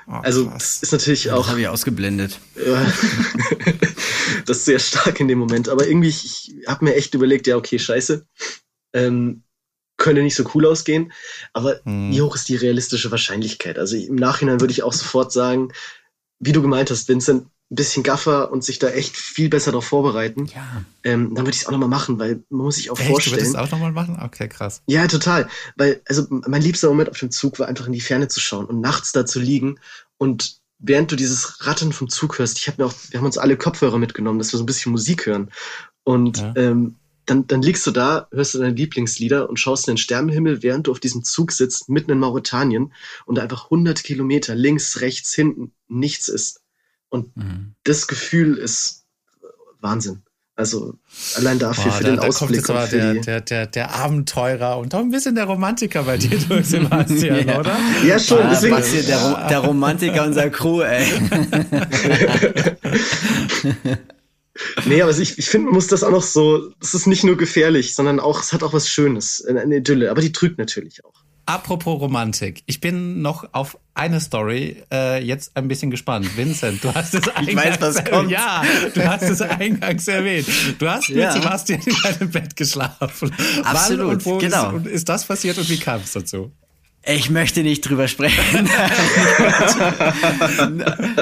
Oh, 0.08 0.14
also 0.14 0.46
das 0.46 0.82
ist 0.82 0.92
natürlich 0.92 1.26
ja, 1.26 1.36
auch. 1.36 1.42
Das 1.42 1.50
habe 1.50 1.62
ich 1.62 1.68
ausgeblendet. 1.68 2.40
Das 4.46 4.58
ist 4.58 4.66
sehr 4.66 4.80
stark 4.80 5.20
in 5.20 5.28
dem 5.28 5.40
Moment. 5.40 5.70
Aber 5.70 5.88
irgendwie, 5.88 6.10
ich, 6.10 6.56
ich 6.58 6.68
habe 6.68 6.86
mir 6.86 6.96
echt 6.96 7.14
überlegt, 7.14 7.48
ja, 7.48 7.58
okay, 7.58 7.78
scheiße. 7.78 8.26
Ähm, 8.94 9.44
könnte 10.02 10.24
nicht 10.24 10.36
so 10.36 10.44
cool 10.54 10.66
ausgehen. 10.66 11.14
Aber 11.54 11.80
hm. 11.84 12.12
wie 12.12 12.22
hoch 12.22 12.36
ist 12.36 12.50
die 12.50 12.56
realistische 12.56 13.12
Wahrscheinlichkeit? 13.12 13.78
Also 13.78 13.96
im 13.96 14.16
Nachhinein 14.16 14.60
würde 14.60 14.74
ich 14.74 14.84
auch 14.84 14.94
sofort 14.94 15.32
sagen, 15.32 15.72
wie 16.40 16.52
du 16.52 16.62
gemeint 16.62 16.90
hast, 16.90 17.08
Vincent, 17.08 17.46
ein 17.46 17.76
bisschen 17.76 18.04
Gaffer 18.04 18.52
und 18.52 18.66
sich 18.66 18.80
da 18.80 18.90
echt 18.90 19.16
viel 19.16 19.48
besser 19.48 19.72
darauf 19.72 19.86
vorbereiten. 19.86 20.48
Ja. 20.48 20.84
Ähm, 21.04 21.36
dann 21.36 21.46
würde 21.46 21.52
ich 21.52 21.62
es 21.62 21.68
auch 21.68 21.72
nochmal 21.72 21.88
machen, 21.88 22.20
weil 22.20 22.44
man 22.50 22.66
muss 22.66 22.76
sich 22.76 22.90
auch 22.90 23.00
echt, 23.00 23.10
vorstellen. 23.10 23.38
Du 23.38 23.42
würdest 23.44 23.56
es 23.56 23.62
auch 23.62 23.72
nochmal 23.72 23.94
machen? 23.94 24.20
Okay, 24.22 24.50
krass. 24.50 24.82
Ja, 24.88 25.08
total. 25.08 25.48
Weil, 25.78 26.02
also 26.08 26.26
mein 26.30 26.62
liebster 26.62 26.90
Moment 26.90 27.10
auf 27.10 27.20
dem 27.20 27.32
Zug 27.32 27.60
war 27.60 27.68
einfach 27.68 27.86
in 27.86 27.94
die 27.94 28.02
Ferne 28.02 28.28
zu 28.28 28.42
schauen 28.42 28.66
und 28.66 28.82
nachts 28.82 29.14
da 29.14 29.26
zu 29.26 29.40
liegen 29.40 29.80
und 30.18 30.60
während 30.80 31.12
du 31.12 31.16
dieses 31.16 31.66
Rattern 31.68 31.94
vom 31.94 32.10
Zug 32.10 32.40
hörst, 32.40 32.58
ich 32.58 32.68
habe 32.68 32.82
mir 32.82 32.90
auch, 32.90 32.94
wir 33.12 33.20
haben 33.20 33.26
uns 33.26 33.38
alle 33.38 33.56
Kopfhörer 33.56 34.00
mitgenommen, 34.00 34.40
dass 34.40 34.52
wir 34.52 34.58
so 34.58 34.64
ein 34.64 34.68
bisschen 34.68 34.92
Musik 34.92 35.28
hören. 35.28 35.52
Und 36.04 36.40
ja. 36.40 36.54
ähm, 36.58 36.96
dann, 37.26 37.48
dann 37.48 37.62
liegst 37.62 37.86
du 37.86 37.92
da, 37.92 38.28
hörst 38.32 38.54
du 38.54 38.60
deine 38.60 38.74
Lieblingslieder 38.74 39.50
und 39.50 39.58
schaust 39.58 39.88
in 39.88 39.94
den 39.94 39.98
Sternenhimmel, 39.98 40.64
während 40.64 40.88
du 40.88 40.92
auf 40.92 41.00
diesem 41.00 41.24
Zug 41.24 41.52
sitzt, 41.52 41.90
mitten 41.90 42.12
in 42.12 42.20
Mauretanien 42.20 42.94
und 43.26 43.40
einfach 43.40 43.66
100 43.66 44.04
Kilometer 44.04 44.56
links, 44.56 45.02
rechts, 45.02 45.34
hinten 45.34 45.72
nichts 45.88 46.28
ist. 46.28 46.62
Und 47.10 47.36
mhm. 47.38 47.76
das 47.84 48.08
Gefühl 48.08 48.58
ist 48.58 49.06
Wahnsinn. 49.80 50.24
Also 50.56 50.96
allein 51.36 51.60
dafür 51.60 51.86
Boah, 51.86 51.92
für 51.92 52.04
da, 52.04 52.10
den 52.10 52.16
da 52.18 52.28
Ausblick. 52.28 52.38
Kommt 52.38 52.56
jetzt 52.56 52.70
aber 52.70 52.88
der, 52.88 53.14
der, 53.16 53.42
der, 53.42 53.68
der 53.68 53.96
Abenteurer 53.96 54.78
und 54.78 54.94
auch 54.94 55.00
ein 55.00 55.10
bisschen 55.10 55.34
der 55.34 55.46
Romantiker 55.46 56.04
bei 56.04 56.18
dir 56.18 56.38
durch, 56.38 56.68
Sebastian, 56.68 57.48
ja. 57.48 57.60
oder? 57.60 57.78
Ja, 58.06 58.20
schon. 58.20 58.42
Ah, 58.42 58.50
deswegen. 58.52 59.08
Der, 59.08 59.48
der 59.48 59.60
Romantiker 59.60 60.26
unserer 60.26 60.50
Crew, 60.50 60.82
ey. 60.82 61.04
Nee, 64.86 65.02
aber 65.02 65.18
ich, 65.18 65.38
ich 65.38 65.50
finde, 65.50 65.66
man 65.66 65.76
muss 65.76 65.88
das 65.88 66.04
auch 66.04 66.12
noch 66.12 66.24
so, 66.24 66.72
es 66.82 66.94
ist 66.94 67.08
nicht 67.08 67.24
nur 67.24 67.38
gefährlich, 67.38 67.96
sondern 67.96 68.20
auch, 68.20 68.42
es 68.42 68.54
hat 68.54 68.64
auch 68.64 68.74
was 68.74 68.90
Schönes, 68.90 69.46
eine 69.46 69.78
Idylle, 69.78 70.12
aber 70.12 70.22
die 70.22 70.32
trügt 70.32 70.58
natürlich 70.58 71.04
auch. 71.06 71.14
Apropos 71.46 72.00
Romantik, 72.00 72.64
ich 72.68 72.80
bin 72.80 73.22
noch 73.22 73.50
auf 73.54 73.78
eine 73.94 74.22
Story 74.22 74.84
äh, 74.92 75.22
jetzt 75.24 75.58
ein 75.58 75.68
bisschen 75.68 75.90
gespannt. 75.90 76.38
Vincent, 76.38 76.84
du 76.84 76.94
hast 76.94 77.14
es 77.14 77.28
eingangs 77.36 77.82
weiß, 77.82 77.96
erwähnt. 77.96 78.32
Ja, 78.32 78.64
du 78.94 79.06
hast 79.06 79.24
es 79.24 79.42
eingangs 79.42 80.08
erwähnt. 80.08 80.48
Du 80.80 80.88
hast 80.88 81.10
mit 81.10 81.18
ja. 81.18 81.32
Sebastian 81.32 81.82
in 81.82 81.96
einem 82.06 82.32
Bett 82.32 82.56
geschlafen. 82.56 83.34
Absolut, 83.64 84.00
Wann 84.00 84.10
und 84.10 84.26
wo 84.26 84.38
genau. 84.38 84.78
Ist, 84.78 84.88
ist 84.88 85.10
das 85.10 85.26
passiert 85.26 85.58
und 85.58 85.68
wie 85.70 85.80
kam 85.80 86.02
es 86.02 86.14
dazu? 86.14 86.52
Ich 87.04 87.32
möchte 87.32 87.64
nicht 87.64 87.82
drüber 87.82 88.08
sprechen. 88.08 88.70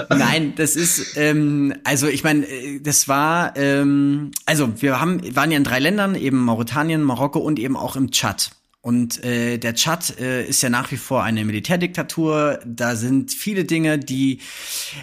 Nein, 0.10 0.54
das 0.58 0.76
ist 0.76 1.16
ähm, 1.16 1.74
also 1.86 2.08
ich 2.08 2.24
meine, 2.24 2.46
äh, 2.46 2.82
das 2.82 3.08
war 3.08 3.56
ähm, 3.56 4.32
also 4.46 4.82
wir 4.82 5.00
haben 5.00 5.22
waren 5.36 5.52
ja 5.52 5.58
in 5.58 5.64
drei 5.64 5.80
Ländern, 5.80 6.16
eben 6.16 6.44
Mauretanien, 6.44 7.02
Marokko 7.02 7.40
und 7.40 7.60
eben 7.60 7.78
auch 7.78 7.96
im 7.96 8.12
Tschad. 8.12 8.52
Und 8.82 9.24
äh, 9.26 9.58
der 9.58 9.76
Tschad 9.76 10.20
äh, 10.20 10.46
ist 10.46 10.64
ja 10.64 10.70
nach 10.70 10.90
wie 10.92 10.98
vor 10.98 11.24
eine 11.24 11.44
Militärdiktatur. 11.44 12.60
Da 12.66 12.96
sind 12.96 13.32
viele 13.34 13.66
Dinge, 13.66 14.00
die 14.00 14.40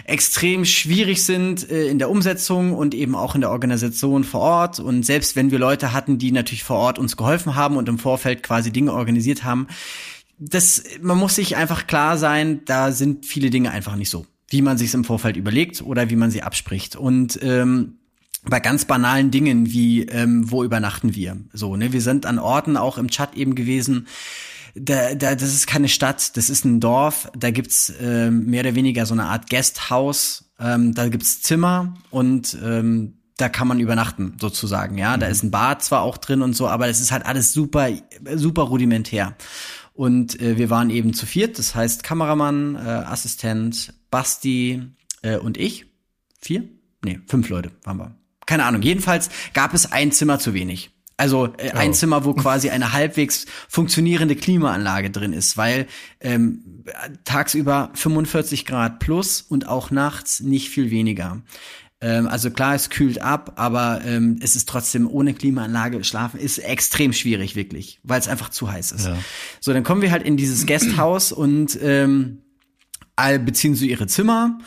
extrem 0.05 0.65
schwierig 0.65 1.23
sind 1.23 1.69
äh, 1.69 1.87
in 1.87 1.99
der 1.99 2.09
Umsetzung 2.09 2.73
und 2.73 2.95
eben 2.95 3.13
auch 3.13 3.35
in 3.35 3.41
der 3.41 3.51
Organisation 3.51 4.23
vor 4.23 4.41
Ort. 4.41 4.79
Und 4.79 5.05
selbst 5.05 5.35
wenn 5.35 5.51
wir 5.51 5.59
Leute 5.59 5.93
hatten, 5.93 6.17
die 6.17 6.31
natürlich 6.31 6.63
vor 6.63 6.77
Ort 6.77 6.97
uns 6.97 7.17
geholfen 7.17 7.55
haben 7.55 7.77
und 7.77 7.87
im 7.87 7.99
Vorfeld 7.99 8.41
quasi 8.41 8.71
Dinge 8.71 8.93
organisiert 8.93 9.43
haben, 9.43 9.67
das, 10.39 10.83
man 11.01 11.17
muss 11.17 11.35
sich 11.35 11.55
einfach 11.55 11.87
klar 11.87 12.17
sein, 12.17 12.61
da 12.65 12.91
sind 12.91 13.25
viele 13.25 13.49
Dinge 13.49 13.71
einfach 13.71 13.95
nicht 13.95 14.09
so, 14.09 14.25
wie 14.49 14.61
man 14.61 14.77
sich 14.77 14.93
im 14.93 15.03
Vorfeld 15.03 15.37
überlegt 15.37 15.81
oder 15.81 16.09
wie 16.09 16.15
man 16.15 16.31
sie 16.31 16.43
abspricht. 16.43 16.95
Und 16.95 17.39
ähm, 17.41 17.97
bei 18.43 18.59
ganz 18.59 18.85
banalen 18.85 19.31
Dingen 19.31 19.71
wie 19.71 20.03
ähm, 20.03 20.49
wo 20.51 20.63
übernachten 20.63 21.15
wir? 21.15 21.37
So, 21.53 21.75
ne, 21.75 21.91
wir 21.91 22.01
sind 22.01 22.25
an 22.25 22.39
Orten 22.39 22.77
auch 22.77 22.97
im 22.97 23.09
Chat 23.09 23.35
eben 23.35 23.55
gewesen. 23.55 24.07
Da, 24.75 25.15
da, 25.15 25.33
das 25.33 25.53
ist 25.53 25.65
keine 25.65 25.89
Stadt, 25.89 26.37
das 26.37 26.49
ist 26.49 26.63
ein 26.63 26.79
Dorf. 26.79 27.31
Da 27.35 27.49
gibt's 27.49 27.91
ähm, 27.99 28.45
mehr 28.45 28.61
oder 28.61 28.75
weniger 28.75 29.05
so 29.05 29.13
eine 29.13 29.25
Art 29.25 29.49
Guesthouse. 29.49 30.51
Ähm, 30.59 30.93
da 30.93 31.09
gibt's 31.09 31.41
Zimmer 31.41 31.95
und 32.11 32.57
ähm, 32.63 33.17
da 33.37 33.49
kann 33.49 33.67
man 33.67 33.79
übernachten 33.79 34.35
sozusagen. 34.39 34.97
Ja, 34.97 35.15
mhm. 35.15 35.21
da 35.21 35.27
ist 35.27 35.43
ein 35.43 35.51
Bad 35.51 35.83
zwar 35.83 36.01
auch 36.01 36.17
drin 36.17 36.41
und 36.41 36.55
so, 36.55 36.67
aber 36.67 36.87
es 36.87 36.99
ist 36.99 37.11
halt 37.11 37.25
alles 37.25 37.53
super, 37.53 37.89
super 38.35 38.63
rudimentär. 38.63 39.35
Und 39.97 40.39
äh, 40.39 40.57
wir 40.57 40.69
waren 40.69 40.91
eben 40.91 41.13
zu 41.15 41.25
viert, 41.25 41.57
das 41.57 41.73
heißt 41.73 42.03
Kameramann, 42.03 42.75
äh, 42.75 42.79
Assistent, 42.79 43.93
Basti 44.11 44.81
äh, 45.23 45.37
und 45.37 45.57
ich. 45.57 45.87
Vier? 46.39 46.63
Nee, 47.03 47.19
fünf 47.25 47.49
Leute 47.49 47.71
waren 47.83 47.97
wir. 47.97 48.15
keine 48.45 48.65
Ahnung. 48.65 48.83
Jedenfalls 48.83 49.29
gab 49.55 49.73
es 49.73 49.91
ein 49.91 50.11
Zimmer 50.11 50.37
zu 50.37 50.53
wenig. 50.53 50.91
Also 51.17 51.47
äh, 51.57 51.71
ein 51.71 51.89
Oh. 51.89 51.93
Zimmer, 51.93 52.25
wo 52.25 52.33
quasi 52.35 52.69
eine 52.69 52.93
halbwegs 52.93 53.47
funktionierende 53.67 54.35
Klimaanlage 54.35 55.09
drin 55.09 55.33
ist, 55.33 55.57
weil 55.57 55.87
ähm, 56.21 56.83
tagsüber 57.25 57.89
45 57.95 58.65
Grad 58.67 58.99
plus 58.99 59.41
und 59.41 59.67
auch 59.67 59.89
nachts 59.89 60.41
nicht 60.41 60.69
viel 60.69 60.91
weniger. 60.91 61.41
Ähm, 61.99 62.27
also 62.27 62.51
klar, 62.51 62.75
es 62.75 62.89
kühlt 62.89 63.21
ab, 63.21 63.53
aber 63.55 64.01
ähm, 64.05 64.37
es 64.41 64.55
ist 64.55 64.69
trotzdem 64.69 65.09
ohne 65.09 65.33
Klimaanlage 65.33 66.03
schlafen 66.03 66.39
ist 66.39 66.59
extrem 66.59 67.11
schwierig 67.11 67.55
wirklich, 67.55 67.99
weil 68.03 68.19
es 68.19 68.27
einfach 68.27 68.49
zu 68.49 68.71
heiß 68.71 68.91
ist. 68.91 69.05
Ja. 69.05 69.17
So, 69.59 69.73
dann 69.73 69.83
kommen 69.83 70.01
wir 70.01 70.11
halt 70.11 70.23
in 70.23 70.37
dieses 70.37 70.65
Gasthaus 70.67 71.31
und 71.31 71.77
ähm, 71.81 72.43
all 73.15 73.39
beziehen 73.39 73.73
so 73.75 73.85
ihre 73.85 74.05
Zimmer 74.05 74.59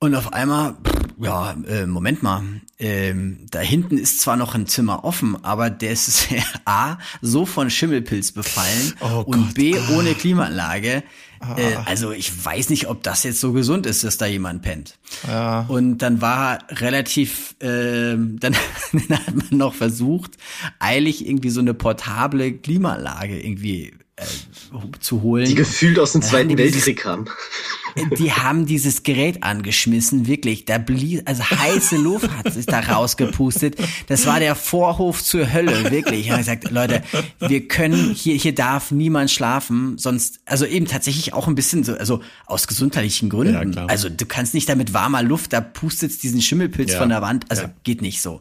und 0.00 0.14
auf 0.14 0.32
einmal, 0.32 0.72
pff, 0.82 1.00
ja, 1.20 1.54
äh, 1.68 1.86
Moment 1.86 2.22
mal, 2.22 2.42
ähm, 2.78 3.46
da 3.50 3.60
hinten 3.60 3.98
ist 3.98 4.20
zwar 4.20 4.36
noch 4.36 4.54
ein 4.54 4.66
Zimmer 4.66 5.04
offen, 5.04 5.44
aber 5.44 5.68
der 5.68 5.92
ist 5.92 6.28
A, 6.64 6.96
so 7.20 7.44
von 7.44 7.68
Schimmelpilz 7.68 8.32
befallen 8.32 8.94
Oh 9.00 9.24
und 9.26 9.48
Gott. 9.48 9.54
B, 9.54 9.76
ohne 9.94 10.14
Klimaanlage. 10.14 11.04
Äh, 11.40 11.76
also 11.86 12.12
ich 12.12 12.44
weiß 12.44 12.68
nicht, 12.70 12.88
ob 12.88 13.02
das 13.02 13.22
jetzt 13.22 13.40
so 13.40 13.52
gesund 13.52 13.86
ist, 13.86 14.04
dass 14.04 14.18
da 14.18 14.26
jemand 14.26 14.62
pennt. 14.62 14.98
Ja. 15.26 15.62
Und 15.68 15.98
dann 15.98 16.20
war 16.20 16.58
relativ, 16.70 17.56
ähm, 17.60 18.38
dann, 18.40 18.54
dann 18.92 19.26
hat 19.26 19.34
man 19.34 19.58
noch 19.58 19.74
versucht, 19.74 20.32
eilig 20.78 21.26
irgendwie 21.26 21.50
so 21.50 21.60
eine 21.60 21.74
portable 21.74 22.52
Klimaanlage 22.52 23.40
irgendwie 23.40 23.86
äh, 23.86 23.92
zu 25.00 25.22
holen. 25.22 25.46
Die 25.46 25.54
gefühlt 25.54 25.98
aus 25.98 26.12
dem 26.12 26.22
Zweiten 26.22 26.48
die 26.50 26.56
dieses- 26.56 26.74
Weltkrieg 26.86 26.98
kamen. 27.02 27.28
Die 28.18 28.30
haben 28.32 28.66
dieses 28.66 29.02
Gerät 29.02 29.42
angeschmissen, 29.42 30.28
wirklich. 30.28 30.64
Da 30.64 30.78
blies, 30.78 31.26
also 31.26 31.42
heiße 31.42 31.96
Luft 31.96 32.30
hat 32.30 32.52
sich 32.52 32.64
da 32.66 32.78
rausgepustet. 32.78 33.76
Das 34.06 34.26
war 34.26 34.38
der 34.38 34.54
Vorhof 34.54 35.24
zur 35.24 35.52
Hölle, 35.52 35.90
wirklich. 35.90 36.20
Ich 36.20 36.30
habe 36.30 36.38
gesagt, 36.38 36.70
Leute, 36.70 37.02
wir 37.40 37.66
können, 37.66 38.14
hier, 38.14 38.36
hier 38.36 38.54
darf 38.54 38.92
niemand 38.92 39.32
schlafen, 39.32 39.98
sonst, 39.98 40.38
also 40.46 40.66
eben 40.66 40.86
tatsächlich 40.86 41.32
auch 41.34 41.48
ein 41.48 41.56
bisschen 41.56 41.82
so, 41.82 41.94
also 41.94 42.20
aus 42.46 42.68
gesundheitlichen 42.68 43.28
Gründen. 43.28 43.72
Ja. 43.72 43.86
Also 43.86 44.08
du 44.08 44.24
kannst 44.24 44.54
nicht 44.54 44.68
da 44.68 44.76
mit 44.76 44.94
warmer 44.94 45.24
Luft, 45.24 45.52
da 45.52 45.60
pustet 45.60 46.22
diesen 46.22 46.40
Schimmelpilz 46.40 46.92
Ja. 46.92 46.98
von 46.98 47.08
der 47.08 47.22
Wand, 47.22 47.46
also 47.50 47.62
Ja. 47.62 47.70
geht 47.82 48.02
nicht 48.02 48.22
so. 48.22 48.40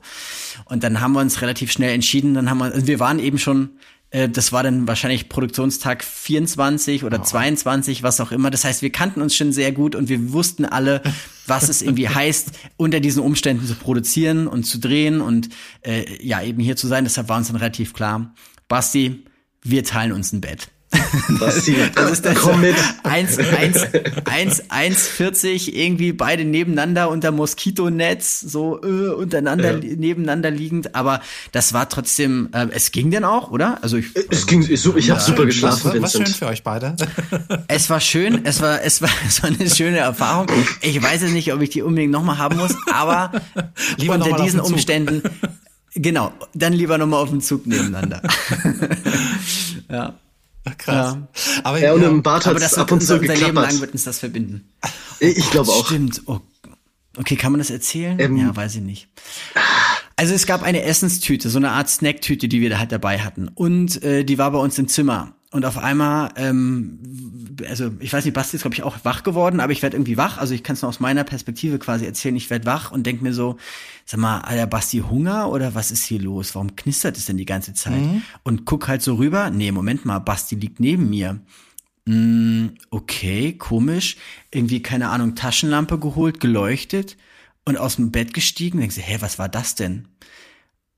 Und 0.65 0.84
dann 0.84 1.01
haben 1.01 1.13
wir 1.13 1.21
uns 1.21 1.41
relativ 1.41 1.71
schnell 1.71 1.93
entschieden, 1.95 2.36
dann 2.36 2.51
haben 2.51 2.59
wir, 2.59 2.65
also 2.65 2.86
wir 2.86 2.99
waren 2.99 3.17
eben 3.17 3.39
schon, 3.39 3.63
äh, 3.65 3.69
das 4.12 4.51
war 4.51 4.64
dann 4.64 4.88
wahrscheinlich 4.88 5.30
Produktionstag 5.30 6.03
24 6.03 7.03
oder 7.03 7.22
22, 7.22 8.01
was 8.01 8.20
auch 8.20 8.32
immer. 8.32 8.49
Das 8.49 8.64
heißt, 8.64 8.82
wir 8.82 8.91
kannten 8.91 9.22
uns 9.22 9.36
schon 9.36 9.51
sehr 9.51 9.72
gut 9.72 9.93
und 9.95 10.10
wir 10.10 10.34
wussten 10.34 10.66
alle, 10.66 11.03
was 11.45 11.70
es 11.70 11.84
irgendwie 11.84 12.10
heißt, 12.10 12.51
unter 12.78 12.99
diesen 12.99 13.22
Umständen 13.22 13.68
zu 13.68 13.76
produzieren 13.76 14.47
und 14.47 14.64
zu 14.64 14.80
drehen 14.80 15.22
und 15.22 15.49
äh, 15.82 16.05
ja, 16.26 16.41
eben 16.41 16.60
hier 16.60 16.76
zu 16.76 16.88
sein. 16.88 17.03
Deshalb 17.03 17.30
war 17.30 17.38
uns 17.38 17.47
dann 17.47 17.57
relativ 17.57 17.93
klar, 17.93 18.34
Basti, 18.68 19.26
wir 19.62 19.84
teilen 19.84 20.12
uns 20.12 20.34
ein 20.34 20.41
Bett. 20.41 20.70
Das 21.40 21.68
ist 21.68 22.26
dann 22.26 22.36
komm 22.36 22.54
so 22.54 22.58
mit. 22.58 22.76
1, 23.04 23.38
1, 23.38 23.88
1, 24.26 24.64
1, 24.70 25.08
40, 25.08 25.76
irgendwie 25.76 26.14
beide 26.14 26.46
nebeneinander 26.46 27.10
unter 27.10 27.32
Moskitonetz, 27.32 28.40
so 28.42 28.82
äh, 28.82 29.10
untereinander, 29.14 29.78
Ja. 29.78 29.96
nebeneinander 29.96 30.50
liegend. 30.52 30.96
Aber 30.96 31.22
das 31.52 31.74
war 31.74 31.90
trotzdem, 31.90 32.50
äh, 32.54 32.68
es 32.72 32.92
ging 32.92 33.12
denn 33.12 33.24
auch, 33.24 33.52
oder? 33.52 33.78
Also 33.84 33.98
ich, 33.98 34.08
Es 34.32 34.48
ging, 34.48 34.64
ich, 34.64 34.72
ich 34.86 35.10
habe 35.12 35.20
super 35.22 35.40
Was, 35.40 35.46
geschlafen, 35.46 36.02
was 36.02 36.12
schön 36.12 36.22
Vincent. 36.22 36.38
für 36.38 36.48
euch 36.48 36.64
beide. 36.64 36.96
es 37.68 37.90
war 37.90 38.00
schön, 38.02 38.46
es 38.46 38.62
war, 38.62 38.82
es 38.84 39.02
war, 39.02 39.10
es 39.28 39.44
war 39.44 39.50
eine 39.52 39.70
schöne 39.70 39.98
Erfahrung. 40.00 40.48
Ich 40.82 41.02
weiß 41.02 41.22
jetzt 41.22 41.34
nicht, 41.34 41.54
ob 41.54 41.62
ich 41.62 41.70
die 41.70 41.84
unbedingt 41.84 42.12
nochmal 42.12 42.38
haben 42.40 42.58
muss, 42.58 42.76
aber 42.92 43.32
Lieber 43.98 44.16
unter 44.16 44.34
diesen 44.44 44.60
den. 44.62 44.72
Umständen, 44.74 45.22
genau, 45.94 46.34
dann 46.56 46.74
lieber 46.74 46.98
nochmal 46.98 47.22
auf 47.22 47.30
dem 47.30 47.42
Zug 47.42 47.68
nebeneinander. 47.68 48.22
ja. 49.90 50.14
Krass. 50.78 51.17
Aber 51.63 51.80
Ja, 51.80 51.93
und 51.93 52.03
im 52.03 52.24
Bad 52.24 52.45
Aber 52.47 52.55
hat 52.55 52.63
das 52.63 52.74
es 52.74 52.78
ab 52.78 52.91
und 52.91 52.99
unser, 52.99 53.15
zu 53.15 53.22
unser 53.22 53.36
Leben 53.36 53.55
lang 53.55 53.80
wird 53.80 53.93
uns 53.93 54.03
das 54.03 54.20
verbinden. 54.20 54.72
Ich 55.20 55.49
glaube 55.51 55.72
auch. 55.72 55.86
Stimmt. 55.86 56.22
Oh. 56.26 56.39
Okay, 57.17 57.36
kann 57.36 57.51
man 57.51 57.59
das 57.59 57.70
erzählen? 57.70 58.17
Ähm, 58.20 58.38
ja, 58.38 58.55
weiß 58.55 58.76
ich 58.76 58.82
nicht. 58.82 59.09
Also 60.15 60.34
es 60.34 60.45
gab 60.45 60.63
eine 60.63 60.84
Essenstüte, 60.84 61.49
so 61.49 61.57
eine 61.57 61.72
Art 61.72 61.89
Snacktüte, 61.89 62.47
die 62.47 62.61
wir 62.61 62.70
da 62.70 62.80
halt 62.80 62.91
dabei 62.91 63.20
hatten. 63.20 63.47
Und 63.47 64.03
äh, 64.03 64.24
die 64.24 64.38
war 64.38 64.51
bei 64.51 64.59
uns 64.59 64.78
im 64.78 64.88
Zimmer. 64.88 65.34
Und 65.52 65.66
auf 65.66 65.80
einmal, 65.80 66.32
ähm, 66.36 67.00
also 67.68 67.91
ich 68.00 68.14
weiß 68.14 68.24
nicht, 68.24 68.36
Basti 68.36 68.58
ist, 68.58 68.62
glaube 68.62 68.76
ich, 68.76 68.84
auch 68.84 68.97
wach 69.04 69.24
geworden, 69.24 69.60
aber 69.60 69.72
ich 69.72 69.82
werde 69.82 69.97
irgendwie 69.97 70.16
wach. 70.16 70.38
Also 70.38 70.54
ich 70.54 70.62
kann 70.62 70.76
es 70.76 70.84
nur 70.84 70.89
aus 70.89 71.00
meiner 71.00 71.24
Perspektive 71.24 71.80
quasi 71.80 72.06
erzählen. 72.06 72.36
Ich 72.36 72.52
werde 72.52 72.68
wach 72.68 72.91
und 72.91 73.04
denk 73.04 73.24
mir 73.24 73.34
so, 73.34 73.58
sag 74.06 74.20
mal, 74.20 74.43
hat 74.43 74.52
der 74.52 74.68
Basti 74.68 75.00
Hunger 75.00 75.50
oder 75.50 75.74
was 75.74 75.89
ist 75.89 76.04
hier 76.04 76.22
los? 76.22 76.54
Warum 76.54 76.76
knistert 76.76 77.18
es 77.18 77.26
denn 77.26 77.38
die 77.38 77.45
ganze 77.45 77.74
Zeit? 77.74 78.00
Und 78.43 78.66
guck 78.66 78.88
halt 78.88 79.02
so 79.02 79.16
rüber. 79.16 79.50
Nee, 79.50 79.72
Moment 79.72 80.06
mal, 80.06 80.20
Basti 80.20 80.54
liegt 80.54 80.80
neben 80.80 81.10
mir. 81.10 81.39
Mm, 82.06 82.68
okay, 82.91 83.54
komisch. 83.54 84.18
Irgendwie, 84.52 84.84
keine 84.84 85.10
Ahnung, 85.10 85.34
Taschenlampe 85.34 85.97
geholt, 85.97 86.39
geleuchtet 86.39 87.18
und 87.66 87.76
aus 87.76 87.95
dem 87.95 88.12
Bett 88.12 88.36
gestiegen. 88.36 88.80
Denkst 88.80 88.95
du, 88.95 89.02
hä, 89.02 89.18
was 89.20 89.39
war 89.39 89.50
das 89.50 89.74
denn? 89.74 90.08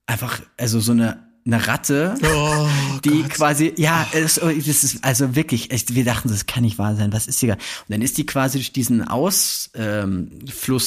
Einfach, 0.06 0.42
also 0.58 0.78
so 0.78 0.92
eine, 0.92 1.31
eine 1.44 1.66
Ratte, 1.66 2.14
Oh, 2.22 2.68
die 3.04 3.22
Gott. 3.22 3.30
quasi, 3.30 3.72
ja, 3.76 4.06
es, 4.12 4.36
das 4.36 4.84
ist 4.84 5.02
also 5.04 5.34
wirklich, 5.34 5.70
echt, 5.72 5.94
wir 5.94 6.04
dachten, 6.04 6.28
das 6.28 6.46
kann 6.46 6.62
nicht 6.62 6.78
wahr 6.78 6.94
sein, 6.96 7.12
was 7.12 7.26
ist 7.26 7.40
hier? 7.40 7.54
Und 7.54 7.60
dann 7.88 8.02
ist 8.02 8.16
die 8.18 8.26
quasi 8.26 8.58
durch 8.58 8.72
diesen 8.72 9.06
Ausfluss 9.06 9.70
ähm, 9.74 10.30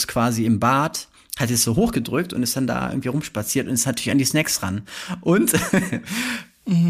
quasi 0.07 0.45
im 0.45 0.59
Bad, 0.59 1.07
hat 1.37 1.51
es 1.51 1.63
so 1.63 1.75
hochgedrückt 1.75 2.31
und 2.31 2.43
ist 2.43 2.55
dann 2.55 2.67
da 2.67 2.89
irgendwie 2.89 3.09
rumspaziert 3.09 3.67
und 3.67 3.73
ist 3.73 3.85
natürlich 3.85 4.11
an 4.11 4.17
die 4.17 4.23
Snacks 4.25 4.63
ran. 4.63 4.83
Und 5.21 5.51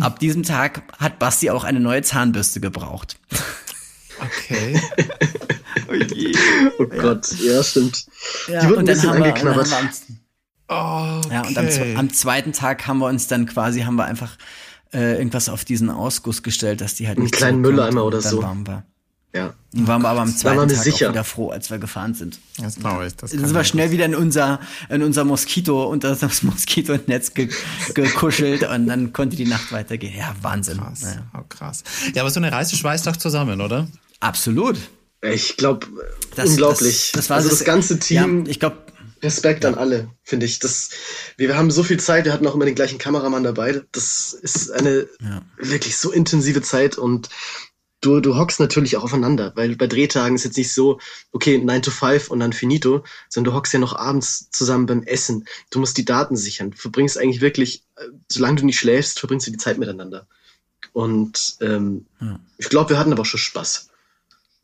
ab 0.01 0.19
diesem 0.19 0.43
Tag 0.43 0.83
hat 0.99 1.17
Basti 1.17 1.49
auch 1.49 1.63
eine 1.63 1.79
neue 1.79 2.03
Zahnbürste 2.03 2.59
gebraucht. 2.59 3.17
Okay. 4.21 4.79
Oh 6.79 6.85
Gott, 6.87 7.27
ja, 7.39 7.63
stimmt. 7.63 8.07
Ja, 8.47 8.61
Die 8.61 8.69
wird 8.69 8.79
ein 8.79 8.85
bisschen 8.85 9.09
angeknabbert. 9.09 9.69
Okay. 10.67 11.33
Ja, 11.33 11.41
und 11.45 11.57
am, 11.57 11.67
am 11.97 12.13
zweiten 12.13 12.53
Tag 12.53 12.87
haben 12.87 12.99
wir 12.99 13.07
uns 13.07 13.27
dann 13.27 13.45
quasi, 13.45 13.81
haben 13.81 13.95
wir 13.95 14.05
einfach 14.05 14.37
äh, 14.93 15.17
irgendwas 15.17 15.49
auf 15.49 15.65
diesen 15.65 15.89
Ausguss 15.89 16.43
gestellt, 16.43 16.81
dass 16.81 16.95
die 16.95 17.07
halt 17.07 17.17
Einen 17.17 17.25
nicht 17.25 17.35
kleinen 17.35 17.63
zurückkommt. 17.63 17.75
Mülleimer 17.93 18.01
Und 18.03 18.07
oder 18.07 18.21
dann 18.21 18.31
so. 18.31 18.41
Waren 18.43 18.65
wir, 18.67 18.83
Ja. 19.33 19.53
dann 19.73 19.87
waren 19.87 20.01
wir 20.03 20.09
aber 20.09 20.21
am 20.21 20.29
waren 20.29 20.37
zweiten 20.37 20.69
wir 20.69 20.75
Tag 20.75 20.83
sicher. 20.83 21.07
auch 21.07 21.11
wieder 21.11 21.23
froh, 21.23 21.49
als 21.49 21.69
wir 21.69 21.77
gefahren 21.79 22.13
sind. 22.13 22.39
Das 22.61 22.75
glaube 22.77 23.05
ich. 23.07 23.15
Das 23.15 23.31
Dann 23.31 23.41
sind 23.41 23.53
wir 23.53 23.63
schnell 23.63 23.91
wieder 23.91 24.05
in 24.05 24.15
unser, 24.15 24.59
in 24.89 25.03
unser 25.03 25.23
Moskito, 25.25 25.83
unter 25.85 26.15
das 26.15 26.43
Moskitonetz 26.43 27.33
ge, 27.33 27.49
gekuschelt 27.93 28.63
und 28.63 28.87
dann 28.87 29.11
konnte 29.13 29.35
die 29.35 29.45
Nacht 29.45 29.71
weitergehen. 29.71 30.15
Ja, 30.17 30.33
Wahnsinn. 30.41 30.77
Krass. 30.77 31.01
Ja. 31.01 31.23
Oh, 31.39 31.43
krass. 31.49 31.83
Ja, 32.13 32.21
aber 32.21 32.31
so 32.31 32.39
eine 32.39 32.51
Reise 32.51 32.75
schweißt 32.75 33.05
doch 33.07 33.17
zusammen, 33.17 33.61
oder? 33.61 33.87
Absolut. 34.19 34.77
Ich 35.21 35.57
glaube, 35.57 35.87
Das- 36.35 36.49
unglaublich. 36.51 37.11
Das, 37.11 37.21
das 37.23 37.29
war 37.29 37.37
also 37.37 37.49
das 37.49 37.63
ganze 37.63 37.97
Team, 37.99 38.45
Ja, 38.45 38.51
ich 38.51 38.59
glaube, 38.59 38.77
Respekt 39.25 39.65
an 39.65 39.75
alle, 39.75 40.09
finde 40.23 40.45
ich. 40.45 40.59
Das, 40.59 40.89
wir, 41.37 41.49
wir 41.49 41.57
haben 41.57 41.71
so 41.71 41.83
viel 41.83 41.99
Zeit, 41.99 42.25
wir 42.25 42.33
hatten 42.33 42.47
auch 42.47 42.55
immer 42.55 42.65
den 42.65 42.75
gleichen 42.75 42.97
Kameramann 42.99 43.43
dabei. 43.43 43.81
Das 43.91 44.33
ist 44.33 44.71
eine 44.71 45.07
Ja. 45.21 45.43
wirklich 45.57 45.97
so 45.97 46.11
intensive 46.11 46.61
Zeit 46.61 46.97
und 46.97 47.29
du, 48.01 48.19
du 48.19 48.35
hockst 48.37 48.59
natürlich 48.59 48.97
auch 48.97 49.03
aufeinander, 49.03 49.51
weil 49.55 49.75
bei 49.75 49.87
Drehtagen 49.87 50.35
ist 50.35 50.43
jetzt 50.45 50.57
nicht 50.57 50.71
so, 50.73 50.99
okay, 51.31 51.57
9 51.57 51.81
to 51.81 51.91
5 51.91 52.29
und 52.29 52.39
dann 52.39 52.53
finito, 52.53 53.03
sondern 53.29 53.51
du 53.51 53.57
hockst 53.57 53.73
ja 53.73 53.79
noch 53.79 53.95
abends 53.95 54.49
zusammen 54.51 54.85
beim 54.85 55.03
Essen. 55.03 55.45
Du 55.71 55.79
musst 55.79 55.97
die 55.97 56.05
Daten 56.05 56.35
sichern. 56.35 56.71
Du 56.71 56.77
verbringst 56.77 57.17
eigentlich 57.17 57.41
wirklich, 57.41 57.83
äh, 57.95 58.03
solange 58.31 58.57
du 58.61 58.65
nicht 58.65 58.79
schläfst, 58.79 59.19
verbringst 59.19 59.47
du 59.47 59.51
die 59.51 59.57
Zeit 59.57 59.77
miteinander. 59.77 60.27
Und 60.93 61.57
ähm, 61.61 62.05
Ja. 62.21 62.39
ich 62.57 62.69
glaube, 62.69 62.91
wir 62.91 62.99
hatten 62.99 63.11
aber 63.11 63.21
auch 63.23 63.25
schon 63.25 63.39
Spaß. 63.39 63.89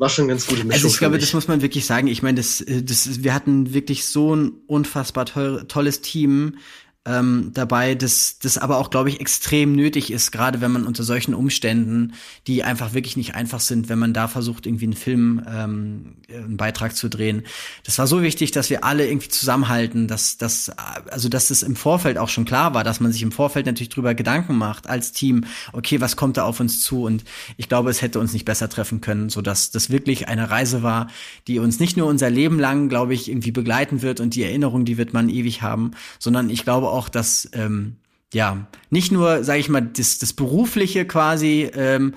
War 0.01 0.09
schon 0.09 0.27
ganz 0.27 0.47
gute 0.47 0.63
Mischung. 0.63 0.71
Also 0.71 0.87
ich 0.87 0.97
glaube, 0.97 1.19
das 1.19 1.31
muss 1.31 1.47
man 1.47 1.61
wirklich 1.61 1.85
sagen. 1.85 2.07
Ich 2.07 2.23
meine, 2.23 2.37
das, 2.37 2.59
äh, 2.59 2.81
das, 2.81 3.23
wir 3.23 3.35
hatten 3.35 3.75
wirklich 3.75 4.03
so 4.07 4.35
ein 4.35 4.53
unfassbar 4.65 5.27
toll, 5.27 5.65
tolles 5.67 6.01
Team 6.01 6.57
ähm, 7.03 7.49
dabei, 7.55 7.95
das, 7.95 8.37
das 8.37 8.59
aber 8.59 8.77
auch, 8.77 8.91
glaube 8.91 9.09
ich, 9.09 9.19
extrem 9.19 9.75
nötig 9.75 10.11
ist, 10.11 10.31
gerade 10.31 10.61
wenn 10.61 10.71
man 10.71 10.85
unter 10.85 11.01
solchen 11.01 11.33
Umständen, 11.33 12.13
die 12.45 12.63
einfach 12.63 12.93
wirklich 12.93 13.17
nicht 13.17 13.33
einfach 13.33 13.59
sind, 13.59 13.89
wenn 13.89 13.97
man 13.97 14.13
da 14.13 14.27
versucht, 14.27 14.67
irgendwie 14.67 14.85
einen 14.85 14.93
Film, 14.93 15.41
ähm, 15.47 16.17
einen 16.29 16.57
Beitrag 16.57 16.95
zu 16.95 17.09
drehen. 17.09 17.41
Das 17.85 17.97
war 17.97 18.05
so 18.05 18.21
wichtig, 18.21 18.51
dass 18.51 18.69
wir 18.69 18.83
alle 18.83 19.07
irgendwie 19.07 19.29
zusammenhalten, 19.29 20.07
dass, 20.07 20.37
dass, 20.37 20.69
also 21.09 21.27
dass 21.27 21.49
es 21.49 21.63
im 21.63 21.75
Vorfeld 21.75 22.19
auch 22.19 22.29
schon 22.29 22.45
klar 22.45 22.75
war, 22.75 22.83
dass 22.83 22.99
man 22.99 23.11
sich 23.11 23.23
im 23.23 23.31
Vorfeld 23.31 23.65
natürlich 23.65 23.89
drüber 23.89 24.13
Gedanken 24.13 24.55
macht 24.55 24.87
als 24.87 25.11
Team, 25.11 25.45
okay, 25.73 26.01
was 26.01 26.15
kommt 26.15 26.37
da 26.37 26.43
auf 26.43 26.59
uns 26.59 26.83
zu? 26.83 27.05
Und 27.05 27.23
ich 27.57 27.67
glaube, 27.67 27.89
es 27.89 28.03
hätte 28.03 28.19
uns 28.19 28.31
nicht 28.31 28.45
besser 28.45 28.69
treffen 28.69 29.01
können, 29.01 29.29
so 29.29 29.41
dass 29.41 29.71
das 29.71 29.89
wirklich 29.89 30.27
eine 30.27 30.51
Reise 30.51 30.83
war, 30.83 31.07
die 31.47 31.57
uns 31.57 31.79
nicht 31.79 31.97
nur 31.97 32.05
unser 32.05 32.29
Leben 32.29 32.59
lang, 32.59 32.89
glaube 32.89 33.15
ich, 33.15 33.27
irgendwie 33.27 33.51
begleiten 33.51 34.03
wird 34.03 34.19
und 34.19 34.35
die 34.35 34.43
Erinnerung, 34.43 34.85
die 34.85 34.99
wird 34.99 35.13
man 35.13 35.29
ewig 35.29 35.63
haben, 35.63 35.91
sondern 36.19 36.51
ich 36.51 36.63
glaube 36.63 36.90
auch, 36.91 37.09
dass 37.09 37.49
ähm, 37.53 37.97
ja 38.33 38.67
nicht 38.89 39.11
nur, 39.11 39.43
sage 39.43 39.59
ich 39.59 39.69
mal, 39.69 39.81
das, 39.81 40.19
das 40.19 40.33
berufliche 40.33 41.05
quasi 41.05 41.69
ähm, 41.73 42.13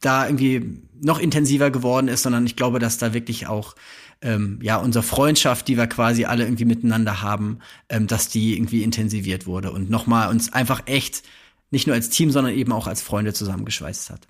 da 0.00 0.26
irgendwie 0.26 0.82
noch 1.00 1.18
intensiver 1.18 1.70
geworden 1.70 2.08
ist, 2.08 2.22
sondern 2.22 2.46
ich 2.46 2.56
glaube, 2.56 2.78
dass 2.78 2.98
da 2.98 3.12
wirklich 3.12 3.46
auch 3.46 3.74
ähm, 4.20 4.58
ja 4.62 4.76
unsere 4.76 5.02
Freundschaft, 5.02 5.68
die 5.68 5.76
wir 5.76 5.86
quasi 5.86 6.24
alle 6.24 6.44
irgendwie 6.44 6.64
miteinander 6.64 7.22
haben, 7.22 7.58
ähm, 7.88 8.06
dass 8.06 8.28
die 8.28 8.56
irgendwie 8.56 8.82
intensiviert 8.82 9.46
wurde 9.46 9.72
und 9.72 9.90
nochmal 9.90 10.28
uns 10.28 10.52
einfach 10.52 10.82
echt 10.86 11.22
nicht 11.70 11.86
nur 11.86 11.94
als 11.96 12.10
Team, 12.10 12.30
sondern 12.30 12.54
eben 12.54 12.72
auch 12.72 12.86
als 12.86 13.02
Freunde 13.02 13.32
zusammengeschweißt 13.32 14.10
hat. 14.10 14.28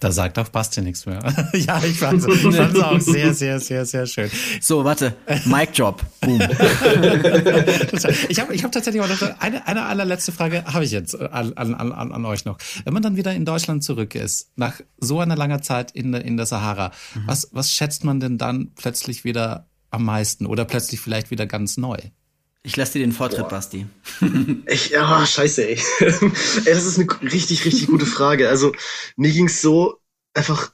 Da 0.00 0.12
sagt 0.12 0.38
auch 0.38 0.48
Basti 0.48 0.82
nichts 0.82 1.06
mehr. 1.06 1.20
ja, 1.54 1.82
ich 1.82 1.98
fand 1.98 2.20
es 2.20 2.26
auch 2.26 3.00
sehr, 3.00 3.32
sehr, 3.32 3.60
sehr, 3.60 3.86
sehr 3.86 4.06
schön. 4.06 4.30
So, 4.60 4.84
warte. 4.84 5.14
Mic 5.46 5.72
Drop. 5.72 6.02
Boom. 6.20 6.40
ich 8.28 8.40
habe 8.40 8.54
ich 8.54 8.62
hab 8.62 8.72
tatsächlich 8.72 9.02
auch 9.02 9.08
noch 9.08 9.40
eine, 9.40 9.66
eine 9.66 9.86
allerletzte 9.86 10.32
Frage 10.32 10.64
habe 10.64 10.84
ich 10.84 10.90
jetzt 10.90 11.18
an, 11.18 11.54
an, 11.54 11.74
an, 11.74 12.12
an 12.12 12.24
euch 12.26 12.44
noch. 12.44 12.58
Wenn 12.84 12.92
man 12.92 13.02
dann 13.02 13.16
wieder 13.16 13.32
in 13.32 13.46
Deutschland 13.46 13.84
zurück 13.84 14.14
ist, 14.14 14.50
nach 14.56 14.80
so 14.98 15.20
einer 15.20 15.36
langer 15.36 15.62
Zeit 15.62 15.92
in 15.92 16.12
der, 16.12 16.24
in 16.24 16.36
der 16.36 16.46
Sahara, 16.46 16.92
mhm. 17.14 17.22
was, 17.26 17.48
was 17.52 17.72
schätzt 17.72 18.04
man 18.04 18.20
denn 18.20 18.36
dann 18.36 18.72
plötzlich 18.74 19.24
wieder 19.24 19.66
am 19.90 20.04
meisten 20.04 20.44
oder 20.44 20.66
plötzlich 20.66 21.00
vielleicht 21.00 21.30
wieder 21.30 21.46
ganz 21.46 21.78
neu? 21.78 21.96
Ich 22.66 22.76
lasse 22.76 22.94
dir 22.94 23.06
den 23.06 23.12
Vortritt, 23.12 23.42
Boah. 23.42 23.48
Basti. 23.48 23.86
Ich, 24.66 24.90
ja, 24.90 25.24
scheiße, 25.24 25.68
ey. 25.68 25.78
ey. 26.00 26.30
Das 26.64 26.84
ist 26.84 26.98
eine 26.98 27.06
richtig, 27.22 27.64
richtig 27.64 27.86
gute 27.86 28.06
Frage. 28.06 28.48
Also, 28.48 28.72
mir 29.14 29.30
ging's 29.30 29.62
so 29.62 30.00
einfach 30.34 30.72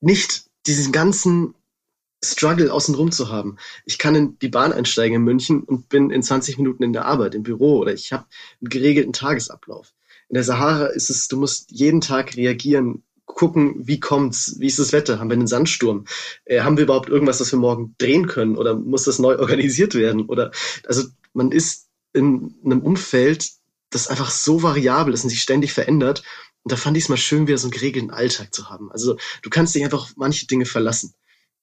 nicht 0.00 0.44
diesen 0.66 0.90
ganzen 0.90 1.54
Struggle 2.24 2.72
außenrum 2.72 3.12
zu 3.12 3.28
haben. 3.28 3.58
Ich 3.84 3.98
kann 3.98 4.14
in 4.14 4.38
die 4.38 4.48
Bahn 4.48 4.72
einsteigen 4.72 5.16
in 5.16 5.24
München 5.24 5.62
und 5.62 5.90
bin 5.90 6.10
in 6.10 6.22
20 6.22 6.56
Minuten 6.56 6.82
in 6.82 6.94
der 6.94 7.04
Arbeit, 7.04 7.34
im 7.34 7.42
Büro 7.42 7.76
oder 7.76 7.92
ich 7.92 8.10
habe 8.14 8.24
einen 8.62 8.70
geregelten 8.70 9.12
Tagesablauf. 9.12 9.92
In 10.30 10.34
der 10.34 10.44
Sahara 10.44 10.86
ist 10.86 11.10
es, 11.10 11.28
du 11.28 11.36
musst 11.36 11.70
jeden 11.70 12.00
Tag 12.00 12.34
reagieren, 12.36 13.02
gucken, 13.34 13.86
wie 13.86 14.00
kommt's, 14.00 14.56
wie 14.58 14.66
ist 14.66 14.78
das 14.78 14.92
Wetter, 14.92 15.18
haben 15.18 15.28
wir 15.28 15.34
einen 15.34 15.46
Sandsturm, 15.46 16.04
äh, 16.44 16.60
haben 16.60 16.76
wir 16.76 16.84
überhaupt 16.84 17.08
irgendwas, 17.08 17.40
was 17.40 17.52
wir 17.52 17.58
morgen 17.58 17.94
drehen 17.98 18.26
können? 18.26 18.56
Oder 18.56 18.74
muss 18.74 19.04
das 19.04 19.18
neu 19.18 19.36
organisiert 19.38 19.94
werden? 19.94 20.26
Oder 20.26 20.50
also 20.86 21.04
man 21.32 21.52
ist 21.52 21.88
in 22.12 22.54
einem 22.64 22.82
Umfeld, 22.82 23.50
das 23.90 24.08
einfach 24.08 24.30
so 24.30 24.62
variabel 24.62 25.14
ist 25.14 25.24
und 25.24 25.30
sich 25.30 25.42
ständig 25.42 25.72
verändert. 25.72 26.22
Und 26.62 26.72
da 26.72 26.76
fand 26.76 26.96
ich 26.96 27.04
es 27.04 27.08
mal 27.08 27.16
schön, 27.16 27.46
wieder 27.46 27.58
so 27.58 27.66
einen 27.66 27.72
geregelten 27.72 28.10
Alltag 28.10 28.54
zu 28.54 28.70
haben. 28.70 28.90
Also 28.92 29.16
du 29.42 29.50
kannst 29.50 29.74
dich 29.74 29.84
einfach 29.84 30.02
auf 30.02 30.12
manche 30.16 30.46
Dinge 30.46 30.64
verlassen. 30.64 31.14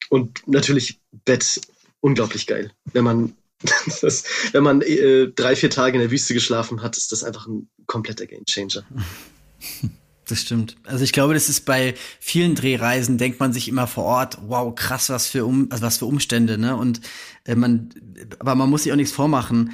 Und 0.10 0.48
natürlich 0.48 1.00
Bett 1.26 1.62
unglaublich 2.02 2.48
geil, 2.48 2.72
wenn 2.94 3.04
man 3.04 3.36
das, 4.02 4.24
wenn 4.54 4.64
man 4.64 4.82
äh, 4.82 5.28
drei, 5.28 5.56
vier 5.56 5.70
Tage 5.70 5.96
in 5.96 6.02
der 6.02 6.12
Wüste 6.12 6.34
geschlafen 6.34 6.82
hat, 6.82 6.96
ist 6.96 7.12
das 7.12 7.24
einfach 7.24 7.46
ein 7.48 7.70
kompletter 7.88 8.26
Gamechanger. 8.26 8.86
Das 10.30 10.42
stimmt. 10.42 10.76
Also 10.86 11.04
ich 11.04 11.12
glaube, 11.12 11.34
das 11.34 11.50
ist 11.50 11.66
bei 11.66 11.96
vielen 12.20 12.54
Drehreisen 12.54 13.18
denkt 13.18 13.40
man 13.40 13.52
sich 13.52 13.68
immer 13.68 13.88
vor 13.88 14.04
Ort, 14.04 14.38
wow, 14.46 14.74
krass, 14.76 15.10
was 15.10 15.26
für 15.26 15.44
um, 15.44 15.68
also 15.72 15.84
was 15.84 15.98
für 15.98 16.06
Umstände, 16.06 16.60
ne? 16.60 16.76
Und 16.76 17.02
äh, 17.46 17.56
man, 17.56 17.90
aber 18.38 18.54
man 18.54 18.70
muss 18.70 18.84
sich 18.84 18.92
auch 18.92 18.96
nichts 18.96 19.12
vormachen. 19.12 19.72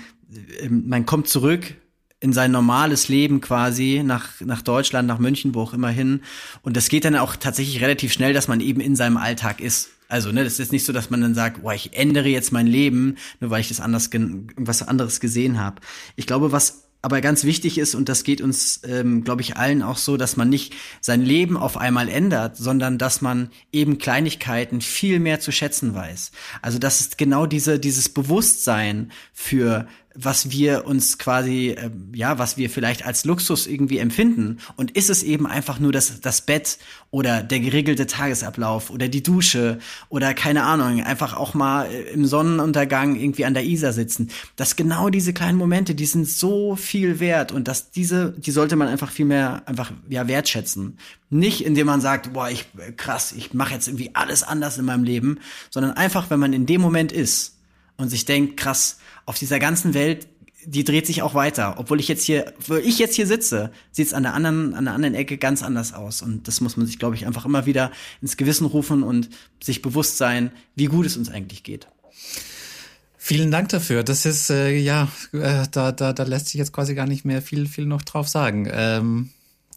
Äh, 0.62 0.70
man 0.70 1.06
kommt 1.06 1.28
zurück 1.28 1.76
in 2.22 2.32
sein 2.32 2.52
normales 2.52 3.10
Leben 3.10 3.42
quasi 3.42 4.02
nach 4.04 4.40
nach 4.40 4.62
Deutschland, 4.62 5.10
nach 5.10 5.20
München, 5.20 5.54
wo 5.54 5.62
auch 5.62 5.74
immer 5.74 5.90
hin. 5.90 6.22
Und 6.62 6.78
das 6.78 6.88
geht 6.88 7.04
dann 7.04 7.18
auch 7.18 7.36
tatsächlich 7.36 7.82
relativ 7.82 8.14
schnell, 8.14 8.32
dass 8.32 8.48
man 8.48 8.62
eben 8.62 8.80
in 8.80 8.96
seinem 8.96 9.18
Alltag 9.18 9.60
ist. 9.60 9.90
Also, 10.08 10.32
ne, 10.32 10.46
das 10.46 10.60
ist 10.60 10.72
nicht 10.72 10.86
so, 10.86 10.94
dass 10.94 11.10
man 11.10 11.20
dann 11.20 11.36
sagt, 11.36 11.64
boah, 11.64 11.74
ich 11.74 11.98
ändere 11.98 12.30
jetzt 12.30 12.54
mein 12.54 12.68
Leben, 12.68 13.18
nur 13.42 13.50
weil 13.50 13.60
ich 13.60 13.68
das 13.68 13.82
anders, 13.82 14.10
was 14.56 14.88
anderes 14.88 15.20
gesehen 15.20 15.60
habe. 15.60 15.82
Ich 16.16 16.28
glaube, 16.28 16.54
was 16.54 16.85
aber 17.06 17.22
ganz 17.22 17.44
wichtig 17.44 17.78
ist, 17.78 17.94
und 17.94 18.10
das 18.10 18.24
geht 18.24 18.42
uns, 18.42 18.82
ähm, 18.84 19.24
glaube 19.24 19.44
ich, 19.44 19.58
allen 19.58 19.84
auch 19.84 19.98
so, 19.98 20.18
dass 20.18 20.38
man 20.38 20.50
nicht 20.50 20.74
sein 21.02 21.22
Leben 21.22 21.56
auf 21.56 21.78
einmal 21.78 22.10
ändert, 22.10 22.58
sondern 22.58 22.98
dass 22.98 23.22
man 23.22 23.52
eben 23.72 24.00
Kleinigkeiten 24.00 24.82
viel 24.82 25.20
mehr 25.20 25.40
zu 25.40 25.52
schätzen 25.52 25.94
weiß. 25.94 26.32
Also 26.64 26.80
das 26.80 27.02
ist 27.02 27.20
genau 27.20 27.46
diese, 27.46 27.78
dieses 27.80 28.10
Bewusstsein 28.10 29.12
für 29.34 29.88
was 30.16 30.50
wir 30.50 30.86
uns 30.86 31.18
quasi, 31.18 31.70
äh, 31.70 31.90
ja, 32.14 32.40
was 32.40 32.58
wir 32.58 32.70
vielleicht 32.70 33.06
als 33.06 33.26
Luxus 33.26 33.68
irgendwie 33.68 33.98
empfinden. 33.98 34.60
Und 34.78 34.92
ist 34.92 35.10
es 35.10 35.24
eben 35.24 35.46
einfach 35.46 35.80
nur 35.80 35.92
das, 35.92 36.22
das 36.22 36.42
Bett 36.42 36.78
oder 37.12 37.44
der 37.44 37.60
geregelte 37.60 38.08
Tagesablauf 38.08 38.90
oder 38.90 39.08
die 39.08 39.24
Dusche 39.24 39.80
oder 40.10 40.34
keine 40.34 40.64
Ahnung, 40.64 41.04
einfach 41.04 41.36
auch 41.36 41.54
mal 41.54 41.88
äh, 41.88 42.10
im 42.12 42.26
Sonnenuntergang 42.26 43.16
irgendwie 43.16 43.46
an 43.46 43.54
der 43.54 43.66
Isar 43.66 43.94
sitzen. 43.94 44.30
Dass 44.56 44.76
genau 44.76 45.10
diese 45.10 45.34
kleinen 45.34 45.58
Momente, 45.58 45.96
die 45.96 46.06
sind 46.06 46.28
so 46.28 46.76
viel 46.76 47.20
wert 47.20 47.52
und 47.52 47.68
dass 47.68 47.92
diese, 47.92 48.34
die 48.38 48.52
sollte 48.52 48.78
man 48.78 48.88
einfach 48.88 49.12
viel 49.12 49.26
mehr 49.26 49.64
einfach, 49.66 49.92
ja, 50.10 50.28
wertschätzen. 50.28 50.98
Nicht, 51.30 51.66
indem 51.66 51.88
man 51.88 52.02
sagt, 52.02 52.34
boah, 52.34 52.50
ich, 52.50 52.66
krass, 52.96 53.34
ich 53.36 53.54
mache 53.54 53.74
jetzt 53.74 53.88
irgendwie 53.88 54.12
alles 54.14 54.44
anders 54.44 54.78
in 54.78 54.86
meinem 54.86 55.04
Leben, 55.04 55.40
sondern 55.70 55.94
einfach, 55.94 56.30
wenn 56.30 56.40
man 56.40 56.54
in 56.54 56.66
dem 56.66 56.80
Moment 56.80 57.12
ist 57.12 57.58
und 57.98 58.10
sich 58.10 58.26
denkt, 58.26 58.58
krass, 58.58 59.00
auf 59.26 59.38
dieser 59.38 59.60
ganzen 59.60 59.94
Welt, 59.94 60.28
die 60.66 60.84
dreht 60.84 61.06
sich 61.06 61.22
auch 61.22 61.36
weiter. 61.36 61.76
Obwohl 61.78 62.00
ich 62.00 62.08
jetzt 62.08 62.24
hier, 62.24 62.54
wo 62.66 62.76
ich 62.76 62.98
jetzt 63.00 63.16
hier 63.16 63.28
sitze, 63.28 63.72
sieht 63.92 64.08
es 64.08 64.14
an 64.14 64.24
der 64.24 64.34
anderen, 64.34 64.74
an 64.74 64.86
der 64.86 64.94
anderen 64.94 65.16
Ecke 65.16 65.38
ganz 65.38 65.64
anders 65.64 65.94
aus. 65.94 66.22
Und 66.22 66.48
das 66.48 66.62
muss 66.62 66.78
man 66.78 66.86
sich, 66.88 67.00
glaube 67.00 67.16
ich, 67.16 67.26
einfach 67.28 67.46
immer 67.46 67.66
wieder 67.66 67.92
ins 68.22 68.38
Gewissen 68.38 68.66
rufen 68.66 69.04
und 69.04 69.30
sich 69.64 69.82
bewusst 69.82 70.18
sein, 70.18 70.52
wie 70.76 70.86
gut 70.86 71.06
es 71.06 71.18
uns 71.18 71.30
eigentlich 71.30 71.64
geht. 71.64 71.88
Vielen 73.18 73.50
Dank 73.52 73.70
dafür. 73.70 74.04
Das 74.04 74.26
ist 74.26 74.50
äh, 74.50 74.76
ja, 74.78 75.08
äh, 75.34 75.66
da, 75.72 75.92
da, 75.92 76.14
da 76.14 76.24
lässt 76.24 76.50
sich 76.50 76.60
jetzt 76.60 76.74
quasi 76.74 76.94
gar 76.94 77.08
nicht 77.08 77.26
mehr 77.26 77.42
viel, 77.42 77.68
viel 77.68 77.86
noch 77.86 78.04
drauf 78.04 78.28
sagen. 78.28 78.68
Ähm, 78.72 79.30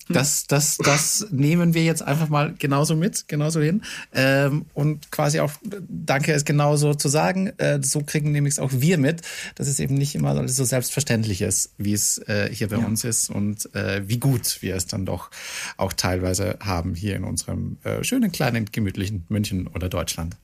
das, 0.08 0.46
das, 0.46 0.78
das 0.78 1.26
nehmen 1.30 1.74
wir 1.74 1.84
jetzt 1.84 2.02
einfach 2.02 2.28
mal 2.28 2.54
genauso 2.58 2.96
mit, 2.96 3.28
genauso 3.28 3.60
hin. 3.60 3.82
Ähm, 4.12 4.66
und 4.74 5.10
quasi 5.10 5.40
auch, 5.40 5.52
danke 5.88 6.32
es 6.32 6.44
genauso 6.44 6.94
zu 6.94 7.08
sagen, 7.08 7.48
äh, 7.58 7.80
so 7.82 8.00
kriegen 8.00 8.32
nämlich 8.32 8.58
auch 8.60 8.70
wir 8.72 8.98
mit, 8.98 9.22
dass 9.54 9.68
es 9.68 9.80
eben 9.80 9.94
nicht 9.94 10.14
immer 10.14 10.48
so 10.48 10.64
selbstverständlich 10.64 11.42
ist, 11.42 11.72
wie 11.78 11.92
es 11.92 12.18
äh, 12.28 12.50
hier 12.52 12.68
bei 12.68 12.78
ja. 12.78 12.86
uns 12.86 13.04
ist 13.04 13.30
und 13.30 13.74
äh, 13.74 14.02
wie 14.06 14.18
gut 14.18 14.58
wir 14.60 14.76
es 14.76 14.86
dann 14.86 15.06
doch 15.06 15.30
auch 15.76 15.92
teilweise 15.92 16.58
haben 16.60 16.94
hier 16.94 17.16
in 17.16 17.24
unserem 17.24 17.78
äh, 17.84 18.02
schönen, 18.04 18.32
kleinen, 18.32 18.66
gemütlichen 18.66 19.24
München 19.28 19.66
oder 19.66 19.88
Deutschland. 19.88 20.36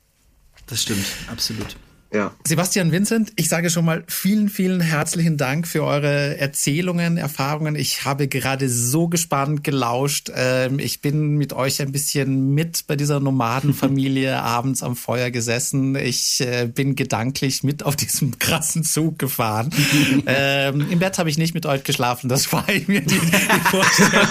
Das 0.66 0.82
stimmt, 0.82 1.06
absolut. 1.30 1.76
Ja. 2.14 2.30
Sebastian 2.46 2.92
Vincent, 2.92 3.32
ich 3.34 3.48
sage 3.48 3.70
schon 3.70 3.84
mal 3.84 4.04
vielen, 4.06 4.48
vielen 4.48 4.80
herzlichen 4.80 5.36
Dank 5.36 5.66
für 5.66 5.82
eure 5.82 6.38
Erzählungen, 6.38 7.16
Erfahrungen. 7.16 7.74
Ich 7.74 8.04
habe 8.04 8.28
gerade 8.28 8.68
so 8.68 9.08
gespannt 9.08 9.64
gelauscht. 9.64 10.30
Ähm, 10.32 10.78
ich 10.78 11.00
bin 11.00 11.36
mit 11.36 11.52
euch 11.52 11.82
ein 11.82 11.90
bisschen 11.90 12.54
mit 12.54 12.86
bei 12.86 12.94
dieser 12.94 13.18
Nomadenfamilie 13.18 14.40
abends 14.40 14.84
am 14.84 14.94
Feuer 14.94 15.32
gesessen. 15.32 15.96
Ich 15.96 16.40
äh, 16.40 16.68
bin 16.72 16.94
gedanklich 16.94 17.64
mit 17.64 17.82
auf 17.82 17.96
diesem 17.96 18.38
krassen 18.38 18.84
Zug 18.84 19.18
gefahren. 19.18 19.70
ähm, 20.26 20.86
Im 20.88 21.00
Bett 21.00 21.18
habe 21.18 21.28
ich 21.28 21.36
nicht 21.36 21.52
mit 21.52 21.66
euch 21.66 21.82
geschlafen, 21.82 22.28
das 22.28 22.52
war 22.52 22.64
mir 22.86 23.00
die, 23.00 23.18
die 23.18 23.60
Vorstellung. 23.70 24.28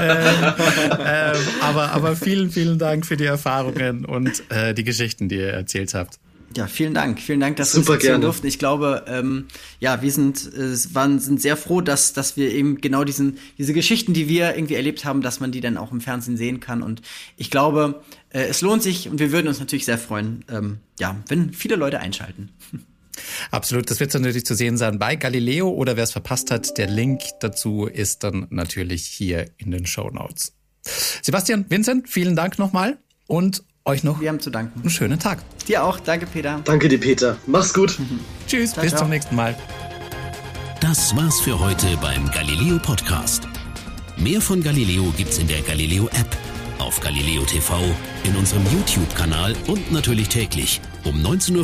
ähm, 0.00 0.54
ähm, 1.00 1.36
aber, 1.62 1.92
aber 1.92 2.14
vielen, 2.14 2.50
vielen 2.50 2.78
Dank 2.78 3.06
für 3.06 3.16
die 3.16 3.24
Erfahrungen 3.24 4.04
und 4.04 4.42
äh, 4.50 4.74
die 4.74 4.84
Geschichten, 4.84 5.30
die 5.30 5.36
ihr 5.36 5.54
erzählt 5.54 5.94
habt. 5.94 6.18
Ja, 6.54 6.66
vielen 6.66 6.94
Dank. 6.94 7.20
Vielen 7.20 7.40
Dank, 7.40 7.56
dass 7.56 7.72
Super 7.72 7.88
wir 7.88 7.94
uns 7.94 8.04
erzählen 8.04 8.20
durften. 8.20 8.46
Ich 8.46 8.58
glaube, 8.58 9.04
ähm, 9.08 9.46
ja, 9.80 10.02
wir 10.02 10.10
sind, 10.12 10.52
äh, 10.54 10.76
waren, 10.94 11.18
sind 11.18 11.40
sehr 11.40 11.56
froh, 11.56 11.80
dass, 11.80 12.12
dass 12.12 12.36
wir 12.36 12.52
eben 12.52 12.80
genau 12.80 13.04
diesen, 13.04 13.38
diese 13.58 13.72
Geschichten, 13.72 14.12
die 14.12 14.28
wir 14.28 14.56
irgendwie 14.56 14.74
erlebt 14.74 15.04
haben, 15.04 15.22
dass 15.22 15.40
man 15.40 15.52
die 15.52 15.60
dann 15.60 15.76
auch 15.76 15.92
im 15.92 16.00
Fernsehen 16.00 16.36
sehen 16.36 16.60
kann. 16.60 16.82
Und 16.82 17.02
ich 17.36 17.50
glaube, 17.50 18.02
äh, 18.30 18.44
es 18.44 18.60
lohnt 18.60 18.82
sich 18.82 19.08
und 19.08 19.18
wir 19.18 19.32
würden 19.32 19.48
uns 19.48 19.58
natürlich 19.58 19.84
sehr 19.84 19.98
freuen, 19.98 20.44
ähm, 20.48 20.78
ja, 20.98 21.16
wenn 21.28 21.52
viele 21.52 21.76
Leute 21.76 22.00
einschalten. 22.00 22.50
Absolut, 23.50 23.90
das 23.90 24.00
wird 24.00 24.14
dann 24.14 24.22
natürlich 24.22 24.46
zu 24.46 24.54
sehen 24.54 24.76
sein 24.76 24.98
bei 24.98 25.16
Galileo 25.16 25.70
oder 25.70 25.96
wer 25.96 26.04
es 26.04 26.12
verpasst 26.12 26.50
hat, 26.50 26.76
der 26.78 26.88
Link 26.88 27.22
dazu 27.40 27.86
ist 27.86 28.24
dann 28.24 28.46
natürlich 28.50 29.06
hier 29.06 29.46
in 29.56 29.70
den 29.70 29.86
Show 29.86 30.10
Notes. 30.10 30.52
Sebastian, 31.22 31.66
Vincent, 31.68 32.08
vielen 32.08 32.36
Dank 32.36 32.58
nochmal 32.58 32.98
und 33.26 33.64
euch 33.86 34.04
noch 34.04 34.20
Wir 34.20 34.28
haben 34.28 34.40
zu 34.40 34.50
danken. 34.50 34.80
einen 34.80 34.90
schönen 34.90 35.18
Tag. 35.18 35.38
Dir 35.66 35.84
auch. 35.84 35.98
Danke, 36.00 36.26
Peter. 36.26 36.60
Danke 36.64 36.88
dir, 36.88 36.98
Peter. 36.98 37.36
Mach's 37.46 37.72
gut. 37.72 37.98
Tschüss, 38.46 38.72
ciao, 38.72 38.82
bis 38.82 38.90
ciao. 38.90 39.02
zum 39.02 39.10
nächsten 39.10 39.34
Mal. 39.36 39.56
Das 40.80 41.16
war's 41.16 41.40
für 41.40 41.58
heute 41.58 41.86
beim 42.00 42.30
Galileo 42.30 42.78
Podcast. 42.78 43.48
Mehr 44.16 44.40
von 44.40 44.62
Galileo 44.62 45.12
gibt's 45.16 45.38
in 45.38 45.46
der 45.48 45.60
Galileo 45.62 46.06
App, 46.08 46.36
auf 46.78 47.00
Galileo 47.00 47.42
TV, 47.44 47.74
in 48.24 48.36
unserem 48.36 48.62
YouTube-Kanal 48.72 49.54
und 49.66 49.90
natürlich 49.92 50.28
täglich 50.28 50.80
um 51.04 51.16
19.05 51.22 51.54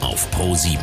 Uhr 0.00 0.08
auf 0.08 0.30
Pro 0.30 0.54
7. 0.54 0.78